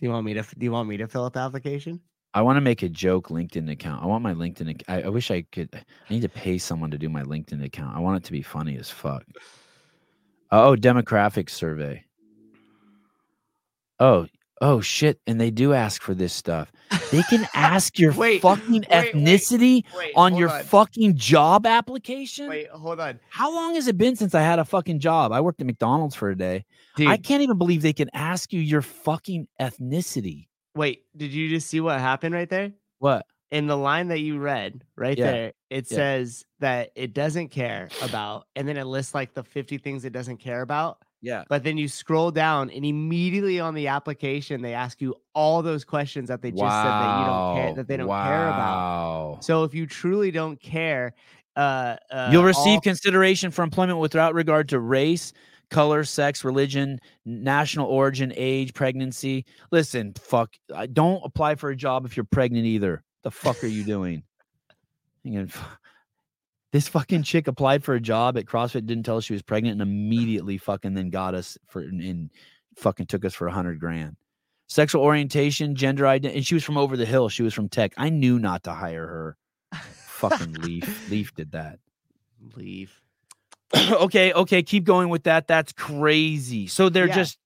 Do 0.00 0.06
you 0.06 0.10
want 0.10 0.26
me 0.26 0.34
to? 0.34 0.42
Do 0.42 0.64
you 0.64 0.72
want 0.72 0.88
me 0.88 0.96
to 0.96 1.06
fill 1.06 1.26
out 1.26 1.32
the 1.32 1.38
application? 1.38 2.00
I 2.34 2.42
want 2.42 2.56
to 2.56 2.60
make 2.60 2.82
a 2.82 2.88
joke 2.88 3.28
LinkedIn 3.28 3.70
account. 3.70 4.02
I 4.02 4.06
want 4.06 4.24
my 4.24 4.34
LinkedIn. 4.34 4.82
I, 4.88 5.02
I 5.02 5.08
wish 5.08 5.30
I 5.30 5.42
could. 5.42 5.68
I 5.72 6.12
need 6.12 6.22
to 6.22 6.28
pay 6.28 6.58
someone 6.58 6.90
to 6.90 6.98
do 6.98 7.08
my 7.08 7.22
LinkedIn 7.22 7.64
account. 7.64 7.96
I 7.96 8.00
want 8.00 8.16
it 8.16 8.26
to 8.26 8.32
be 8.32 8.42
funny 8.42 8.76
as 8.78 8.90
fuck. 8.90 9.24
Oh, 10.50 10.74
demographic 10.74 11.50
survey. 11.50 12.04
Oh, 14.00 14.26
oh 14.60 14.80
shit! 14.80 15.20
And 15.26 15.40
they 15.40 15.50
do 15.50 15.72
ask 15.72 16.02
for 16.02 16.14
this 16.14 16.32
stuff. 16.32 16.72
They 17.10 17.22
can 17.22 17.46
ask 17.54 17.98
your 17.98 18.12
Wait, 18.12 18.42
fucking 18.42 18.72
wait, 18.72 18.88
ethnicity 18.90 19.84
wait, 19.96 20.12
on 20.16 20.36
your 20.36 20.48
on. 20.50 20.62
fucking 20.64 21.16
job 21.16 21.66
application. 21.66 22.48
Wait, 22.48 22.68
hold 22.70 23.00
on, 23.00 23.20
How 23.28 23.54
long 23.54 23.74
has 23.74 23.86
it 23.88 23.96
been 23.98 24.16
since 24.16 24.34
I 24.34 24.42
had 24.42 24.58
a 24.58 24.64
fucking 24.64 24.98
job? 25.00 25.32
I 25.32 25.40
worked 25.40 25.60
at 25.60 25.66
McDonald's 25.66 26.14
for 26.14 26.30
a 26.30 26.36
day. 26.36 26.64
dude. 26.96 27.08
I 27.08 27.16
can't 27.16 27.42
even 27.42 27.58
believe 27.58 27.82
they 27.82 27.92
can 27.92 28.10
ask 28.14 28.52
you 28.52 28.60
your 28.60 28.82
fucking 28.82 29.46
ethnicity. 29.60 30.46
Wait, 30.74 31.04
did 31.16 31.32
you 31.32 31.48
just 31.48 31.68
see 31.68 31.80
what 31.80 31.98
happened 32.00 32.34
right 32.34 32.48
there? 32.48 32.72
What? 32.98 33.26
In 33.50 33.66
the 33.66 33.76
line 33.76 34.08
that 34.08 34.20
you 34.20 34.38
read 34.38 34.84
right 34.96 35.18
Yeah, 35.18 35.30
there, 35.32 35.52
it 35.70 35.86
yeah. 35.90 35.96
says 35.96 36.44
that 36.60 36.90
it 36.94 37.12
doesn't 37.14 37.48
care 37.48 37.88
about, 38.02 38.46
and 38.54 38.68
then 38.68 38.76
it 38.76 38.84
lists 38.84 39.12
like 39.14 39.34
the 39.34 39.42
50 39.42 39.78
things 39.78 40.04
it 40.04 40.12
doesn't 40.12 40.36
care 40.36 40.62
about. 40.62 40.98
Yeah. 41.22 41.44
But 41.48 41.64
then 41.64 41.76
you 41.76 41.86
scroll 41.88 42.30
down, 42.30 42.70
and 42.70 42.84
immediately 42.84 43.60
on 43.60 43.74
the 43.74 43.88
application, 43.88 44.62
they 44.62 44.74
ask 44.74 45.00
you 45.00 45.14
all 45.34 45.62
those 45.62 45.84
questions 45.84 46.28
that 46.28 46.40
they 46.42 46.50
just 46.50 46.60
said 46.60 46.68
that 46.68 47.20
you 47.20 47.26
don't 47.26 47.56
care, 47.56 47.74
that 47.74 47.88
they 47.88 47.96
don't 47.96 48.08
care 48.08 48.48
about. 48.48 49.38
So 49.40 49.64
if 49.64 49.74
you 49.74 49.86
truly 49.86 50.30
don't 50.30 50.60
care, 50.60 51.14
uh, 51.56 51.96
uh 52.10 52.28
You'll 52.32 52.44
receive 52.44 52.76
all- 52.76 52.80
consideration 52.80 53.50
for 53.50 53.62
employment 53.62 53.98
without 53.98 54.34
regard 54.34 54.68
to 54.70 54.80
race, 54.80 55.32
color, 55.68 56.04
sex, 56.04 56.42
religion, 56.44 56.98
national 57.26 57.86
origin, 57.86 58.32
age, 58.36 58.72
pregnancy. 58.72 59.44
Listen, 59.70 60.14
fuck, 60.14 60.54
don't 60.92 61.20
apply 61.24 61.54
for 61.56 61.70
a 61.70 61.76
job 61.76 62.06
if 62.06 62.16
you're 62.16 62.24
pregnant 62.24 62.66
either. 62.66 63.02
The 63.24 63.30
fuck 63.30 63.62
are 63.62 63.68
you 63.68 63.84
doing? 63.84 64.22
You 65.22 65.42
f- 65.42 65.76
This 66.72 66.86
fucking 66.88 67.24
chick 67.24 67.48
applied 67.48 67.82
for 67.82 67.94
a 67.94 68.00
job 68.00 68.38
at 68.38 68.44
CrossFit, 68.46 68.86
didn't 68.86 69.02
tell 69.04 69.16
us 69.16 69.24
she 69.24 69.32
was 69.32 69.42
pregnant, 69.42 69.80
and 69.80 69.82
immediately 69.82 70.56
fucking 70.58 70.94
then 70.94 71.10
got 71.10 71.34
us 71.34 71.58
for 71.68 71.80
and, 71.80 72.30
fucking 72.76 73.06
took 73.06 73.24
us 73.24 73.34
for 73.34 73.48
a 73.48 73.52
hundred 73.52 73.80
grand. 73.80 74.16
Sexual 74.68 75.02
orientation, 75.02 75.74
gender 75.74 76.06
identity, 76.06 76.38
and 76.38 76.46
she 76.46 76.54
was 76.54 76.62
from 76.62 76.76
over 76.78 76.96
the 76.96 77.04
hill. 77.04 77.28
She 77.28 77.42
was 77.42 77.52
from 77.52 77.68
tech. 77.68 77.92
I 77.96 78.08
knew 78.08 78.38
not 78.38 78.62
to 78.64 78.72
hire 78.72 79.04
her. 79.06 79.36
fucking 80.06 80.52
Leaf. 80.54 81.10
Leaf 81.10 81.34
did 81.36 81.50
that. 81.52 81.80
leave. 82.54 83.00
okay, 83.76 84.32
okay, 84.32 84.62
keep 84.62 84.84
going 84.84 85.08
with 85.08 85.24
that. 85.24 85.48
That's 85.48 85.72
crazy. 85.72 86.68
So 86.68 86.88
they're 86.88 87.08
Yeah. 87.08 87.14
just 87.16 87.38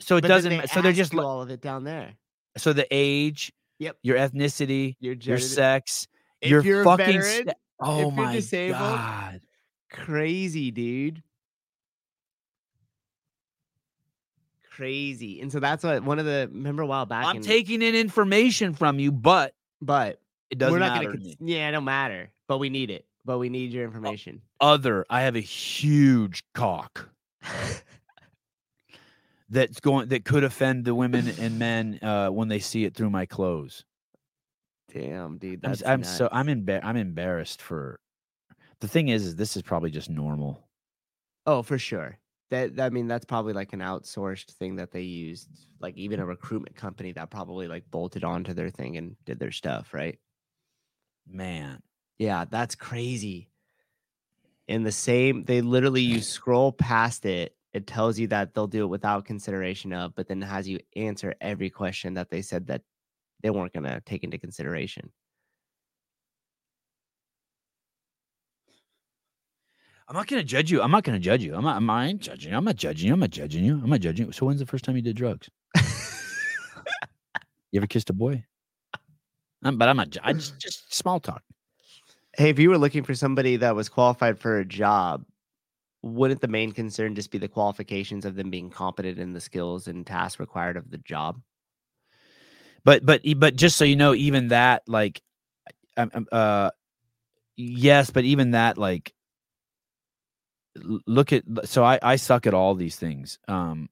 so 0.00 0.16
it 0.16 0.22
But 0.22 0.28
doesn't 0.28 0.68
so 0.70 0.80
they're 0.80 0.92
just 0.92 1.14
all 1.14 1.42
of 1.42 1.50
it 1.50 1.60
down 1.60 1.84
there. 1.84 2.14
so 2.56 2.72
the 2.72 2.86
age, 2.90 3.52
Yep. 3.78 3.96
your 4.02 4.16
ethnicity, 4.16 4.96
Your 5.00 5.14
your 5.14 5.38
sex, 5.38 6.06
If 6.40 6.64
your 6.64 6.84
fucking 6.84 7.06
veteran, 7.06 7.46
se- 7.48 7.54
oh 7.80 7.94
if 7.94 8.00
you're 8.00 8.10
my 8.12 8.32
disabled, 8.34 8.78
god. 8.80 9.40
crazy, 9.90 10.70
dude. 10.70 11.22
Crazy. 14.70 15.40
And 15.40 15.52
so 15.52 15.60
that's 15.60 15.84
what 15.84 16.02
one 16.04 16.18
of 16.18 16.24
the 16.24 16.48
remember 16.52 16.82
a 16.82 16.86
while 16.86 17.06
back. 17.06 17.26
I'm 17.26 17.36
in- 17.36 17.42
taking 17.42 17.82
in 17.82 17.94
information 17.94 18.72
from 18.72 18.98
you, 18.98 19.12
but 19.12 19.54
but 19.82 20.20
it 20.50 20.58
doesn't 20.58 20.72
we're 20.72 20.78
not 20.78 20.94
matter 20.94 21.08
gonna. 21.08 21.18
to 21.18 21.24
me. 21.24 21.36
Cons- 21.36 21.48
yeah, 21.50 21.68
it 21.68 21.72
don't 21.72 21.84
matter. 21.84 22.30
But 22.48 22.58
we 22.58 22.70
need 22.70 22.90
it. 22.90 23.04
But 23.24 23.38
we 23.38 23.48
need 23.50 23.72
your 23.72 23.84
information. 23.84 24.40
Other, 24.60 25.04
I 25.10 25.22
have 25.22 25.36
a 25.36 25.40
huge 25.40 26.42
cock 26.54 27.10
that's 29.50 29.80
going 29.80 30.08
that 30.08 30.24
could 30.24 30.44
offend 30.44 30.84
the 30.84 30.94
women 30.94 31.28
and 31.38 31.58
men 31.58 31.98
uh, 32.02 32.28
when 32.30 32.48
they 32.48 32.58
see 32.60 32.84
it 32.84 32.94
through 32.94 33.10
my 33.10 33.26
clothes. 33.26 33.84
Damn, 34.92 35.38
dude. 35.38 35.64
I'm, 35.64 35.76
I'm 35.86 36.04
so. 36.04 36.28
I'm 36.32 36.46
embar- 36.46 36.80
I'm 36.82 36.96
embarrassed 36.96 37.62
for. 37.62 38.00
The 38.80 38.88
thing 38.88 39.08
is, 39.08 39.26
is 39.26 39.36
this 39.36 39.56
is 39.56 39.62
probably 39.62 39.90
just 39.90 40.10
normal. 40.10 40.68
Oh, 41.46 41.62
for 41.62 41.78
sure. 41.78 42.18
That 42.50 42.80
I 42.80 42.90
mean, 42.90 43.06
that's 43.06 43.24
probably 43.24 43.52
like 43.52 43.72
an 43.72 43.80
outsourced 43.80 44.52
thing 44.52 44.76
that 44.76 44.90
they 44.90 45.02
used. 45.02 45.48
Like 45.80 45.96
even 45.96 46.20
a 46.20 46.26
recruitment 46.26 46.76
company 46.76 47.12
that 47.12 47.30
probably 47.30 47.68
like 47.68 47.90
bolted 47.90 48.24
onto 48.24 48.54
their 48.54 48.70
thing 48.70 48.96
and 48.96 49.16
did 49.24 49.38
their 49.38 49.52
stuff, 49.52 49.94
right? 49.94 50.18
Man, 51.28 51.80
Yeah, 52.18 52.44
that's 52.50 52.74
crazy. 52.74 53.50
In 54.66 54.82
the 54.82 54.92
same, 54.92 55.44
they 55.44 55.60
literally 55.60 56.02
you 56.02 56.20
scroll 56.22 56.72
past 56.72 57.24
it. 57.24 57.54
It 57.72 57.86
tells 57.86 58.18
you 58.18 58.26
that 58.28 58.52
they'll 58.52 58.66
do 58.66 58.82
it 58.82 58.88
without 58.88 59.24
consideration 59.24 59.92
of, 59.92 60.14
but 60.16 60.26
then 60.26 60.42
has 60.42 60.68
you 60.68 60.80
answer 60.96 61.34
every 61.40 61.70
question 61.70 62.14
that 62.14 62.28
they 62.28 62.42
said 62.42 62.66
that 62.66 62.82
they 63.42 63.50
weren't 63.50 63.72
gonna 63.72 64.00
take 64.06 64.24
into 64.24 64.38
consideration. 64.38 65.10
I'm 70.08 70.16
not 70.16 70.26
gonna 70.26 70.42
judge 70.42 70.72
you. 70.72 70.82
I'm 70.82 70.90
not 70.90 71.04
gonna 71.04 71.20
judge 71.20 71.44
you. 71.44 71.54
I'm 71.54 71.62
not. 71.62 71.76
I'm, 71.76 71.88
I 71.88 72.06
ain't 72.08 72.20
judging 72.20 72.50
you. 72.50 72.58
I'm 72.58 72.64
not 72.64 72.74
judging 72.74 73.06
you. 73.06 73.14
I'm 73.14 73.20
not 73.20 73.30
judging 73.30 73.64
you. 73.64 73.74
I'm 73.74 73.90
not 73.90 74.00
judging 74.00 74.26
you. 74.26 74.32
So 74.32 74.44
when's 74.46 74.58
the 74.58 74.66
first 74.66 74.84
time 74.84 74.96
you 74.96 75.02
did 75.02 75.14
drugs? 75.14 75.48
you 77.70 77.78
ever 77.78 77.86
kissed 77.86 78.10
a 78.10 78.12
boy? 78.12 78.44
Um, 79.62 79.78
but 79.78 79.88
I'm 79.88 79.96
not. 79.96 80.16
I 80.24 80.32
just 80.32 80.58
just 80.58 80.92
small 80.92 81.20
talk. 81.20 81.42
Hey, 82.36 82.50
if 82.50 82.58
you 82.58 82.70
were 82.70 82.78
looking 82.78 83.04
for 83.04 83.14
somebody 83.14 83.56
that 83.56 83.76
was 83.76 83.88
qualified 83.88 84.38
for 84.38 84.58
a 84.58 84.64
job, 84.64 85.24
wouldn't 86.02 86.40
the 86.40 86.48
main 86.48 86.72
concern 86.72 87.14
just 87.14 87.30
be 87.30 87.38
the 87.38 87.48
qualifications 87.48 88.24
of 88.24 88.34
them 88.34 88.50
being 88.50 88.70
competent 88.70 89.18
in 89.18 89.32
the 89.32 89.40
skills 89.40 89.86
and 89.86 90.06
tasks 90.06 90.40
required 90.40 90.76
of 90.76 90.90
the 90.90 90.98
job? 90.98 91.40
But 92.84 93.04
but 93.04 93.22
but 93.36 93.56
just 93.56 93.76
so 93.76 93.84
you 93.84 93.96
know, 93.96 94.14
even 94.14 94.48
that 94.48 94.82
like, 94.86 95.20
uh, 95.96 96.70
yes, 97.56 98.10
but 98.10 98.24
even 98.24 98.52
that 98.52 98.78
like, 98.78 99.12
look 101.06 101.32
at 101.32 101.44
so 101.64 101.84
I 101.84 101.98
I 102.02 102.16
suck 102.16 102.46
at 102.46 102.54
all 102.54 102.74
these 102.74 102.96
things. 102.96 103.38
Um, 103.48 103.88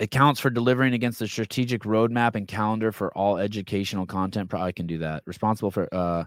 accounts 0.00 0.40
for 0.40 0.50
delivering 0.50 0.94
against 0.94 1.18
the 1.18 1.28
strategic 1.28 1.82
roadmap 1.82 2.34
and 2.34 2.46
calendar 2.46 2.92
for 2.92 3.12
all 3.16 3.38
educational 3.38 4.06
content. 4.06 4.50
Pro- 4.50 4.60
I 4.60 4.72
can 4.72 4.86
do 4.86 4.98
that. 4.98 5.22
Responsible 5.26 5.70
for 5.70 5.88
uh, 5.92 6.24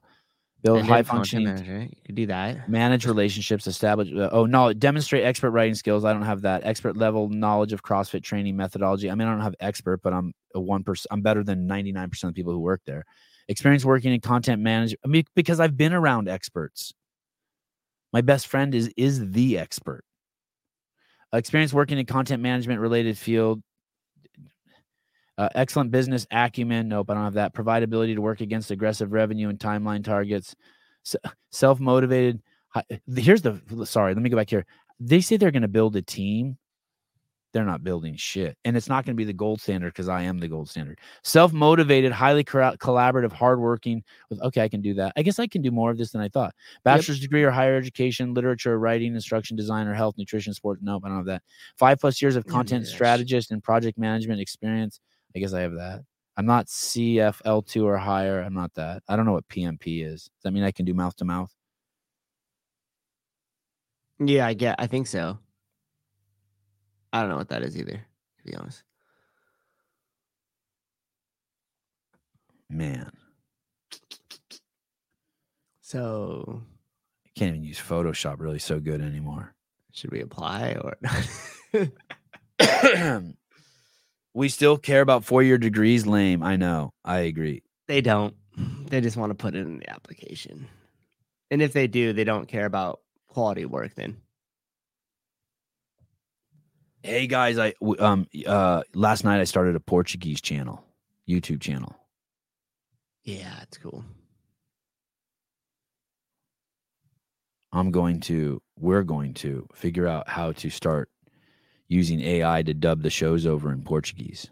build 0.63 0.83
high 0.83 1.03
functioning 1.03 1.45
manager, 1.45 1.81
You 1.81 2.01
could 2.05 2.15
do 2.15 2.25
that. 2.27 2.69
manage 2.69 3.05
relationships, 3.05 3.67
establish. 3.67 4.09
Uh, 4.13 4.29
oh 4.31 4.45
no, 4.45 4.73
demonstrate 4.73 5.23
expert 5.23 5.51
writing 5.51 5.75
skills. 5.75 6.05
I 6.05 6.13
don't 6.13 6.21
have 6.21 6.41
that. 6.43 6.65
Expert 6.65 6.97
level 6.97 7.29
knowledge 7.29 7.73
of 7.73 7.83
CrossFit 7.83 8.23
training 8.23 8.55
methodology. 8.55 9.09
I 9.09 9.15
mean, 9.15 9.27
I 9.27 9.31
don't 9.31 9.41
have 9.41 9.55
expert, 9.59 10.01
but 10.01 10.13
I'm 10.13 10.33
a 10.55 10.59
one 10.59 10.83
percent. 10.83 11.07
I'm 11.11 11.21
better 11.21 11.43
than 11.43 11.67
ninety 11.67 11.91
nine 11.91 12.09
percent 12.09 12.29
of 12.29 12.35
the 12.35 12.39
people 12.39 12.53
who 12.53 12.59
work 12.59 12.81
there. 12.85 13.05
Experience 13.47 13.83
working 13.83 14.13
in 14.13 14.21
content 14.21 14.61
management. 14.61 14.99
I 15.03 15.07
mean, 15.07 15.23
because 15.35 15.59
I've 15.59 15.75
been 15.75 15.93
around 15.93 16.29
experts. 16.29 16.93
My 18.13 18.21
best 18.21 18.47
friend 18.47 18.75
is 18.75 18.91
is 18.97 19.31
the 19.31 19.57
expert. 19.57 20.03
Experience 21.33 21.73
working 21.73 21.97
in 21.97 22.05
content 22.05 22.43
management 22.43 22.81
related 22.81 23.17
field. 23.17 23.61
Uh, 25.37 25.49
excellent 25.55 25.91
business 25.91 26.27
acumen. 26.31 26.87
Nope, 26.89 27.09
I 27.09 27.13
don't 27.15 27.23
have 27.23 27.33
that. 27.33 27.53
Provide 27.53 27.83
ability 27.83 28.15
to 28.15 28.21
work 28.21 28.41
against 28.41 28.69
aggressive 28.71 29.11
revenue 29.11 29.49
and 29.49 29.57
timeline 29.57 30.03
targets. 30.03 30.55
Self 31.51 31.79
motivated. 31.79 32.41
Here's 33.15 33.41
the 33.41 33.59
sorry. 33.85 34.13
Let 34.13 34.21
me 34.21 34.29
go 34.29 34.37
back 34.37 34.49
here. 34.49 34.65
They 34.99 35.21
say 35.21 35.37
they're 35.37 35.51
going 35.51 35.61
to 35.63 35.67
build 35.67 35.95
a 35.95 36.01
team. 36.01 36.57
They're 37.53 37.65
not 37.65 37.83
building 37.83 38.15
shit, 38.15 38.55
and 38.63 38.77
it's 38.77 38.87
not 38.87 39.03
going 39.05 39.13
to 39.13 39.17
be 39.17 39.25
the 39.25 39.33
gold 39.33 39.59
standard 39.59 39.91
because 39.91 40.07
I 40.07 40.21
am 40.21 40.37
the 40.37 40.47
gold 40.47 40.69
standard. 40.69 40.99
Self 41.23 41.51
motivated, 41.51 42.13
highly 42.13 42.45
corra- 42.45 42.77
collaborative, 42.77 43.33
hardworking. 43.33 44.03
With 44.29 44.41
okay, 44.41 44.61
I 44.61 44.69
can 44.69 44.79
do 44.81 44.93
that. 44.93 45.11
I 45.17 45.21
guess 45.21 45.37
I 45.37 45.47
can 45.47 45.61
do 45.61 45.69
more 45.69 45.91
of 45.91 45.97
this 45.97 46.11
than 46.11 46.21
I 46.21 46.29
thought. 46.29 46.55
Bachelor's 46.85 47.19
degree 47.19 47.43
or 47.43 47.51
higher 47.51 47.75
education, 47.75 48.33
literature, 48.33 48.79
writing, 48.79 49.15
instruction, 49.15 49.57
design, 49.57 49.87
or 49.87 49.93
health, 49.93 50.15
nutrition, 50.17 50.53
sport. 50.53 50.79
Nope, 50.81 51.03
I 51.03 51.09
don't 51.09 51.17
have 51.17 51.25
that. 51.25 51.43
Five 51.75 51.99
plus 51.99 52.21
years 52.21 52.37
of 52.37 52.45
content 52.45 52.83
that's- 52.83 52.93
strategist 52.93 53.51
and 53.51 53.61
project 53.61 53.97
management 53.97 54.39
experience. 54.39 55.01
I 55.35 55.39
guess 55.39 55.53
I 55.53 55.61
have 55.61 55.73
that. 55.73 56.03
I'm 56.37 56.45
not 56.45 56.67
CFL2 56.67 57.83
or 57.83 57.97
higher. 57.97 58.41
I'm 58.41 58.53
not 58.53 58.73
that. 58.75 59.03
I 59.07 59.15
don't 59.15 59.25
know 59.25 59.33
what 59.33 59.47
PMP 59.47 60.05
is. 60.05 60.23
Does 60.23 60.43
that 60.43 60.51
mean 60.51 60.63
I 60.63 60.71
can 60.71 60.85
do 60.85 60.93
mouth 60.93 61.15
to 61.17 61.25
mouth? 61.25 61.53
Yeah, 64.19 64.45
I 64.47 64.53
get. 64.53 64.75
I 64.79 64.87
think 64.87 65.07
so. 65.07 65.39
I 67.13 67.21
don't 67.21 67.29
know 67.29 67.37
what 67.37 67.49
that 67.49 67.63
is 67.63 67.77
either. 67.77 68.05
To 68.37 68.43
be 68.45 68.55
honest. 68.55 68.83
Man, 72.69 73.11
So 75.91 76.63
I 77.25 77.29
can't 77.35 77.49
even 77.49 77.63
use 77.65 77.77
Photoshop 77.77 78.39
really 78.39 78.59
so 78.59 78.79
good 78.79 79.01
anymore. 79.01 79.53
should 79.91 80.09
we 80.09 80.21
apply 80.21 80.75
or? 80.75 80.95
we 84.33 84.49
still 84.49 84.77
care 84.77 85.01
about 85.01 85.23
four 85.23 85.43
year 85.43 85.57
degrees. 85.57 86.05
Lame. 86.07 86.41
I 86.43 86.55
know. 86.55 86.93
I 87.03 87.19
agree. 87.19 87.63
they 87.87 88.01
don't. 88.01 88.35
They 88.91 88.99
just 88.99 89.15
want 89.15 89.29
to 89.29 89.35
put 89.35 89.55
it 89.55 89.59
in 89.59 89.77
the 89.79 89.89
application, 89.89 90.67
and 91.49 91.61
if 91.61 91.71
they 91.71 91.87
do, 91.87 92.11
they 92.11 92.25
don't 92.25 92.49
care 92.49 92.65
about 92.65 92.99
quality 93.29 93.63
work. 93.65 93.95
Then 93.95 94.17
Hey 97.03 97.25
guys, 97.27 97.57
I 97.57 97.73
um 97.99 98.27
uh 98.45 98.83
last 98.93 99.23
night 99.23 99.39
I 99.39 99.45
started 99.45 99.75
a 99.77 99.79
Portuguese 99.79 100.41
channel, 100.41 100.83
YouTube 101.27 101.61
channel. 101.61 101.95
yeah, 103.23 103.61
it's 103.63 103.77
cool. 103.77 104.03
I'm 107.71 107.91
going 107.91 108.19
to 108.21 108.61
we're 108.77 109.03
going 109.03 109.33
to 109.35 109.67
figure 109.73 110.07
out 110.07 110.27
how 110.27 110.51
to 110.53 110.69
start 110.69 111.09
using 111.91 112.21
AI 112.21 112.63
to 112.63 112.73
dub 112.73 113.01
the 113.01 113.09
shows 113.09 113.45
over 113.45 113.69
in 113.69 113.81
Portuguese. 113.81 114.49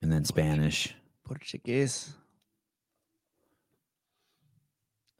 And 0.00 0.10
then 0.10 0.24
Spanish. 0.24 0.94
Portuguese. 1.26 2.14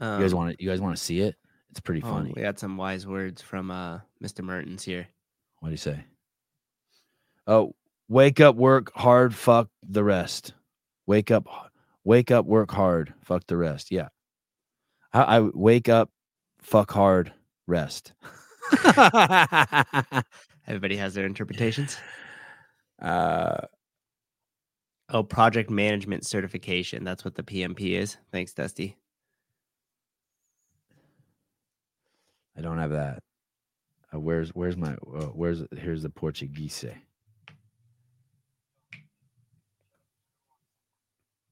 You 0.01 0.07
guys 0.07 0.33
Um, 0.33 0.39
want 0.39 0.57
to 0.59 0.65
you 0.65 0.71
guys 0.71 0.81
want 0.81 0.97
to 0.97 1.03
see 1.03 1.21
it? 1.21 1.37
It's 1.71 1.81
pretty 1.81 2.03
oh, 2.03 2.09
funny. 2.09 2.33
we 2.35 2.43
had 2.43 2.59
some 2.59 2.77
wise 2.77 3.07
words 3.07 3.41
from 3.43 3.71
uh, 3.71 4.01
Mr. 4.23 4.43
Mertens 4.43 4.83
here. 4.83 5.07
What 5.61 5.69
do 5.69 5.73
you 5.73 5.77
say? 5.77 6.05
Oh, 7.47 7.75
wake 8.09 8.41
up, 8.41 8.57
work 8.57 8.91
hard, 8.95 9.35
fuck 9.35 9.69
the 9.87 10.03
rest. 10.03 10.55
Wake 11.07 11.31
up, 11.31 11.47
wake 12.05 12.31
up, 12.31 12.47
work 12.47 12.73
hard, 12.73 13.13
fuck 13.23 13.47
the 13.47 13.57
rest. 13.57 13.93
Yeah. 13.93 14.09
I, 15.13 15.37
I 15.37 15.41
wake 15.41 15.89
up, 15.89 16.11
fuck 16.63 16.91
hard, 16.91 17.33
rest. 17.67 18.13
Everybody 20.67 20.97
has 20.97 21.15
their 21.15 21.27
interpretations. 21.27 21.97
uh, 23.01 23.67
Oh, 25.15 25.23
project 25.23 25.69
management 25.69 26.25
certification. 26.25 27.05
That's 27.05 27.23
what 27.23 27.35
the 27.35 27.43
PMP 27.43 27.99
is. 27.99 28.17
Thanks, 28.31 28.55
Dusty. 28.55 28.97
I 32.57 32.63
don't 32.63 32.79
have 32.79 32.93
that. 32.93 33.23
Uh, 34.15 34.21
where's 34.21 34.51
where's 34.55 34.77
my 34.77 34.93
uh, 34.93 35.27
where's 35.35 35.63
here's 35.77 36.03
the 36.03 36.09
Portuguese. 36.09 36.85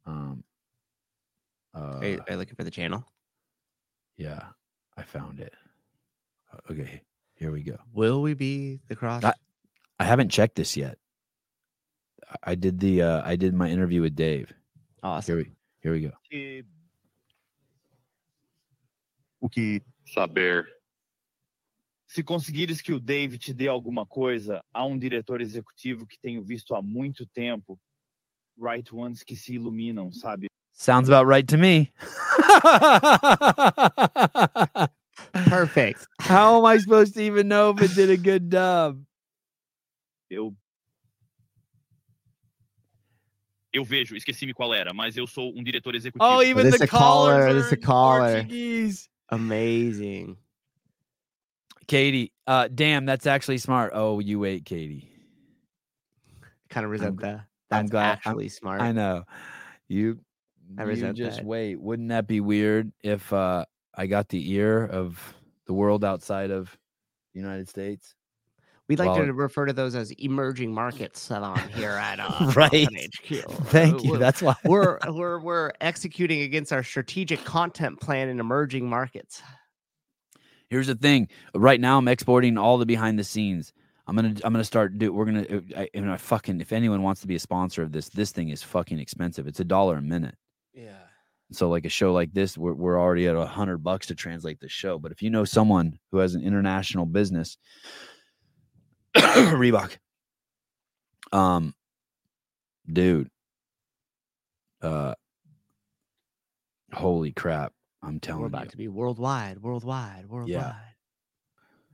Um. 0.07 0.43
Uh, 1.75 1.99
Are 1.99 2.07
you, 2.07 2.19
are 2.27 2.33
you 2.33 2.37
looking 2.37 2.57
for 2.57 2.65
the 2.65 2.71
channel? 2.71 3.05
yeah, 4.17 4.41
I 4.97 5.03
found 5.03 5.39
it. 5.41 5.53
Uh, 6.53 6.73
Okay, 6.73 7.03
here 7.41 7.51
we 7.51 7.63
go. 7.63 7.77
Will 7.93 8.23
we 8.23 8.35
be 8.35 8.79
the 8.87 8.95
cross? 8.95 9.25
I, 9.25 9.33
I 9.99 10.05
haven't 10.05 10.29
checked 10.29 10.55
this 10.55 10.77
yet. 10.77 10.99
I- 12.45 12.55
did 12.55 12.79
the 12.79 13.03
uh, 13.03 13.23
I 13.25 13.35
did 13.35 13.55
my 13.55 13.69
interview 13.69 14.03
with 14.03 14.15
Dave. 14.15 14.53
Awesome. 15.03 15.35
Here 15.35 15.45
we 15.45 15.53
here 15.81 15.93
we 15.93 16.01
go. 16.01 16.13
o 19.41 19.49
que 19.49 19.83
saber. 20.07 20.67
Se 22.07 22.23
conseguires 22.23 22.83
que 22.83 22.93
o 22.93 23.01
Dave 23.01 23.39
te 23.39 23.55
dê 23.55 23.69
alguma 23.69 24.05
coisa, 24.05 24.63
há 24.75 24.85
um 24.85 24.99
diretor 24.99 25.41
executivo 25.41 26.07
que 26.07 26.19
tenho 26.19 26.43
visto 26.43 26.75
há 26.75 26.83
muito 26.83 27.25
tempo, 27.27 27.79
right 28.59 28.93
ones 28.93 29.23
que 29.23 29.37
se 29.37 29.55
iluminam, 29.55 30.13
sabe? 30.13 30.49
Sounds 30.73 31.09
about 31.09 31.29
right 31.29 31.47
to 31.47 31.57
me. 31.57 31.93
Perfect. 35.47 36.07
How 36.21 36.59
am 36.59 36.65
I 36.65 36.79
supposed 36.79 37.15
to 37.15 37.23
even 37.23 37.49
know 37.49 37.71
if 37.71 37.81
it 37.83 37.95
did 37.95 38.11
a 38.11 38.17
good 38.17 38.51
dub? 38.51 39.03
Eu 40.31 40.55
Eu 43.73 43.85
vejo, 43.85 44.17
esqueci-me 44.17 44.53
qual 44.53 44.75
era, 44.75 44.93
mas 44.93 45.17
eu 45.17 45.27
sou 45.29 45.53
um 45.57 45.63
diretor 45.63 45.95
executivo. 45.95 46.25
Oh, 46.39 46.43
even 46.43 46.65
This 46.69 46.79
the 46.79 46.85
a 46.85 46.89
caller, 46.89 47.39
callers 47.43 47.55
this 47.55 47.73
are 47.73 47.75
a 47.75 47.79
in 47.79 47.83
caller. 47.83 48.33
Portuguese. 48.33 49.09
Amazing. 49.29 50.37
Katie, 51.87 52.33
uh, 52.49 52.69
damn, 52.75 53.07
that's 53.07 53.27
actually 53.29 53.59
smart. 53.59 53.93
Oh, 53.95 54.19
you 54.19 54.41
wait, 54.41 54.65
Katie. 54.65 55.09
Kind 56.69 56.85
of 56.85 56.91
resent 56.91 57.17
gl- 57.17 57.21
that. 57.23 57.35
I'm 57.37 57.47
That's 57.87 57.91
glad- 57.91 58.03
I'm- 58.09 58.13
actually 58.25 58.49
smart. 58.49 58.81
I 58.81 58.91
know. 58.91 59.25
You, 59.89 60.19
I 60.77 60.83
you 60.83 60.89
resent 60.89 61.17
just 61.17 61.37
that. 61.39 61.47
wait. 61.47 61.81
Wouldn't 61.81 62.09
that 62.09 62.27
be 62.27 62.41
weird 62.41 62.91
if 63.05 63.33
uh, 63.33 63.67
I 63.95 64.07
got 64.07 64.29
the 64.29 64.53
ear 64.53 64.85
of 64.87 65.35
the 65.67 65.73
world 65.75 66.05
outside 66.05 66.51
of 66.51 66.77
the 67.35 67.41
United 67.41 67.69
States? 67.69 68.15
We'd 68.89 68.99
like 68.99 69.09
Well- 69.11 69.25
to 69.27 69.33
refer 69.33 69.67
to 69.67 69.73
those 69.73 69.95
as 69.95 70.11
emerging 70.13 70.73
markets 70.75 71.21
salon 71.21 71.61
here 71.75 71.91
at 71.93 72.19
uh, 72.21 72.53
Right. 72.57 72.89
HQ. 72.93 73.27
Thank 73.69 74.03
you. 74.03 74.11
We're- 74.13 74.21
That's 74.21 74.43
why 74.43 74.55
we're 74.65 74.99
we're 75.09 75.39
we're 75.39 75.73
executing 75.81 76.43
against 76.43 76.73
our 76.73 76.83
strategic 76.83 77.45
content 77.45 78.01
plan 78.01 78.29
in 78.29 78.41
emerging 78.41 78.89
markets. 78.89 79.43
Here's 80.69 80.87
the 80.89 80.95
thing. 80.95 81.29
Right 81.55 81.81
now, 81.81 81.99
I'm 81.99 82.09
exporting 82.09 82.57
all 82.59 82.79
the 82.79 82.87
behind 82.87 83.19
the 83.19 83.25
scenes. 83.25 83.73
I'm 84.07 84.17
gonna 84.17 84.35
I'm 84.43 84.53
gonna 84.53 84.65
start 84.65 84.99
do. 84.99 85.13
We're 85.13 85.25
gonna. 85.25 85.63
I, 85.77 85.89
you 85.95 86.01
know, 86.01 86.17
fucking. 86.17 86.61
If 86.61 86.73
anyone 86.73 87.03
wants 87.03 87.21
to 87.21 87.29
be 87.29 87.37
a 87.37 87.41
sponsor 87.41 87.83
of 87.83 87.93
this, 87.93 88.09
this 88.09 88.33
thing 88.33 88.49
is 88.49 88.61
fucking 88.63 88.99
expensive. 88.99 89.47
It's 89.47 89.61
a 89.61 89.65
dollar 89.65 89.97
a 89.99 90.03
minute. 90.03 90.35
Yeah. 90.75 90.97
So 91.53 91.69
like 91.69 91.85
a 91.85 91.89
show 91.89 92.13
like 92.13 92.33
this, 92.33 92.57
we're 92.57 92.75
we're 92.75 93.01
already 93.01 93.27
at 93.27 93.37
a 93.37 93.45
hundred 93.45 93.79
bucks 93.79 94.07
to 94.09 94.15
translate 94.15 94.61
the 94.61 94.69
show. 94.69 94.99
But 94.99 95.13
if 95.13 95.23
you 95.23 95.31
know 95.31 95.45
someone 95.45 95.99
who 96.11 96.19
has 96.19 96.35
an 96.35 96.43
international 96.43 97.07
business, 97.07 97.59
Reebok, 99.17 99.97
um, 101.33 101.75
dude, 102.91 103.29
uh, 104.81 105.15
holy 106.93 107.33
crap! 107.33 107.73
I'm 108.03 108.21
telling 108.21 108.43
We're 108.43 108.47
you, 108.49 108.55
about 108.55 108.71
to 108.71 108.77
be 108.77 108.89
worldwide, 108.89 109.61
worldwide, 109.61 110.27
worldwide. 110.29 110.49
Yeah. 110.49 110.75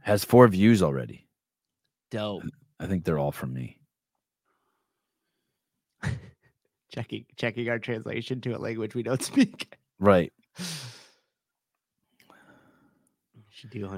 has 0.02 0.24
four 0.24 0.46
views 0.48 0.82
already. 0.82 1.26
Dope. 2.10 2.44
I 2.78 2.86
think 2.86 3.04
they're 3.04 3.18
all 3.18 3.32
from 3.32 3.54
me. 3.54 3.80
Checking 6.92 7.24
checking 7.36 7.68
our 7.68 7.78
translation 7.78 8.40
to 8.42 8.52
a 8.52 8.58
language 8.58 8.94
we 8.94 9.02
don't 9.02 9.22
speak. 9.32 9.76
Right. 9.98 10.32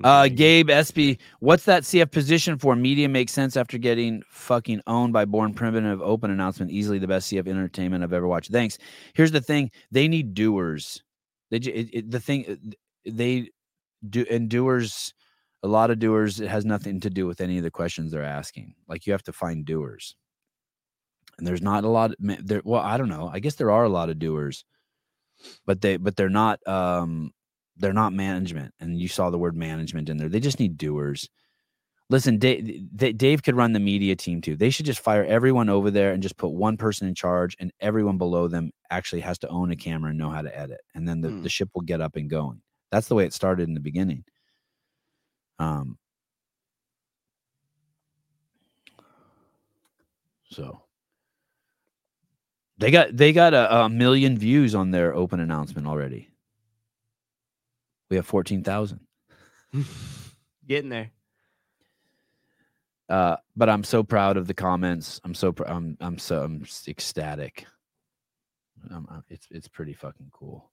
Uh, 0.04 0.28
Gabe 0.28 0.70
Espy, 0.70 1.18
what's 1.40 1.64
that 1.64 1.82
CF 1.82 2.10
position 2.12 2.58
for? 2.58 2.76
Media 2.76 3.08
makes 3.08 3.32
sense 3.32 3.56
after 3.56 3.76
getting 3.76 4.22
fucking 4.30 4.80
owned 4.86 5.12
by 5.12 5.24
Born 5.24 5.52
Primitive. 5.52 6.00
Open 6.00 6.30
announcement, 6.30 6.70
easily 6.70 6.98
the 6.98 7.08
best 7.08 7.30
CF 7.30 7.48
entertainment 7.48 8.04
I've 8.04 8.12
ever 8.12 8.28
watched. 8.28 8.52
Thanks. 8.52 8.78
Here's 9.14 9.32
the 9.32 9.40
thing: 9.40 9.70
they 9.90 10.06
need 10.06 10.34
doers. 10.34 11.02
They 11.50 11.56
it, 11.56 11.88
it, 11.92 12.10
the 12.10 12.20
thing 12.20 12.74
they 13.04 13.50
do 14.08 14.24
and 14.30 14.48
doers. 14.48 15.12
A 15.64 15.68
lot 15.68 15.90
of 15.90 15.98
doers. 15.98 16.38
It 16.38 16.48
has 16.48 16.64
nothing 16.64 17.00
to 17.00 17.10
do 17.10 17.26
with 17.26 17.40
any 17.40 17.58
of 17.58 17.64
the 17.64 17.70
questions 17.70 18.12
they're 18.12 18.22
asking. 18.22 18.74
Like 18.86 19.06
you 19.06 19.12
have 19.12 19.24
to 19.24 19.32
find 19.32 19.64
doers. 19.64 20.14
And 21.38 21.46
there's 21.46 21.62
not 21.62 21.84
a 21.84 21.88
lot. 21.88 22.12
There, 22.18 22.62
well, 22.64 22.82
I 22.82 22.96
don't 22.98 23.08
know. 23.08 23.30
I 23.32 23.38
guess 23.40 23.54
there 23.56 23.70
are 23.70 23.84
a 23.84 23.88
lot 23.88 24.10
of 24.10 24.18
doers, 24.18 24.64
but 25.66 25.80
they 25.80 25.96
but 25.96 26.16
they're 26.16 26.28
not. 26.28 26.66
Um, 26.66 27.32
they're 27.76 27.92
not 27.92 28.12
management, 28.12 28.74
and 28.80 28.98
you 29.00 29.06
saw 29.08 29.30
the 29.30 29.38
word 29.38 29.56
management 29.56 30.08
in 30.08 30.16
there. 30.16 30.28
They 30.28 30.40
just 30.40 30.58
need 30.58 30.76
doers. 30.76 31.28
Listen, 32.10 32.38
Dave, 32.38 32.88
Dave 33.16 33.42
could 33.42 33.54
run 33.56 33.72
the 33.72 33.80
media 33.80 34.16
team 34.16 34.40
too. 34.40 34.56
They 34.56 34.70
should 34.70 34.86
just 34.86 35.00
fire 35.00 35.24
everyone 35.24 35.68
over 35.68 35.90
there 35.90 36.12
and 36.12 36.22
just 36.22 36.38
put 36.38 36.48
one 36.50 36.76
person 36.78 37.06
in 37.06 37.14
charge, 37.14 37.56
and 37.60 37.72
everyone 37.80 38.18
below 38.18 38.48
them 38.48 38.70
actually 38.90 39.20
has 39.20 39.38
to 39.40 39.48
own 39.48 39.70
a 39.70 39.76
camera 39.76 40.10
and 40.10 40.18
know 40.18 40.30
how 40.30 40.42
to 40.42 40.58
edit, 40.58 40.80
and 40.94 41.06
then 41.08 41.20
the, 41.20 41.28
Hmm. 41.30 41.42
the 41.42 41.48
ship 41.50 41.68
will 41.74 41.82
get 41.82 42.00
up 42.00 42.16
and 42.16 42.30
going. 42.30 42.62
That's 42.90 43.08
the 43.08 43.14
way 43.14 43.26
it 43.26 43.34
started 43.34 43.68
in 43.68 43.74
the 43.74 43.80
beginning. 43.80 44.24
Um. 45.58 45.98
So 50.50 50.82
they 52.78 52.90
got 52.90 53.16
they 53.16 53.32
got 53.32 53.54
a, 53.54 53.82
a 53.82 53.88
million 53.88 54.38
views 54.38 54.74
on 54.74 54.90
their 54.90 55.14
open 55.14 55.40
announcement 55.40 55.86
already. 55.86 56.30
We 58.10 58.16
have 58.16 58.26
fourteen 58.26 58.62
thousand. 58.62 59.00
Getting 60.66 60.90
there. 60.90 61.10
Uh, 63.08 63.36
but 63.56 63.68
I'm 63.68 63.84
so 63.84 64.02
proud 64.02 64.36
of 64.36 64.46
the 64.46 64.54
comments. 64.54 65.20
I'm 65.24 65.34
so 65.34 65.52
pr- 65.52 65.64
I'm 65.66 65.96
I'm 66.00 66.18
so 66.18 66.42
I'm 66.42 66.64
ecstatic. 66.86 67.66
Um, 68.90 69.08
uh, 69.10 69.20
it's 69.28 69.48
it's 69.50 69.68
pretty 69.68 69.94
fucking 69.94 70.30
cool. 70.32 70.70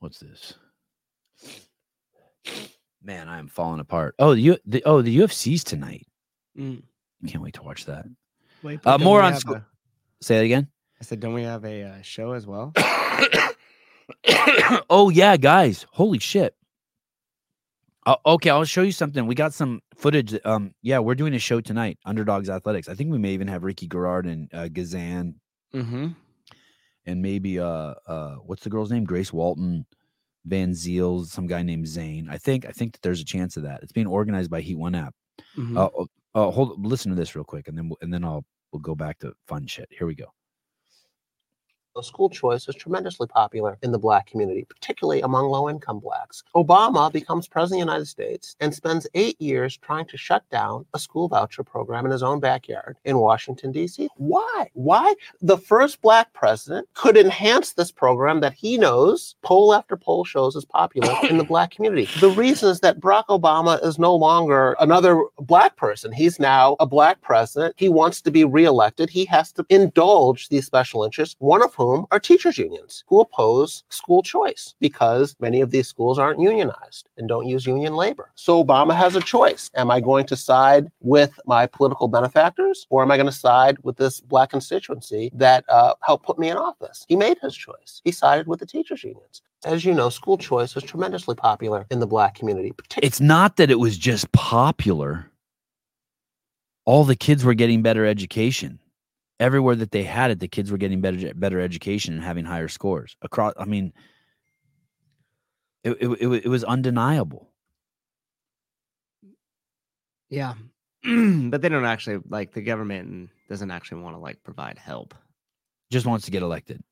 What's 0.00 0.18
this? 0.18 0.54
Man, 3.04 3.28
I 3.28 3.38
am 3.38 3.48
falling 3.48 3.80
apart. 3.80 4.14
Oh, 4.18 4.34
the, 4.34 4.40
U- 4.40 4.58
the 4.64 4.82
oh 4.84 5.02
the 5.02 5.18
UFC's 5.18 5.62
tonight. 5.62 6.06
Mm. 6.58 6.82
Can't 7.26 7.42
wait 7.44 7.54
to 7.54 7.62
watch 7.62 7.84
that. 7.84 8.06
Wait, 8.62 8.80
Uh, 8.84 8.98
more 8.98 9.20
on 9.22 9.34
a- 9.34 9.64
Say 10.22 10.38
that 10.38 10.44
again. 10.44 10.68
I 11.00 11.04
said, 11.04 11.20
don't 11.20 11.34
we 11.34 11.42
have 11.42 11.64
a 11.66 11.82
uh, 11.82 12.02
show 12.02 12.32
as 12.32 12.46
well? 12.46 12.72
oh 14.90 15.10
yeah, 15.10 15.36
guys! 15.36 15.84
Holy 15.92 16.18
shit! 16.18 16.54
Uh, 18.06 18.16
okay, 18.26 18.50
I'll 18.50 18.64
show 18.64 18.82
you 18.82 18.92
something. 18.92 19.26
We 19.26 19.34
got 19.34 19.52
some 19.54 19.80
footage. 19.96 20.38
Um, 20.44 20.74
yeah, 20.82 20.98
we're 20.98 21.14
doing 21.14 21.34
a 21.34 21.38
show 21.38 21.60
tonight. 21.60 21.98
Underdogs 22.04 22.48
Athletics. 22.48 22.88
I 22.88 22.94
think 22.94 23.10
we 23.10 23.18
may 23.18 23.30
even 23.32 23.48
have 23.48 23.64
Ricky 23.64 23.86
Garard 23.86 24.26
and 24.26 24.48
uh, 24.54 24.68
Gazan, 24.68 25.34
Mm-hmm. 25.74 26.08
and 27.06 27.22
maybe 27.22 27.58
uh, 27.58 27.94
uh, 28.06 28.34
what's 28.36 28.62
the 28.62 28.70
girl's 28.70 28.90
name? 28.92 29.04
Grace 29.04 29.32
Walton, 29.32 29.84
Van 30.46 30.70
Ziel, 30.72 31.24
some 31.26 31.46
guy 31.46 31.62
named 31.62 31.86
Zane. 31.88 32.28
I 32.30 32.36
think 32.38 32.66
I 32.66 32.70
think 32.70 32.92
that 32.92 33.02
there's 33.02 33.20
a 33.20 33.24
chance 33.24 33.56
of 33.56 33.62
that. 33.64 33.82
It's 33.82 33.92
being 33.92 34.06
organized 34.06 34.50
by 34.50 34.60
Heat 34.60 34.76
One 34.76 34.94
App. 34.94 35.14
Mhm. 35.56 35.76
Uh, 35.76 36.04
oh, 36.34 36.50
hold. 36.50 36.84
Listen 36.84 37.10
to 37.10 37.16
this 37.16 37.34
real 37.34 37.44
quick, 37.44 37.68
and 37.68 37.76
then 37.76 37.88
we'll- 37.88 37.98
and 38.02 38.12
then 38.12 38.24
I'll 38.24 38.44
we'll 38.72 38.80
go 38.80 38.94
back 38.94 39.18
to 39.20 39.32
fun 39.46 39.66
shit. 39.66 39.88
Here 39.96 40.06
we 40.06 40.14
go. 40.14 40.26
School 42.02 42.28
choice 42.28 42.68
is 42.68 42.74
tremendously 42.74 43.28
popular 43.28 43.78
in 43.82 43.92
the 43.92 43.98
black 43.98 44.26
community, 44.26 44.64
particularly 44.68 45.20
among 45.20 45.46
low 45.46 45.70
income 45.70 46.00
blacks. 46.00 46.42
Obama 46.56 47.12
becomes 47.12 47.46
president 47.46 47.82
of 47.82 47.86
the 47.86 47.92
United 47.92 48.06
States 48.06 48.56
and 48.60 48.74
spends 48.74 49.06
eight 49.14 49.40
years 49.40 49.76
trying 49.76 50.04
to 50.06 50.16
shut 50.16 50.48
down 50.50 50.84
a 50.94 50.98
school 50.98 51.28
voucher 51.28 51.62
program 51.62 52.04
in 52.04 52.10
his 52.10 52.22
own 52.22 52.40
backyard 52.40 52.96
in 53.04 53.18
Washington, 53.18 53.70
D.C. 53.70 54.08
Why? 54.16 54.70
Why? 54.74 55.14
The 55.40 55.56
first 55.56 56.02
black 56.02 56.32
president 56.32 56.88
could 56.94 57.16
enhance 57.16 57.72
this 57.72 57.92
program 57.92 58.40
that 58.40 58.54
he 58.54 58.76
knows, 58.76 59.36
poll 59.42 59.72
after 59.72 59.96
poll 59.96 60.24
shows, 60.24 60.56
is 60.56 60.64
popular 60.64 61.14
in 61.30 61.38
the 61.38 61.44
black 61.44 61.70
community. 61.70 62.08
The 62.18 62.30
reason 62.30 62.70
is 62.70 62.80
that 62.80 62.98
Barack 62.98 63.26
Obama 63.26 63.82
is 63.84 63.98
no 63.98 64.14
longer 64.14 64.74
another 64.80 65.22
black 65.38 65.76
person. 65.76 66.10
He's 66.10 66.40
now 66.40 66.76
a 66.80 66.86
black 66.86 67.20
president. 67.20 67.74
He 67.78 67.88
wants 67.88 68.20
to 68.22 68.30
be 68.32 68.44
reelected. 68.44 69.10
He 69.10 69.24
has 69.26 69.52
to 69.52 69.64
indulge 69.68 70.48
these 70.48 70.66
special 70.66 71.04
interests, 71.04 71.36
one 71.38 71.62
of 71.62 71.74
whom 71.74 71.83
are 72.10 72.20
teachers' 72.20 72.58
unions 72.58 73.04
who 73.06 73.20
oppose 73.20 73.84
school 73.88 74.22
choice 74.22 74.74
because 74.80 75.36
many 75.40 75.60
of 75.60 75.70
these 75.70 75.88
schools 75.88 76.18
aren't 76.18 76.40
unionized 76.40 77.08
and 77.16 77.28
don't 77.28 77.46
use 77.46 77.66
union 77.66 77.94
labor. 77.94 78.30
So 78.34 78.62
Obama 78.64 78.94
has 78.94 79.16
a 79.16 79.20
choice. 79.20 79.70
Am 79.74 79.90
I 79.90 80.00
going 80.00 80.26
to 80.26 80.36
side 80.36 80.90
with 81.00 81.32
my 81.46 81.66
political 81.66 82.08
benefactors 82.08 82.86
or 82.90 83.02
am 83.02 83.10
I 83.10 83.16
going 83.16 83.26
to 83.26 83.32
side 83.32 83.76
with 83.82 83.96
this 83.96 84.20
black 84.20 84.50
constituency 84.50 85.30
that 85.34 85.64
uh, 85.68 85.94
helped 86.02 86.24
put 86.26 86.38
me 86.38 86.48
in 86.50 86.56
office? 86.56 87.04
He 87.08 87.16
made 87.16 87.38
his 87.40 87.54
choice. 87.54 88.00
He 88.04 88.12
sided 88.12 88.46
with 88.46 88.60
the 88.60 88.66
teachers' 88.66 89.04
unions. 89.04 89.42
As 89.64 89.84
you 89.84 89.94
know, 89.94 90.10
school 90.10 90.36
choice 90.36 90.74
was 90.74 90.84
tremendously 90.84 91.34
popular 91.34 91.86
in 91.90 92.00
the 92.00 92.06
black 92.06 92.34
community, 92.34 92.72
It's 93.02 93.20
not 93.20 93.56
that 93.56 93.70
it 93.70 93.78
was 93.78 93.96
just 93.96 94.30
popular. 94.32 95.30
All 96.84 97.04
the 97.04 97.16
kids 97.16 97.44
were 97.44 97.54
getting 97.54 97.80
better 97.80 98.04
education. 98.04 98.78
Everywhere 99.40 99.74
that 99.76 99.90
they 99.90 100.04
had 100.04 100.30
it, 100.30 100.38
the 100.40 100.48
kids 100.48 100.70
were 100.70 100.78
getting 100.78 101.00
better 101.00 101.34
better 101.34 101.60
education 101.60 102.14
and 102.14 102.22
having 102.22 102.44
higher 102.44 102.68
scores 102.68 103.16
across. 103.22 103.52
I 103.58 103.64
mean, 103.64 103.92
it 105.82 105.92
it, 106.00 106.08
it, 106.20 106.44
it 106.46 106.48
was 106.48 106.64
undeniable. 106.64 107.50
Yeah. 110.30 110.54
but 111.04 111.60
they 111.62 111.68
don't 111.68 111.84
actually 111.84 112.18
like 112.28 112.52
the 112.52 112.62
government 112.62 113.30
doesn't 113.48 113.70
actually 113.70 114.00
want 114.02 114.16
to 114.16 114.20
like 114.20 114.42
provide 114.42 114.78
help 114.78 115.14
Just 115.90 116.06
wants 116.06 116.24
to 116.26 116.30
get 116.30 116.42
elected. 116.42 116.82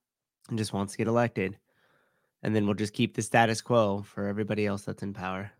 and 0.48 0.58
just 0.58 0.72
wants 0.72 0.92
to 0.92 0.98
get 0.98 1.08
elected. 1.08 1.58
And 2.42 2.54
then 2.54 2.66
we'll 2.66 2.74
just 2.74 2.92
keep 2.92 3.14
the 3.14 3.22
status 3.22 3.62
quo 3.62 4.02
for 4.02 4.26
everybody 4.26 4.66
else 4.66 4.82
that's 4.82 5.02
in 5.02 5.14
power. 5.14 5.50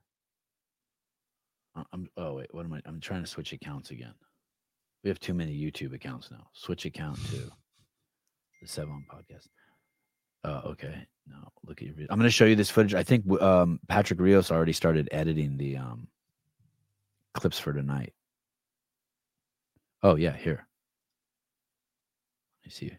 I'm 1.93 2.09
oh 2.17 2.35
wait, 2.35 2.53
what 2.53 2.67
am 2.67 2.73
I? 2.75 2.83
I'm 2.85 3.01
trying 3.01 3.23
to 3.23 3.27
switch 3.27 3.53
accounts 3.53 3.91
again. 3.91 4.15
We 5.03 5.11
have 5.11 5.21
too 5.21 5.35
many 5.35 5.53
YouTube 5.53 5.95
accounts 5.95 6.31
now. 6.31 6.47
Switch 6.53 6.85
account 6.85 7.17
to 7.31 7.51
the 8.61 8.67
Sevan 8.67 9.05
podcast. 9.11 9.49
Oh, 10.45 10.71
okay. 10.71 11.07
No, 11.29 11.37
look 11.65 11.79
at 11.81 11.87
your 11.87 11.95
video. 11.95 12.09
I'm 12.11 12.19
going 12.19 12.27
to 12.27 12.31
show 12.31 12.47
you 12.47 12.57
this 12.57 12.71
footage. 12.71 12.95
I 12.95 13.03
think 13.03 13.31
um, 13.41 13.79
Patrick 13.89 14.21
Rios 14.21 14.51
already 14.51 14.73
started 14.73 15.09
editing 15.13 15.57
the 15.57 15.77
um, 15.77 16.09
clips 17.35 17.59
for 17.59 17.73
tonight. 17.73 18.13
Oh 20.03 20.17
yeah, 20.17 20.37
here. 20.37 20.67
Let 22.61 22.67
me 22.67 22.71
see. 22.71 22.93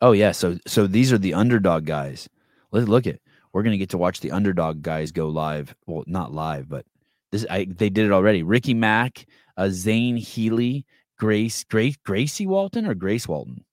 Oh 0.00 0.12
yeah, 0.12 0.32
so 0.32 0.58
so 0.66 0.86
these 0.86 1.12
are 1.12 1.18
the 1.18 1.34
underdog 1.34 1.84
guys. 1.84 2.28
Let's 2.70 2.88
look 2.88 3.06
at 3.06 3.18
we're 3.52 3.62
gonna 3.62 3.78
get 3.78 3.90
to 3.90 3.98
watch 3.98 4.20
the 4.20 4.30
underdog 4.30 4.82
guys 4.82 5.10
go 5.10 5.28
live. 5.28 5.74
Well, 5.86 6.04
not 6.06 6.32
live, 6.32 6.68
but 6.68 6.86
this 7.32 7.44
I 7.50 7.64
they 7.64 7.90
did 7.90 8.06
it 8.06 8.12
already. 8.12 8.42
Ricky 8.42 8.74
Mack, 8.74 9.26
uh, 9.56 9.68
Zane 9.70 10.16
Healy, 10.16 10.86
Grace, 11.18 11.64
Grace, 11.64 11.96
Gracie 12.04 12.46
Walton 12.46 12.86
or 12.86 12.94
Grace 12.94 13.26
Walton. 13.26 13.64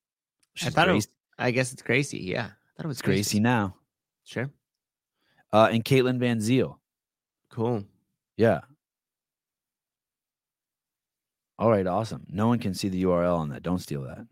I 0.63 0.69
thought 0.69 0.87
Grace, 0.87 1.05
it, 1.05 1.11
I 1.37 1.51
guess 1.51 1.71
it's 1.71 1.81
Gracie. 1.81 2.19
Yeah. 2.19 2.45
I 2.45 2.77
thought 2.77 2.85
it 2.85 2.87
was 2.87 3.01
Gracie 3.01 3.17
Gracie. 3.17 3.39
now. 3.39 3.75
Sure. 4.23 4.49
Uh, 5.51 5.69
and 5.71 5.83
Caitlin 5.83 6.19
Van 6.19 6.39
Ziel. 6.39 6.77
Cool. 7.51 7.83
Yeah. 8.37 8.61
All 11.57 11.69
right, 11.69 11.85
awesome. 11.85 12.25
No 12.29 12.47
one 12.47 12.59
can 12.59 12.73
see 12.73 12.87
the 12.87 13.03
URL 13.03 13.37
on 13.37 13.49
that. 13.49 13.63
Don't 13.63 13.79
steal 13.79 14.03
that. 14.03 14.25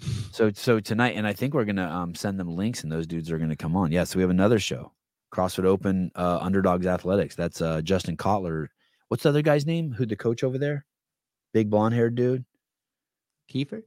So 0.32 0.52
so 0.52 0.80
tonight, 0.80 1.14
and 1.16 1.26
I 1.26 1.32
think 1.32 1.54
we're 1.54 1.64
gonna 1.64 1.88
um 1.88 2.14
send 2.14 2.38
them 2.38 2.54
links, 2.54 2.82
and 2.82 2.92
those 2.92 3.06
dudes 3.06 3.30
are 3.30 3.38
gonna 3.38 3.56
come 3.56 3.74
on. 3.74 3.90
Yeah, 3.90 4.04
so 4.04 4.18
we 4.18 4.22
have 4.22 4.28
another 4.28 4.58
show, 4.58 4.92
CrossFit 5.32 5.64
Open 5.64 6.10
uh, 6.14 6.38
Underdogs 6.40 6.86
Athletics. 6.86 7.34
That's 7.34 7.60
uh 7.60 7.82
Justin 7.82 8.16
Kotler. 8.16 8.68
What's 9.08 9.22
the 9.22 9.28
other 9.28 9.42
guy's 9.42 9.66
name? 9.66 9.92
Who 9.92 10.06
the 10.06 10.16
coach 10.16 10.42
over 10.42 10.58
there? 10.58 10.84
Big 11.52 11.70
blonde 11.70 11.94
haired 11.94 12.14
dude. 12.14 12.44
Kiefer. 13.52 13.82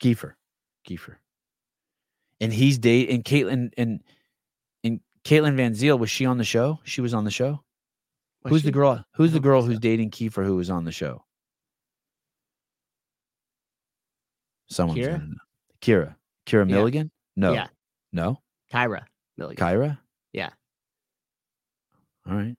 Kiefer. 0.00 0.34
Kiefer. 0.88 1.16
And 2.40 2.52
he's 2.52 2.78
date 2.78 3.10
and 3.10 3.24
Caitlin 3.24 3.72
and 3.76 4.00
and 4.84 5.00
Caitlin 5.24 5.56
Van 5.56 5.74
Ziel 5.74 5.98
was 5.98 6.10
she 6.10 6.24
on 6.26 6.38
the 6.38 6.44
show? 6.44 6.78
She 6.84 7.00
was 7.00 7.12
on 7.14 7.24
the 7.24 7.30
show. 7.30 7.62
Was 8.42 8.52
who's 8.52 8.62
the 8.62 8.70
girl? 8.70 9.04
Who's 9.14 9.32
the 9.32 9.40
girl 9.40 9.62
who's 9.62 9.78
dating 9.78 10.10
Kiefer 10.10 10.44
who 10.44 10.56
was 10.56 10.70
on 10.70 10.84
the 10.84 10.92
show? 10.92 11.24
Someone. 14.70 14.96
Kira? 14.96 15.28
Kira. 15.82 16.14
Kira 16.46 16.68
Yeah. 16.68 16.76
Milligan? 16.76 17.10
No. 17.36 17.52
Yeah. 17.52 17.66
No. 18.12 18.40
Kyra 18.72 19.02
Milligan. 19.36 19.64
Kyra? 19.64 19.98
Yeah. 22.26 22.32
All 22.32 22.38
right. 22.38 22.56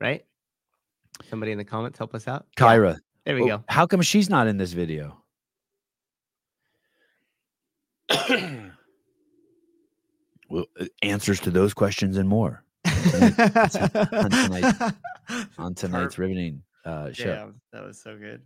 Right? 0.00 0.24
Somebody 1.28 1.52
in 1.52 1.58
the 1.58 1.64
comments 1.64 1.98
help 1.98 2.14
us 2.14 2.26
out. 2.26 2.46
Kyra. 2.56 2.98
There 3.24 3.34
we 3.34 3.42
Well, 3.42 3.58
go. 3.58 3.64
How 3.68 3.86
come 3.86 4.00
she's 4.02 4.30
not 4.30 4.46
in 4.46 4.56
this 4.56 4.72
video? 4.72 5.22
well, 10.48 10.64
uh, 10.80 10.86
answers 11.02 11.40
to 11.40 11.50
those 11.50 11.74
questions 11.74 12.16
and 12.16 12.28
more 12.28 12.64
on 12.86 14.30
tonight's, 14.30 14.94
on 15.58 15.74
tonight's 15.74 16.18
riveting 16.18 16.62
uh, 16.84 17.12
show. 17.12 17.34
Damn, 17.34 17.60
that 17.72 17.84
was 17.84 18.00
so 18.00 18.16
good. 18.16 18.42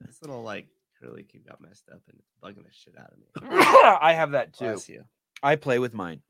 This 0.00 0.22
little 0.22 0.42
like 0.42 0.66
curly 1.00 1.22
cube 1.22 1.46
got 1.46 1.60
messed 1.60 1.88
up 1.90 2.00
and 2.08 2.18
it's 2.18 2.30
bugging 2.42 2.64
the 2.64 2.72
shit 2.72 2.94
out 2.98 3.12
of 3.12 3.18
me. 3.18 3.58
I 4.00 4.12
have 4.12 4.30
that 4.32 4.54
too. 4.54 4.66
Bless 4.66 4.88
you. 4.88 5.04
I 5.42 5.56
play 5.56 5.78
with 5.78 5.92
mine. 5.94 6.22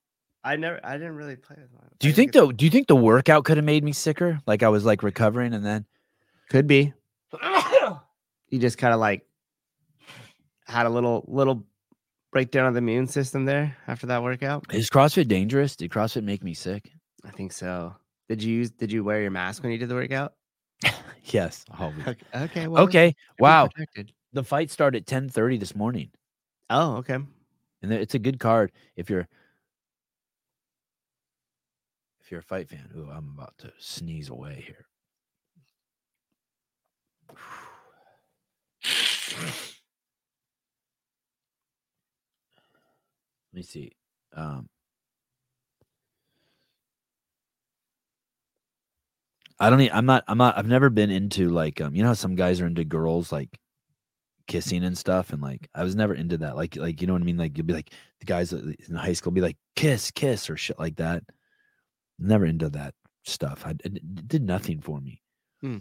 I 0.45 0.57
never. 0.57 0.79
I 0.85 0.93
didn't 0.99 1.17
really 1.17 1.37
play 1.37 1.57
with 1.59 1.73
mine. 1.73 1.89
Do 1.99 2.07
you 2.07 2.13
think 2.15 2.33
the 2.33 2.53
Do 2.53 2.65
you 2.65 2.71
think 2.71 2.87
the 2.87 2.97
workout 2.97 3.45
could 3.45 3.57
have 3.57 3.65
made 3.65 3.83
me 3.83 3.93
sicker? 3.93 4.41
Like 4.47 4.63
I 4.63 4.69
was 4.69 4.85
like 4.85 5.03
recovering 5.03 5.55
and 5.55 5.65
then 5.65 5.87
Could 6.51 6.67
be. 6.67 6.93
you 8.51 8.59
just 8.59 8.79
kind 8.79 8.93
of 8.95 9.01
like 9.01 9.27
had 10.67 10.87
a 10.87 10.91
little 10.91 11.25
little 11.29 11.65
breakdown 12.31 12.67
of 12.67 12.75
the 12.75 12.79
immune 12.79 13.07
system 13.07 13.45
there 13.45 13.77
after 13.87 14.07
that 14.09 14.23
workout. 14.23 14.67
is 14.75 14.91
CrossFit 14.91 15.29
dangerous? 15.29 15.77
Did 15.77 15.91
CrossFit 15.91 16.25
make 16.25 16.43
me 16.45 16.53
sick? 16.55 16.91
I 17.25 17.31
think 17.31 17.53
so. 17.53 17.95
Did 18.29 18.43
you 18.43 18.55
use? 18.55 18.71
Did 18.71 18.93
you 18.93 19.03
wear 19.05 19.23
your 19.23 19.31
mask 19.31 19.63
when 19.63 19.73
you 19.73 19.79
did 19.79 19.89
the 19.89 19.95
workout? 19.95 20.35
Yes. 21.29 21.65
always. 21.81 22.07
Okay. 22.07 22.27
Okay. 22.35 22.67
Well, 22.69 22.83
okay. 22.85 23.17
Wow. 23.39 23.69
protected. 23.69 24.13
The 24.35 24.45
fight 24.45 24.71
started 24.71 24.99
at 25.03 25.07
ten 25.07 25.31
thirty 25.31 25.57
this 25.57 25.75
morning, 25.75 26.11
Oh, 26.69 26.97
okay. 26.97 27.15
and 27.15 27.93
it's 27.93 28.15
a 28.15 28.19
good 28.19 28.39
card 28.39 28.73
if 28.95 29.09
you're 29.09 29.27
if 32.25 32.31
you're 32.31 32.41
a 32.41 32.43
fight 32.43 32.69
fan. 32.71 32.89
Ooh, 32.97 33.11
I'm 33.11 33.35
about 33.37 33.53
to 33.59 33.73
sneeze 33.79 34.31
away 34.31 34.65
here. 34.67 34.87
Let 43.53 43.57
me 43.59 43.63
see. 43.63 43.93
Um, 44.35 44.69
I 49.61 49.71
don't. 49.71 49.79
Need, 49.79 49.91
I'm 49.91 50.07
not. 50.07 50.25
I'm 50.27 50.39
not. 50.39 50.57
I've 50.59 50.67
never 50.67 50.91
been 50.91 51.11
into 51.11 51.51
like 51.51 51.81
um. 51.81 51.95
You 51.95 52.03
know 52.03 52.09
how 52.09 52.15
some 52.15 52.35
guys 52.35 52.61
are 52.61 52.67
into 52.67 52.85
girls 52.85 53.31
like 53.33 53.59
kissing 54.49 54.83
and 54.85 54.97
stuff, 54.99 55.33
and 55.33 55.43
like 55.43 55.69
I 55.75 55.85
was 55.85 55.95
never 55.95 56.15
into 56.15 56.39
that. 56.39 56.57
Like 56.57 56.77
like 56.77 57.01
you 57.01 57.07
know 57.07 57.13
what 57.13 57.23
I 57.23 57.27
mean. 57.27 57.37
Like 57.39 57.57
you'll 57.57 57.67
be 57.67 57.75
like 57.75 57.93
the 58.21 58.27
guys 58.27 58.53
in 58.53 58.77
high 58.97 59.13
school 59.13 59.33
be 59.33 59.41
like 59.41 59.57
kiss 59.77 60.11
kiss 60.11 60.51
or 60.51 60.57
shit 60.57 60.79
like 60.79 60.97
that. 60.97 61.23
Never 62.19 62.47
into 62.47 62.69
that 62.71 62.95
stuff. 63.25 63.65
I 63.67 63.71
it, 63.71 63.97
it 63.97 64.29
did 64.29 64.43
nothing 64.43 64.81
for 64.81 65.01
me. 65.01 65.21
Hmm. 65.61 65.79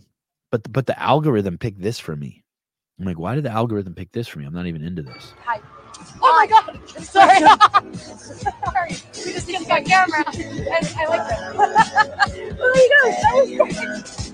But 0.51 0.71
but 0.71 0.85
the 0.85 0.99
algorithm 1.01 1.57
picked 1.57 1.81
this 1.81 1.99
for 1.99 2.15
me. 2.15 2.43
I'm 2.99 3.05
like, 3.05 3.19
why 3.19 3.35
did 3.35 3.43
the 3.43 3.51
algorithm 3.51 3.95
pick 3.95 4.11
this 4.11 4.27
for 4.27 4.39
me? 4.39 4.45
I'm 4.45 4.53
not 4.53 4.67
even 4.67 4.83
into 4.83 5.01
this. 5.01 5.33
Hi. 5.45 5.59
Oh 6.21 6.35
my 6.35 6.47
god! 6.47 6.79
Sorry. 7.03 7.39
Sorry. 8.71 8.89
We 9.25 9.33
just 9.33 9.49
just 9.49 9.67
got 9.67 9.85
camera. 9.85 10.23
And 10.27 10.95
I 10.97 11.05
like 11.07 11.27
that. 11.27 11.53
oh 12.59 12.71
my 12.73 12.87
god, 12.91 13.11
that 13.21 14.33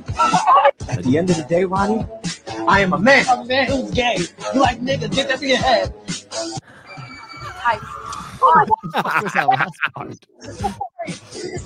was 0.88 0.98
At 0.98 1.04
the 1.04 1.18
end 1.18 1.30
of 1.30 1.38
the 1.38 1.44
day, 1.44 1.66
Ronnie, 1.66 2.06
I 2.68 2.82
am 2.82 2.94
a 2.94 3.00
man. 3.00 3.26
A 3.30 3.46
man 3.46 3.68
who's 3.68 3.92
gay. 3.92 4.18
You 4.54 4.60
like 4.60 4.80
niggas, 4.82 5.16
get 5.16 5.28
that 5.30 5.40
to 5.40 5.48
your 5.48 5.58
head. 5.58 5.94
Hi. 7.62 7.78
What 8.40 9.24
was 9.24 9.34
that 9.34 9.48
last 9.48 9.74
part? 9.96 10.26
Sorry. 11.08 11.20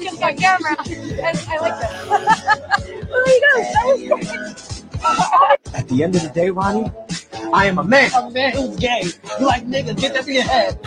Just 0.03 0.19
got 0.19 0.37
camera. 0.37 0.75
And 0.79 1.37
I 1.49 1.57
like 1.59 1.79
that. 1.79 1.91
oh 3.11 3.21
my 3.25 3.39
god, 3.43 3.63
that 3.73 4.85
was 5.63 5.73
At 5.73 5.87
the 5.87 6.03
end 6.03 6.15
of 6.15 6.21
the 6.23 6.29
day, 6.29 6.49
Ronnie, 6.49 6.91
I 7.53 7.65
am 7.65 7.79
a 7.79 7.83
man. 7.83 8.11
A 8.13 8.29
man 8.29 8.53
who's 8.53 8.75
gay. 8.77 9.03
You 9.39 9.45
like 9.45 9.65
niggas, 9.67 9.99
get 9.99 10.13
that 10.13 10.25
to 10.25 10.33
your 10.33 10.43
head. 10.43 10.79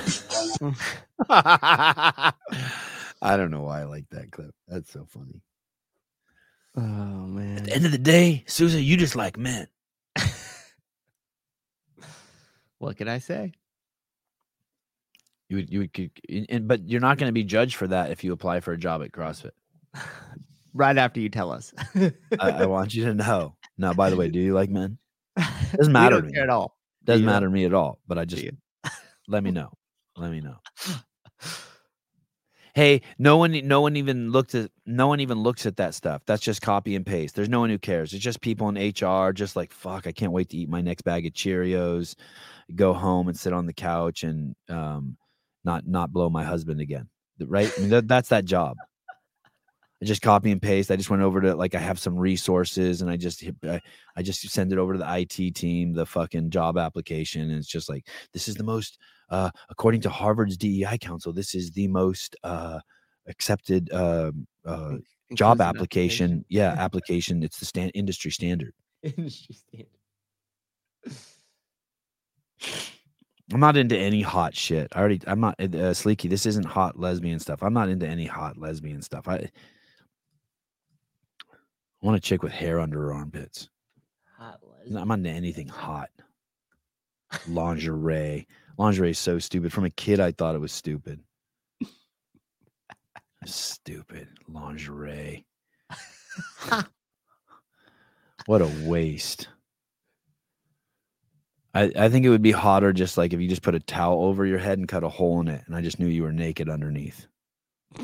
I 3.22 3.36
don't 3.36 3.50
know 3.50 3.62
why 3.62 3.80
I 3.80 3.84
like 3.84 4.08
that 4.10 4.30
clip. 4.30 4.54
That's 4.68 4.92
so 4.92 5.06
funny. 5.08 5.42
Oh 6.76 6.80
man. 6.80 7.58
At 7.58 7.64
the 7.64 7.74
end 7.74 7.86
of 7.86 7.92
the 7.92 7.98
day, 7.98 8.44
Susan, 8.46 8.82
you 8.82 8.96
just 8.96 9.16
like 9.16 9.36
men. 9.36 9.68
What 12.78 12.98
can 12.98 13.08
I 13.08 13.18
say? 13.20 13.52
You 15.48 15.56
would 15.56 15.70
you 15.72 15.78
would 15.80 15.92
could- 15.92 16.10
and- 16.48 16.66
but 16.68 16.88
you're 16.88 17.00
not 17.00 17.18
going 17.18 17.28
to 17.28 17.32
be 17.32 17.44
judged 17.44 17.76
for 17.76 17.86
that 17.88 18.10
if 18.10 18.24
you 18.24 18.32
apply 18.32 18.60
for 18.60 18.72
a 18.72 18.78
job 18.78 19.02
at 19.02 19.12
CrossFit. 19.12 19.52
Right 20.78 20.98
after 20.98 21.20
you 21.20 21.30
tell 21.30 21.52
us. 21.52 21.72
I, 21.94 22.12
I 22.38 22.66
want 22.66 22.92
you 22.94 23.06
to 23.06 23.14
know. 23.14 23.56
Now, 23.78 23.94
by 23.94 24.10
the 24.10 24.16
way, 24.16 24.28
do 24.28 24.38
you 24.38 24.52
like 24.52 24.68
men? 24.68 24.98
Doesn't 25.74 25.90
matter 25.90 26.20
to 26.20 26.26
me 26.26 26.34
care 26.34 26.42
at 26.42 26.50
all. 26.50 26.76
Do 27.02 27.12
Doesn't 27.12 27.22
you? 27.22 27.26
matter 27.26 27.46
to 27.46 27.50
me 27.50 27.64
at 27.64 27.72
all. 27.72 27.98
But 28.06 28.18
I 28.18 28.26
just 28.26 28.44
let 29.26 29.42
me 29.42 29.52
know. 29.52 29.72
Let 30.18 30.30
me 30.30 30.42
know. 30.42 30.56
Hey, 32.74 33.00
no 33.18 33.38
one, 33.38 33.58
no 33.66 33.80
one 33.80 33.96
even 33.96 34.30
looked 34.32 34.54
at, 34.54 34.70
no 34.84 35.06
one 35.06 35.20
even 35.20 35.38
looks 35.38 35.64
at 35.64 35.78
that 35.78 35.94
stuff. 35.94 36.20
That's 36.26 36.42
just 36.42 36.60
copy 36.60 36.94
and 36.94 37.06
paste. 37.06 37.34
There's 37.34 37.48
no 37.48 37.60
one 37.60 37.70
who 37.70 37.78
cares. 37.78 38.12
It's 38.12 38.22
just 38.22 38.42
people 38.42 38.68
in 38.68 38.74
HR, 38.76 39.32
just 39.32 39.56
like 39.56 39.72
fuck. 39.72 40.06
I 40.06 40.12
can't 40.12 40.30
wait 40.32 40.50
to 40.50 40.58
eat 40.58 40.68
my 40.68 40.82
next 40.82 41.00
bag 41.00 41.24
of 41.24 41.32
Cheerios, 41.32 42.16
go 42.74 42.92
home 42.92 43.28
and 43.28 43.38
sit 43.38 43.54
on 43.54 43.64
the 43.64 43.72
couch 43.72 44.24
and 44.24 44.54
um, 44.68 45.16
not 45.66 45.86
not 45.86 46.12
blow 46.12 46.30
my 46.30 46.44
husband 46.44 46.80
again. 46.80 47.08
Right? 47.38 47.70
I 47.76 47.80
mean, 47.80 47.90
that, 47.90 48.08
that's 48.08 48.30
that 48.30 48.46
job. 48.46 48.78
I 50.00 50.04
just 50.04 50.22
copy 50.22 50.50
and 50.50 50.60
paste. 50.60 50.90
I 50.90 50.96
just 50.96 51.10
went 51.10 51.22
over 51.22 51.40
to 51.40 51.54
like 51.54 51.74
I 51.74 51.78
have 51.78 51.98
some 51.98 52.16
resources 52.16 53.02
and 53.02 53.10
I 53.10 53.16
just 53.16 53.40
hit, 53.40 53.56
I, 53.64 53.80
I 54.16 54.22
just 54.22 54.48
send 54.48 54.72
it 54.72 54.78
over 54.78 54.92
to 54.92 54.98
the 54.98 55.18
IT 55.18 55.54
team, 55.54 55.92
the 55.92 56.06
fucking 56.06 56.50
job 56.50 56.78
application, 56.78 57.42
and 57.42 57.52
it's 57.52 57.68
just 57.68 57.88
like 57.88 58.06
this 58.32 58.48
is 58.48 58.54
the 58.54 58.64
most 58.64 58.98
uh, 59.28 59.50
according 59.68 60.02
to 60.02 60.08
Harvard's 60.08 60.56
DEI 60.56 60.98
council, 60.98 61.32
this 61.32 61.54
is 61.54 61.72
the 61.72 61.88
most 61.88 62.36
uh, 62.44 62.78
accepted 63.26 63.92
um 63.92 64.46
uh, 64.64 64.96
job 65.34 65.60
Inclusive 65.60 65.76
application. 65.76 66.44
Yeah, 66.48 66.72
application. 66.78 67.42
It's 67.42 67.58
the 67.58 67.66
stand 67.66 67.90
industry 67.94 68.30
standard. 68.30 68.74
Industry 69.02 69.56
standard. 69.56 69.88
I'm 73.52 73.60
not 73.60 73.76
into 73.76 73.96
any 73.96 74.22
hot 74.22 74.56
shit. 74.56 74.88
I 74.92 74.98
already. 74.98 75.20
I'm 75.26 75.40
not 75.40 75.54
uh, 75.60 75.64
uh, 75.64 75.94
Sleeky. 75.94 76.28
This 76.28 76.46
isn't 76.46 76.66
hot 76.66 76.98
lesbian 76.98 77.38
stuff. 77.38 77.62
I'm 77.62 77.74
not 77.74 77.88
into 77.88 78.06
any 78.06 78.26
hot 78.26 78.58
lesbian 78.58 79.02
stuff. 79.02 79.28
I, 79.28 79.36
I 79.36 79.50
want 82.02 82.16
a 82.16 82.20
chick 82.20 82.42
with 82.42 82.52
hair 82.52 82.80
under 82.80 83.00
her 83.02 83.12
armpits. 83.12 83.68
Hot 84.36 84.58
No, 84.88 85.00
I'm 85.00 85.08
not 85.08 85.18
into 85.18 85.30
anything 85.30 85.68
hot. 85.68 86.10
Lingerie. 87.48 88.46
Lingerie 88.78 89.10
is 89.10 89.18
so 89.18 89.38
stupid. 89.38 89.72
From 89.72 89.84
a 89.84 89.90
kid, 89.90 90.18
I 90.20 90.32
thought 90.32 90.54
it 90.56 90.60
was 90.60 90.72
stupid. 90.72 91.20
stupid 93.44 94.28
lingerie. 94.48 95.46
what 98.46 98.62
a 98.62 98.70
waste. 98.84 99.48
I, 101.76 101.92
I 101.94 102.08
think 102.08 102.24
it 102.24 102.30
would 102.30 102.40
be 102.40 102.52
hotter 102.52 102.94
just 102.94 103.18
like 103.18 103.34
if 103.34 103.40
you 103.40 103.48
just 103.48 103.60
put 103.60 103.74
a 103.74 103.80
towel 103.80 104.24
over 104.24 104.46
your 104.46 104.58
head 104.58 104.78
and 104.78 104.88
cut 104.88 105.04
a 105.04 105.10
hole 105.10 105.40
in 105.40 105.48
it 105.48 105.62
and 105.66 105.76
I 105.76 105.82
just 105.82 106.00
knew 106.00 106.06
you 106.06 106.22
were 106.22 106.32
naked 106.32 106.70
underneath. 106.70 107.26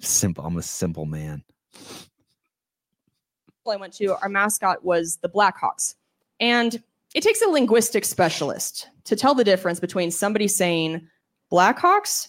simple. 0.00 0.46
I'm 0.46 0.56
a 0.56 0.62
simple 0.62 1.04
man. 1.04 1.44
I 3.68 3.76
went 3.76 3.92
to, 3.94 4.16
our 4.22 4.30
mascot 4.30 4.82
was 4.82 5.18
the 5.18 5.28
Blackhawks. 5.28 5.94
And 6.40 6.82
it 7.14 7.22
takes 7.22 7.42
a 7.42 7.48
linguistic 7.48 8.04
specialist 8.04 8.88
to 9.04 9.14
tell 9.14 9.34
the 9.34 9.44
difference 9.44 9.78
between 9.78 10.10
somebody 10.10 10.48
saying 10.48 11.06
Blackhawks 11.52 12.28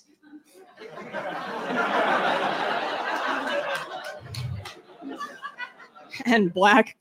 and 6.25 6.53
black 6.53 6.97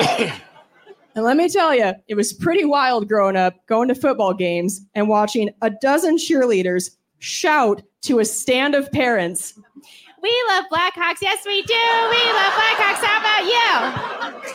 cocks. 0.00 0.32
and 1.14 1.24
let 1.24 1.36
me 1.36 1.48
tell 1.48 1.74
you, 1.74 1.92
it 2.08 2.14
was 2.14 2.32
pretty 2.32 2.64
wild 2.64 3.08
growing 3.08 3.36
up, 3.36 3.54
going 3.66 3.88
to 3.88 3.94
football 3.94 4.34
games 4.34 4.80
and 4.94 5.08
watching 5.08 5.50
a 5.62 5.70
dozen 5.70 6.16
cheerleaders 6.16 6.90
shout 7.18 7.82
to 8.02 8.18
a 8.18 8.24
stand 8.24 8.74
of 8.74 8.90
parents 8.92 9.54
We 10.22 10.44
love 10.48 10.64
Blackhawks. 10.72 11.18
Yes, 11.20 11.44
we 11.46 11.62
do. 11.62 11.74
We 11.74 12.32
love 12.32 12.52
Blackhawks. 12.54 13.04
How 13.04 13.20
about 13.20 13.44
you? 13.44 14.54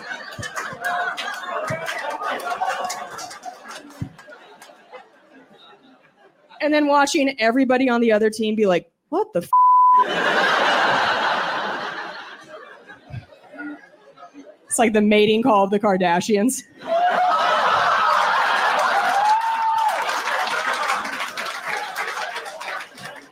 and 6.61 6.73
then 6.73 6.87
watching 6.87 7.39
everybody 7.39 7.87
on 7.89 8.01
the 8.01 8.11
other 8.11 8.29
team 8.29 8.55
be 8.55 8.65
like, 8.65 8.91
"What 9.09 9.31
the?" 9.33 9.41
F-? 9.41 9.49
Like 14.79 14.93
the 14.93 15.01
mating 15.01 15.43
call 15.43 15.65
of 15.65 15.69
the 15.69 15.79
Kardashians. 15.79 16.63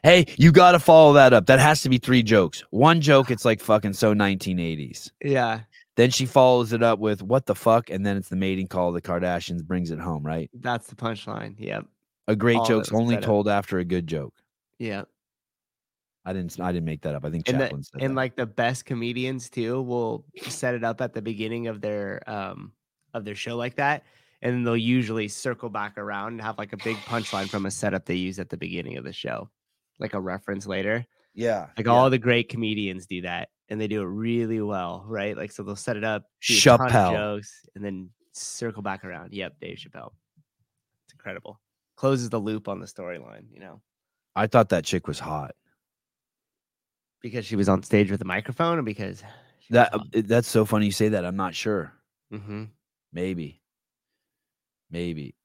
Hey, 0.03 0.25
you 0.37 0.53
got 0.53 0.71
to 0.71 0.79
follow 0.79 1.13
that 1.13 1.33
up. 1.33 1.47
That 1.47 1.59
has 1.59 1.81
to 1.81 1.89
be 1.89 1.97
three 1.97 2.23
jokes. 2.23 2.63
One 2.69 3.01
joke, 3.01 3.29
it's 3.29 3.43
like 3.43 3.59
fucking 3.59 3.91
so 3.91 4.13
1980s. 4.13 5.11
Yeah. 5.21 5.61
Then 5.97 6.11
she 6.11 6.25
follows 6.25 6.71
it 6.71 6.81
up 6.81 6.99
with 6.99 7.23
what 7.23 7.45
the 7.45 7.55
fuck, 7.55 7.89
and 7.89 8.05
then 8.05 8.15
it's 8.15 8.29
the 8.29 8.37
mating 8.37 8.67
call. 8.67 8.89
of 8.89 8.93
The 8.93 9.01
Kardashians 9.01 9.65
brings 9.65 9.91
it 9.91 9.99
home, 9.99 10.25
right? 10.25 10.49
That's 10.53 10.87
the 10.87 10.95
punchline. 10.95 11.55
Yep. 11.57 11.87
A 12.29 12.35
great 12.37 12.57
All 12.57 12.65
joke's 12.65 12.93
only 12.93 13.17
told 13.17 13.49
after 13.49 13.79
a 13.79 13.83
good 13.83 14.07
joke. 14.07 14.33
Yeah. 14.79 15.03
I 16.27 16.33
didn't. 16.33 16.59
I 16.59 16.71
didn't 16.71 16.85
make 16.85 17.01
that 17.01 17.15
up. 17.15 17.23
I 17.23 17.31
think 17.31 17.47
and 17.47 17.57
Chaplin 17.57 17.79
the, 17.79 17.85
said 17.85 18.01
and 18.01 18.11
that. 18.11 18.21
like 18.21 18.35
the 18.35 18.45
best 18.45 18.85
comedians 18.85 19.49
too 19.49 19.81
will 19.81 20.25
set 20.49 20.75
it 20.75 20.83
up 20.83 20.99
at 20.99 21.13
the 21.13 21.21
beginning 21.21 21.67
of 21.67 21.79
their 21.79 22.21
um 22.29 22.73
of 23.13 23.23
their 23.23 23.35
show 23.35 23.55
like 23.55 23.75
that 23.75 24.03
and 24.41 24.53
then 24.53 24.63
they'll 24.63 24.77
usually 24.77 25.27
circle 25.27 25.69
back 25.69 25.97
around 25.97 26.33
and 26.33 26.41
have 26.41 26.57
like 26.57 26.73
a 26.73 26.77
big 26.77 26.97
punchline 26.97 27.47
from 27.49 27.65
a 27.65 27.71
setup 27.71 28.05
they 28.05 28.15
use 28.15 28.39
at 28.39 28.49
the 28.49 28.57
beginning 28.57 28.97
of 28.97 29.03
the 29.03 29.13
show 29.13 29.49
like 29.99 30.13
a 30.13 30.19
reference 30.19 30.67
later. 30.67 31.05
Yeah. 31.33 31.67
Like 31.77 31.85
yeah. 31.85 31.91
all 31.91 32.09
the 32.09 32.17
great 32.17 32.49
comedians 32.49 33.07
do 33.07 33.21
that 33.21 33.49
and 33.69 33.79
they 33.79 33.87
do 33.87 34.01
it 34.01 34.05
really 34.05 34.61
well, 34.61 35.05
right? 35.07 35.35
Like 35.35 35.51
so 35.51 35.63
they'll 35.63 35.75
set 35.75 35.97
it 35.97 36.03
up, 36.03 36.23
do 36.45 36.55
a 36.55 36.59
ton 36.59 36.81
of 36.81 36.91
Chappelle. 36.91 37.13
jokes, 37.13 37.65
and 37.75 37.83
then 37.83 38.09
circle 38.33 38.81
back 38.81 39.03
around. 39.03 39.33
Yep, 39.33 39.55
Dave 39.59 39.77
Chappelle. 39.77 40.11
It's 41.05 41.13
incredible. 41.13 41.59
Closes 41.95 42.29
the 42.29 42.39
loop 42.39 42.67
on 42.67 42.79
the 42.79 42.85
storyline, 42.85 43.45
you 43.51 43.59
know, 43.59 43.81
I 44.35 44.45
thought 44.45 44.69
that 44.69 44.85
chick 44.85 45.07
was 45.07 45.17
hot. 45.17 45.55
Because 47.21 47.45
she 47.45 47.55
was 47.55 47.67
on 47.69 47.81
stage 47.83 48.11
with 48.11 48.21
a 48.21 48.25
microphone, 48.25 48.77
or 48.79 48.83
because 48.83 49.23
That 49.69 49.93
uh, 49.93 49.99
that's 50.13 50.47
so 50.47 50.65
funny 50.65 50.85
you 50.85 50.91
say 50.91 51.09
that. 51.09 51.25
I'm 51.25 51.35
not 51.35 51.55
sure. 51.55 51.93
mm-hmm. 52.31 52.65
Maybe. 53.11 53.61
Maybe. 54.91 55.35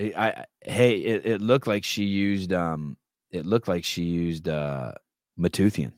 I, 0.00 0.12
I 0.16 0.26
I- 0.28 0.44
hey, 0.70 0.96
it, 0.98 1.26
it 1.26 1.40
looked 1.40 1.66
like 1.66 1.84
she 1.84 2.04
used 2.04 2.52
um 2.52 2.96
it 3.30 3.46
looked 3.46 3.68
like 3.68 3.84
she 3.84 4.02
used 4.02 4.48
uh 4.48 4.92
Matoothian. 5.38 5.92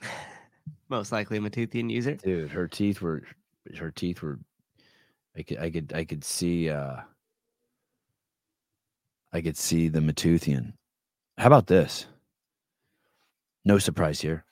most 0.88 1.12
likely 1.12 1.38
a 1.38 1.40
Matoothian 1.40 1.90
user. 1.90 2.14
Dude, 2.14 2.50
her 2.50 2.68
teeth 2.68 3.00
were 3.00 3.22
her 3.78 3.90
teeth 3.90 4.22
were 4.22 4.38
I 5.36 5.42
could 5.42 5.58
I 5.58 5.70
could 5.70 5.92
I 5.94 6.04
could 6.04 6.24
see 6.24 6.68
uh 6.70 6.96
I 9.32 9.40
could 9.40 9.56
see 9.56 9.88
the 9.88 10.00
Matoothian. 10.00 10.72
How 11.36 11.46
about 11.46 11.66
this? 11.66 12.06
No 13.64 13.78
surprise 13.78 14.20
here. 14.20 14.44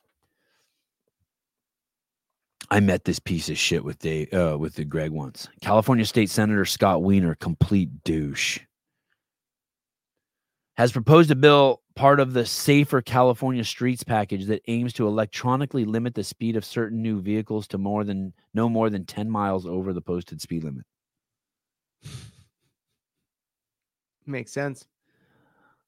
I 2.71 2.81
met 2.81 3.05
this 3.05 3.21
piece 3.21 3.49
of 3.49 3.57
shit 3.57 3.85
with 3.85 3.99
Dave, 4.01 4.33
uh, 4.33 4.57
with 4.59 4.75
the 4.75 4.85
Greg 4.85 5.13
once. 5.13 5.49
California 5.61 6.05
State 6.05 6.31
Senator 6.31 6.65
Scott 6.65 7.03
Wiener, 7.03 7.37
complete 7.37 8.03
douche, 8.03 8.59
has 10.77 10.91
proposed 10.93 11.31
a 11.31 11.37
bill 11.37 11.81
part 11.95 12.19
of 12.21 12.33
the 12.33 12.45
Safer 12.45 13.01
California 13.01 13.65
Streets 13.65 14.03
package 14.03 14.47
that 14.47 14.63
aims 14.69 14.93
to 14.95 15.07
electronically 15.07 15.85
limit 15.85 16.15
the 16.15 16.25
speed 16.25 16.57
of 16.57 16.65
certain 16.65 17.01
new 17.01 17.21
vehicles 17.21 17.67
to 17.69 17.79
more 17.79 18.05
than 18.05 18.35
no 18.53 18.69
more 18.69 18.91
than 18.91 19.07
10 19.07 19.31
miles 19.31 19.65
over 19.65 19.93
the 19.93 20.03
posted 20.03 20.41
speed 20.41 20.65
limit. 20.65 20.85
Makes 24.27 24.53
sense. 24.53 24.87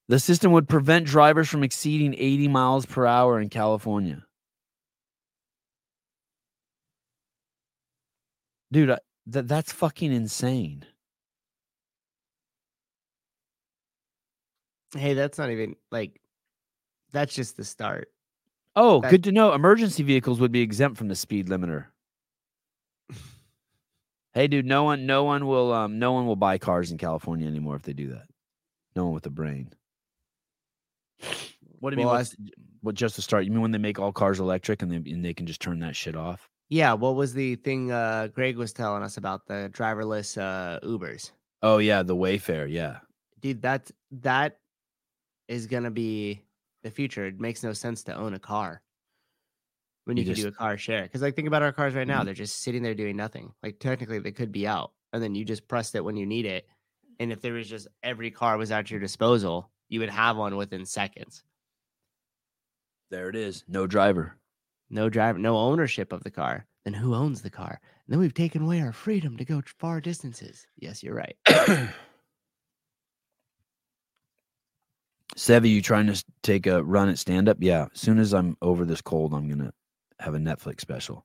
The 0.08 0.18
system 0.18 0.52
would 0.52 0.68
prevent 0.68 1.06
drivers 1.06 1.48
from 1.48 1.62
exceeding 1.62 2.14
80 2.16 2.48
miles 2.48 2.86
per 2.86 3.04
hour 3.04 3.40
in 3.40 3.50
California. 3.50 4.24
Dude, 8.72 8.90
I, 8.90 8.98
that 9.26 9.48
that's 9.48 9.72
fucking 9.72 10.12
insane. 10.12 10.84
Hey, 14.96 15.14
that's 15.14 15.36
not 15.38 15.50
even 15.50 15.76
like 15.90 16.20
that's 17.12 17.34
just 17.34 17.56
the 17.56 17.64
start. 17.64 18.10
Oh, 18.76 19.00
That- 19.00 19.10
good 19.10 19.24
to 19.24 19.32
know. 19.32 19.52
Emergency 19.52 20.02
vehicles 20.02 20.40
would 20.40 20.52
be 20.52 20.60
exempt 20.60 20.96
from 20.98 21.08
the 21.08 21.16
speed 21.16 21.48
limiter. 21.48 21.86
hey, 24.34 24.46
dude, 24.46 24.66
no 24.66 24.84
one, 24.84 25.04
no 25.04 25.24
one 25.24 25.46
will, 25.46 25.72
um, 25.72 25.98
no 25.98 26.12
one 26.12 26.26
will 26.26 26.36
buy 26.36 26.58
cars 26.58 26.92
in 26.92 26.98
California 26.98 27.46
anymore 27.46 27.76
if 27.76 27.82
they 27.82 27.92
do 27.92 28.10
that. 28.10 28.26
No 28.94 29.04
one 29.06 29.14
with 29.14 29.26
a 29.26 29.30
brain. 29.30 29.72
What 31.80 31.90
do 31.94 32.00
you 32.00 32.06
Well, 32.06 32.16
mean? 32.16 32.50
What 32.80 32.94
just 32.94 33.14
to 33.16 33.22
start? 33.22 33.44
You 33.44 33.50
mean 33.50 33.60
when 33.60 33.70
they 33.72 33.78
make 33.78 33.98
all 33.98 34.12
cars 34.12 34.40
electric 34.40 34.82
and 34.82 34.90
they 34.90 35.10
and 35.10 35.24
they 35.24 35.34
can 35.34 35.46
just 35.46 35.60
turn 35.60 35.78
that 35.80 35.94
shit 35.96 36.16
off? 36.16 36.48
Yeah, 36.68 36.92
what 36.92 37.14
was 37.16 37.34
the 37.34 37.56
thing 37.56 37.90
uh 37.92 38.28
Greg 38.34 38.56
was 38.56 38.72
telling 38.72 39.02
us 39.02 39.16
about 39.16 39.46
the 39.46 39.70
driverless 39.72 40.36
uh 40.40 40.80
Ubers? 40.80 41.30
Oh 41.62 41.78
yeah, 41.78 42.02
the 42.02 42.16
Wayfair. 42.16 42.70
Yeah, 42.70 42.98
Dude, 43.40 43.62
that's 43.62 43.92
that 44.12 44.58
is 45.48 45.66
gonna 45.66 45.90
be 45.90 46.42
the 46.82 46.90
future. 46.90 47.26
It 47.26 47.40
makes 47.40 47.62
no 47.62 47.72
sense 47.72 48.02
to 48.04 48.14
own 48.14 48.34
a 48.34 48.38
car 48.38 48.82
when 50.04 50.16
you, 50.16 50.24
You 50.24 50.34
can 50.34 50.42
do 50.42 50.48
a 50.48 50.52
car 50.52 50.76
share. 50.78 51.02
Because 51.02 51.22
like 51.22 51.34
think 51.36 51.48
about 51.48 51.62
our 51.62 51.72
cars 51.72 51.94
right 51.94 52.06
now, 52.06 52.22
Mhm. 52.22 52.26
they're 52.26 52.34
just 52.34 52.62
sitting 52.62 52.82
there 52.82 52.94
doing 52.94 53.16
nothing. 53.16 53.52
Like 53.62 53.78
technically 53.80 54.18
they 54.20 54.32
could 54.32 54.52
be 54.52 54.66
out, 54.66 54.92
and 55.12 55.22
then 55.22 55.34
you 55.34 55.44
just 55.44 55.68
pressed 55.68 55.94
it 55.94 56.04
when 56.04 56.16
you 56.16 56.26
need 56.26 56.46
it. 56.46 56.66
And 57.20 57.32
if 57.32 57.40
there 57.40 57.54
was 57.54 57.68
just 57.68 57.88
every 58.02 58.30
car 58.30 58.56
was 58.56 58.70
at 58.70 58.90
your 58.90 59.00
disposal, 59.00 59.70
you 59.88 60.00
would 60.00 60.10
have 60.10 60.36
one 60.36 60.56
within 60.56 60.84
seconds. 60.84 61.42
there 63.10 63.28
it 63.28 63.36
is. 63.36 63.64
No 63.68 63.86
driver. 63.86 64.36
No 64.90 65.08
driver, 65.08 65.38
no 65.38 65.56
ownership 65.56 66.12
of 66.12 66.22
the 66.24 66.30
car. 66.30 66.66
Then 66.84 66.94
who 66.94 67.14
owns 67.14 67.42
the 67.42 67.50
car? 67.50 67.80
And 67.82 68.12
then 68.12 68.20
we've 68.20 68.32
taken 68.34 68.62
away 68.62 68.80
our 68.80 68.92
freedom 68.92 69.36
to 69.36 69.44
go 69.44 69.62
far 69.78 70.00
distances. 70.00 70.66
Yes, 70.78 71.02
you're 71.02 71.14
right. 71.14 71.36
Sevi, 75.36 75.70
you 75.70 75.82
trying 75.82 76.06
to 76.06 76.24
take 76.42 76.66
a 76.66 76.82
run 76.82 77.08
at 77.08 77.18
stand 77.18 77.48
up? 77.48 77.58
Yeah. 77.60 77.86
As 77.92 78.00
soon 78.00 78.18
as 78.18 78.32
I'm 78.32 78.56
over 78.62 78.84
this 78.84 79.02
cold, 79.02 79.34
I'm 79.34 79.48
gonna 79.48 79.72
have 80.20 80.34
a 80.34 80.38
Netflix 80.38 80.80
special. 80.80 81.24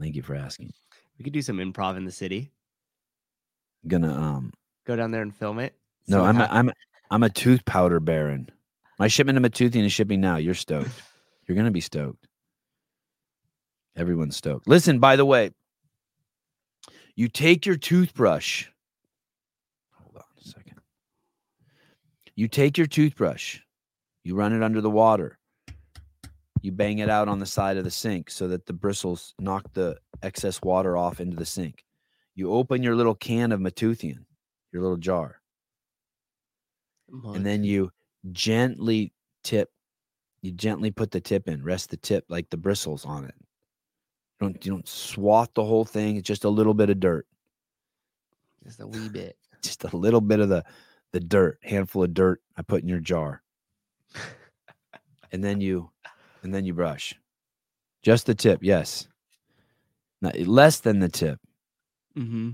Thank 0.00 0.16
you 0.16 0.22
for 0.22 0.34
asking. 0.34 0.72
We 1.18 1.22
could 1.24 1.32
do 1.32 1.42
some 1.42 1.58
improv 1.58 1.96
in 1.96 2.04
the 2.04 2.12
city. 2.12 2.50
gonna 3.86 4.12
um 4.12 4.52
Go 4.86 4.96
down 4.96 5.10
there 5.12 5.22
and 5.22 5.34
film 5.34 5.58
it. 5.58 5.74
No, 6.08 6.18
So 6.18 6.24
I'm 6.24 6.36
a, 6.36 6.46
ha- 6.46 6.48
I'm 6.50 6.68
a, 6.68 6.72
I'm 7.10 7.22
a 7.22 7.30
tooth 7.30 7.64
powder 7.64 8.00
baron. 8.00 8.48
My 8.98 9.08
shipment 9.08 9.38
of 9.38 9.44
Matoothian 9.44 9.84
is 9.84 9.92
shipping 9.92 10.20
now. 10.20 10.36
You're 10.36 10.54
stoked. 10.54 10.90
You're 11.46 11.56
gonna 11.56 11.70
be 11.70 11.80
stoked. 11.80 12.26
Everyone's 13.96 14.36
stoked. 14.36 14.66
Listen, 14.66 14.98
by 14.98 15.16
the 15.16 15.24
way, 15.24 15.50
you 17.16 17.28
take 17.28 17.64
your 17.66 17.76
toothbrush. 17.76 18.66
Hold 19.92 20.16
on 20.16 20.22
a 20.38 20.48
second. 20.48 20.80
You 22.34 22.48
take 22.48 22.76
your 22.76 22.88
toothbrush, 22.88 23.60
you 24.24 24.34
run 24.34 24.52
it 24.52 24.62
under 24.62 24.80
the 24.80 24.90
water, 24.90 25.38
you 26.62 26.72
bang 26.72 26.98
it 26.98 27.08
out 27.08 27.28
on 27.28 27.38
the 27.38 27.46
side 27.46 27.76
of 27.76 27.84
the 27.84 27.90
sink 27.90 28.30
so 28.30 28.48
that 28.48 28.66
the 28.66 28.72
bristles 28.72 29.34
knock 29.38 29.72
the 29.74 29.98
excess 30.22 30.60
water 30.62 30.96
off 30.96 31.20
into 31.20 31.36
the 31.36 31.46
sink. 31.46 31.84
You 32.34 32.50
open 32.52 32.82
your 32.82 32.96
little 32.96 33.14
can 33.14 33.52
of 33.52 33.60
Matoothian, 33.60 34.24
your 34.72 34.82
little 34.82 34.96
jar, 34.96 35.40
and 37.22 37.44
then 37.44 37.64
you 37.64 37.90
gently 38.32 39.12
tip. 39.42 39.70
You 40.42 40.52
gently 40.52 40.90
put 40.90 41.10
the 41.10 41.20
tip 41.20 41.48
in, 41.48 41.62
rest 41.62 41.90
the 41.90 41.96
tip 41.96 42.24
like 42.28 42.50
the 42.50 42.56
bristles 42.56 43.04
on 43.04 43.24
it. 43.24 43.34
You 43.38 44.48
don't 44.48 44.64
you 44.64 44.72
don't 44.72 44.88
swath 44.88 45.50
the 45.54 45.64
whole 45.64 45.84
thing. 45.84 46.16
It's 46.16 46.26
just 46.26 46.44
a 46.44 46.48
little 46.48 46.74
bit 46.74 46.90
of 46.90 47.00
dirt, 47.00 47.26
just 48.64 48.80
a 48.80 48.86
wee 48.86 49.08
bit. 49.08 49.36
just 49.62 49.84
a 49.84 49.96
little 49.96 50.20
bit 50.20 50.40
of 50.40 50.48
the 50.48 50.64
the 51.12 51.20
dirt, 51.20 51.58
handful 51.62 52.02
of 52.02 52.12
dirt 52.12 52.42
I 52.56 52.62
put 52.62 52.82
in 52.82 52.88
your 52.88 53.00
jar, 53.00 53.42
and 55.32 55.42
then 55.42 55.60
you 55.60 55.90
and 56.42 56.54
then 56.54 56.64
you 56.64 56.74
brush. 56.74 57.14
Just 58.02 58.26
the 58.26 58.34
tip, 58.34 58.58
yes. 58.62 59.08
Not, 60.20 60.38
less 60.40 60.80
than 60.80 61.00
the 61.00 61.08
tip. 61.08 61.40
Mm-hmm. 62.16 62.50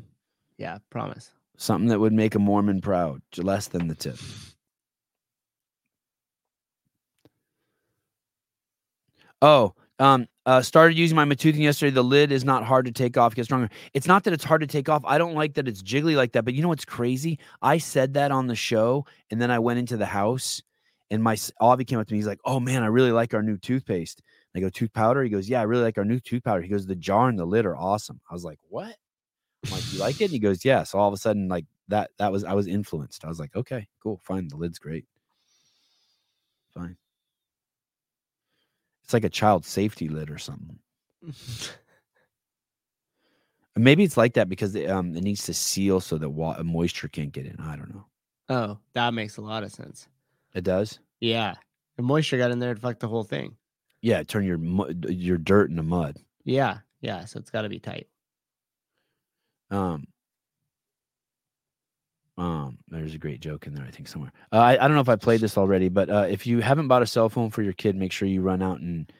Yeah, 0.58 0.78
promise. 0.90 1.32
Something 1.60 1.88
that 1.88 2.00
would 2.00 2.14
make 2.14 2.34
a 2.34 2.38
Mormon 2.38 2.80
proud. 2.80 3.20
Less 3.36 3.68
than 3.68 3.86
the 3.88 3.94
tip. 3.94 4.16
Oh, 9.42 9.74
um, 9.98 10.26
uh, 10.46 10.62
started 10.62 10.96
using 10.96 11.16
my 11.16 11.26
Matoothian 11.26 11.58
yesterday. 11.58 11.90
The 11.90 12.02
lid 12.02 12.32
is 12.32 12.46
not 12.46 12.64
hard 12.64 12.86
to 12.86 12.92
take 12.92 13.18
off, 13.18 13.34
get 13.34 13.44
stronger. 13.44 13.68
It's 13.92 14.06
not 14.06 14.24
that 14.24 14.32
it's 14.32 14.42
hard 14.42 14.62
to 14.62 14.66
take 14.66 14.88
off. 14.88 15.04
I 15.04 15.18
don't 15.18 15.34
like 15.34 15.52
that 15.54 15.68
it's 15.68 15.82
jiggly 15.82 16.16
like 16.16 16.32
that. 16.32 16.46
But 16.46 16.54
you 16.54 16.62
know 16.62 16.68
what's 16.68 16.86
crazy? 16.86 17.38
I 17.60 17.76
said 17.76 18.14
that 18.14 18.30
on 18.32 18.46
the 18.46 18.56
show, 18.56 19.04
and 19.30 19.38
then 19.38 19.50
I 19.50 19.58
went 19.58 19.78
into 19.78 19.98
the 19.98 20.06
house, 20.06 20.62
and 21.10 21.22
my 21.22 21.36
Avi 21.60 21.84
came 21.84 21.98
up 21.98 22.06
to 22.06 22.14
me. 22.14 22.18
He's 22.20 22.26
like, 22.26 22.40
"Oh 22.46 22.58
man, 22.58 22.82
I 22.82 22.86
really 22.86 23.12
like 23.12 23.34
our 23.34 23.42
new 23.42 23.58
toothpaste." 23.58 24.22
I 24.56 24.60
go, 24.60 24.70
"Tooth 24.70 24.94
powder?" 24.94 25.22
He 25.22 25.28
goes, 25.28 25.46
"Yeah, 25.46 25.60
I 25.60 25.64
really 25.64 25.82
like 25.84 25.98
our 25.98 26.06
new 26.06 26.20
tooth 26.20 26.42
powder." 26.44 26.62
He 26.62 26.68
goes, 26.68 26.86
"The 26.86 26.96
jar 26.96 27.28
and 27.28 27.38
the 27.38 27.44
lid 27.44 27.66
are 27.66 27.76
awesome." 27.76 28.22
I 28.30 28.34
was 28.34 28.44
like, 28.44 28.58
"What?" 28.70 28.96
I'm 29.66 29.72
like, 29.72 29.92
"You 29.92 29.98
like 30.00 30.20
it?" 30.20 30.24
And 30.24 30.32
he 30.32 30.38
goes, 30.38 30.64
"Yeah." 30.64 30.82
So 30.84 30.98
all 30.98 31.08
of 31.08 31.14
a 31.14 31.18
sudden, 31.18 31.48
like 31.48 31.66
that, 31.88 32.10
that 32.18 32.32
was 32.32 32.44
I 32.44 32.54
was 32.54 32.66
influenced. 32.66 33.24
I 33.24 33.28
was 33.28 33.38
like, 33.40 33.54
"Okay, 33.54 33.86
cool, 34.02 34.20
fine. 34.24 34.48
The 34.48 34.56
lid's 34.56 34.78
great, 34.78 35.06
fine." 36.72 36.96
It's 39.04 39.12
like 39.12 39.24
a 39.24 39.28
child 39.28 39.64
safety 39.66 40.08
lid 40.08 40.30
or 40.30 40.38
something. 40.38 40.78
Maybe 43.76 44.04
it's 44.04 44.16
like 44.16 44.34
that 44.34 44.48
because 44.48 44.74
it, 44.74 44.90
um, 44.90 45.14
it 45.16 45.22
needs 45.22 45.44
to 45.46 45.54
seal 45.54 46.00
so 46.00 46.18
that 46.18 46.28
wa- 46.28 46.60
moisture 46.62 47.08
can't 47.08 47.32
get 47.32 47.46
in. 47.46 47.56
I 47.60 47.76
don't 47.76 47.94
know. 47.94 48.04
Oh, 48.48 48.78
that 48.94 49.14
makes 49.14 49.36
a 49.36 49.40
lot 49.40 49.62
of 49.62 49.72
sense. 49.72 50.08
It 50.54 50.64
does. 50.64 50.98
Yeah. 51.20 51.54
The 51.96 52.02
moisture 52.02 52.36
got 52.38 52.50
in 52.50 52.58
there 52.58 52.70
and 52.70 52.80
fucked 52.80 53.00
the 53.00 53.08
whole 53.08 53.24
thing. 53.24 53.56
Yeah, 54.02 54.22
turn 54.22 54.44
your 54.44 54.58
your 55.08 55.38
dirt 55.38 55.70
into 55.70 55.82
mud. 55.82 56.16
Yeah. 56.44 56.78
Yeah. 57.00 57.24
So 57.26 57.38
it's 57.38 57.50
got 57.50 57.62
to 57.62 57.68
be 57.68 57.78
tight. 57.78 58.08
Um, 59.70 60.06
um, 62.38 62.78
there's 62.88 63.14
a 63.14 63.18
great 63.18 63.40
joke 63.40 63.66
in 63.66 63.74
there, 63.74 63.84
I 63.84 63.90
think 63.90 64.08
somewhere. 64.08 64.32
Uh, 64.52 64.58
I, 64.58 64.72
I 64.72 64.88
don't 64.88 64.94
know 64.94 65.02
if 65.02 65.08
I 65.08 65.16
played 65.16 65.40
this 65.40 65.58
already, 65.58 65.88
but 65.88 66.08
uh, 66.08 66.26
if 66.28 66.46
you 66.46 66.60
haven't 66.60 66.88
bought 66.88 67.02
a 67.02 67.06
cell 67.06 67.28
phone 67.28 67.50
for 67.50 67.62
your 67.62 67.74
kid, 67.74 67.96
make 67.96 68.12
sure 68.12 68.28
you 68.28 68.40
run 68.40 68.62
out 68.62 68.80
and 68.80 69.12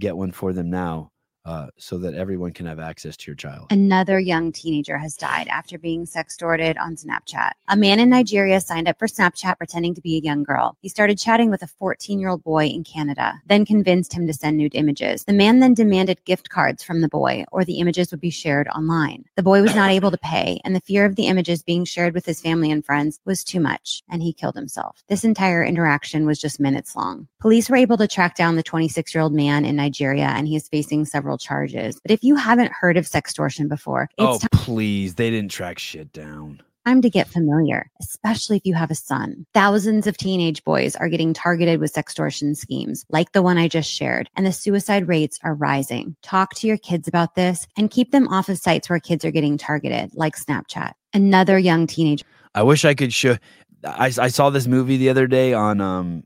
get 0.00 0.16
one 0.16 0.32
for 0.32 0.52
them 0.52 0.70
now. 0.70 1.12
Uh, 1.44 1.68
so 1.78 1.98
that 1.98 2.14
everyone 2.14 2.52
can 2.52 2.66
have 2.66 2.78
access 2.78 3.16
to 3.16 3.30
your 3.30 3.36
child. 3.36 3.68
Another 3.70 4.18
young 4.18 4.52
teenager 4.52 4.98
has 4.98 5.16
died 5.16 5.48
after 5.48 5.78
being 5.78 6.06
sex 6.06 6.24
sextorted 6.34 6.78
on 6.80 6.96
Snapchat. 6.96 7.52
A 7.68 7.76
man 7.76 8.00
in 8.00 8.10
Nigeria 8.10 8.60
signed 8.60 8.88
up 8.88 8.98
for 8.98 9.06
Snapchat 9.06 9.58
pretending 9.58 9.94
to 9.94 10.00
be 10.00 10.16
a 10.16 10.20
young 10.20 10.42
girl. 10.42 10.76
He 10.80 10.88
started 10.88 11.18
chatting 11.18 11.50
with 11.50 11.62
a 11.62 11.66
14 11.66 12.18
year 12.18 12.28
old 12.28 12.42
boy 12.42 12.66
in 12.66 12.84
Canada, 12.84 13.34
then 13.46 13.64
convinced 13.64 14.12
him 14.12 14.26
to 14.26 14.32
send 14.32 14.56
nude 14.56 14.74
images. 14.74 15.24
The 15.24 15.32
man 15.32 15.60
then 15.60 15.74
demanded 15.74 16.24
gift 16.24 16.50
cards 16.50 16.82
from 16.82 17.00
the 17.00 17.08
boy, 17.08 17.44
or 17.52 17.64
the 17.64 17.78
images 17.78 18.10
would 18.10 18.20
be 18.20 18.30
shared 18.30 18.68
online. 18.68 19.24
The 19.36 19.42
boy 19.42 19.62
was 19.62 19.74
not 19.74 19.90
able 19.90 20.10
to 20.10 20.18
pay, 20.18 20.60
and 20.64 20.74
the 20.74 20.80
fear 20.80 21.04
of 21.04 21.16
the 21.16 21.26
images 21.26 21.62
being 21.62 21.84
shared 21.84 22.14
with 22.14 22.26
his 22.26 22.40
family 22.40 22.70
and 22.70 22.84
friends 22.84 23.20
was 23.24 23.44
too 23.44 23.60
much, 23.60 24.02
and 24.08 24.22
he 24.22 24.32
killed 24.32 24.56
himself. 24.56 25.02
This 25.08 25.24
entire 25.24 25.64
interaction 25.64 26.26
was 26.26 26.40
just 26.40 26.60
minutes 26.60 26.96
long. 26.96 27.28
Police 27.40 27.68
were 27.68 27.76
able 27.76 27.96
to 27.98 28.08
track 28.08 28.36
down 28.36 28.56
the 28.56 28.62
26 28.62 29.14
year 29.14 29.22
old 29.22 29.34
man 29.34 29.64
in 29.64 29.76
Nigeria, 29.76 30.26
and 30.26 30.48
he 30.48 30.56
is 30.56 30.68
facing 30.68 31.04
several 31.04 31.33
charges. 31.38 31.98
But 32.00 32.10
if 32.10 32.22
you 32.22 32.36
haven't 32.36 32.72
heard 32.72 32.96
of 32.96 33.06
sextortion 33.06 33.68
before, 33.68 34.08
Oh, 34.18 34.36
it's 34.36 34.46
please. 34.52 35.14
They 35.14 35.30
didn't 35.30 35.50
track 35.50 35.78
shit 35.78 36.12
down. 36.12 36.62
time 36.86 37.00
to 37.02 37.08
get 37.08 37.26
familiar, 37.28 37.90
especially 38.00 38.58
if 38.58 38.66
you 38.66 38.74
have 38.74 38.90
a 38.90 38.94
son. 38.94 39.46
Thousands 39.54 40.06
of 40.06 40.16
teenage 40.18 40.62
boys 40.64 40.94
are 40.96 41.08
getting 41.08 41.32
targeted 41.32 41.80
with 41.80 41.92
sextortion 41.94 42.54
schemes, 42.56 43.06
like 43.08 43.32
the 43.32 43.40
one 43.42 43.56
I 43.56 43.68
just 43.68 43.90
shared, 43.90 44.28
and 44.36 44.44
the 44.46 44.52
suicide 44.52 45.08
rates 45.08 45.38
are 45.42 45.54
rising. 45.54 46.14
Talk 46.22 46.54
to 46.56 46.66
your 46.66 46.76
kids 46.76 47.08
about 47.08 47.34
this 47.36 47.66
and 47.78 47.90
keep 47.90 48.10
them 48.12 48.28
off 48.28 48.48
of 48.50 48.58
sites 48.58 48.90
where 48.90 49.00
kids 49.00 49.24
are 49.24 49.30
getting 49.30 49.56
targeted, 49.56 50.10
like 50.14 50.36
Snapchat. 50.36 50.92
Another 51.14 51.58
young 51.58 51.86
teenager. 51.86 52.26
I 52.54 52.62
wish 52.64 52.84
I 52.84 52.94
could 52.94 53.12
show. 53.14 53.36
I, 53.84 54.06
I 54.18 54.28
saw 54.28 54.50
this 54.50 54.66
movie 54.66 54.96
the 54.98 55.08
other 55.08 55.26
day 55.26 55.52
on 55.54 55.80
um. 55.80 56.24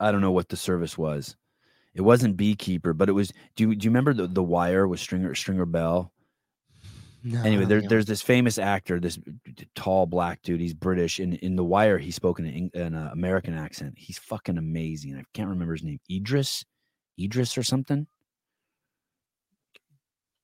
I 0.00 0.12
don't 0.12 0.20
know 0.20 0.30
what 0.30 0.48
the 0.48 0.56
service 0.56 0.96
was. 0.96 1.34
It 1.94 2.02
wasn't 2.02 2.36
Beekeeper, 2.36 2.92
but 2.92 3.08
it 3.08 3.12
was. 3.12 3.32
Do 3.56 3.68
you 3.68 3.74
do 3.74 3.84
you 3.84 3.90
remember 3.90 4.14
the 4.14 4.26
the 4.26 4.42
Wire 4.42 4.86
with 4.86 5.00
Stringer 5.00 5.34
Stringer 5.34 5.66
Bell? 5.66 6.12
No, 7.24 7.42
anyway, 7.42 7.64
there, 7.64 7.82
there's 7.82 8.06
this 8.06 8.22
famous 8.22 8.58
actor, 8.58 9.00
this 9.00 9.18
tall 9.74 10.06
black 10.06 10.40
dude. 10.42 10.60
He's 10.60 10.74
British. 10.74 11.18
In 11.18 11.34
in 11.34 11.56
The 11.56 11.64
Wire, 11.64 11.98
he 11.98 12.12
spoke 12.12 12.38
in 12.38 12.46
an, 12.46 12.70
an 12.74 12.94
uh, 12.94 13.10
American 13.12 13.54
accent. 13.54 13.94
He's 13.96 14.18
fucking 14.18 14.56
amazing. 14.56 15.16
I 15.16 15.24
can't 15.34 15.48
remember 15.48 15.74
his 15.74 15.82
name. 15.82 15.98
Idris, 16.10 16.64
Idris 17.20 17.58
or 17.58 17.64
something. 17.64 18.06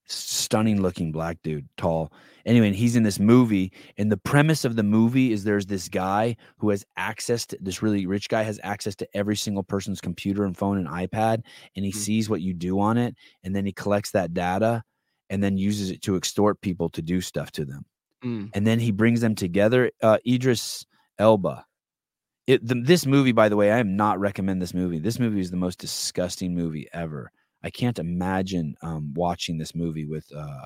Stunning 0.07 0.83
looking 0.83 1.13
black 1.13 1.39
dude, 1.43 1.69
tall. 1.77 2.13
Anyway, 2.47 2.67
and 2.67 2.77
he's 2.77 2.95
in 2.95 3.03
this 3.03 3.19
movie, 3.19 3.73
and 3.97 4.13
the 4.13 4.19
premise 4.19 4.67
of 4.67 4.77
the 4.77 4.83
movie 4.83 5.33
is 5.33 5.45
there's 5.45 5.65
this 5.65 5.89
guy 5.89 6.37
who 6.59 6.69
has 6.69 6.85
access 6.99 7.47
to 7.47 7.57
this 7.61 7.83
really 7.83 8.05
rich 8.07 8.29
guy 8.29 8.43
has 8.43 8.61
access 8.63 8.95
to 8.97 9.09
every 9.15 9.35
single 9.37 9.63
person's 9.63 10.01
computer 10.03 10.45
and 10.45 10.57
phone 10.57 10.77
and 10.77 10.87
iPad, 10.87 11.43
and 11.75 11.85
he 11.87 11.91
sees 11.93 12.29
what 12.29 12.43
you 12.43 12.53
do 12.53 12.79
on 12.81 12.99
it, 12.99 13.15
and 13.45 13.57
then 13.57 13.65
he 13.65 13.73
collects 13.73 14.11
that 14.11 14.35
data 14.35 14.83
and 15.31 15.43
then 15.43 15.57
uses 15.57 15.91
it 15.91 16.03
to 16.03 16.17
extort 16.17 16.61
people 16.61 16.91
to 16.91 17.01
do 17.01 17.21
stuff 17.23 17.51
to 17.53 17.65
them 17.65 17.85
Mm. 18.23 18.51
and 18.55 18.67
then 18.67 18.79
he 18.79 18.91
brings 18.91 19.21
them 19.21 19.35
together. 19.35 19.91
Uh, 20.03 20.19
Idris 20.27 20.85
Elba. 21.19 21.65
It, 22.47 22.67
the, 22.67 22.75
this 22.75 23.07
movie, 23.07 23.33
by 23.33 23.49
the 23.49 23.57
way, 23.57 23.71
I 23.73 23.79
am 23.79 23.97
not 23.97 24.19
recommend 24.21 24.61
this 24.61 24.75
movie. 24.75 24.99
This 24.99 25.19
movie 25.19 25.41
is 25.41 25.51
the 25.51 25.57
most 25.57 25.79
disgusting 25.79 26.55
movie 26.55 26.89
ever. 26.93 27.31
I 27.65 27.71
can't 27.71 27.99
imagine 27.99 28.77
um, 28.83 29.15
watching 29.15 29.57
this 29.57 29.75
movie 29.75 30.05
with 30.05 30.31
uh, 30.37 30.65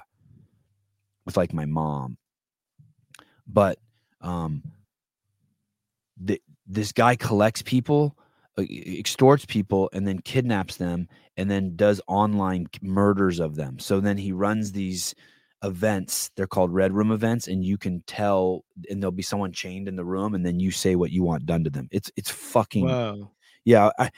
with 1.25 1.37
like 1.37 1.55
my 1.55 1.65
mom. 1.65 2.19
But 3.47 3.79
um, 4.21 4.63
the, 6.21 6.43
this 6.67 6.91
guy 6.91 7.15
collects 7.15 7.63
people, 7.63 8.19
uh, 8.59 8.65
extorts 8.69 9.47
people, 9.47 9.89
and 9.93 10.07
then 10.07 10.19
kidnaps 10.19 10.77
them, 10.77 11.09
and 11.37 11.49
then 11.49 11.77
does 11.77 12.01
online 12.09 12.67
murders 12.83 13.39
of 13.39 13.55
them. 13.55 13.79
So 13.79 14.01
then 14.01 14.19
he 14.19 14.33
runs 14.33 14.73
these 14.73 15.15
events. 15.63 16.31
They're 16.35 16.49
called 16.49 16.75
red 16.75 16.93
room 16.93 17.13
events, 17.13 17.47
and 17.47 17.65
you 17.65 17.79
can 17.79 18.03
tell, 18.09 18.65
and 18.91 19.01
there'll 19.01 19.13
be 19.13 19.23
someone 19.23 19.53
chained 19.53 19.87
in 19.87 19.95
the 19.95 20.05
room, 20.05 20.35
and 20.35 20.45
then 20.45 20.59
you 20.59 20.73
say 20.73 20.97
what 20.97 21.13
you 21.13 21.23
want 21.23 21.47
done 21.47 21.63
to 21.63 21.71
them. 21.71 21.89
It's 21.93 22.11
it's 22.17 22.31
fucking 22.31 22.89
Whoa. 22.89 23.31
yeah. 23.65 23.91
I, 24.01 24.11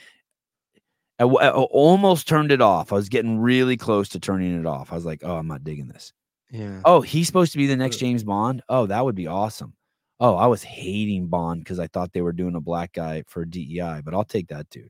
I, 1.21 1.23
w- 1.23 1.37
I 1.39 1.51
almost 1.51 2.27
turned 2.27 2.51
it 2.51 2.61
off. 2.61 2.91
I 2.91 2.95
was 2.95 3.07
getting 3.07 3.37
really 3.37 3.77
close 3.77 4.09
to 4.09 4.19
turning 4.19 4.59
it 4.59 4.65
off. 4.65 4.91
I 4.91 4.95
was 4.95 5.05
like, 5.05 5.21
oh, 5.23 5.35
I'm 5.35 5.45
not 5.45 5.63
digging 5.63 5.87
this. 5.87 6.13
Yeah. 6.49 6.81
Oh, 6.83 7.01
he's 7.01 7.27
supposed 7.27 7.51
to 7.51 7.59
be 7.59 7.67
the 7.67 7.75
next 7.75 7.97
James 7.97 8.23
Bond. 8.23 8.63
Oh, 8.67 8.87
that 8.87 9.05
would 9.05 9.13
be 9.13 9.27
awesome. 9.27 9.73
Oh, 10.19 10.35
I 10.35 10.47
was 10.47 10.63
hating 10.63 11.27
Bond 11.27 11.63
because 11.63 11.77
I 11.77 11.85
thought 11.85 12.11
they 12.11 12.23
were 12.23 12.31
doing 12.31 12.55
a 12.55 12.59
black 12.59 12.93
guy 12.93 13.23
for 13.27 13.45
DEI, 13.45 14.01
but 14.03 14.15
I'll 14.15 14.23
take 14.23 14.47
that 14.47 14.67
dude. 14.71 14.89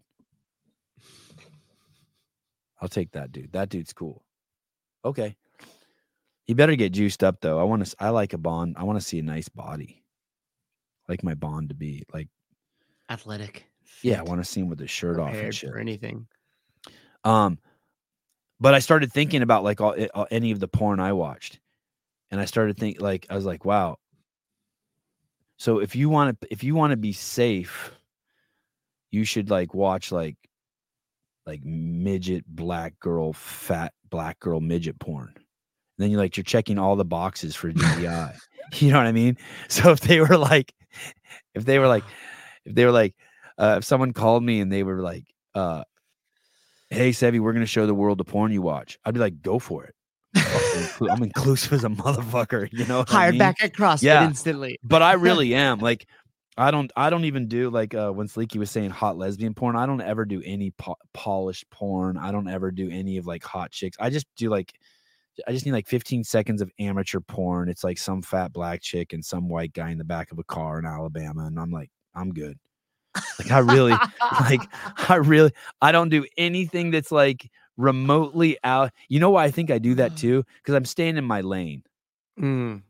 I'll 2.80 2.88
take 2.88 3.12
that 3.12 3.34
dude. 3.34 3.52
That 3.52 3.68
dude's 3.68 3.91
cool. 3.91 4.24
Okay. 5.03 5.36
He 6.45 6.53
better 6.53 6.78
get 6.78 6.94
juiced 6.94 7.26
up 7.26 7.41
though. 7.41 7.60
I 7.60 7.64
want 7.64 7.86
to. 7.86 7.95
I 7.99 8.10
like 8.10 8.32
a 8.32 8.38
Bond. 8.38 8.78
I 8.78 8.86
want 8.86 8.98
to 8.98 9.06
see 9.06 9.20
a 9.20 9.24
nice 9.24 9.49
body. 9.49 10.02
I 11.08 11.12
like 11.12 11.24
my 11.26 11.36
Bond 11.36 11.70
to 11.70 11.76
be 11.76 12.03
like. 12.14 12.30
Athletic. 13.10 13.70
Yeah, 14.02 14.20
I 14.20 14.24
want 14.24 14.44
to 14.44 14.50
see 14.50 14.62
him 14.62 14.70
with 14.70 14.80
his 14.80 14.90
shirt 14.90 15.20
off 15.20 15.34
and 15.34 15.54
shit. 15.54 15.70
for 15.70 15.78
anything. 15.78 16.28
Um, 17.24 17.60
but 18.60 18.74
I 18.74 18.80
started 18.80 19.12
thinking 19.12 19.42
about 19.42 19.64
like 19.64 19.82
all, 19.82 19.96
all 20.14 20.28
any 20.32 20.52
of 20.52 20.60
the 20.60 20.68
porn 20.68 21.00
I 21.00 21.14
watched, 21.14 21.60
and 22.30 22.40
I 22.40 22.46
started 22.46 22.78
think 22.78 23.02
like 23.02 23.28
I 23.30 23.36
was 23.36 23.46
like, 23.46 23.66
wow. 23.66 23.98
So 25.58 25.80
if 25.80 25.96
you 25.96 26.10
want 26.10 26.42
to, 26.42 26.48
if 26.52 26.64
you 26.64 26.74
want 26.76 26.92
to 26.92 26.98
be 26.98 27.14
safe, 27.14 27.92
you 29.12 29.26
should 29.26 29.50
like 29.50 29.74
watch 29.74 30.12
like, 30.12 30.38
like 31.46 31.64
midget 31.64 32.46
black 32.48 33.00
girl, 33.00 33.34
fat 33.34 33.94
black 34.10 34.40
girl 34.40 34.60
midget 34.60 35.00
porn. 35.00 35.34
And 35.36 35.44
then 35.98 36.12
you're 36.12 36.20
like 36.20 36.38
you're 36.38 36.44
checking 36.44 36.80
all 36.80 36.96
the 36.96 37.06
boxes 37.06 37.56
for 37.56 37.72
DEI. 37.72 38.32
you 38.76 38.92
know 38.92 38.98
what 38.98 39.08
I 39.08 39.12
mean? 39.12 39.38
So 39.68 39.92
if 39.92 40.02
they 40.02 40.20
were 40.20 40.38
like, 40.38 40.74
if 41.54 41.66
they 41.66 41.80
were 41.80 41.88
like, 41.88 42.04
if 42.66 42.76
they 42.76 42.86
were 42.86 42.92
like, 42.92 43.16
uh, 43.62 43.76
if 43.78 43.84
someone 43.86 44.12
called 44.12 44.44
me 44.44 44.60
and 44.60 44.72
they 44.72 44.84
were 44.84 45.00
like, 45.02 45.24
uh, 45.56 45.84
hey 46.90 47.12
Sevy, 47.12 47.40
we're 47.40 47.54
gonna 47.54 47.66
show 47.66 47.86
the 47.86 47.94
world 47.94 48.18
the 48.18 48.26
porn 48.26 48.52
you 48.52 48.62
watch. 48.62 48.98
I'd 49.06 49.14
be 49.14 49.20
like, 49.20 49.42
go 49.42 49.60
for 49.60 49.86
it. 49.86 49.96
I'm 51.10 51.24
inclusive 51.24 51.74
as 51.74 51.84
a 51.84 51.90
motherfucker, 51.90 52.68
you 52.72 52.86
know. 52.86 53.00
what 53.00 53.12
I 53.12 53.14
Hired 53.14 53.34
mean? 53.34 53.40
back 53.40 53.64
at 53.64 53.74
CrossFit 53.74 54.04
yeah, 54.04 54.26
instantly. 54.26 54.80
but 54.84 55.02
I 55.02 55.14
really 55.28 55.54
am. 55.54 55.80
Like, 55.80 56.08
I 56.58 56.72
don't, 56.72 56.92
I 56.96 57.10
don't 57.10 57.26
even 57.26 57.48
do 57.48 57.70
like 57.70 57.94
uh, 57.94 58.12
when 58.12 58.28
Sleeky 58.28 58.58
was 58.58 58.72
saying 58.72 58.90
hot 58.92 59.18
lesbian 59.18 59.54
porn. 59.54 59.76
I 59.76 59.86
don't 59.86 60.02
ever 60.02 60.26
do 60.26 60.42
any 60.46 60.72
po- 60.72 60.98
polished 61.14 61.70
porn. 61.70 62.18
I 62.18 62.32
don't 62.32 62.48
ever 62.50 62.72
do 62.72 62.90
any 62.90 63.18
of 63.18 63.26
like 63.26 63.44
hot 63.44 63.72
chicks. 63.72 63.98
I 64.00 64.10
just 64.10 64.26
do 64.38 64.50
like, 64.50 64.74
I 65.48 65.52
just 65.52 65.66
need 65.66 65.72
like 65.72 65.88
15 65.88 66.24
seconds 66.24 66.62
of 66.62 66.72
amateur 66.80 67.20
porn. 67.20 67.70
It's 67.70 67.84
like 67.84 67.98
some 67.98 68.22
fat 68.22 68.52
black 68.54 68.82
chick 68.82 69.14
and 69.14 69.24
some 69.24 69.48
white 69.50 69.74
guy 69.74 69.92
in 69.92 69.98
the 69.98 70.04
back 70.04 70.32
of 70.32 70.40
a 70.40 70.44
car 70.44 70.80
in 70.80 70.86
Alabama, 70.86 71.46
and 71.46 71.60
I'm 71.60 71.72
like, 71.72 71.90
I'm 72.16 72.34
good. 72.34 72.58
Like 73.40 73.52
I 73.52 73.60
really, 73.60 73.92
like 74.42 74.62
I 75.10 75.16
really, 75.16 75.52
I 75.82 75.92
don't 75.92 76.10
do 76.10 76.26
anything 76.38 76.92
that's 76.92 77.12
like 77.12 77.50
remotely 77.78 78.58
out. 78.64 78.92
You 79.10 79.20
know 79.20 79.32
why 79.32 79.46
I 79.46 79.52
think 79.52 79.72
I 79.72 79.80
do 79.80 79.96
that 79.96 80.18
too? 80.18 80.44
Because 80.58 80.76
I'm 80.76 80.86
staying 80.86 81.18
in 81.18 81.26
my 81.26 81.42
lane. 81.42 81.84
Mm. 82.40 82.84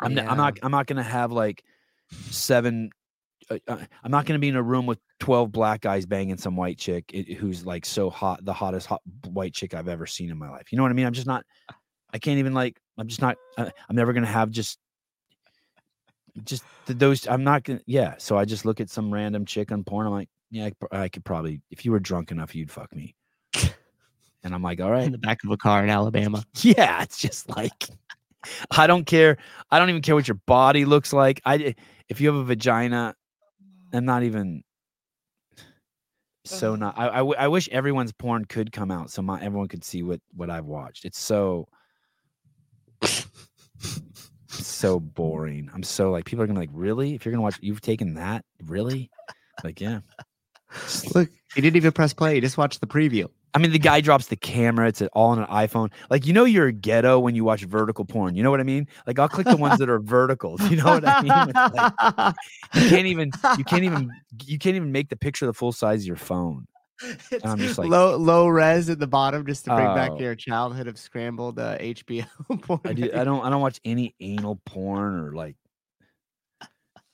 I'm, 0.00 0.18
n- 0.18 0.28
I'm 0.28 0.36
not. 0.36 0.58
I'm 0.62 0.70
not 0.70 0.86
gonna 0.86 1.02
have 1.02 1.32
like 1.32 1.64
seven. 2.30 2.90
Uh, 3.50 3.58
uh, 3.66 3.78
I'm 4.04 4.10
not 4.10 4.26
gonna 4.26 4.38
be 4.38 4.48
in 4.48 4.56
a 4.56 4.62
room 4.62 4.86
with 4.86 4.98
twelve 5.18 5.50
black 5.50 5.80
guys 5.80 6.06
banging 6.06 6.36
some 6.36 6.56
white 6.56 6.78
chick 6.78 7.10
who's 7.38 7.66
like 7.66 7.84
so 7.84 8.10
hot, 8.10 8.44
the 8.44 8.52
hottest 8.52 8.86
hot 8.86 9.02
white 9.26 9.54
chick 9.54 9.74
I've 9.74 9.88
ever 9.88 10.06
seen 10.06 10.30
in 10.30 10.38
my 10.38 10.48
life. 10.48 10.70
You 10.70 10.76
know 10.76 10.82
what 10.82 10.90
I 10.90 10.94
mean? 10.94 11.06
I'm 11.06 11.12
just 11.12 11.26
not. 11.26 11.44
I 12.12 12.18
can't 12.18 12.38
even 12.38 12.54
like. 12.54 12.78
I'm 12.96 13.08
just 13.08 13.20
not. 13.20 13.36
Uh, 13.56 13.70
I'm 13.88 13.96
never 13.96 14.12
gonna 14.12 14.26
have 14.26 14.50
just. 14.50 14.78
Just 16.44 16.64
th- 16.86 16.98
those. 16.98 17.26
I'm 17.26 17.44
not 17.44 17.64
gonna. 17.64 17.80
Yeah. 17.86 18.14
So 18.18 18.38
I 18.38 18.44
just 18.44 18.64
look 18.64 18.80
at 18.80 18.90
some 18.90 19.12
random 19.12 19.44
chick 19.44 19.72
on 19.72 19.84
porn. 19.84 20.06
I'm 20.06 20.12
like, 20.12 20.28
yeah, 20.50 20.66
I, 20.66 20.70
could 20.70 20.78
pro- 20.80 21.00
I 21.00 21.08
could 21.08 21.24
probably. 21.24 21.60
If 21.70 21.84
you 21.84 21.92
were 21.92 22.00
drunk 22.00 22.30
enough, 22.30 22.54
you'd 22.54 22.70
fuck 22.70 22.94
me. 22.94 23.14
And 24.44 24.54
I'm 24.54 24.62
like, 24.62 24.80
all 24.80 24.90
right. 24.90 25.02
In 25.02 25.12
the 25.12 25.18
back 25.18 25.42
of 25.44 25.50
a 25.50 25.56
car 25.56 25.82
in 25.82 25.90
Alabama. 25.90 26.44
Yeah, 26.62 27.02
it's 27.02 27.18
just 27.18 27.48
like 27.48 27.88
I 28.70 28.86
don't 28.86 29.04
care. 29.04 29.36
I 29.70 29.78
don't 29.78 29.90
even 29.90 30.02
care 30.02 30.14
what 30.14 30.28
your 30.28 30.40
body 30.46 30.84
looks 30.84 31.12
like. 31.12 31.40
I 31.44 31.56
eh, 31.56 31.72
if 32.08 32.20
you 32.20 32.28
have 32.28 32.36
a 32.36 32.44
vagina, 32.44 33.14
I'm 33.92 34.04
not 34.04 34.22
even 34.22 34.62
so 36.44 36.76
not. 36.76 36.98
I, 36.98 37.20
I 37.20 37.48
wish 37.48 37.68
everyone's 37.68 38.12
porn 38.12 38.44
could 38.44 38.72
come 38.72 38.90
out 38.90 39.10
so 39.10 39.22
my 39.22 39.40
everyone 39.42 39.68
could 39.68 39.84
see 39.84 40.02
what 40.02 40.20
what 40.34 40.50
I've 40.50 40.66
watched. 40.66 41.04
It's 41.04 41.18
so 41.18 41.68
so 44.66 45.00
boring. 45.00 45.70
I'm 45.74 45.82
so 45.82 46.10
like 46.10 46.24
people 46.24 46.42
are 46.42 46.46
gonna 46.46 46.58
like 46.58 46.70
really 46.72 47.14
if 47.14 47.24
you're 47.24 47.32
gonna 47.32 47.42
watch 47.42 47.58
you've 47.60 47.80
taken 47.80 48.14
that 48.14 48.44
really 48.64 49.10
like 49.64 49.80
yeah. 49.80 50.00
Look, 51.14 51.30
he 51.54 51.60
didn't 51.60 51.76
even 51.76 51.92
press 51.92 52.12
play. 52.12 52.34
He 52.34 52.40
just 52.40 52.58
watched 52.58 52.80
the 52.80 52.86
preview. 52.86 53.26
I 53.54 53.58
mean, 53.58 53.72
the 53.72 53.78
guy 53.78 54.00
drops 54.00 54.26
the 54.26 54.36
camera. 54.36 54.88
It's 54.88 55.00
all 55.14 55.30
on 55.30 55.38
an 55.38 55.46
iPhone. 55.46 55.90
Like, 56.10 56.26
you 56.26 56.32
know, 56.32 56.44
you're 56.44 56.70
ghetto 56.70 57.18
when 57.18 57.34
you 57.34 57.44
watch 57.44 57.62
vertical 57.62 58.04
porn. 58.04 58.36
You 58.36 58.42
know 58.42 58.50
what 58.50 58.60
I 58.60 58.64
mean? 58.64 58.86
Like, 59.06 59.18
I'll 59.18 59.28
click 59.28 59.46
the 59.46 59.56
ones 59.56 59.78
that 59.78 59.88
are 59.88 59.98
vertical. 59.98 60.56
You 60.68 60.76
know 60.76 60.84
what 60.84 61.04
I 61.06 61.22
mean? 61.22 61.52
Like, 61.54 62.34
you 62.74 62.90
can't 62.90 63.06
even, 63.06 63.30
you 63.56 63.64
can't 63.64 63.84
even, 63.84 64.10
you 64.44 64.58
can't 64.58 64.76
even 64.76 64.92
make 64.92 65.08
the 65.08 65.16
picture 65.16 65.46
the 65.46 65.54
full 65.54 65.72
size 65.72 66.02
of 66.02 66.06
your 66.06 66.16
phone. 66.16 66.66
And 67.32 67.44
I'm 67.44 67.58
just 67.58 67.78
like, 67.78 67.88
low 67.88 68.16
low 68.16 68.48
res 68.48 68.88
at 68.90 68.98
the 68.98 69.06
bottom 69.06 69.46
just 69.46 69.64
to 69.66 69.74
bring 69.74 69.86
back 69.94 70.10
Oh. 70.12 70.18
your 70.18 70.34
childhood 70.34 70.88
of 70.88 70.98
scrambled 70.98 71.58
uh, 71.58 71.78
HBO 71.78 72.26
porn. 72.62 72.80
I, 72.84 72.92
do, 72.92 73.10
I 73.14 73.22
don't 73.24 73.44
I 73.44 73.50
don't 73.50 73.60
watch 73.60 73.80
any 73.84 74.14
anal 74.20 74.60
porn 74.66 75.14
or 75.14 75.32
like. 75.32 75.56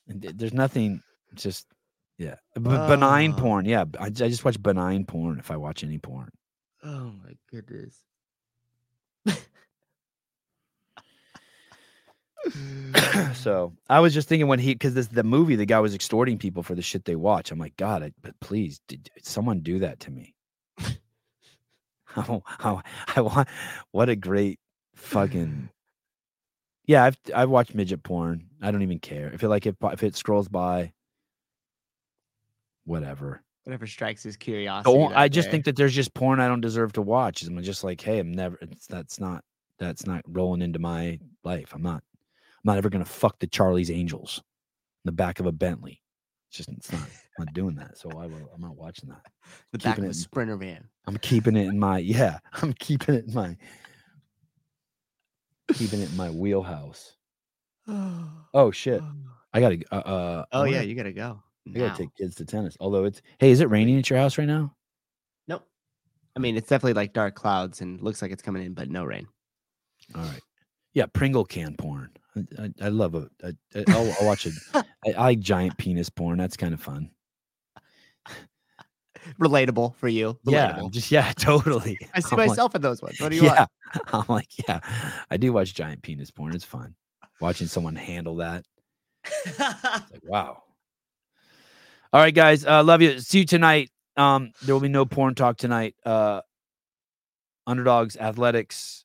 There's 0.06 0.52
nothing. 0.54 1.02
Just 1.34 1.66
yeah, 2.18 2.36
B- 2.54 2.60
benign 2.62 3.32
porn. 3.34 3.64
Yeah, 3.64 3.84
I, 3.98 4.04
I 4.06 4.10
just 4.10 4.44
watch 4.44 4.62
benign 4.62 5.04
porn 5.04 5.38
if 5.38 5.50
I 5.50 5.56
watch 5.56 5.82
any 5.82 5.98
porn. 5.98 6.30
Oh 6.84 7.12
my 7.24 7.32
goodness. 7.50 7.98
so 13.34 13.72
I 13.88 14.00
was 14.00 14.14
just 14.14 14.28
thinking 14.28 14.48
when 14.48 14.58
he 14.58 14.74
because 14.74 14.94
this 14.94 15.08
the 15.08 15.24
movie 15.24 15.56
the 15.56 15.66
guy 15.66 15.80
was 15.80 15.94
extorting 15.94 16.38
people 16.38 16.62
for 16.62 16.74
the 16.74 16.82
shit 16.82 17.04
they 17.04 17.16
watch. 17.16 17.50
I'm 17.50 17.58
like, 17.58 17.76
God, 17.76 18.02
I, 18.02 18.12
but 18.22 18.38
please, 18.40 18.80
did 18.88 19.10
someone 19.22 19.60
do 19.60 19.78
that 19.80 20.00
to 20.00 20.10
me? 20.10 20.34
how, 22.04 22.42
how 22.46 22.82
I 23.16 23.20
want 23.20 23.48
what 23.90 24.08
a 24.08 24.16
great 24.16 24.58
fucking 24.94 25.68
yeah. 26.86 27.04
I've 27.04 27.18
I've 27.34 27.50
watched 27.50 27.74
midget 27.74 28.02
porn. 28.02 28.46
I 28.60 28.70
don't 28.70 28.82
even 28.82 28.98
care 28.98 29.30
if 29.32 29.42
it 29.42 29.48
like 29.48 29.66
if 29.66 29.76
if 29.82 30.02
it 30.02 30.16
scrolls 30.16 30.48
by. 30.48 30.92
Whatever. 32.84 33.42
Whatever 33.64 33.86
strikes 33.86 34.22
his 34.22 34.36
curiosity. 34.36 34.94
Don't, 34.94 35.16
I 35.16 35.28
just 35.28 35.46
day. 35.46 35.52
think 35.52 35.64
that 35.64 35.76
there's 35.76 35.94
just 35.94 36.12
porn 36.12 36.38
I 36.38 36.48
don't 36.48 36.60
deserve 36.60 36.92
to 36.94 37.02
watch. 37.02 37.42
I'm 37.42 37.62
just 37.62 37.82
like, 37.82 38.00
hey, 38.02 38.18
I'm 38.18 38.32
never. 38.32 38.58
It's, 38.60 38.86
that's 38.86 39.18
not. 39.18 39.42
That's 39.78 40.06
not 40.06 40.22
rolling 40.28 40.60
into 40.60 40.78
my 40.78 41.18
life. 41.42 41.72
I'm 41.74 41.82
not. 41.82 42.02
I'm 42.64 42.70
not 42.70 42.78
ever 42.78 42.88
gonna 42.88 43.04
fuck 43.04 43.38
the 43.40 43.46
Charlie's 43.46 43.90
Angels 43.90 44.42
in 45.04 45.08
the 45.08 45.12
back 45.12 45.38
of 45.38 45.46
a 45.46 45.52
Bentley. 45.52 46.00
It's 46.48 46.56
just 46.56 46.68
it's 46.70 46.92
not. 46.92 47.02
I'm 47.02 47.46
not 47.46 47.54
doing 47.54 47.74
that. 47.76 47.98
So 47.98 48.10
I 48.10 48.26
will. 48.26 48.50
I'm 48.54 48.60
not 48.60 48.76
watching 48.76 49.08
that. 49.10 49.22
the 49.72 49.78
back 49.78 49.98
of 49.98 50.04
a 50.04 50.14
sprinter 50.14 50.56
van. 50.56 50.88
I'm 51.06 51.18
keeping 51.18 51.56
it 51.56 51.66
in 51.66 51.78
my. 51.78 51.98
Yeah, 51.98 52.38
I'm 52.62 52.72
keeping 52.74 53.16
it 53.16 53.26
in 53.26 53.34
my. 53.34 53.56
keeping 55.74 56.00
it 56.00 56.10
in 56.10 56.16
my 56.16 56.30
wheelhouse. 56.30 57.16
Oh 58.56 58.70
shit! 58.70 59.02
I 59.52 59.60
gotta. 59.60 59.80
Uh, 59.90 59.96
uh, 59.96 60.44
Oh 60.52 60.64
yeah, 60.64 60.80
you 60.80 60.94
gotta 60.94 61.12
go. 61.12 61.42
I 61.66 61.70
gotta 61.70 61.88
now. 61.88 61.94
take 61.94 62.14
kids 62.14 62.36
to 62.36 62.44
tennis. 62.44 62.76
Although 62.78 63.04
it's. 63.04 63.20
Hey, 63.40 63.50
is 63.50 63.60
it 63.60 63.68
raining 63.68 63.98
at 63.98 64.08
your 64.08 64.18
house 64.18 64.38
right 64.38 64.46
now? 64.46 64.72
Nope. 65.48 65.66
I 66.36 66.38
mean, 66.38 66.56
it's 66.56 66.68
definitely 66.68 66.92
like 66.94 67.12
dark 67.12 67.34
clouds 67.34 67.80
and 67.80 68.00
looks 68.00 68.22
like 68.22 68.30
it's 68.30 68.42
coming 68.42 68.64
in, 68.64 68.74
but 68.74 68.88
no 68.88 69.04
rain. 69.04 69.26
All 70.14 70.22
right. 70.22 70.40
Yeah, 70.92 71.06
Pringle 71.06 71.44
can 71.44 71.74
porn. 71.76 72.10
I, 72.58 72.72
I, 72.82 72.88
love 72.88 73.14
a. 73.14 73.28
I, 73.42 73.48
I- 73.76 73.84
I'll, 73.88 74.12
I'll 74.20 74.26
watch 74.26 74.46
it. 74.46 74.54
I, 74.74 74.84
I 75.06 75.22
like 75.24 75.40
giant 75.40 75.76
penis 75.78 76.10
porn. 76.10 76.38
That's 76.38 76.56
kind 76.56 76.74
of 76.74 76.80
fun. 76.80 77.10
Relatable 79.40 79.94
for 79.96 80.08
you. 80.08 80.38
Yeah, 80.44 80.72
Relatable. 80.72 80.84
I'm 80.84 80.90
just 80.90 81.10
yeah, 81.10 81.32
totally. 81.38 81.98
I 82.14 82.20
see 82.20 82.28
I'm 82.32 82.38
like- 82.38 82.48
myself 82.48 82.74
in 82.74 82.82
those 82.82 83.00
ones. 83.00 83.20
What 83.20 83.30
do 83.30 83.36
you 83.40 83.44
yeah, 83.44 83.66
want? 83.94 84.04
I'm 84.12 84.24
like, 84.34 84.48
yeah, 84.68 84.80
I 85.30 85.36
do 85.36 85.52
watch 85.52 85.74
giant 85.74 86.02
penis 86.02 86.30
porn. 86.30 86.54
It's 86.54 86.64
fun 86.64 86.94
watching 87.40 87.66
someone 87.66 87.96
handle 87.96 88.36
that. 88.36 88.64
Like, 89.58 90.02
wow. 90.22 90.62
All 92.12 92.20
right, 92.20 92.34
guys. 92.34 92.64
Uh, 92.64 92.82
love 92.84 93.02
you. 93.02 93.18
See 93.18 93.40
you 93.40 93.44
tonight. 93.44 93.90
Um, 94.16 94.52
there 94.62 94.74
will 94.74 94.80
be 94.80 94.88
no 94.88 95.04
porn 95.04 95.34
talk 95.34 95.56
tonight. 95.56 95.96
Uh, 96.04 96.42
underdogs, 97.66 98.16
athletics. 98.16 99.04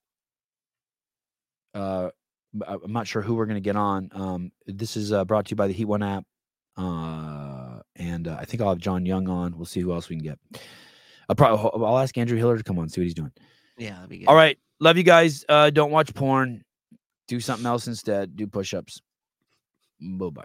Uh, 1.73 2.09
I'm 2.65 2.91
not 2.91 3.07
sure 3.07 3.21
who 3.21 3.35
we're 3.35 3.45
going 3.45 3.55
to 3.55 3.61
get 3.61 3.75
on. 3.75 4.09
Um, 4.11 4.51
this 4.65 4.97
is 4.97 5.11
uh, 5.11 5.25
brought 5.25 5.45
to 5.45 5.51
you 5.51 5.55
by 5.55 5.67
the 5.67 5.73
Heat 5.73 5.85
One 5.85 6.03
app. 6.03 6.23
Uh, 6.77 7.81
and 7.95 8.27
uh, 8.27 8.37
I 8.39 8.45
think 8.45 8.61
I'll 8.61 8.69
have 8.69 8.79
John 8.79 9.05
Young 9.05 9.27
on. 9.27 9.55
We'll 9.55 9.65
see 9.65 9.81
who 9.81 9.93
else 9.93 10.09
we 10.09 10.15
can 10.15 10.23
get. 10.23 10.39
I'll 11.27 11.35
probably 11.35 11.85
I'll 11.85 11.99
ask 11.99 12.17
Andrew 12.17 12.37
Hiller 12.37 12.57
to 12.57 12.63
come 12.63 12.79
on, 12.79 12.89
see 12.89 13.01
what 13.01 13.05
he's 13.05 13.13
doing. 13.13 13.31
Yeah, 13.77 13.95
that'd 13.95 14.09
be 14.09 14.19
good. 14.19 14.27
All 14.27 14.35
right. 14.35 14.57
Love 14.79 14.97
you 14.97 15.03
guys. 15.03 15.45
Uh, 15.47 15.69
don't 15.69 15.91
watch 15.91 16.13
porn. 16.13 16.63
Do 17.27 17.39
something 17.39 17.65
else 17.65 17.87
instead. 17.87 18.35
Do 18.35 18.47
push 18.47 18.73
ups. 18.73 19.01
Bye 20.01 20.29
bye. 20.29 20.43